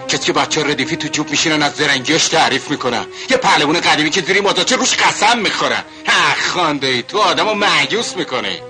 کسی 0.08 0.24
که 0.24 0.32
بچه 0.32 0.64
ردیفی 0.64 0.96
تو 0.96 1.08
جوب 1.08 1.30
میشینن 1.30 1.62
از 1.62 1.74
زرنگیش 1.74 2.28
تعریف 2.28 2.70
می‌کنن 2.70 3.06
یه 3.30 3.36
پهلوون 3.36 3.80
قدیمی 3.80 4.10
که 4.10 4.22
زیری 4.22 4.40
مداچه 4.40 4.76
روش 4.76 4.94
قسم 4.94 5.38
می‌خورن 5.38 5.84
ها 6.06 6.34
خانده 6.54 6.86
ای 6.86 7.02
تو 7.02 7.18
آدمو 7.18 7.54
معیوس 7.54 8.16
می‌کنه 8.16 8.62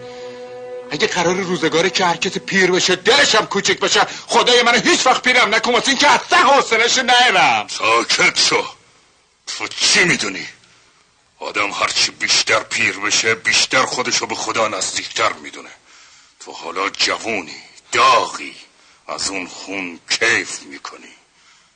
اگه 0.90 1.06
قرار 1.06 1.34
روزگاری 1.34 1.90
که 1.90 2.04
هر 2.04 2.16
کسی 2.16 2.38
پیر 2.38 2.70
بشه 2.70 2.96
دلشم 2.96 3.46
کوچک 3.46 3.80
بشه 3.80 4.00
خدای 4.26 4.62
من 4.62 4.74
هیچ 4.74 5.06
وقت 5.06 5.22
پیرم 5.22 5.54
نکن 5.54 5.72
واسه 5.72 5.88
این 5.88 5.98
که 5.98 6.10
اصلا 6.10 6.38
حوصلش 6.38 6.98
نهرم 6.98 7.66
ساکت 7.68 8.38
شو. 8.38 8.64
تو 9.46 9.68
چی 9.68 10.04
می‌دونی؟ 10.04 10.46
آدم 11.40 11.70
هرچی 11.70 12.10
بیشتر 12.10 12.60
پیر 12.60 12.98
بشه 12.98 13.34
بیشتر 13.34 13.82
خودشو 13.82 14.26
به 14.26 14.34
خدا 14.34 14.68
نزدیکتر 14.68 15.32
می‌دونه. 15.32 15.70
تو 16.40 16.52
حالا 16.52 16.88
جوونی 16.90 17.62
داغی 17.92 18.56
از 19.08 19.28
اون 19.28 19.46
خون 19.46 20.00
کیف 20.10 20.62
می‌کنی. 20.62 21.14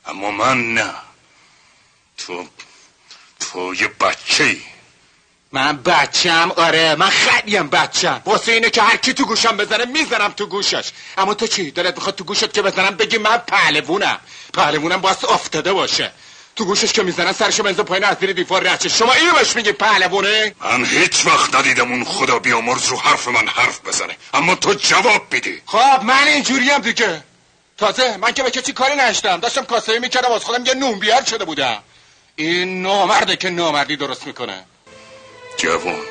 اما 0.05 0.31
من 0.31 0.73
نه. 0.73 0.93
تو 2.17 2.47
تو 3.39 3.75
یه 3.75 3.87
بچه 3.87 4.43
ای 4.43 4.61
من 5.51 5.77
بچم 5.77 6.51
آره 6.51 6.95
من 6.95 7.09
خیلیم 7.09 7.69
بچم 7.69 8.21
واسه 8.25 8.51
اینه 8.51 8.69
که 8.69 8.81
هر 8.81 8.97
کی 8.97 9.13
تو 9.13 9.25
گوشم 9.25 9.57
بزنه 9.57 9.85
می‌زنم 9.85 10.31
تو 10.31 10.45
گوشش. 10.45 10.91
اما 11.17 11.33
تو 11.33 11.47
چی؟ 11.47 11.71
دلت 11.71 11.95
می‌خواد 11.95 12.15
تو 12.15 12.23
گوشت 12.23 12.53
که 12.53 12.61
بزنم؟ 12.61 12.95
بگی 12.95 13.17
من 13.17 13.37
پهلوونم. 13.37 14.19
پهلوونم 14.53 15.01
باید 15.01 15.17
افتاده 15.29 15.73
باشه. 15.73 16.11
تو 16.55 16.65
گوشش 16.65 16.91
که 16.91 17.03
می‌زنن 17.03 17.31
سرش 17.31 17.61
بنز 17.61 17.79
پایین 17.79 18.03
از 18.03 18.17
زیر 18.19 18.33
دیوار 18.33 18.63
رچه 18.63 18.89
شما 18.89 19.13
اینو 19.13 19.33
بهش 19.33 19.55
میگی 19.55 19.71
پهلوونه 19.71 20.55
من 20.61 20.85
هیچ 20.85 21.25
وقت 21.25 21.55
ندیدم 21.55 21.91
اون 21.91 22.03
خدا 22.03 22.39
بیامرز 22.39 22.85
رو 22.85 22.97
حرف 22.97 23.27
من 23.27 23.47
حرف 23.47 23.79
بزنه. 23.85 24.17
اما 24.33 24.55
تو 24.55 24.73
جواب 24.73 25.21
بیدی 25.29 25.61
خب 25.65 26.03
من 26.03 26.27
اینجوریم 26.27 26.77
دیگه. 26.77 27.23
تازه 27.77 28.17
من 28.17 28.31
که 28.31 28.43
به 28.43 28.51
کسی 28.51 28.73
کاری 28.73 28.95
نشتم. 28.95 29.39
داشتم 29.39 29.65
کاسه 29.65 29.99
می‌کردم 29.99 30.31
از 30.31 30.43
خودم 30.43 30.65
یه 30.65 30.73
نون 30.73 30.99
بیار 30.99 31.23
شده 31.25 31.45
بودم. 31.45 31.83
این 32.35 32.81
نامرده 32.81 33.35
که 33.35 33.49
نامردی 33.49 33.95
درست 33.95 34.27
می‌کنه. 34.27 34.63
جوان 35.57 36.01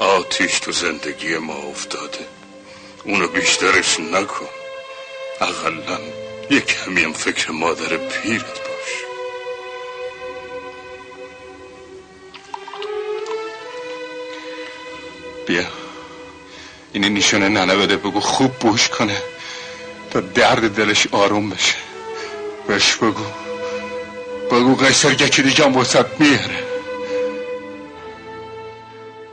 آتیش 0.00 0.58
تو 0.58 0.72
زندگی 0.72 1.36
ما 1.36 1.54
افتاده. 1.54 2.26
اونو 3.04 3.28
بیشترش 3.28 4.00
نکن. 4.00 4.48
اقلا 5.40 5.98
یک 6.50 6.66
کمی 6.66 7.14
فکر 7.14 7.50
مادر 7.50 7.96
پیرت 7.96 8.64
بیا. 15.46 15.64
این 16.92 17.04
نشونه 17.14 17.48
ننه 17.48 17.76
بده 17.76 17.96
بگو 17.96 18.20
خوب 18.20 18.50
بوش 18.60 18.88
کنه 18.88 19.16
تا 20.10 20.20
درد 20.20 20.76
دلش 20.76 21.06
آروم 21.12 21.50
بشه. 21.50 21.76
بهش 22.68 22.96
بگو. 22.96 23.24
بگو 24.52 24.74
قیصر 24.74 25.12
یکی 25.12 25.42
دیگه 25.42 25.64
هم 25.64 25.76
وسط 25.76 26.06
میاره. 26.20 26.64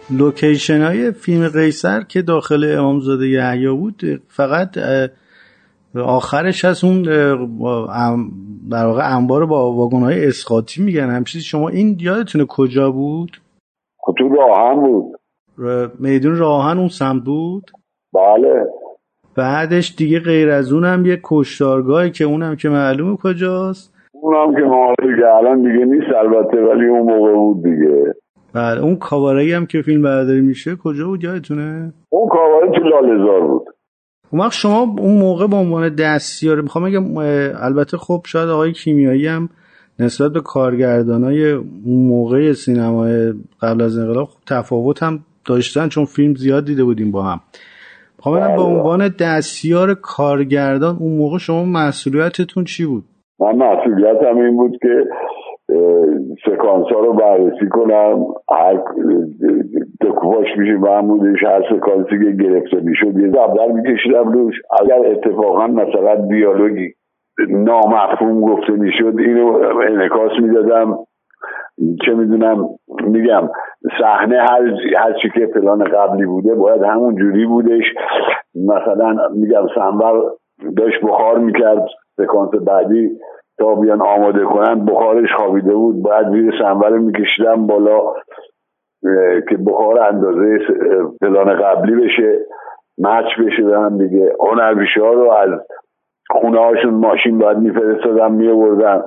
لوکیشن 0.10 0.82
های 0.82 1.12
فیلم 1.12 1.48
قیصر 1.48 2.04
که 2.04 2.22
داخل 2.22 2.76
امامزاده 2.78 3.28
یحیی 3.28 3.68
بود 3.68 4.22
فقط 4.28 4.78
آخرش 5.96 6.66
از 6.66 6.84
اون 6.84 7.02
در 8.72 8.86
واقع 8.86 9.16
انبار 9.16 9.46
با 9.46 9.72
واگن 9.72 10.04
های 10.04 10.28
اسقاطی 10.28 10.82
میگن. 10.82 11.10
همچنین 11.10 11.44
شما 11.44 11.70
این 11.70 11.98
یادتونه 12.00 12.46
کجا 12.46 12.92
بود؟ 12.92 13.42
تو 14.18 14.30
راهن 14.30 14.82
بود. 14.82 15.21
میدون 16.00 16.36
راهن 16.36 16.78
اون 16.78 16.88
سمت 16.88 17.24
بود؟ 17.24 17.72
بله. 18.14 18.66
بعدش 19.38 19.96
دیگه 19.98 20.20
غیر 20.20 20.50
از 20.50 20.74
اونم 20.74 21.06
یه 21.06 21.20
کشتارگاهی 21.24 22.12
که 22.12 22.24
اونم 22.26 22.56
که 22.56 22.70
معلومه 22.70 23.18
کجاست؟ 23.24 23.94
اونم 24.14 24.56
که 24.56 24.62
معلومه 24.62 25.22
که 25.22 25.36
الان 25.38 25.58
دیگه 25.62 25.86
نیست 25.86 26.16
البته 26.16 26.58
ولی 26.58 26.88
اون 26.88 27.02
موقع 27.02 27.34
بود 27.34 27.64
دیگه. 27.64 28.14
بله 28.54 28.82
اون 28.82 28.96
کاواره 28.96 29.56
هم 29.56 29.66
که 29.66 29.82
فیلم 29.82 30.02
برداری 30.02 30.42
میشه 30.42 30.76
کجا 30.76 31.08
بود 31.08 31.24
یادتونه؟ 31.24 31.94
اون 32.10 32.30
کاواره 32.30 32.72
تو 32.72 32.84
لالزار 32.84 33.48
بود. 33.48 33.68
اون 34.32 34.42
وقت 34.42 34.54
شما 34.54 34.96
اون 35.00 35.18
موقع 35.18 35.48
به 35.48 35.56
عنوان 35.56 35.96
دستیار 35.96 36.62
می‌خوام 36.62 36.86
بگم 36.86 37.18
البته 37.62 37.98
خب 37.98 38.22
شاید 38.26 38.50
آقای 38.50 38.72
کیمیایی 38.72 39.28
هم 39.28 39.50
نسبت 40.00 40.32
به 40.32 40.42
کارگردانای 40.42 41.52
اون 41.52 42.08
موقع 42.08 42.54
سینمای 42.54 43.34
قبل 43.62 43.82
از 43.82 43.98
انقلاب 43.98 44.28
خب 44.28 44.40
تفاوت 44.48 45.04
هم 45.04 45.20
داشتن 45.46 45.88
چون 45.88 46.06
فیلم 46.06 46.34
زیاد 46.34 46.66
دیده 46.66 46.84
بودیم 46.84 47.12
با 47.12 47.22
هم. 47.22 47.40
می‌خوام 48.18 48.36
به 48.40 48.48
بله. 48.48 48.62
عنوان 48.62 49.10
دستیار 49.20 49.94
کارگردان 49.94 50.96
اون 51.00 51.18
موقع 51.18 51.38
شما 51.38 51.66
مسئولیتتون 51.66 52.64
چی 52.64 52.86
بود؟ 52.86 53.04
من 53.40 53.56
مسئولیتم 53.56 54.38
این 54.38 54.58
بود 54.58 54.78
که 54.82 55.06
سکانس 56.46 56.86
ها 56.94 57.00
رو 57.00 57.14
بررسی 57.14 57.70
کنم. 57.72 58.26
هر 58.52 58.80
دکوپاش 60.02 60.48
میشه 60.58 60.74
محمودش 60.74 61.44
هر 61.44 61.62
سکانسی 61.70 62.10
که 62.10 62.44
گرفته 62.44 62.78
می‌شد 62.82 63.20
یه 63.20 63.28
زبدر 63.28 63.68
میکشیدم 63.68 64.32
روش. 64.32 64.56
اگر 64.82 65.12
اتفاقا 65.12 65.68
مثلا 65.68 66.16
دیالوگی 66.28 66.94
نامفهوم 67.50 68.42
گفته 68.42 68.74
می‌شد 68.74 69.16
اینو 69.20 69.54
انعکاس 69.90 70.32
می‌دادم. 70.42 70.98
چه 72.06 72.14
می‌دونم 72.14 72.68
میگم 73.08 73.50
صحنه 74.00 74.38
هر 74.38 74.62
هر 74.98 75.14
چی 75.22 75.30
که 75.30 75.46
پلان 75.46 75.84
قبلی 75.84 76.26
بوده 76.26 76.56
باید 76.56 76.84
همون 76.84 77.16
جوری 77.16 77.46
بودش. 77.46 77.84
مثلا 78.56 79.16
میگم 79.36 79.68
سنور 79.76 80.32
داشت 80.78 81.02
بخار 81.04 81.38
می‌کرد 81.38 81.86
سکانس 82.18 82.50
بعدی 82.68 83.10
تا 83.58 83.76
بیان 83.76 84.02
آماده 84.02 84.44
کنن 84.44 84.86
بخارش 84.86 85.30
خوابیده 85.38 85.74
بود. 85.74 86.04
باید 86.04 86.30
زیر 86.32 86.54
سنور 86.60 86.98
میکشیدم 86.98 87.68
بالا 87.68 88.14
که 89.50 89.58
بخار 89.68 90.00
اندازه 90.00 90.60
پلان 91.22 91.54
قبلی 91.62 91.96
بشه 91.96 92.40
مچ 92.98 93.40
بشه 93.40 93.80
هم 93.80 93.98
دیگه. 93.98 94.36
هنرپیشه 94.40 95.02
ها 95.02 95.14
رو 95.14 95.32
از 95.32 95.50
خونه 96.32 96.60
هاشون 96.60 96.94
ماشین 96.94 97.40
باید 97.40 97.58
میفرستادم 97.58 98.32
میوردن 98.32 99.02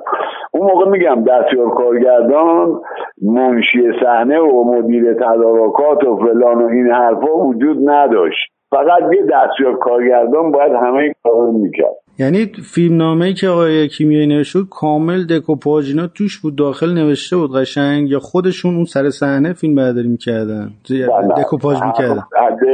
اون 0.53 0.67
موقع 0.71 0.91
میگم 0.91 1.25
دستیار 1.25 1.71
کارگردان 1.75 2.81
منشی 3.23 3.93
صحنه 4.03 4.41
و 4.41 4.65
مدیر 4.65 5.15
تدارکات 5.15 6.05
و 6.05 6.17
فلان 6.17 6.63
و 6.63 6.67
این 6.69 6.91
حرفا 6.91 7.37
وجود 7.37 7.91
نداشت. 7.91 8.53
فقط 8.71 9.03
یه 9.13 9.23
دستیار 9.23 9.77
کارگردان 9.77 10.51
باید 10.53 10.73
همه 10.73 11.15
کار 11.25 11.51
می‌کرد. 11.51 12.04
یعنی 12.19 12.47
فیلم 12.75 12.97
نامه 12.97 13.33
که 13.33 13.49
آقای 13.49 13.89
کیمیایی 13.89 14.27
نوشته 14.27 14.59
کامل 14.71 15.25
دکوپاژ 15.25 15.89
اینا 15.89 16.07
توش 16.07 16.39
بود 16.39 16.57
داخل 16.57 16.95
نوشته 16.95 17.37
بود 17.37 17.57
قشنگ 17.57 18.11
یا 18.11 18.19
خودشون 18.19 18.75
اون 18.75 18.85
سر 18.85 19.11
صحنه 19.11 19.53
فیلم 19.53 19.75
برداری 19.75 20.09
می‌کردن 20.09 20.71
دکوپاژ 21.39 21.83
می‌کردن. 21.83 22.23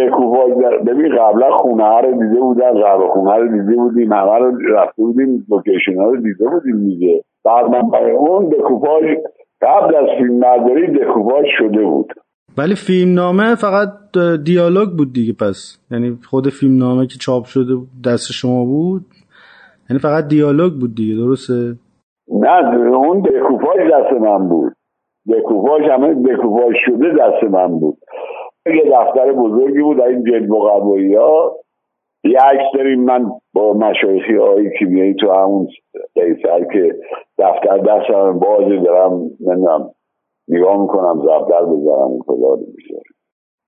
دکوپاژ 0.08 0.50
ببین 0.86 1.12
قبلا 1.18 1.56
خونه 1.56 2.00
رو 2.00 2.12
دیده 2.12 2.40
بودن 2.40 2.82
قبل 2.84 3.08
خونه 3.12 3.36
رو 3.36 3.60
دیده 3.60 3.76
بودیم 3.76 4.12
همه 4.12 4.38
رو 4.38 4.74
رفته 4.74 5.02
بودیم 5.02 5.46
لوکیشن 5.50 5.96
ها 5.96 6.10
رو 6.10 6.16
دیده 6.16 6.44
بودیم 6.48 6.84
دیگه. 6.84 7.24
بعد 7.44 7.64
من 7.66 7.80
اون 8.18 8.48
دکوپاژ 8.48 9.04
قبل 9.62 9.96
از 9.96 10.06
فیلم 10.18 10.40
برداری 10.40 10.86
دکوپاژ 10.86 11.44
شده 11.58 11.84
بود. 11.84 12.12
ولی 12.58 12.74
فیلم 12.74 13.14
نامه 13.14 13.54
فقط 13.54 13.88
دیالوگ 14.44 14.88
بود 14.88 15.12
دیگه 15.12 15.32
پس. 15.32 15.78
یعنی 15.90 16.18
خود 16.30 16.48
فیلم 16.48 16.78
نامه 16.78 17.06
که 17.06 17.18
چاپ 17.20 17.44
شده 17.44 17.74
دست 18.04 18.32
شما 18.32 18.64
بود. 18.64 19.04
یعنی 19.90 20.00
فقط 20.00 20.28
دیالوگ 20.28 20.72
بود 20.80 20.94
دیگه 20.94 21.14
درسته؟ 21.14 21.74
نه 22.28 22.96
اون 22.96 23.20
دکوپاژ 23.20 23.78
دست 23.92 24.12
من 24.12 24.48
بود. 24.48 24.72
دکوپاژ 25.28 25.82
همه 25.82 26.14
دکوپاژ 26.14 26.74
شده 26.86 27.08
دست 27.08 27.44
من 27.44 27.78
بود. 27.78 27.98
یه 28.66 28.84
دفتر 28.92 29.32
بزرگی 29.32 29.82
بود 29.82 30.00
این 30.00 30.24
جلب 30.24 30.50
و 30.50 30.68
ها 31.18 31.56
یه 32.24 32.38
عکس 32.38 32.64
داریم 32.74 33.04
من 33.04 33.30
با 33.52 33.72
مشایخی 33.72 34.36
های 34.36 34.78
کیمیایی 34.78 35.14
تو 35.14 35.32
همون 35.32 35.68
قیصر 36.14 36.64
که 36.72 36.96
دفتر 37.38 37.78
دستم 37.78 38.38
بازی 38.38 38.78
دارم 38.78 39.12
نمی‌دونم 39.40 39.90
نگاه 40.48 40.80
می‌کنم 40.82 41.18
زبدر 41.18 41.64
بزنم 41.64 42.18
کلا 42.26 42.56
میشه 42.76 42.94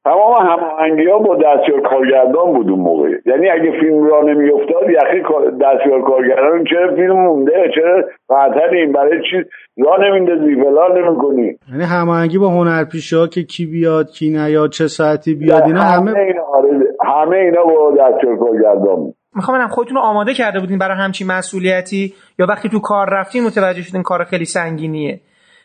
تمام 0.05 0.35
هماهنگی 0.47 1.07
ها 1.07 1.19
با 1.19 1.35
دستیار 1.37 1.81
کارگردان 1.91 2.53
بود 2.53 2.71
اون 2.71 2.81
موقع. 2.81 3.09
یعنی 3.27 3.51
اگه 3.51 3.71
فیلم 3.81 4.05
را 4.05 4.23
نمیافتاد 4.23 4.91
یخی 4.91 5.21
دستیار 5.63 6.03
کارگردان 6.03 6.65
چرا 6.65 6.95
فیلم 6.95 7.13
مونده؟ 7.13 7.53
چرا 7.75 8.05
این 8.73 8.93
برای 8.93 9.23
چی 9.31 9.37
را 9.79 9.97
نمیندازی 9.97 10.55
فلان 10.55 10.99
نمی‌کنی؟ 10.99 11.57
یعنی 11.73 11.85
هماهنگی 11.85 12.39
با 12.39 12.49
هنرپیشه 12.49 13.17
ها 13.17 13.27
که 13.27 13.43
کی 13.43 13.67
بیاد 13.67 14.11
کی 14.11 14.31
نیاد 14.31 14.71
چه 14.71 14.87
ساعتی 14.87 15.35
بیاد 15.35 15.63
اینا 15.63 15.81
همه 15.81 16.11
همه 16.11 16.21
اینا, 16.21 16.43
آره 16.43 16.69
همه 17.05 17.37
اینا 17.37 17.65
با 17.65 17.91
دستیار 17.91 18.37
کارگردان 18.37 18.97
بود. 18.97 19.15
می‌خوام 19.35 19.57
ببینم 19.57 19.71
خودتون 19.71 19.97
رو 19.97 20.03
آماده 20.03 20.35
کرده 20.35 20.61
بودین 20.61 20.79
برای 20.79 20.97
همچین 20.97 21.27
مسئولیتی؟ 21.27 22.15
یا 22.39 22.47
وقتی 22.49 22.69
تو 22.69 22.81
کار 22.81 23.07
رفتین 23.11 23.45
متوجه 23.45 23.83
شدین 23.83 24.03
کار 24.03 24.25
خیلی 24.25 24.45
سنگینیه؟ 24.45 25.21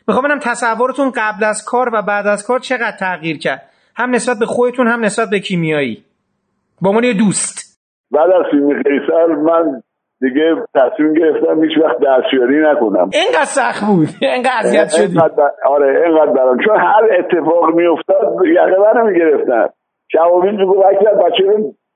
می‌خوام 0.08 0.24
ببینم 0.24 0.40
تصورتون 0.42 1.10
قبل 1.10 1.44
از 1.44 1.64
کار 1.64 1.88
و 1.94 2.02
بعد 2.02 2.26
از 2.26 2.46
کار 2.46 2.58
چقدر 2.58 2.96
تغییر 3.00 3.38
کرد؟ 3.38 3.62
هم 3.98 4.10
نسبت 4.10 4.36
به 4.40 4.46
خودتون 4.46 4.86
هم 4.86 5.04
نسبت 5.04 5.28
به 5.30 5.38
کیمیایی. 5.40 6.04
با 6.82 6.92
من 6.92 7.04
یه 7.04 7.14
دوست. 7.14 7.78
بعد 8.10 8.30
از 8.30 8.44
فیلم 8.50 8.82
قیصر 8.82 9.26
من 9.26 9.82
دیگه 10.20 10.56
تصمیم 10.74 11.14
گرفتم 11.14 11.64
هیچ 11.64 11.78
وقت 11.84 11.96
دستیاری 12.06 12.60
نکنم. 12.62 13.10
اینقدر 13.12 13.52
سخت 13.60 13.84
بود. 13.86 14.08
اینقدر 14.22 14.58
اذیت 14.58 14.88
شدی. 14.88 15.18
آره 15.66 16.06
اینقدر 16.06 16.32
برام. 16.32 16.58
چون 16.64 16.76
هر 16.76 17.04
اتفاق 17.18 17.74
میافتاد 17.74 18.46
یقه 18.46 18.76
منو 18.80 19.06
می‌گرفتن 19.10 19.66
شوابین 20.12 20.56
میگو 20.56 20.82
وقتی 20.82 21.04
بچه 21.04 21.44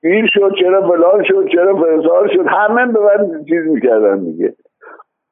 گیر 0.01 0.25
شد 0.33 0.51
چرا 0.59 0.81
فلان 0.87 1.23
شد 1.27 1.47
چرا 1.51 1.75
فرزار 1.75 2.29
شد. 2.33 2.45
همه 2.47 2.93
به 2.93 2.99
من 2.99 3.43
چیز 3.49 3.67
می‌کردن 3.67 4.23
دیگه. 4.23 4.53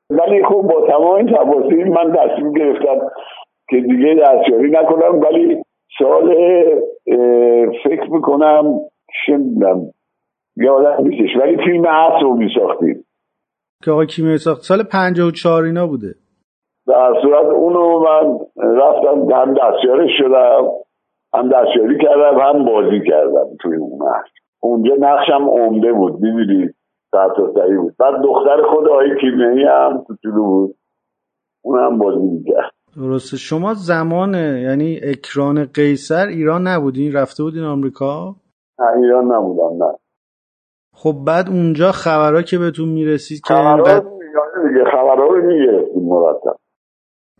ولی 0.09 0.43
خب 0.43 0.61
با 0.73 0.87
تمام 0.87 1.15
این 1.15 1.27
تفاصیل 1.27 1.87
من 1.87 2.11
تصمیم 2.11 2.53
گرفتم 2.53 2.99
که 3.69 3.77
دیگه 3.77 4.15
دستیاری 4.23 4.71
نکنم. 4.71 5.19
ولی 5.19 5.63
سال 5.99 6.35
فکر 7.83 8.11
می‌کنم 8.11 8.79
شنیدم. 9.25 9.81
یادم 10.57 11.07
نیستش 11.07 11.37
ولی 11.41 11.57
فیلم 11.57 11.85
هست 11.85 12.23
رو 12.23 12.33
میساختیم 12.33 13.05
که 13.83 13.91
آقای 13.91 14.07
کیمیایی 14.07 14.37
ساخت. 14.37 14.61
سال 14.61 14.83
54 14.83 15.63
اینا 15.63 15.87
بوده. 15.87 16.13
در 16.87 17.13
صورت 17.21 17.45
اونو 17.45 17.99
من 17.99 18.39
رفتم 18.57 19.31
هم 19.35 19.53
دستیارش 19.53 20.09
شدم 20.17 20.67
هم 21.33 21.49
دستیاری 21.49 21.97
کردم 21.97 22.39
هم 22.39 22.65
بازی 22.65 23.01
کردم 23.07 23.47
توی 23.61 23.75
اون 23.75 23.99
هست 24.07 24.33
اونجا 24.59 24.95
نقشم 24.99 25.49
عمده 25.49 25.93
بود 25.93 26.13
می‌دونید 26.13 26.75
سرتاسری 27.11 27.77
بود. 27.77 27.93
بعد 27.99 28.21
دختر 28.23 28.61
خود 28.61 28.89
آقای 28.89 29.21
کیمیایی 29.21 29.63
هم 29.63 30.05
تو 30.23 30.31
بود. 30.31 30.75
اون 31.63 31.79
هم 31.79 31.97
بازی 31.97 32.25
می‌کرد. 32.25 32.71
درسته. 32.97 33.37
شما 33.37 33.73
زمان 33.73 34.33
یعنی 34.33 34.99
اکران 35.03 35.65
قیصر 35.65 36.27
ایران 36.27 36.67
نبودین؟ 36.67 37.13
رفته 37.13 37.43
بودین 37.43 37.63
آمریکا؟ 37.63 38.35
نه 38.79 38.85
ایران 38.97 39.31
نبودم 39.31 39.83
نه. 39.83 39.93
خب 40.95 41.15
بعد 41.27 41.49
اونجا 41.49 41.91
خبرها 41.91 42.41
که 42.41 42.57
بهتون 42.57 42.89
می‌رسید 42.89 43.41
که 43.47 43.53
انقدر... 43.53 44.03
خبرها 44.91 45.25
رو 45.25 45.41
می‌گرفتیم 45.47 46.03
مرتب. 46.03 46.55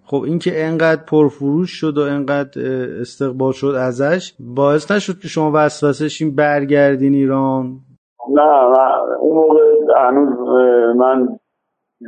خب 0.06 0.22
اینکه 0.22 0.66
انقدر 0.66 1.02
پرفروش 1.04 1.72
شد 1.72 1.98
و 1.98 2.02
انقدر 2.02 2.62
استقبال 3.02 3.52
شد 3.52 3.76
ازش 3.80 4.34
باعث 4.40 4.92
نشد 4.92 5.20
که 5.20 5.28
شما 5.28 5.52
وسوسه 5.54 6.08
شین 6.10 6.36
برگردین 6.36 7.14
ایران؟ 7.14 7.80
نه 8.30 8.42
نه. 8.42 9.18
اون 9.20 9.36
موقع 9.36 9.60
هنوز 9.98 10.38
من 10.98 11.40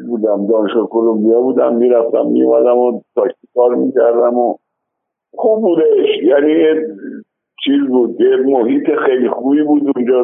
بودم 0.07 0.47
دانشگاه 0.47 0.87
کلمبیا 0.87 1.41
بودم 1.41 1.75
می‌رفتم 1.75 2.25
میومدم 2.25 2.77
و 2.77 3.01
تاکسی 3.15 3.47
کار 3.55 3.75
می‌کردم 3.75 4.37
و 4.37 4.57
خوب 5.35 5.61
بودش. 5.61 6.23
یعنی 6.23 6.53
چیز 7.63 7.89
بود 7.89 8.21
یه 8.21 8.35
محیط 8.35 8.89
خیلی 9.05 9.29
خوبی 9.29 9.63
بود 9.63 9.91
اونجا 9.95 10.23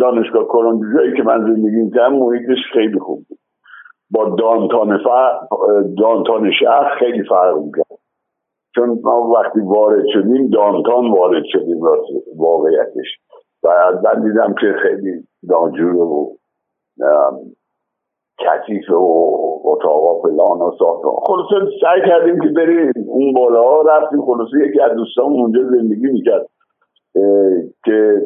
دانشگاه 0.00 0.44
کلمبیا 0.44 1.14
که 1.16 1.22
من 1.22 1.40
زندگی 1.40 1.76
می‌کردم 1.76 2.14
محیطش 2.14 2.58
خیلی 2.72 2.98
خوب 2.98 3.24
بود. 3.28 3.38
با 4.10 4.36
دانتان, 4.38 5.00
دانتان 5.98 6.50
شهر 6.60 6.94
خیلی 6.98 7.22
فرق 7.28 7.58
می‌کرد. 7.58 7.98
چون 8.74 8.98
ما 9.02 9.30
وقتی 9.30 9.60
وارد 9.60 10.04
شدیم 10.12 10.48
دانتان 10.48 11.10
وارد 11.10 11.42
شدیم 11.46 11.80
واقعیتش. 12.36 13.18
و 13.64 13.68
من 14.04 14.22
دیدم 14.22 14.54
که 14.60 14.74
خیلی 14.82 15.12
دانجور 15.48 15.96
و 15.96 16.36
کثیف 18.38 18.90
و 18.90 19.62
اتاقا 19.64 20.20
فلان 20.22 20.58
و 20.58 20.70
ساخت. 20.78 21.02
خلاصه 21.26 21.70
سعی 21.80 22.00
کردیم 22.08 22.40
که 22.40 22.48
بریم 22.48 22.92
اون 23.08 23.32
بالا. 23.32 23.82
رفتیم 23.82 24.22
خلاصه 24.22 24.68
یکی 24.68 24.80
از 24.80 24.96
دوستان 24.96 25.24
اونجا 25.24 25.60
زندگی 25.62 26.06
می‌کرد. 26.06 26.46
که 27.84 28.22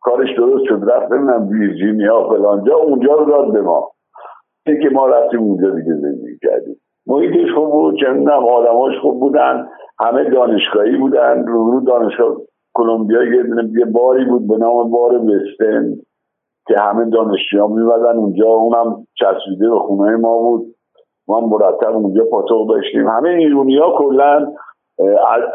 کارش 0.00 0.36
درست 0.36 0.64
شد. 0.64 0.80
رفت 0.90 1.08
ببینم 1.08 1.48
ویرجینیا 1.48 2.28
فلانجا 2.28 2.76
اونجا 2.76 3.14
رو 3.14 3.24
داد 3.24 3.52
به 3.52 3.60
ما. 3.60 3.90
که 4.64 4.88
ما 4.92 5.06
رفتیم 5.06 5.40
اونجا 5.40 5.70
دیگه 5.70 5.94
زندگی 5.94 6.38
کردیم. 6.42 6.76
محیطش 7.06 7.52
خوب 7.54 7.70
بود 7.70 7.94
می‌دونم 7.94 8.44
آدماش 8.44 8.98
خوب 9.02 9.20
بودن 9.20 9.68
همه 10.00 10.30
دانشگاهی 10.30 10.96
بودن. 10.96 11.46
رو 11.46 11.70
رو 11.70 11.80
دانشگاه 11.80 12.36
کلمبیا 12.74 13.24
یه 13.24 13.84
باری 13.84 14.24
بود 14.24 14.48
به 14.48 14.56
نام 14.56 14.90
بار 14.90 15.14
وستن 15.14 15.94
که 16.66 16.74
همه 16.78 17.10
دانشجویان 17.10 17.72
میبدن 17.72 18.16
اونجا 18.16 18.46
اونم 18.46 19.06
چسبیده 19.14 19.70
به 19.70 19.78
خونه 19.78 20.16
ما 20.16 20.38
بود. 20.38 20.74
ما 21.28 21.40
مرتب 21.40 21.96
اونجا 21.96 22.24
پاتوق 22.24 22.68
داشتیم. 22.68 23.08
همه 23.08 23.28
ایرونی 23.28 23.78
ها 23.78 23.98
کلا 23.98 24.52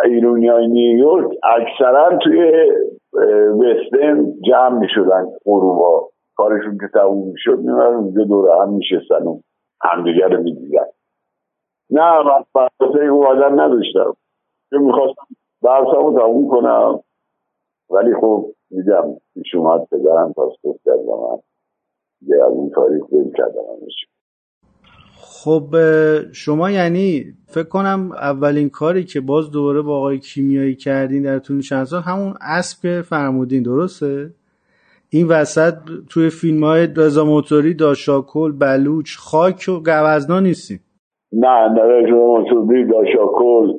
ایرونی 0.03 0.48
های 0.48 0.68
نیویورک 0.68 1.32
اکثرا 1.44 2.18
توی 2.18 2.52
وستن 3.60 4.34
جمع 4.41 4.80
می‌شدن 4.80 5.26
غروبا 5.45 6.10
کارشون 6.36 6.77
که 6.77 6.88
تموم 6.94 7.27
می‌شد 7.27 7.60
میمدن 7.60 7.95
اونجا 7.95 8.23
دور 8.23 8.61
هم 8.61 8.73
میشستن 8.73 9.27
و 9.27 9.40
همدیگر 9.82 10.27
رو 10.27 10.44
می‌دیدن. 10.44 10.86
نه 11.90 12.23
من 12.56 12.68
اون 13.10 13.26
آدم 13.26 13.61
نداشتم. 13.61 14.14
که 14.69 14.77
می‌خواستم 14.77 15.23
برسامو 15.61 16.19
تموم 16.19 16.49
کنم. 16.49 16.99
ولی 17.89 18.13
خب 18.21 18.45
دیدم 18.69 19.15
پیش 19.33 19.55
اومد 19.55 19.87
پدرم 19.91 20.33
پاسپورت 20.33 20.77
کردم 20.85 21.05
من 21.05 21.37
دیگه 22.21 22.35
از 22.35 22.51
اون 22.51 22.69
تاریخ 22.69 23.03
کردم 23.37 23.61
خب 25.45 25.75
شما 26.31 26.71
یعنی 26.71 27.23
فکر 27.47 27.69
کنم 27.69 28.11
اولین 28.11 28.69
کاری 28.69 29.03
که 29.03 29.21
باز 29.21 29.51
دوباره 29.51 29.81
با 29.81 29.97
آقای 29.97 30.19
کیمیایی 30.19 30.75
کردین 30.75 31.23
در 31.23 31.39
طول 31.39 31.61
چند 31.61 31.83
سال 31.83 32.01
همون 32.01 32.33
اسب 32.41 33.01
فرمودین 33.01 33.63
درسته؟ 33.63 34.29
این 35.09 35.27
وسط 35.27 35.73
توی 36.09 36.29
فیلم 36.29 36.63
های 36.63 36.87
رضا 36.97 37.25
موتوری 37.25 37.73
داشاکل 37.73 38.51
بلوچ 38.51 39.17
خاک 39.17 39.65
و 39.67 39.79
گوزنا 39.79 40.39
نیستیم 40.39 40.79
نه 41.33 41.67
نه 41.73 41.81
رضا 41.81 42.15
موتوری 42.15 42.85
داشاکل 42.85 43.73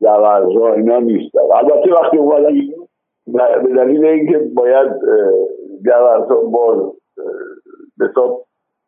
گوزنا 0.00 0.72
اینا 0.72 0.98
نیستن. 0.98 1.38
البته 1.54 1.92
وقتی 1.92 2.16
اومدن 2.16 2.54
به 3.26 3.74
دلیل 3.76 4.04
اینکه 4.04 4.38
باید 4.38 4.88
گوزنا 5.84 6.50
باز 6.52 6.78
به 7.98 8.08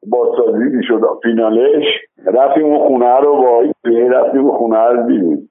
بازسازی 0.07 0.65
می‌شد 0.65 1.01
فینالش 1.23 1.85
رفتیم 2.27 2.65
اون 2.65 2.89
خونه 2.89 3.21
رو 3.21 3.37
با 3.37 3.63
رفتیم 4.11 4.47
اون 4.47 4.59
خونه 4.59 4.79
رو 4.79 5.09
دیدیم 5.09 5.51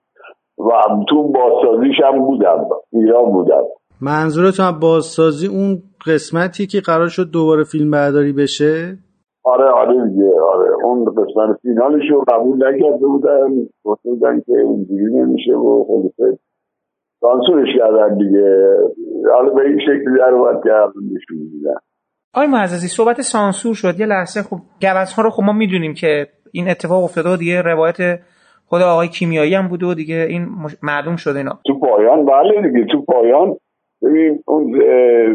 و 0.57 0.71
تو 1.09 1.23
بازسازیش 1.23 1.95
هم 2.03 2.19
بودم 2.25 2.65
ایران 2.93 3.31
بودم. 3.31 3.63
منظورتون 4.01 4.79
بازسازی 4.79 5.47
اون 5.47 5.77
قسمتی 6.07 6.67
که 6.67 6.81
قرار 6.85 7.07
شد 7.07 7.31
دوباره 7.33 7.63
فیلم 7.63 7.91
برداری 7.91 8.33
بشه؟ 8.33 8.97
آره 9.43 9.65
آره 9.65 10.09
دیگه 10.09 10.31
آره. 10.41 10.69
اون 10.83 11.05
قسمت 11.05 11.57
فینالش 11.61 12.03
رو 12.11 12.23
قبول 12.27 12.57
نکرده 12.67 13.07
بودن 13.07 13.47
گفته 13.83 14.09
بودن 14.09 14.39
که 14.39 14.53
اینجوری 14.57 15.13
نمیشه 15.13 15.53
و 15.53 15.85
خلاصه 15.87 16.39
سانسورش 17.21 17.67
کردن 17.77 18.17
دیگه 18.17 18.67
حالا 19.33 19.49
به 19.53 19.61
این 19.61 19.79
شکلی 19.79 20.17
در 20.17 20.29
اومد 20.29 20.63
که 20.63 20.69
نشون 20.95 21.37
میدن 21.53 21.79
آقای 22.33 22.47
معززی 22.47 22.87
صحبت 22.87 23.21
سانسور 23.21 23.73
شد. 23.73 23.99
یه 23.99 24.05
لحظه 24.05 24.41
خب 24.41 24.57
ها 25.17 25.23
رو 25.23 25.29
خب 25.29 25.43
ما 25.43 25.53
می‌دونیم 25.53 25.93
که 25.93 26.27
این 26.51 26.69
اتفاق 26.69 27.03
افتاده 27.03 27.29
و 27.29 27.37
دیگه 27.37 27.61
روایت 27.61 27.97
خود 28.65 28.81
آقای 28.81 29.07
کیمیایی 29.07 29.55
هم 29.55 29.67
بوده 29.67 29.85
و 29.85 29.93
دیگه 29.93 30.25
این 30.29 30.47
معلوم 30.83 31.15
شده 31.15 31.37
اینا. 31.37 31.59
تو 31.67 31.79
پایان 31.79 32.25
بله 32.25 32.69
دیگه 32.69 32.85
تو 32.91 33.01
پایان. 33.01 33.55
ببین 34.03 34.39
اون 34.47 34.75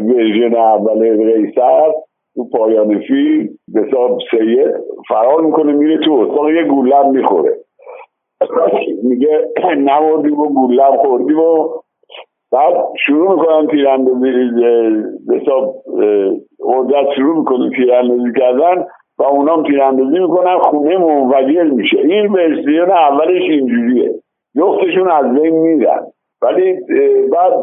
ورژن 0.09 0.55
اول 0.55 0.99
قیصر 1.33 1.91
تو 2.35 2.49
پایان 2.53 2.99
فیلم 3.07 3.49
به 3.73 3.81
حساب 3.81 4.19
سید 4.31 4.71
فرار 5.09 5.41
می‌کنه 5.41 5.73
میره 5.73 6.05
تو 6.05 6.11
اتاق 6.11 6.49
یه 6.49 6.63
گولم 6.63 7.11
می‌خوره. 7.11 7.57
میگه 9.03 9.47
نمردیم 9.77 10.39
و 10.39 10.47
گولم 10.47 10.97
خوردیم 10.97 11.39
و 11.39 11.69
بعد 12.51 12.73
شروع 13.05 13.31
می‌کنن 13.31 13.67
تیراندازی 13.67 14.27
حساب 15.31 15.75
قدرت 16.59 17.05
شروع 17.15 17.37
می‌کنه 17.37 17.69
تیراندازی 17.69 18.31
کردن 18.39 18.85
و 19.17 19.23
اونام 19.23 19.63
تیراندازی 19.63 20.19
می‌کنن 20.19 20.59
خونه 20.59 20.97
منفجر 20.97 21.63
میشه. 21.63 21.97
این 21.97 22.31
ورسیون 22.31 22.91
اولش 22.91 23.41
اینجوریه. 23.49 24.13
جفتشون 24.57 25.11
از 25.11 25.41
بین 25.41 25.55
میرن. 25.55 26.05
ولی 26.41 26.73
بعد 27.31 27.53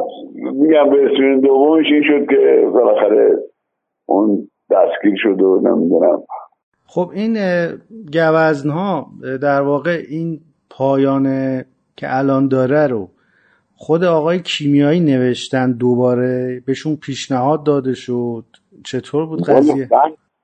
میگم 0.52 0.88
ورسیون 0.88 1.40
دومش 1.40 1.86
این 1.92 2.02
شد 2.02 2.30
که 2.30 2.70
بالاخره 2.74 3.38
اون 4.08 4.48
دستگیر 4.70 5.14
شد 5.16 5.42
و 5.42 5.60
نمی‌دونم. 5.62 6.22
خب 6.86 7.10
این 7.14 7.36
گوزنها 8.12 9.06
در 9.42 9.60
واقع 9.60 9.96
این 10.10 10.38
پایان 10.80 11.24
که 11.96 12.06
الان 12.18 12.48
داره 12.48 12.86
رو 12.86 13.08
خود 13.76 14.04
آقای 14.04 14.38
کیمیایی 14.38 15.00
نوشتن 15.00 15.72
دوباره 15.72 16.62
بهشون 16.66 16.96
پیشنهاد 16.96 17.64
داده 17.64 17.94
شد 17.94 18.44
چطور 18.84 19.26
بود 19.26 19.42
قضیه 19.42 19.88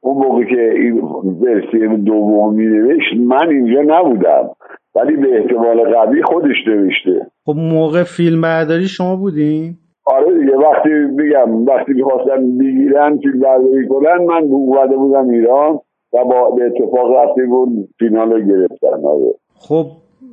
اون 0.01 0.27
موقع 0.27 0.45
که 0.45 0.71
این 0.71 1.01
ورسی 1.41 2.03
دوم 2.05 2.55
می 2.55 2.67
نوشت 2.67 3.13
من 3.27 3.49
اینجا 3.49 3.83
نبودم 3.87 4.51
ولی 4.95 5.17
به 5.17 5.39
احتمال 5.39 5.95
قوی 5.95 6.23
خودش 6.23 6.57
نوشته 6.67 7.27
خب 7.47 7.55
موقع 7.57 8.03
فیلم 8.03 8.41
برداری 8.41 8.87
شما 8.87 9.17
بودین؟ 9.17 9.75
آره 10.05 10.39
دیگه 10.39 10.57
وقتی 10.57 10.91
میگم 10.91 11.65
وقتی 11.67 11.93
می‌خواستن 11.93 12.59
بگیرن 12.59 13.19
فیلم 13.19 13.41
برداری 13.41 13.89
کنن 13.89 14.25
من 14.25 14.43
اومده 14.43 14.97
بودم 14.97 15.29
ایران 15.29 15.81
و 16.13 16.25
با 16.25 16.51
به 16.51 16.65
اتفاق 16.65 17.17
رفتی 17.17 17.47
بود 17.47 17.89
فینال 17.99 18.33
رو 18.33 18.41
گرفتن 18.41 19.05
آره. 19.07 19.35
خب 19.55 19.87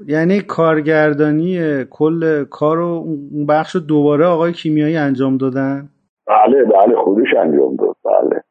یعنی 0.08 0.42
کارگردانی 0.42 1.84
کل 1.90 2.44
کار 2.44 2.80
و 2.80 2.88
اون 2.88 3.46
بخش 3.46 3.76
دوباره 3.76 4.26
آقای 4.26 4.54
کیمیایی 4.54 4.98
انجام 4.98 5.38
دادن؟ 5.38 5.90
بله 6.28 6.64
بله 6.64 6.96
خودش 6.96 7.28
انجام 7.40 7.76
داد 7.76 7.96
بله. 8.06 8.44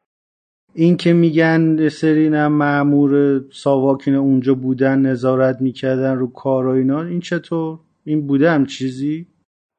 این 0.75 0.97
که 0.97 1.13
میگن 1.13 1.89
سری 1.89 2.29
نه 2.29 2.47
معمور 2.47 3.41
ساواکین 3.51 4.15
اونجا 4.15 4.55
بودن 4.55 4.99
نظارت 4.99 5.61
می‌کردن 5.61 6.15
رو 6.15 6.27
کار 6.31 6.67
و 6.67 6.69
اینا 6.69 7.01
این 7.01 7.19
چطور؟ 7.19 7.77
این 8.05 8.27
بوده 8.27 8.49
هم 8.49 8.65
چیزی؟ 8.65 9.27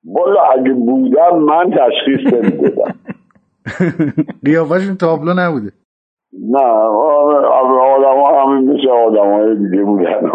والا 0.04 0.40
اگه 0.40 0.72
بودم 0.72 1.38
من 1.38 1.70
تشخیص 1.70 2.32
نمی‌دادم. 2.32 2.94
قیافشون 4.46 4.96
تابلو 4.96 5.34
نبوده. 5.36 5.72
نه 6.32 6.58
آدم 6.58 8.20
ها 8.22 8.42
همین 8.42 8.70
مثل 8.70 8.88
آدم 8.88 9.32
های 9.32 9.56
دیگه 9.56 9.84
بودن. 9.84 10.30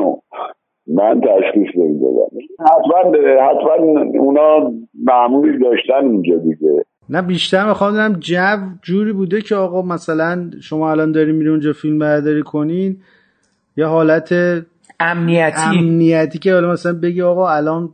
من 0.89 1.21
تشخیص 1.21 1.75
نمی‌دادم. 1.75 2.29
حتما 2.59 3.17
حتما 3.49 4.19
اونا 4.19 4.71
معمولی 5.03 5.59
داشتن 5.59 5.93
اونجا 5.93 6.35
دیگه. 6.35 6.85
نه 7.09 7.21
بیشتر 7.21 7.67
می‌خوام 7.67 7.93
دارم 7.93 8.13
جو 8.13 8.57
جوری 8.81 9.13
بوده 9.13 9.41
که 9.41 9.55
آقا 9.55 9.81
مثلا 9.81 10.49
شما 10.61 10.91
الان 10.91 11.11
داری 11.11 11.31
میری 11.31 11.49
اونجا 11.49 11.73
فیلم 11.73 11.99
برداری 11.99 12.41
کنین 12.41 12.97
یه 13.77 13.85
حالت 13.85 14.33
امنیتی. 14.99 15.61
امنیتی 15.77 16.39
که 16.39 16.53
حالا 16.53 16.71
مثلا 16.71 16.93
بگی 17.03 17.21
آقا 17.21 17.49
الان 17.49 17.89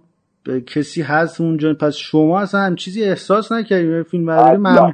کسی 0.76 1.01
هست 1.01 1.41
اونجا 1.41 1.73
پس 1.73 1.95
شما 1.95 2.39
اصلا 2.39 2.61
هم 2.61 2.76
چیزی 2.76 3.03
احساس 3.03 3.51
نکردی 3.51 4.03
فیلم 4.03 4.26
برداری 4.26 4.57
اصلا, 4.65 4.93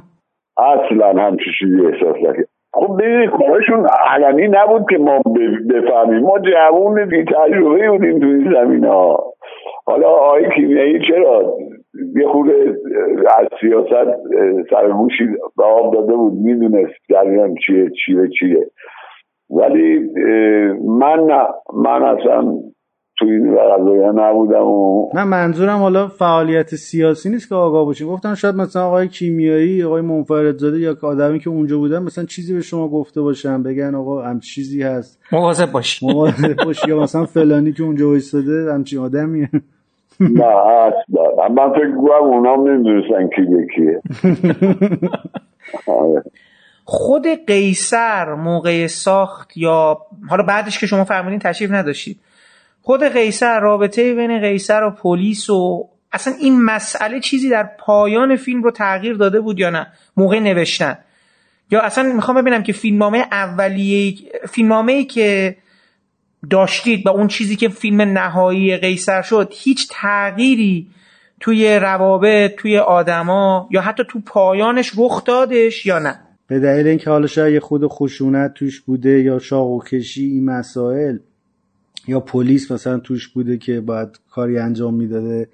اصلا 0.56 1.22
هم 1.26 1.36
چیزی 1.36 1.86
احساس 1.86 2.16
نکردی 2.16 2.42
خب 2.74 2.96
ببینید 2.98 3.30
کارشون 3.30 3.86
علنی 4.10 4.48
نبود 4.48 4.90
که 4.90 4.98
ما 4.98 5.22
بفهمیم. 5.70 6.22
ما 6.22 6.38
جوون 6.38 7.04
بی 7.04 7.24
تجربه 7.24 7.90
بودیم 7.90 8.18
توی 8.20 8.30
این 8.30 8.52
زمین 8.52 8.84
ها 8.84 9.32
حالا 9.86 10.08
آقای 10.08 10.54
کیمیایی 10.54 11.00
چرا 11.08 11.54
یه 12.16 12.28
خورده 12.28 12.76
از 13.38 13.48
سیاست 13.60 14.18
سرگوشی 14.70 15.26
به 15.56 15.64
آب 15.64 15.94
داده 15.94 16.12
بود؟ 16.12 16.32
می‌دونست 16.32 16.92
جریان 17.10 17.54
چیه 17.66 17.90
چیه 17.90 18.28
چیه. 18.38 18.66
ولی 19.50 20.10
من 20.98 21.20
من 21.74 22.02
اصلا 22.02 22.54
تو 23.22 23.28
این 23.28 24.20
نبودم 24.20 24.66
و 24.66 25.08
نه 25.14 25.24
منظورم 25.24 25.78
حالا 25.78 26.08
فعالیت 26.08 26.74
سیاسی 26.74 27.30
نیست 27.30 27.48
که 27.48 27.54
آگاه 27.54 27.84
باشین 27.84 28.06
گفتم 28.06 28.34
شاید 28.34 28.54
مثلا 28.54 28.86
آقای 28.86 29.08
کیمیایی 29.08 29.82
آقای 29.82 30.02
منفرد 30.02 30.62
یا 30.62 30.96
آدمی 31.02 31.38
که 31.38 31.50
اونجا 31.50 31.78
بودن 31.78 32.02
مثلا 32.02 32.24
چیزی 32.24 32.54
به 32.54 32.60
شما 32.60 32.88
گفته 32.88 33.20
باشن 33.20 33.62
بگن 33.62 33.94
آقا 33.94 34.22
هم 34.22 34.40
چیزی 34.40 34.82
هست. 34.82 35.18
مواظب 35.32 35.72
باش 35.72 36.02
مواظب 36.02 36.64
باش 36.64 36.88
یا 36.88 37.00
مثلا 37.00 37.24
فلانی 37.24 37.72
که 37.72 37.82
اونجا 37.82 38.08
وایساده 38.08 38.72
همچین 38.72 38.98
آدمیه 38.98 39.48
نه 40.20 40.44
اصلا 40.44 41.48
من 41.48 41.72
فکر 41.72 41.96
کنم 41.96 42.24
اونا 42.24 42.56
نمی‌دونستن 42.56 43.28
کی 43.28 43.66
کیه. 43.74 44.00
آره. 45.86 46.22
خود 46.84 47.26
قیصر 47.46 48.34
موقع 48.34 48.86
ساخت 48.86 49.56
یا 49.56 49.98
حالا 50.30 50.42
بعدش 50.42 50.78
که 50.78 50.86
شما 50.86 51.04
فرمودین 51.04 51.38
تشریف 51.38 51.72
نداشتید. 51.72 52.20
خود 52.82 53.02
قیصر 53.02 53.60
رابطه 53.60 54.14
بین 54.14 54.40
قیصر 54.40 54.82
و 54.82 54.90
پلیس 54.90 55.50
و 55.50 55.88
اصلا 56.12 56.34
این 56.40 56.62
مسئله 56.64 57.20
چیزی 57.20 57.48
در 57.48 57.68
پایان 57.78 58.36
فیلم 58.36 58.62
رو 58.62 58.70
تغییر 58.70 59.14
داده 59.14 59.40
بود 59.40 59.58
یا 59.58 59.70
نه؟ 59.70 59.86
موقع 60.16 60.38
نوشتن. 60.38 60.98
یا 61.70 61.80
اصلا 61.80 62.12
می‌خوام 62.12 62.40
ببینم 62.40 62.62
که 62.62 62.72
فیلمنامه 62.72 63.18
اولیه 63.18 64.14
فیلمنامه 64.48 64.92
ای 64.92 65.04
که 65.04 65.56
داشتید 66.50 67.06
و 67.06 67.10
اون 67.10 67.28
چیزی 67.28 67.56
که 67.56 67.68
فیلم 67.68 68.00
نهایی 68.00 68.76
قیصر 68.76 69.22
شد 69.22 69.48
هیچ 69.52 69.88
تغییری 69.90 70.86
توی 71.40 71.76
روابط 71.76 72.54
توی 72.54 72.78
آدما 72.78 73.68
یا 73.70 73.80
حتی 73.80 74.02
تو 74.08 74.20
پایانش 74.26 74.92
رخ 74.96 75.24
دادش 75.24 75.86
یا 75.86 75.98
نه؟ 75.98 76.20
به 76.46 76.60
دلیل 76.60 76.86
اینکه 76.86 77.10
حالا 77.10 77.26
شاید 77.26 77.62
خود 77.62 77.86
خشونت 77.86 78.54
توش 78.54 78.80
بوده 78.80 79.22
یا 79.22 79.38
شاق 79.38 79.68
و 79.68 79.82
کشی 79.84 80.24
این 80.24 80.44
مسائل 80.44 81.18
یا 82.08 82.20
پلیس 82.20 82.72
مثلا 82.72 82.98
توش 82.98 83.28
بوده 83.28 83.58
که 83.58 83.80
باید 83.80 84.08
کاری 84.30 84.58
انجام 84.58 84.94
می‌داده. 84.94 85.48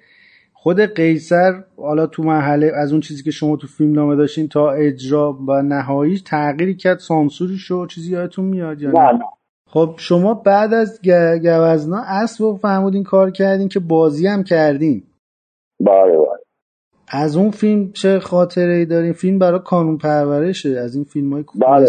خود 0.53 0.81
قیصر 0.81 1.63
حالا 1.77 2.07
تو 2.07 2.23
مرحله 2.23 2.71
از 2.75 2.91
اون 2.91 3.01
چیزی 3.01 3.23
که 3.23 3.31
شما 3.31 3.55
تو 3.55 3.67
فیلم 3.67 3.93
نامه 3.93 4.15
داشتین 4.15 4.47
تا 4.47 4.71
اجرا 4.71 5.33
و 5.33 5.61
نهایی 5.61 6.19
تغییری 6.19 6.75
کرد 6.75 6.99
سانسوری 6.99 7.57
شو 7.57 7.85
چیزی 7.85 8.11
یادتون 8.11 8.45
میاد 8.45 8.81
یا 8.81 8.91
نه, 8.91 9.19
خب 9.67 9.95
شما 9.97 10.33
بعد 10.33 10.73
از 10.73 10.99
گوزنا 11.43 12.03
اسب 12.07 12.41
و 12.41 12.57
فهمودین 12.57 13.03
کار 13.03 13.31
کردین 13.31 13.69
که 13.69 13.79
بازی 13.79 14.27
هم 14.27 14.43
کردین. 14.43 15.03
بله 15.79 16.17
بله. 16.17 16.39
از 17.07 17.35
اون 17.37 17.51
فیلم 17.51 17.91
چه 17.91 18.19
خاطره 18.19 18.73
ای 18.73 18.85
دارین؟ 18.85 19.13
فیلم 19.13 19.39
برای 19.39 19.59
کانون 19.65 19.97
پرورشه 19.97 20.69
از 20.69 20.95
این 20.95 21.03
فیلم 21.03 21.33
های 21.33 21.43
بله 21.55 21.87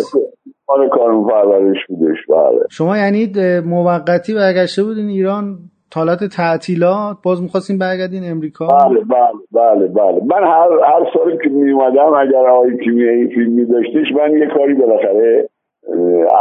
برای 0.70 0.88
کانون 0.88 1.26
پرورش 1.26 1.86
بودش 1.88 2.18
بله. 2.28 2.60
شما 2.70 2.96
یعنی 2.96 3.32
موقتی 3.66 4.34
برگشته 4.34 4.82
بودین 4.82 5.08
ایران 5.08 5.58
حالت 5.94 6.24
تعطیلات 6.36 7.16
باز 7.24 7.42
می‌خواستین 7.42 7.78
برگردین 7.78 8.30
امریکا؟ 8.30 8.66
بله 8.66 9.00
بله 9.00 9.40
بله 9.52 9.86
بله. 9.86 10.20
من 10.32 10.42
هر 10.46 10.68
هر 10.86 11.06
سالی 11.14 11.38
که 11.44 11.48
می 11.50 11.72
اومدم 11.72 12.14
اگر 12.14 12.46
آقای 12.46 12.78
کیمیایی 12.84 13.28
فیلمی 13.28 13.64
داشتش 13.64 14.12
من 14.16 14.38
یه 14.38 14.46
کاری 14.46 14.74
بالاخره 14.74 15.48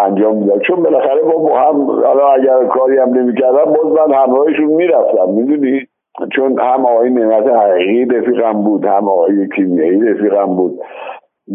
انجام 0.06 0.38
میدم 0.38 0.60
چون 0.60 0.84
بالاخره 0.84 1.22
با 1.22 1.60
هم 1.60 1.86
حالا 1.86 2.28
اگر 2.28 2.66
کاری 2.68 2.98
هم 2.98 3.10
نمی‌کردم 3.10 3.66
باز 3.66 4.10
من 4.10 4.14
همراهشون 4.14 4.66
می‌رفتم 4.66 5.30
می‌دونی؟ 5.30 5.88
چون 6.36 6.60
هم 6.60 6.86
آقای 6.86 7.10
نعمت 7.10 7.48
حقیقی 7.48 8.06
رفیقم 8.06 8.54
بود 8.54 8.86
هم 8.86 9.08
آقای 9.08 9.48
کیمیایی 9.56 10.02
رفیقم 10.02 10.56
بود. 10.56 10.80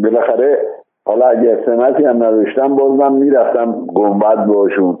بالاخره 0.03 0.57
حالا 1.05 1.27
اگر 1.27 1.65
سمتی 1.65 2.03
هم 2.03 2.23
نداشتم 2.23 2.75
باز 2.75 2.91
من 2.91 3.13
می‌رفتم 3.13 3.85
گنبد 3.95 4.45
باشون. 4.45 4.97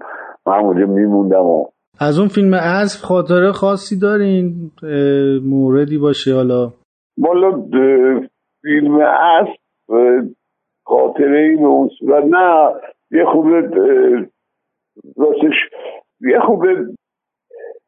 من 0.47 0.59
اونجا 0.59 0.85
میموندم 0.85 1.45
و 1.45 1.65
از 1.99 2.19
اون 2.19 2.27
فیلم 2.27 2.53
اسب 2.53 3.05
خاطره 3.05 3.51
خاصی 3.51 3.99
دارین؟ 3.99 4.71
موردی 5.43 5.97
باشه 5.97 6.35
حالا. 6.35 6.71
والا 7.17 7.51
فیلم 8.61 8.99
اسب 9.01 9.55
خاطره 10.85 11.39
ای 11.39 11.55
به 11.55 11.65
اون 11.65 11.89
صورت. 11.99 12.23
نه 12.23 12.69
یه 13.11 13.25
خوبه 13.25 13.61
راستش 15.17 15.55
یه 16.21 16.39
خوبه 16.39 16.67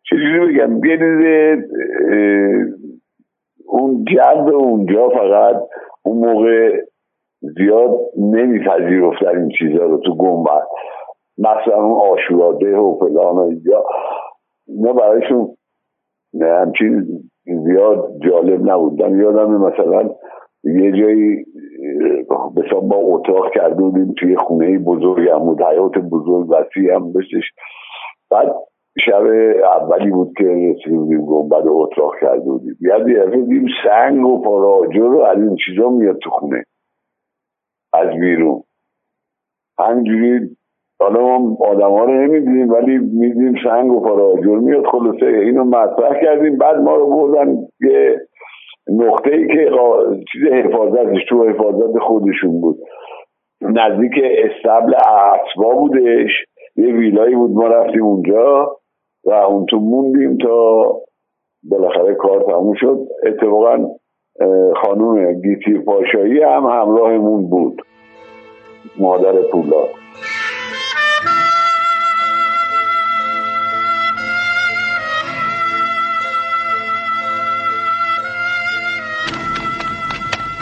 چجوری 0.03 0.39
بگم؟ 0.39 0.85
یه 0.85 1.57
اون 3.65 4.06
جذب 4.06 4.56
اونجا 4.56 5.10
فقط 5.10 5.56
اون 6.03 6.18
موقع 6.18 6.81
زیاد 7.42 8.00
نمیپذیرفتن 8.18 9.38
این 9.38 9.50
چیزها 9.60 9.86
رو 9.86 9.98
تو 9.98 10.16
گنبد. 10.16 10.68
مثلا 11.38 11.84
اون 11.84 12.00
آشوراده 12.12 12.78
و 12.78 12.98
فلان 13.00 13.36
و 13.36 13.40
اینجا 13.40 13.84
اینا 14.68 14.94
برایشون 14.94 15.48
همچین 16.42 17.08
زیاد 17.46 18.12
جالب 18.24 18.72
نبود 18.72 19.00
یادم 19.00 19.52
مثلا 19.58 20.10
یه 20.64 20.92
جایی 20.92 21.46
بسا 22.58 22.80
با 22.80 22.96
اتاق 22.96 23.52
کرده 23.54 23.76
بودیم 23.76 24.14
توی 24.18 24.36
خونه 24.36 24.80
بزرگ 24.80 25.30
هم 25.30 25.40
بود 25.40 25.62
حیات 25.62 25.98
بزرگ 25.98 26.50
وسیع 26.50 26.96
هم 26.96 27.12
داشتش. 27.12 27.44
بعد 28.32 28.56
شب 29.06 29.24
اولی 29.64 30.12
بود 30.12 30.34
که 30.38 30.44
رسیده 30.44 30.98
بودیم 30.98 31.26
گنبد 31.26 31.68
اتاق 31.68 32.12
کرده 32.22 32.40
بودیم 32.40 32.78
یه 32.82 33.46
دیم 33.46 33.66
سنگ 33.84 34.26
و 34.26 34.42
پاراجر 34.42 35.00
رو 35.00 35.22
از 35.22 35.38
این 35.38 35.56
چیزا 35.66 35.90
میاد 35.90 36.18
تو 36.18 36.30
خونه. 36.30 36.64
از 37.98 38.19
بیرون. 38.19 38.64
همجوری 39.80 40.57
حالا 40.99 41.22
ما 41.22 41.57
آدم 41.60 41.91
ها 41.91 42.03
رو 42.03 42.14
نمیدیم 42.14 42.69
ولی 42.69 42.98
میدیم 42.98 43.56
سنگ 43.64 43.91
و 43.91 44.02
پاراجر 44.02 44.56
میاد. 44.56 44.86
خلاصه 44.86 45.26
اینو 45.26 45.64
مطرح 45.64 46.22
کردیم. 46.22 46.57
بعد 46.57 46.76
ما 46.76 46.95
رو 46.95 47.07
بردن 47.07 47.57
یه 47.82 48.19
نقطه 48.88 49.32
ای 49.32 49.48
که 49.48 49.72
چیز 50.32 50.44
حفاظتش 50.52 51.26
تو 51.30 51.49
حفاظت 51.49 51.99
خودشون 51.99 52.61
بود. 52.61 52.78
نزدیک 53.61 54.11
استبل 54.24 54.94
اعصبا 54.95 55.76
بودش. 55.76 56.32
یه 56.76 56.94
ویلایی 56.94 57.36
بود 57.36 57.52
ما 57.52 57.68
رفتیم 57.68 58.03
اونجا 58.03 58.78
و 59.26 59.32
اون 59.32 59.65
تو 59.65 59.80
موندیم 59.80 60.38
تا 60.38 60.84
بالاخره 61.64 62.15
کار 62.15 62.44
تموم 62.44 62.74
شد. 62.74 62.99
اتفاقا 63.26 63.78
خانوم 64.82 65.34
گیتی 65.34 65.80
پاشایی 65.86 66.44
هم 66.44 66.64
همراهمون 66.66 67.50
بود. 67.50 67.82
مادر 68.98 69.34
پولا. 69.52 69.88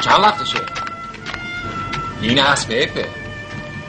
چند 0.01 0.19
وقتشه؟ 0.23 0.59
این 2.21 2.39
اسب 2.39 2.71
حیفه 2.71 3.05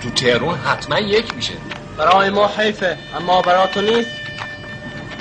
تو 0.02 0.10
تهرون 0.10 0.54
حتما 0.54 0.98
یک 0.98 1.36
میشه. 1.36 1.54
برای 1.98 2.30
ما 2.30 2.46
حیفه 2.46 2.96
اما 3.20 3.42
برای 3.42 3.68
تو 3.74 3.80
نیست. 3.80 4.10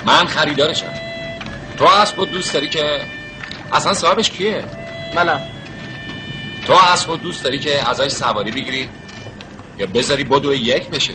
من 0.08 0.26
خریدارشم. 0.26 0.94
تو 1.78 1.86
اسب 2.02 2.18
دوست 2.32 2.54
داری 2.54 2.68
که 2.70 3.00
اصلا 3.74 3.94
صاحبش 3.94 4.30
کیه؟ 4.30 4.66
منم 5.16 5.42
تو 6.68 6.74
اسب 6.74 7.22
دوست 7.22 7.44
داری 7.44 7.60
که 7.60 7.90
ازش 7.90 8.08
سواری 8.08 8.52
بگیری؟ 8.52 8.90
یا 9.78 9.88
بذاری 9.88 10.24
بدو 10.24 10.54
یک 10.54 10.90
بشه؟ 10.90 11.14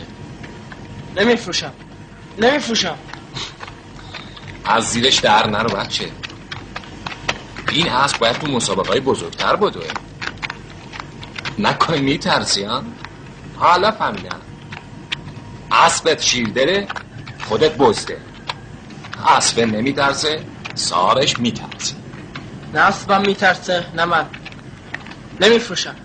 نمیفروشم. 1.17 1.73
نمیفروشم. 2.37 2.97
از 4.65 4.83
زیرش 4.83 5.19
در 5.19 5.47
نرو 5.47 5.69
بچه. 5.69 6.09
این 7.71 7.89
اسب 7.89 8.19
باید 8.19 8.39
تو 8.39 8.47
مسابقه 8.47 8.89
های 8.89 8.99
بزرگتر 8.99 9.55
بدوه. 9.55 9.83
نکنه 11.59 11.97
میترسی 11.97 12.63
ها؟ 12.63 12.83
حالا 13.55 13.91
فهمیدم. 13.91 14.41
اسبت 15.71 16.21
شیردره 16.21 16.87
خودت 17.47 17.77
بزده. 17.77 18.17
اسب 19.27 19.59
نمیترسه 19.59 20.45
سارش 20.75 21.39
میترسه. 21.39 22.00
نه 22.73 22.79
اسبم 22.79 23.21
میترسه 23.21 23.85
نه 23.93 24.05
من. 24.05 24.25
نمیفروشم. 25.39 25.95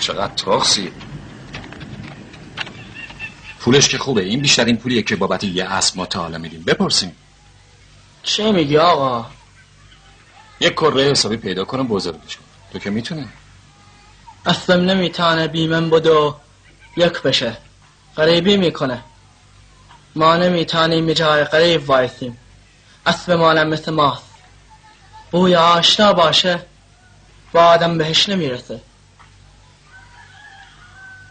چقدر 0.00 0.34
تخصی 0.34 0.92
پولش 3.60 3.88
که 3.88 3.98
خوبه. 3.98 4.22
این 4.22 4.40
بیشترین 4.40 4.76
پولیه 4.76 5.02
که 5.02 5.16
بابت 5.16 5.44
یه 5.44 5.64
اسب 5.64 5.96
ما 5.96 6.06
تا 6.06 6.20
حالا 6.20 6.38
میدیم. 6.38 6.62
بپرسیم. 6.62 7.16
چه 8.22 8.52
میگی 8.52 8.78
آقا؟ 8.78 9.26
یه 10.60 10.70
کره 10.70 11.02
حسابی 11.02 11.36
پیدا 11.36 11.64
کنم 11.64 11.86
بزرگش 11.88 12.36
کن 12.36 12.42
تو 12.72 12.78
که 12.78 12.90
می‌تونی. 12.90 13.28
اصلا 14.46 14.76
نمیتانه 14.76 15.48
بیمن 15.48 15.90
بدو. 15.90 16.36
یک 16.96 17.22
بشه. 17.22 17.56
غریبی 18.16 18.56
می‌کنه. 18.56 19.02
ما 20.14 20.36
نمیتانیم 20.36 21.12
جای 21.12 21.44
غریب 21.44 21.90
وایسیم. 21.90 22.38
اسب 23.06 23.30
مالم 23.30 23.68
مثل 23.68 23.92
ماست. 23.92 24.31
بوی 25.32 25.56
آشنا 25.56 26.12
باشه 26.12 26.62
با 27.52 27.64
آدم 27.64 27.98
بهش 27.98 28.28
نمی‌رسه 28.28 28.80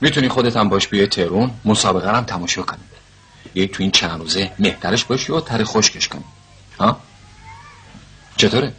می‌تونی 0.02 0.30
خودت 0.30 0.58
هم 0.58 0.70
باش 0.70 0.88
بیای 0.88 1.08
ترون 1.08 1.52
مسابقه 1.66 2.12
هم 2.18 2.24
تماشا 2.24 2.62
کنی. 2.62 2.80
یه 3.56 3.68
تو 3.68 3.84
این 3.84 3.92
چند 3.92 4.20
روزه 4.20 4.52
مهترش 4.60 5.04
باشی 5.04 5.32
و 5.32 5.40
تر 5.40 5.64
خشکش 5.64 6.08
کنی. 6.08 6.24
ها؟ 6.80 7.02
چطوره؟ 8.38 8.74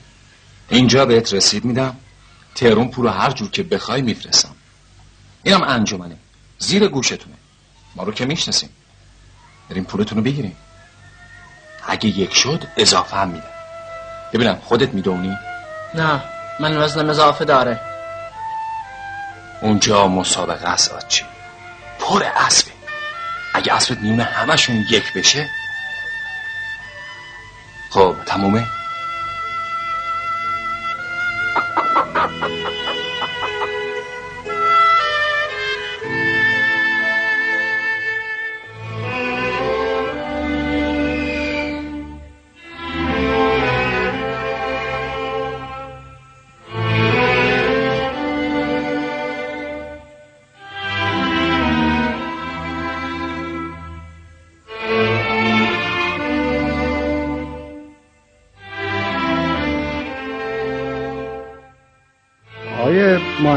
اینجا 0.68 1.06
بهت 1.06 1.34
رسید 1.34 1.64
میدم. 1.64 1.96
تهرون 2.54 2.88
پول 2.88 3.06
هر 3.06 3.30
جور 3.30 3.50
که 3.50 3.62
بخوای 3.62 4.02
میفرستم. 4.02 4.54
اینم 5.42 5.62
انجمنه. 5.62 6.16
زیر 6.58 6.88
گوشتونه. 6.88 7.36
ما 7.96 8.02
رو 8.02 8.12
که 8.12 8.24
می‌شناسیم. 8.24 8.70
بریم 9.70 9.84
پولتون 9.84 10.18
رو 10.18 10.24
بگیریم. 10.24 10.56
اگه 11.86 12.08
یک 12.08 12.34
شد 12.34 12.64
اضافه 12.76 13.16
هم 13.16 13.28
میده. 13.28 13.51
ببینم 14.32 14.58
خودت 14.64 14.94
می‌دونی؟ 14.94 15.36
نه 15.94 16.20
من 16.60 16.76
وزنم 16.76 17.10
اضافه 17.10 17.44
داره. 17.44 17.80
اونجا 19.60 20.08
مسابقه 20.08 20.68
است 20.68 21.08
چی؟ 21.08 21.24
پر 21.98 22.24
اسبه 22.36 22.70
اگه 23.54 23.74
اسبت 23.74 23.98
میونه 23.98 24.24
همشون 24.24 24.76
یک 24.90 25.12
بشه؟ 25.12 25.48
خب 27.90 28.16
تمومه؟ 28.26 28.66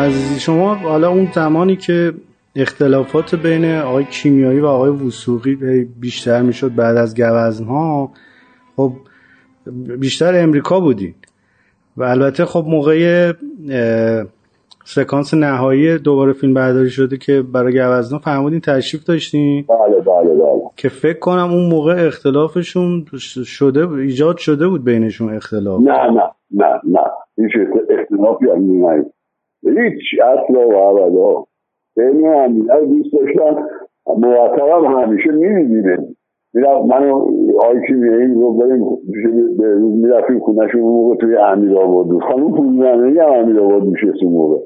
معززی 0.05 0.39
شما 0.39 0.75
حالا 0.75 1.09
اون 1.09 1.27
زمانی 1.35 1.75
که 1.75 2.13
اختلافات 2.55 3.35
بین 3.35 3.75
آقای 3.75 4.03
کیمیایی 4.03 4.59
و 4.59 4.65
آقای 4.65 4.89
وسوقی 4.89 5.55
بیشتر 5.99 6.41
می‌شد 6.41 6.75
بعد 6.75 6.97
از 6.97 7.15
گوزن 7.15 7.65
ها 7.65 8.11
خب 8.75 8.91
بیشتر 9.99 10.43
امریکا 10.43 10.79
بودین 10.79 11.13
و 11.97 12.03
البته 12.03 12.45
خب 12.45 12.65
موقع 12.67 13.31
سکانس 14.85 15.33
نهایی 15.33 15.97
دوباره 15.97 16.33
فیلم 16.33 16.53
برداری 16.53 16.89
شده 16.89 17.17
که 17.17 17.41
برای 17.41 17.73
گوزنا 17.73 18.19
فرمودین 18.19 18.61
تشریف 18.61 19.03
داشتین؟ 19.03 19.65
بله 19.69 19.99
بله 19.99 20.33
بله. 20.33 20.61
که 20.77 20.89
فکر 20.89 21.19
کنم 21.19 21.51
اون 21.51 21.69
موقع 21.69 22.07
اختلافشون 22.07 23.05
شده 23.45 23.89
ایجاد 23.89 24.37
شده 24.37 24.67
بود 24.67 24.83
بینشون 24.83 25.35
اختلاف. 25.35 25.81
نه 25.81 26.11
نه 26.11 26.31
نه 26.51 26.81
نه. 26.83 27.03
هیچ 27.37 27.51
اختلافی 27.89 28.45
هم 28.45 28.61
هیچ 29.65 30.21
اصلا 30.23 30.67
و 30.67 30.75
ابدا 30.75 31.43
بین 31.97 32.25
همینا 32.25 32.79
دوست 32.79 33.13
داشتن 33.13 33.63
مرتب 34.17 34.67
هم 34.67 34.85
همیشه 34.85 35.31
می‌دیدیم 35.31 36.15
می‌رفت 36.53 36.85
من 36.85 37.09
آقای 37.63 37.87
کیمیایی 37.87 38.33
رو 38.33 38.53
بریم 38.53 38.83
می‌رفتیم 40.01 40.39
خونهشون 40.39 40.81
اون 40.81 40.93
موقع 40.93 41.15
توی 41.15 41.37
امیر 41.37 41.77
آباد 41.77 42.05
بود. 42.05 42.23
خانم 42.23 42.51
پولزنانی 42.51 43.19
هم 43.19 43.29
امیر 43.29 43.59
آباد 43.59 43.83
میشه 43.83 44.07
اون 44.21 44.33
موقع. 44.33 44.57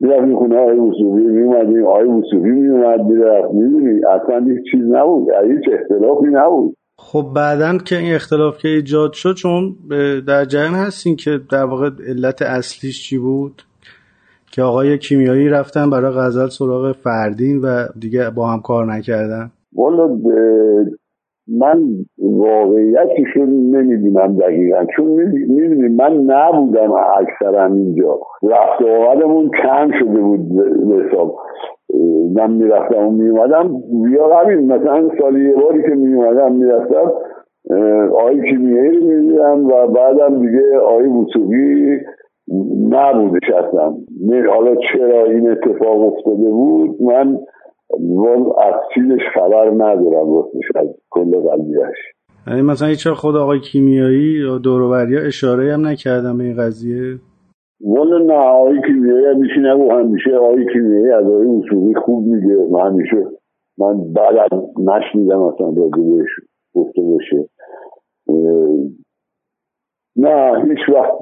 می‌رفتیم 0.00 0.36
خونه 0.36 0.56
آقای 0.56 0.78
وصوفی 0.78 1.24
میومدیم 1.24 1.86
آقای 1.86 2.04
وصوفی 2.04 2.50
میومد 2.50 3.00
می‌رفت. 3.00 3.54
می‌دونی 3.54 4.00
اصلا 4.04 4.38
هیچ 4.38 4.64
چیز 4.70 4.80
نبود. 4.90 5.28
هیچ 5.44 5.80
اختلافی 5.80 6.26
نبود. 6.32 6.76
خب 6.98 7.24
بعدا 7.36 7.78
که 7.88 7.96
این 7.96 8.14
اختلاف 8.14 8.58
که 8.58 8.68
ایجاد 8.68 9.12
شد 9.12 9.34
چون 9.34 9.74
در 10.28 10.44
جریان 10.44 10.74
هستین 10.74 11.16
که 11.16 11.30
در 11.52 11.64
واقع 11.64 11.90
علت 12.08 12.42
اصلیش 12.42 13.08
چی 13.08 13.18
بود؟ 13.18 13.62
که 14.54 14.62
آقای 14.62 14.98
کیمیایی 14.98 15.48
رفتن 15.48 15.90
برای 15.90 16.12
غزل 16.12 16.46
سراغ 16.46 16.92
فردین 16.92 17.58
و 17.58 17.66
دیگه 18.00 18.30
با 18.36 18.46
هم 18.46 18.60
کار 18.60 18.86
نکردن؟ 18.86 19.50
والا 19.76 20.18
من 21.48 21.82
واقعیتش 22.18 23.36
رو 23.36 23.46
نمی‌دونم 23.46 24.36
دقیقا. 24.36 24.84
چون 24.96 25.06
می‌دونی 25.06 25.88
من 25.88 26.12
نبودم 26.12 26.92
اکثرا 26.92 27.66
اینجا. 27.66 28.18
رفت 28.42 28.82
آمدمون 28.82 29.50
کم 29.62 29.90
شده 30.00 30.20
بود 30.20 30.48
به 30.88 31.04
حساب. 31.04 31.36
من 32.34 32.50
می‌رفتم 32.52 33.06
و 33.06 33.10
میومدم 33.10 33.82
یا 34.10 34.40
همین 34.40 34.72
مثلا 34.72 35.08
سالی 35.20 35.48
یه 35.48 35.54
باری 35.54 35.82
که 35.82 35.88
میومدم 35.88 36.52
می‌رفتم 36.52 37.12
آقای 38.12 38.50
کیمیایی 38.50 38.90
رو 38.90 39.06
می‌دیدم 39.06 39.66
و 39.66 39.86
بعدم 39.86 40.46
دیگه 40.46 40.78
آقای 40.78 41.06
وسوقی 41.06 41.98
نبودش 42.90 43.50
اصلا. 43.50 43.94
حالا 44.54 44.76
چرا 44.92 45.24
این 45.24 45.50
اتفاق 45.50 46.00
افتاده 46.00 46.50
بود؟ 46.50 47.02
من 47.02 47.38
از 48.58 48.74
چیزش 48.94 49.20
خبر 49.34 49.70
ندارم 49.70 50.34
راستش 50.34 50.64
از 50.74 50.88
کل 51.10 51.30
قضیهش 51.40 51.96
یعنی 52.46 52.62
مثلا 52.62 52.88
هیچ 52.88 53.08
خود 53.08 53.36
آقای 53.36 53.60
کیمیایی 53.60 54.32
یا 54.46 54.58
دوروبریا 54.58 55.20
اشاره 55.20 55.72
هم 55.72 55.86
نکردم 55.86 56.38
به 56.38 56.44
این 56.44 56.56
قضیه؟ 56.56 57.18
والا 57.80 58.18
نه 58.18 58.34
آقای 58.34 58.82
کیمیایی 58.86 59.26
همیشه 59.26 59.60
نگو. 59.60 59.90
همیشه 59.90 60.36
آقای 60.36 60.66
کیمیایی 60.72 61.10
از 61.10 61.24
آقای 61.24 61.46
اصولی 61.46 61.94
خوب 61.94 62.26
میگه. 62.26 62.56
من 62.70 62.86
همیشه 62.86 63.16
من 63.78 64.12
بعد 64.12 64.36
از 64.52 64.60
نشنیدم 64.78 65.42
اصلا 65.42 65.66
راجبش 65.66 66.28
گفته 66.74 67.02
باشه. 67.02 67.48
نه 70.16 70.64
هیچ 70.68 70.88
وقت. 70.88 71.12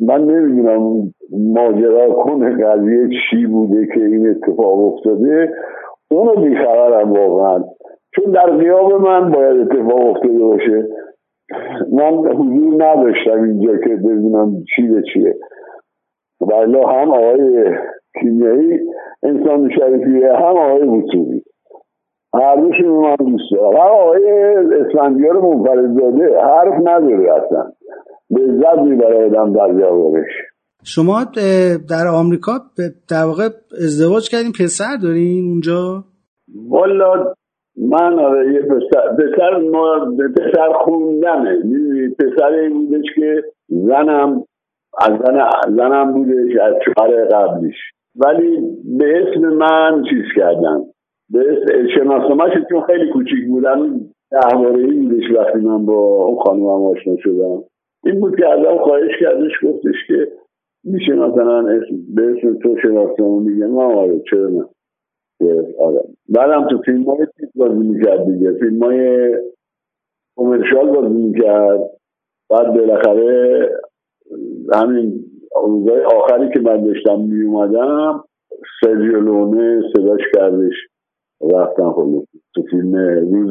من 0.00 0.24
نمی‌دونم 0.24 1.12
ماجرا 1.30 2.10
کن 2.12 2.64
قضیه 2.64 3.08
چی 3.08 3.46
بوده 3.46 3.86
که 3.86 4.04
این 4.04 4.30
اتفاق 4.30 4.92
افتاده. 4.92 5.54
اونو 6.10 6.34
بیخبرم 6.34 7.12
واقعا. 7.12 7.64
چون 8.14 8.32
در 8.32 8.50
قیاب 8.50 8.92
من 8.92 9.30
باید 9.30 9.60
اتفاق 9.60 10.06
افتاده 10.06 10.44
باشه. 10.44 10.88
من 11.92 12.12
حضور 12.12 12.84
نداشتم 12.84 13.42
اینجا 13.42 13.76
که 13.76 13.96
ببینم 13.96 14.64
چی 14.76 14.88
به 14.88 15.02
چیه. 15.12 15.34
ولی 16.40 16.78
هم 16.78 17.10
آقای 17.10 17.64
کیمیایی 18.20 18.80
انسان 19.22 19.70
شریفیه 19.70 20.32
هم 20.32 20.56
آقای 20.56 20.82
وطوری 20.82 21.42
هر 22.34 22.56
دوشون 22.56 22.88
من 22.88 23.16
دوست 23.18 23.52
دارم. 23.52 23.76
هم 23.76 23.92
آقای 23.92 24.32
اسفندیار 24.80 25.40
منفرد 25.40 26.20
حرف 26.42 26.74
نداره 26.74 27.32
اصلا. 27.32 27.72
لذت 28.30 28.78
می‌بره 28.84 29.26
آدم 29.26 29.52
در 29.52 29.80
جوابش 29.80 30.30
شما 30.84 31.24
در 31.90 32.06
آمریکا 32.14 32.52
در 33.10 33.24
واقع 33.24 33.48
ازدواج 33.84 34.28
کردین 34.30 34.52
پسر 34.52 34.96
دارین 35.02 35.48
اونجا؟ 35.48 36.04
والا 36.68 37.34
من 37.76 38.18
آره 38.18 38.54
یه 38.54 38.60
پسر 38.60 39.16
پسر 39.18 39.56
ما 39.72 40.14
پسر 40.36 40.72
خوندمه 40.84 41.58
پسر 42.18 42.68
بودش 42.68 43.04
که 43.14 43.42
زنم 43.68 44.44
از 45.00 45.12
زن 45.24 45.40
زنم 45.76 46.12
بودش 46.12 46.56
از 46.62 46.74
چهار 46.84 47.24
قبلیش. 47.24 47.76
ولی 48.16 48.60
به 48.98 49.04
اسم 49.22 49.40
من 49.40 50.02
چیز 50.10 50.24
کردن. 50.36 50.80
به 51.30 51.38
اسم 51.38 51.88
شناسنامهش 51.94 52.52
چون 52.70 52.80
خیلی 52.80 53.12
کوچیک 53.12 53.48
بودم 53.48 54.00
احواره 54.32 54.78
این 54.78 55.08
بودش 55.08 55.24
وقتی 55.36 55.58
من 55.58 55.86
با 55.86 56.24
اون 56.24 56.38
خانم 56.38 56.60
هم 56.60 56.82
آشنا 56.84 57.16
شدم. 57.18 57.62
این 58.08 58.20
بود 58.20 58.36
که 58.36 58.46
ازم 58.48 58.78
خواهش 58.78 59.12
کردش 59.20 59.52
گفتش 59.62 60.06
که 60.06 60.32
میشه 60.84 61.12
مثلا 61.12 61.62
به 62.14 62.22
اسم 62.22 62.58
تو 62.58 62.76
شناسنامه 62.82 63.50
میگه 63.50 63.66
ما 63.66 63.94
آره 63.94 64.20
چرا 64.30 64.48
نه؟ 64.48 64.64
آره 65.78 66.00
بعدم 66.28 66.66
تو 66.70 66.78
فیلم 66.78 67.02
های 67.02 67.26
چیز 67.40 67.48
بازی 67.54 67.88
می‌کرد 67.88 68.24
دیگه. 68.24 68.52
فیلم 68.52 68.82
های 68.82 69.34
کمرشال 70.36 70.90
بازی 70.90 71.14
می‌کرد. 71.14 71.80
بعد 72.50 72.74
بالاخره 72.74 73.68
همین 74.74 75.24
روزای 75.66 76.04
آخری 76.04 76.50
که 76.54 76.60
من 76.60 76.84
داشتم 76.84 77.20
میومدم 77.20 78.24
سرجیو 78.80 79.20
لونه 79.20 79.82
صداش 79.96 80.20
کردش. 80.34 80.74
رفتن 81.40 81.90
خود 81.90 82.28
تو 82.54 82.62
فیلم 82.62 82.96
روز 83.32 83.50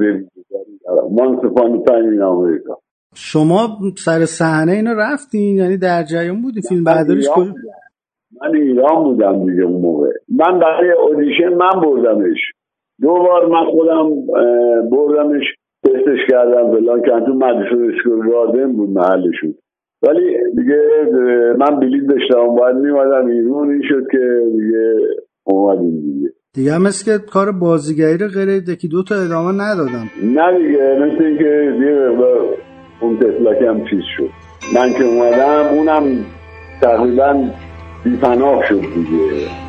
مانسفان 1.11 1.83
تایم 1.83 2.21
آمریکا 2.21 2.79
شما 3.19 3.77
سر 3.97 4.25
صحنه 4.25 4.71
اینو 4.71 4.93
رفتین؟ 4.97 5.55
یعنی 5.55 5.77
در 5.77 6.03
جریان 6.03 6.41
بودی 6.41 6.61
فیلم 6.69 6.83
برداریش 6.83 7.27
کجا؟ 7.35 7.53
من 8.41 8.55
ایران 8.55 9.03
بودم 9.03 9.45
دیگه 9.45 9.63
اون 9.63 9.81
موقع. 9.81 10.09
من 10.29 10.59
برای 10.59 10.91
اودیشن 10.91 11.49
من 11.49 11.81
بردمش. 11.83 12.37
دو 13.01 13.07
بار 13.07 13.45
من 13.45 13.65
خودم 13.71 14.09
بردمش 14.91 15.43
تستش 15.83 16.19
کردم 16.29 16.71
فلان 16.71 17.01
که 17.01 17.11
تو 17.25 17.33
مدرسه 17.33 17.95
اسکول 17.95 18.29
گاردن 18.29 18.73
بود 18.73 18.89
محلشون. 18.89 19.55
ولی 20.01 20.37
دیگه 20.57 20.81
من 21.57 21.79
بلیت 21.79 22.07
داشتم. 22.09 22.55
باید 22.55 22.75
میمادم 22.75 23.25
ایران. 23.27 23.69
این 23.69 23.81
شد 23.89 24.07
که 24.11 24.41
دیگه 24.51 24.95
اومدیم 25.43 26.01
دیگه. 26.01 26.29
دیگه 26.53 26.71
هم 26.71 26.81
مثل 26.81 27.05
که 27.05 27.25
کار 27.25 27.51
بازیگری 27.51 28.17
رو 28.17 28.27
غیر 28.27 28.49
یکی 28.49 28.87
دو 28.87 29.03
تا 29.03 29.15
ادامه 29.15 29.51
ندادم. 29.51 30.09
نه 30.23 30.57
دیگه 30.57 30.95
مثل 30.99 31.23
اینکه 31.23 31.73
دیگه 31.73 32.09
اون 32.99 33.17
تفلک 33.17 33.61
هم 33.61 33.85
چیز 33.89 34.03
شد. 34.17 34.29
من 34.73 34.93
که 34.93 35.03
اومدم 35.03 35.67
اونم 35.67 36.25
تقریبا 36.81 37.49
بیپناه 38.03 38.67
شد 38.69 38.81
دیگه. 38.81 39.66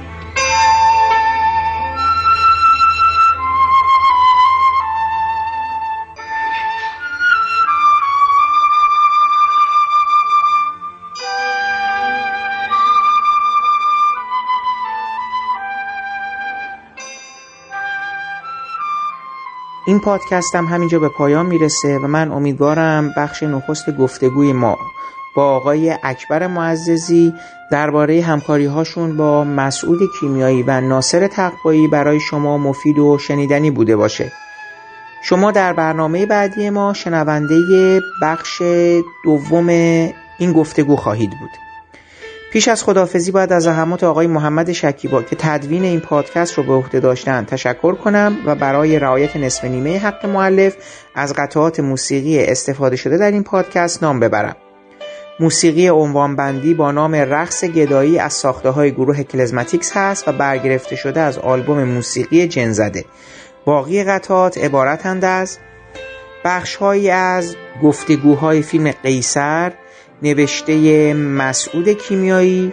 این 20.07 20.43
هم 20.55 20.65
همینجا 20.65 20.99
به 20.99 21.09
پایان 21.09 21.47
می‌رسه 21.47 21.99
و 21.99 22.07
من 22.07 22.33
امیدوارم 22.33 23.15
بخش 23.17 23.43
نخست 23.43 23.91
گفتگوی 23.91 24.53
ما 24.53 24.79
با 25.35 25.45
آقای 25.45 25.99
اکبر 26.03 26.47
معززی 26.47 27.35
درباره 27.71 28.23
همکاری 28.23 28.67
هاشون 28.67 29.17
با 29.17 29.45
مسعود 29.45 29.99
کیمیایی 30.21 30.63
و 30.63 30.81
ناصر 30.81 31.27
تقوایی 31.27 31.89
برای 31.89 32.21
شما 32.21 32.59
مفید 32.59 32.99
و 32.99 33.19
شنیدنی 33.19 33.71
بوده 33.71 33.97
باشه. 33.97 34.33
شما 35.23 35.51
در 35.51 35.73
برنامه 35.73 36.27
بعدی 36.27 36.71
ما 36.71 36.93
شنونده 36.93 38.03
بخش 38.23 38.63
دوم 39.25 39.69
این 40.39 40.53
گفتگو 40.53 40.97
خواهید 40.97 41.31
بود. 41.31 41.68
پیش 42.53 42.69
از 42.69 42.85
خدافزی 42.85 43.31
باید 43.31 43.53
از 43.53 43.63
زحمات 43.63 44.05
آقای 44.05 44.27
محمد 44.27 44.73
شکیبا 44.73 45.23
که 45.23 45.37
تدوین 45.37 45.85
این 45.85 46.01
پادکست 46.01 46.55
رو 46.55 46.63
به 46.63 46.73
عهده 46.73 47.01
داشتن 47.01 47.45
تشکر 47.45 47.95
کنم 47.95 48.37
و 48.47 48.55
برای 48.55 48.99
رعایت 48.99 49.37
نصف 49.37 49.65
نیمه 49.65 49.99
حق 49.99 50.27
معلف 50.27 50.77
از 51.15 51.35
قطعات 51.35 51.81
موسیقی 51.81 52.45
استفاده 52.45 52.97
شده 52.97 53.17
در 53.17 53.31
این 53.31 53.43
پادکست 53.43 54.03
نام 54.03 54.21
ببرم. 54.21 54.57
موسیقی 55.41 55.89
عنوانبندی 55.89 56.75
با 56.75 56.93
نام 56.93 57.15
رقص 57.15 57.65
گدایی 57.65 58.19
از 58.19 58.33
ساخته 58.33 58.71
های 58.71 58.93
گروه 58.93 59.23
کلزماتیکس 59.23 59.97
هست 59.97 60.29
و 60.29 60.33
برگرفته 60.33 60.97
شده 60.97 61.21
از 61.21 61.39
آلبوم 61.39 61.85
موسیقی 61.85 62.49
جنزده. 62.49 63.05
باقی 63.65 64.05
قطعات 64.05 64.59
عبارتند 64.59 65.25
از 65.25 65.59
بخشهایی 66.45 67.11
از 67.11 67.57
گفتگوهای 67.83 68.63
فیلم 68.63 68.93
قیصر 69.03 69.73
نوشته 70.23 71.15
مسعود 71.15 71.89
کیمیایی 71.89 72.73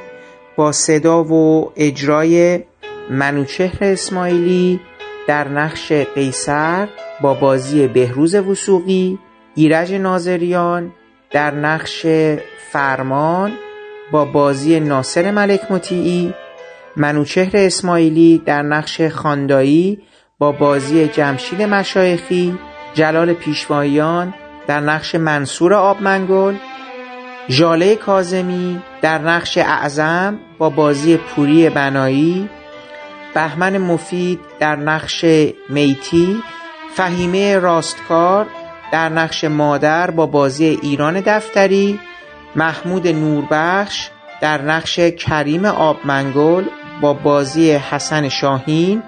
با 0.56 0.72
صدا 0.72 1.24
و 1.24 1.72
اجرای 1.76 2.64
منوچهر 3.10 3.78
اسماعیلی 3.82 4.80
در 5.28 5.48
نقش 5.48 5.92
قیصر 5.92 6.88
با 7.22 7.34
بازی 7.34 7.88
بهروز 7.88 8.36
وسوقی 8.36 9.20
ایرج 9.56 9.94
ناظریان 9.94 10.92
در 11.32 11.52
نقش 11.52 12.06
فرمان 12.72 13.54
با 14.12 14.26
بازی 14.26 14.80
ناصر 14.80 15.32
ملک 15.32 15.72
مطیعی 15.72 16.34
منوچهر 16.98 17.52
اسماعیلی 17.54 18.42
در 18.46 18.62
نقش 18.62 19.02
خاندایی 19.02 20.00
با 20.40 20.52
بازی 20.52 21.08
جمشید 21.08 21.62
مشایخی 21.62 22.58
جلال 22.94 23.34
پیشواییان 23.34 24.34
در 24.68 24.80
نقش 24.80 25.16
منصور 25.16 25.74
آبمنگل 25.74 26.56
ژاله 27.50 27.96
کازمی 27.96 28.82
در 29.02 29.18
نقش 29.18 29.58
اعظم 29.58 30.40
با 30.58 30.70
بازی 30.70 31.18
پوری 31.18 31.70
بنایی 31.70 32.50
بهمن 33.34 33.78
مفید 33.78 34.40
در 34.60 34.76
نقش 34.76 35.26
میتی 35.70 36.44
فهیمه 36.96 37.60
راستکار 37.60 38.48
در 38.92 39.10
نقش 39.10 39.44
مادر 39.44 40.12
با 40.12 40.26
بازی 40.26 40.80
ایران 40.82 41.20
دفتری 41.26 42.00
محمود 42.56 43.08
نوربخش 43.08 44.10
در 44.42 44.62
نقش 44.62 45.00
کریم 45.00 45.66
آبمنگل 45.66 46.64
با 47.02 47.14
بازی 47.14 47.72
حسن 47.72 48.30
شاهین 48.30 49.04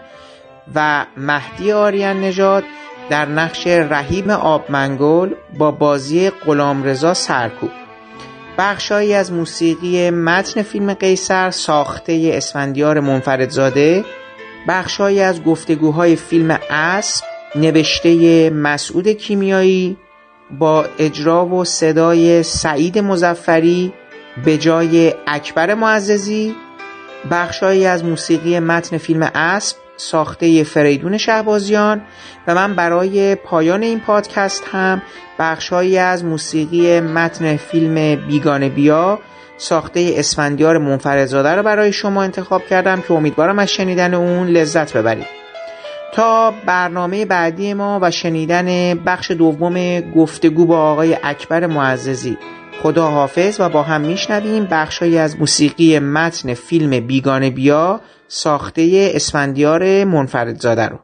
و 0.75 1.05
مهدی 1.17 1.71
آریان 1.71 2.21
نژاد 2.21 2.63
در 3.09 3.25
نقش 3.25 3.67
رحیم 3.67 4.29
آبمنگل 4.29 5.33
با 5.57 5.71
بازی 5.71 6.29
غلامرضا 6.29 7.13
سرکوب. 7.13 7.86
بخشهایی 8.57 9.13
از 9.13 9.31
موسیقی 9.31 10.09
متن 10.09 10.61
فیلم 10.61 10.93
قیصر 10.93 11.51
ساخته 11.51 12.31
اسفندیار 12.33 12.99
منفردزاده 12.99 14.05
بخشهایی 14.67 15.21
از 15.21 15.43
گفتگوهای 15.43 16.15
فیلم 16.15 16.59
اسب 16.69 17.25
نوشته 17.55 18.49
مسعود 18.49 19.07
کیمیایی 19.07 19.97
با 20.59 20.85
اجرا 20.99 21.45
و 21.45 21.65
صدای 21.65 22.43
سعید 22.43 22.99
مزفری 22.99 23.93
به 24.45 24.57
جای 24.57 25.13
اکبر 25.27 25.73
معززی 25.73 26.55
بخشهایی 27.31 27.85
از 27.85 28.03
موسیقی 28.03 28.59
متن 28.59 28.97
فیلم 28.97 29.31
اسب 29.35 29.86
ساخته 29.97 30.63
فریدون 30.63 31.17
شهبازیان 31.17 32.01
و 32.47 32.55
من 32.55 32.75
برای 32.75 33.35
پایان 33.35 33.83
این 33.83 33.99
پادکست 33.99 34.63
هم 34.71 35.01
بخشهایی 35.39 35.97
از 35.97 36.25
موسیقی 36.25 36.99
متن 36.99 37.57
فیلم 37.57 38.27
بیگانه 38.27 38.69
بیا 38.69 39.19
ساخته 39.57 40.13
اسفندیار 40.15 40.77
منفردزاده 40.77 41.49
رو 41.49 41.63
برای 41.63 41.91
شما 41.91 42.23
انتخاب 42.23 42.65
کردم 42.65 43.01
که 43.01 43.13
امیدوارم 43.13 43.59
از 43.59 43.69
شنیدن 43.69 44.13
اون 44.13 44.47
لذت 44.47 44.97
ببرید. 44.97 45.27
تا 46.13 46.53
برنامه 46.65 47.25
بعدی 47.25 47.73
ما 47.73 47.99
و 48.01 48.11
شنیدن 48.11 48.93
بخش 48.93 49.31
دوم 49.31 50.01
گفتگو 50.01 50.65
با 50.65 50.79
آقای 50.79 51.17
اکبر 51.23 51.65
معززی. 51.67 52.37
خدا 52.81 53.07
حافظ 53.07 53.59
و 53.59 53.69
با 53.69 53.83
هم 53.83 54.01
میشنویم 54.01 54.67
بخشهایی 54.71 55.17
از 55.17 55.39
موسیقی 55.39 55.99
متن 55.99 56.53
فیلم 56.53 57.07
بیگانه 57.07 57.49
بیا 57.49 58.01
ساخته 58.27 59.11
اسفندیار 59.15 60.03
منفردزاده 60.03 60.87
رو. 60.87 60.99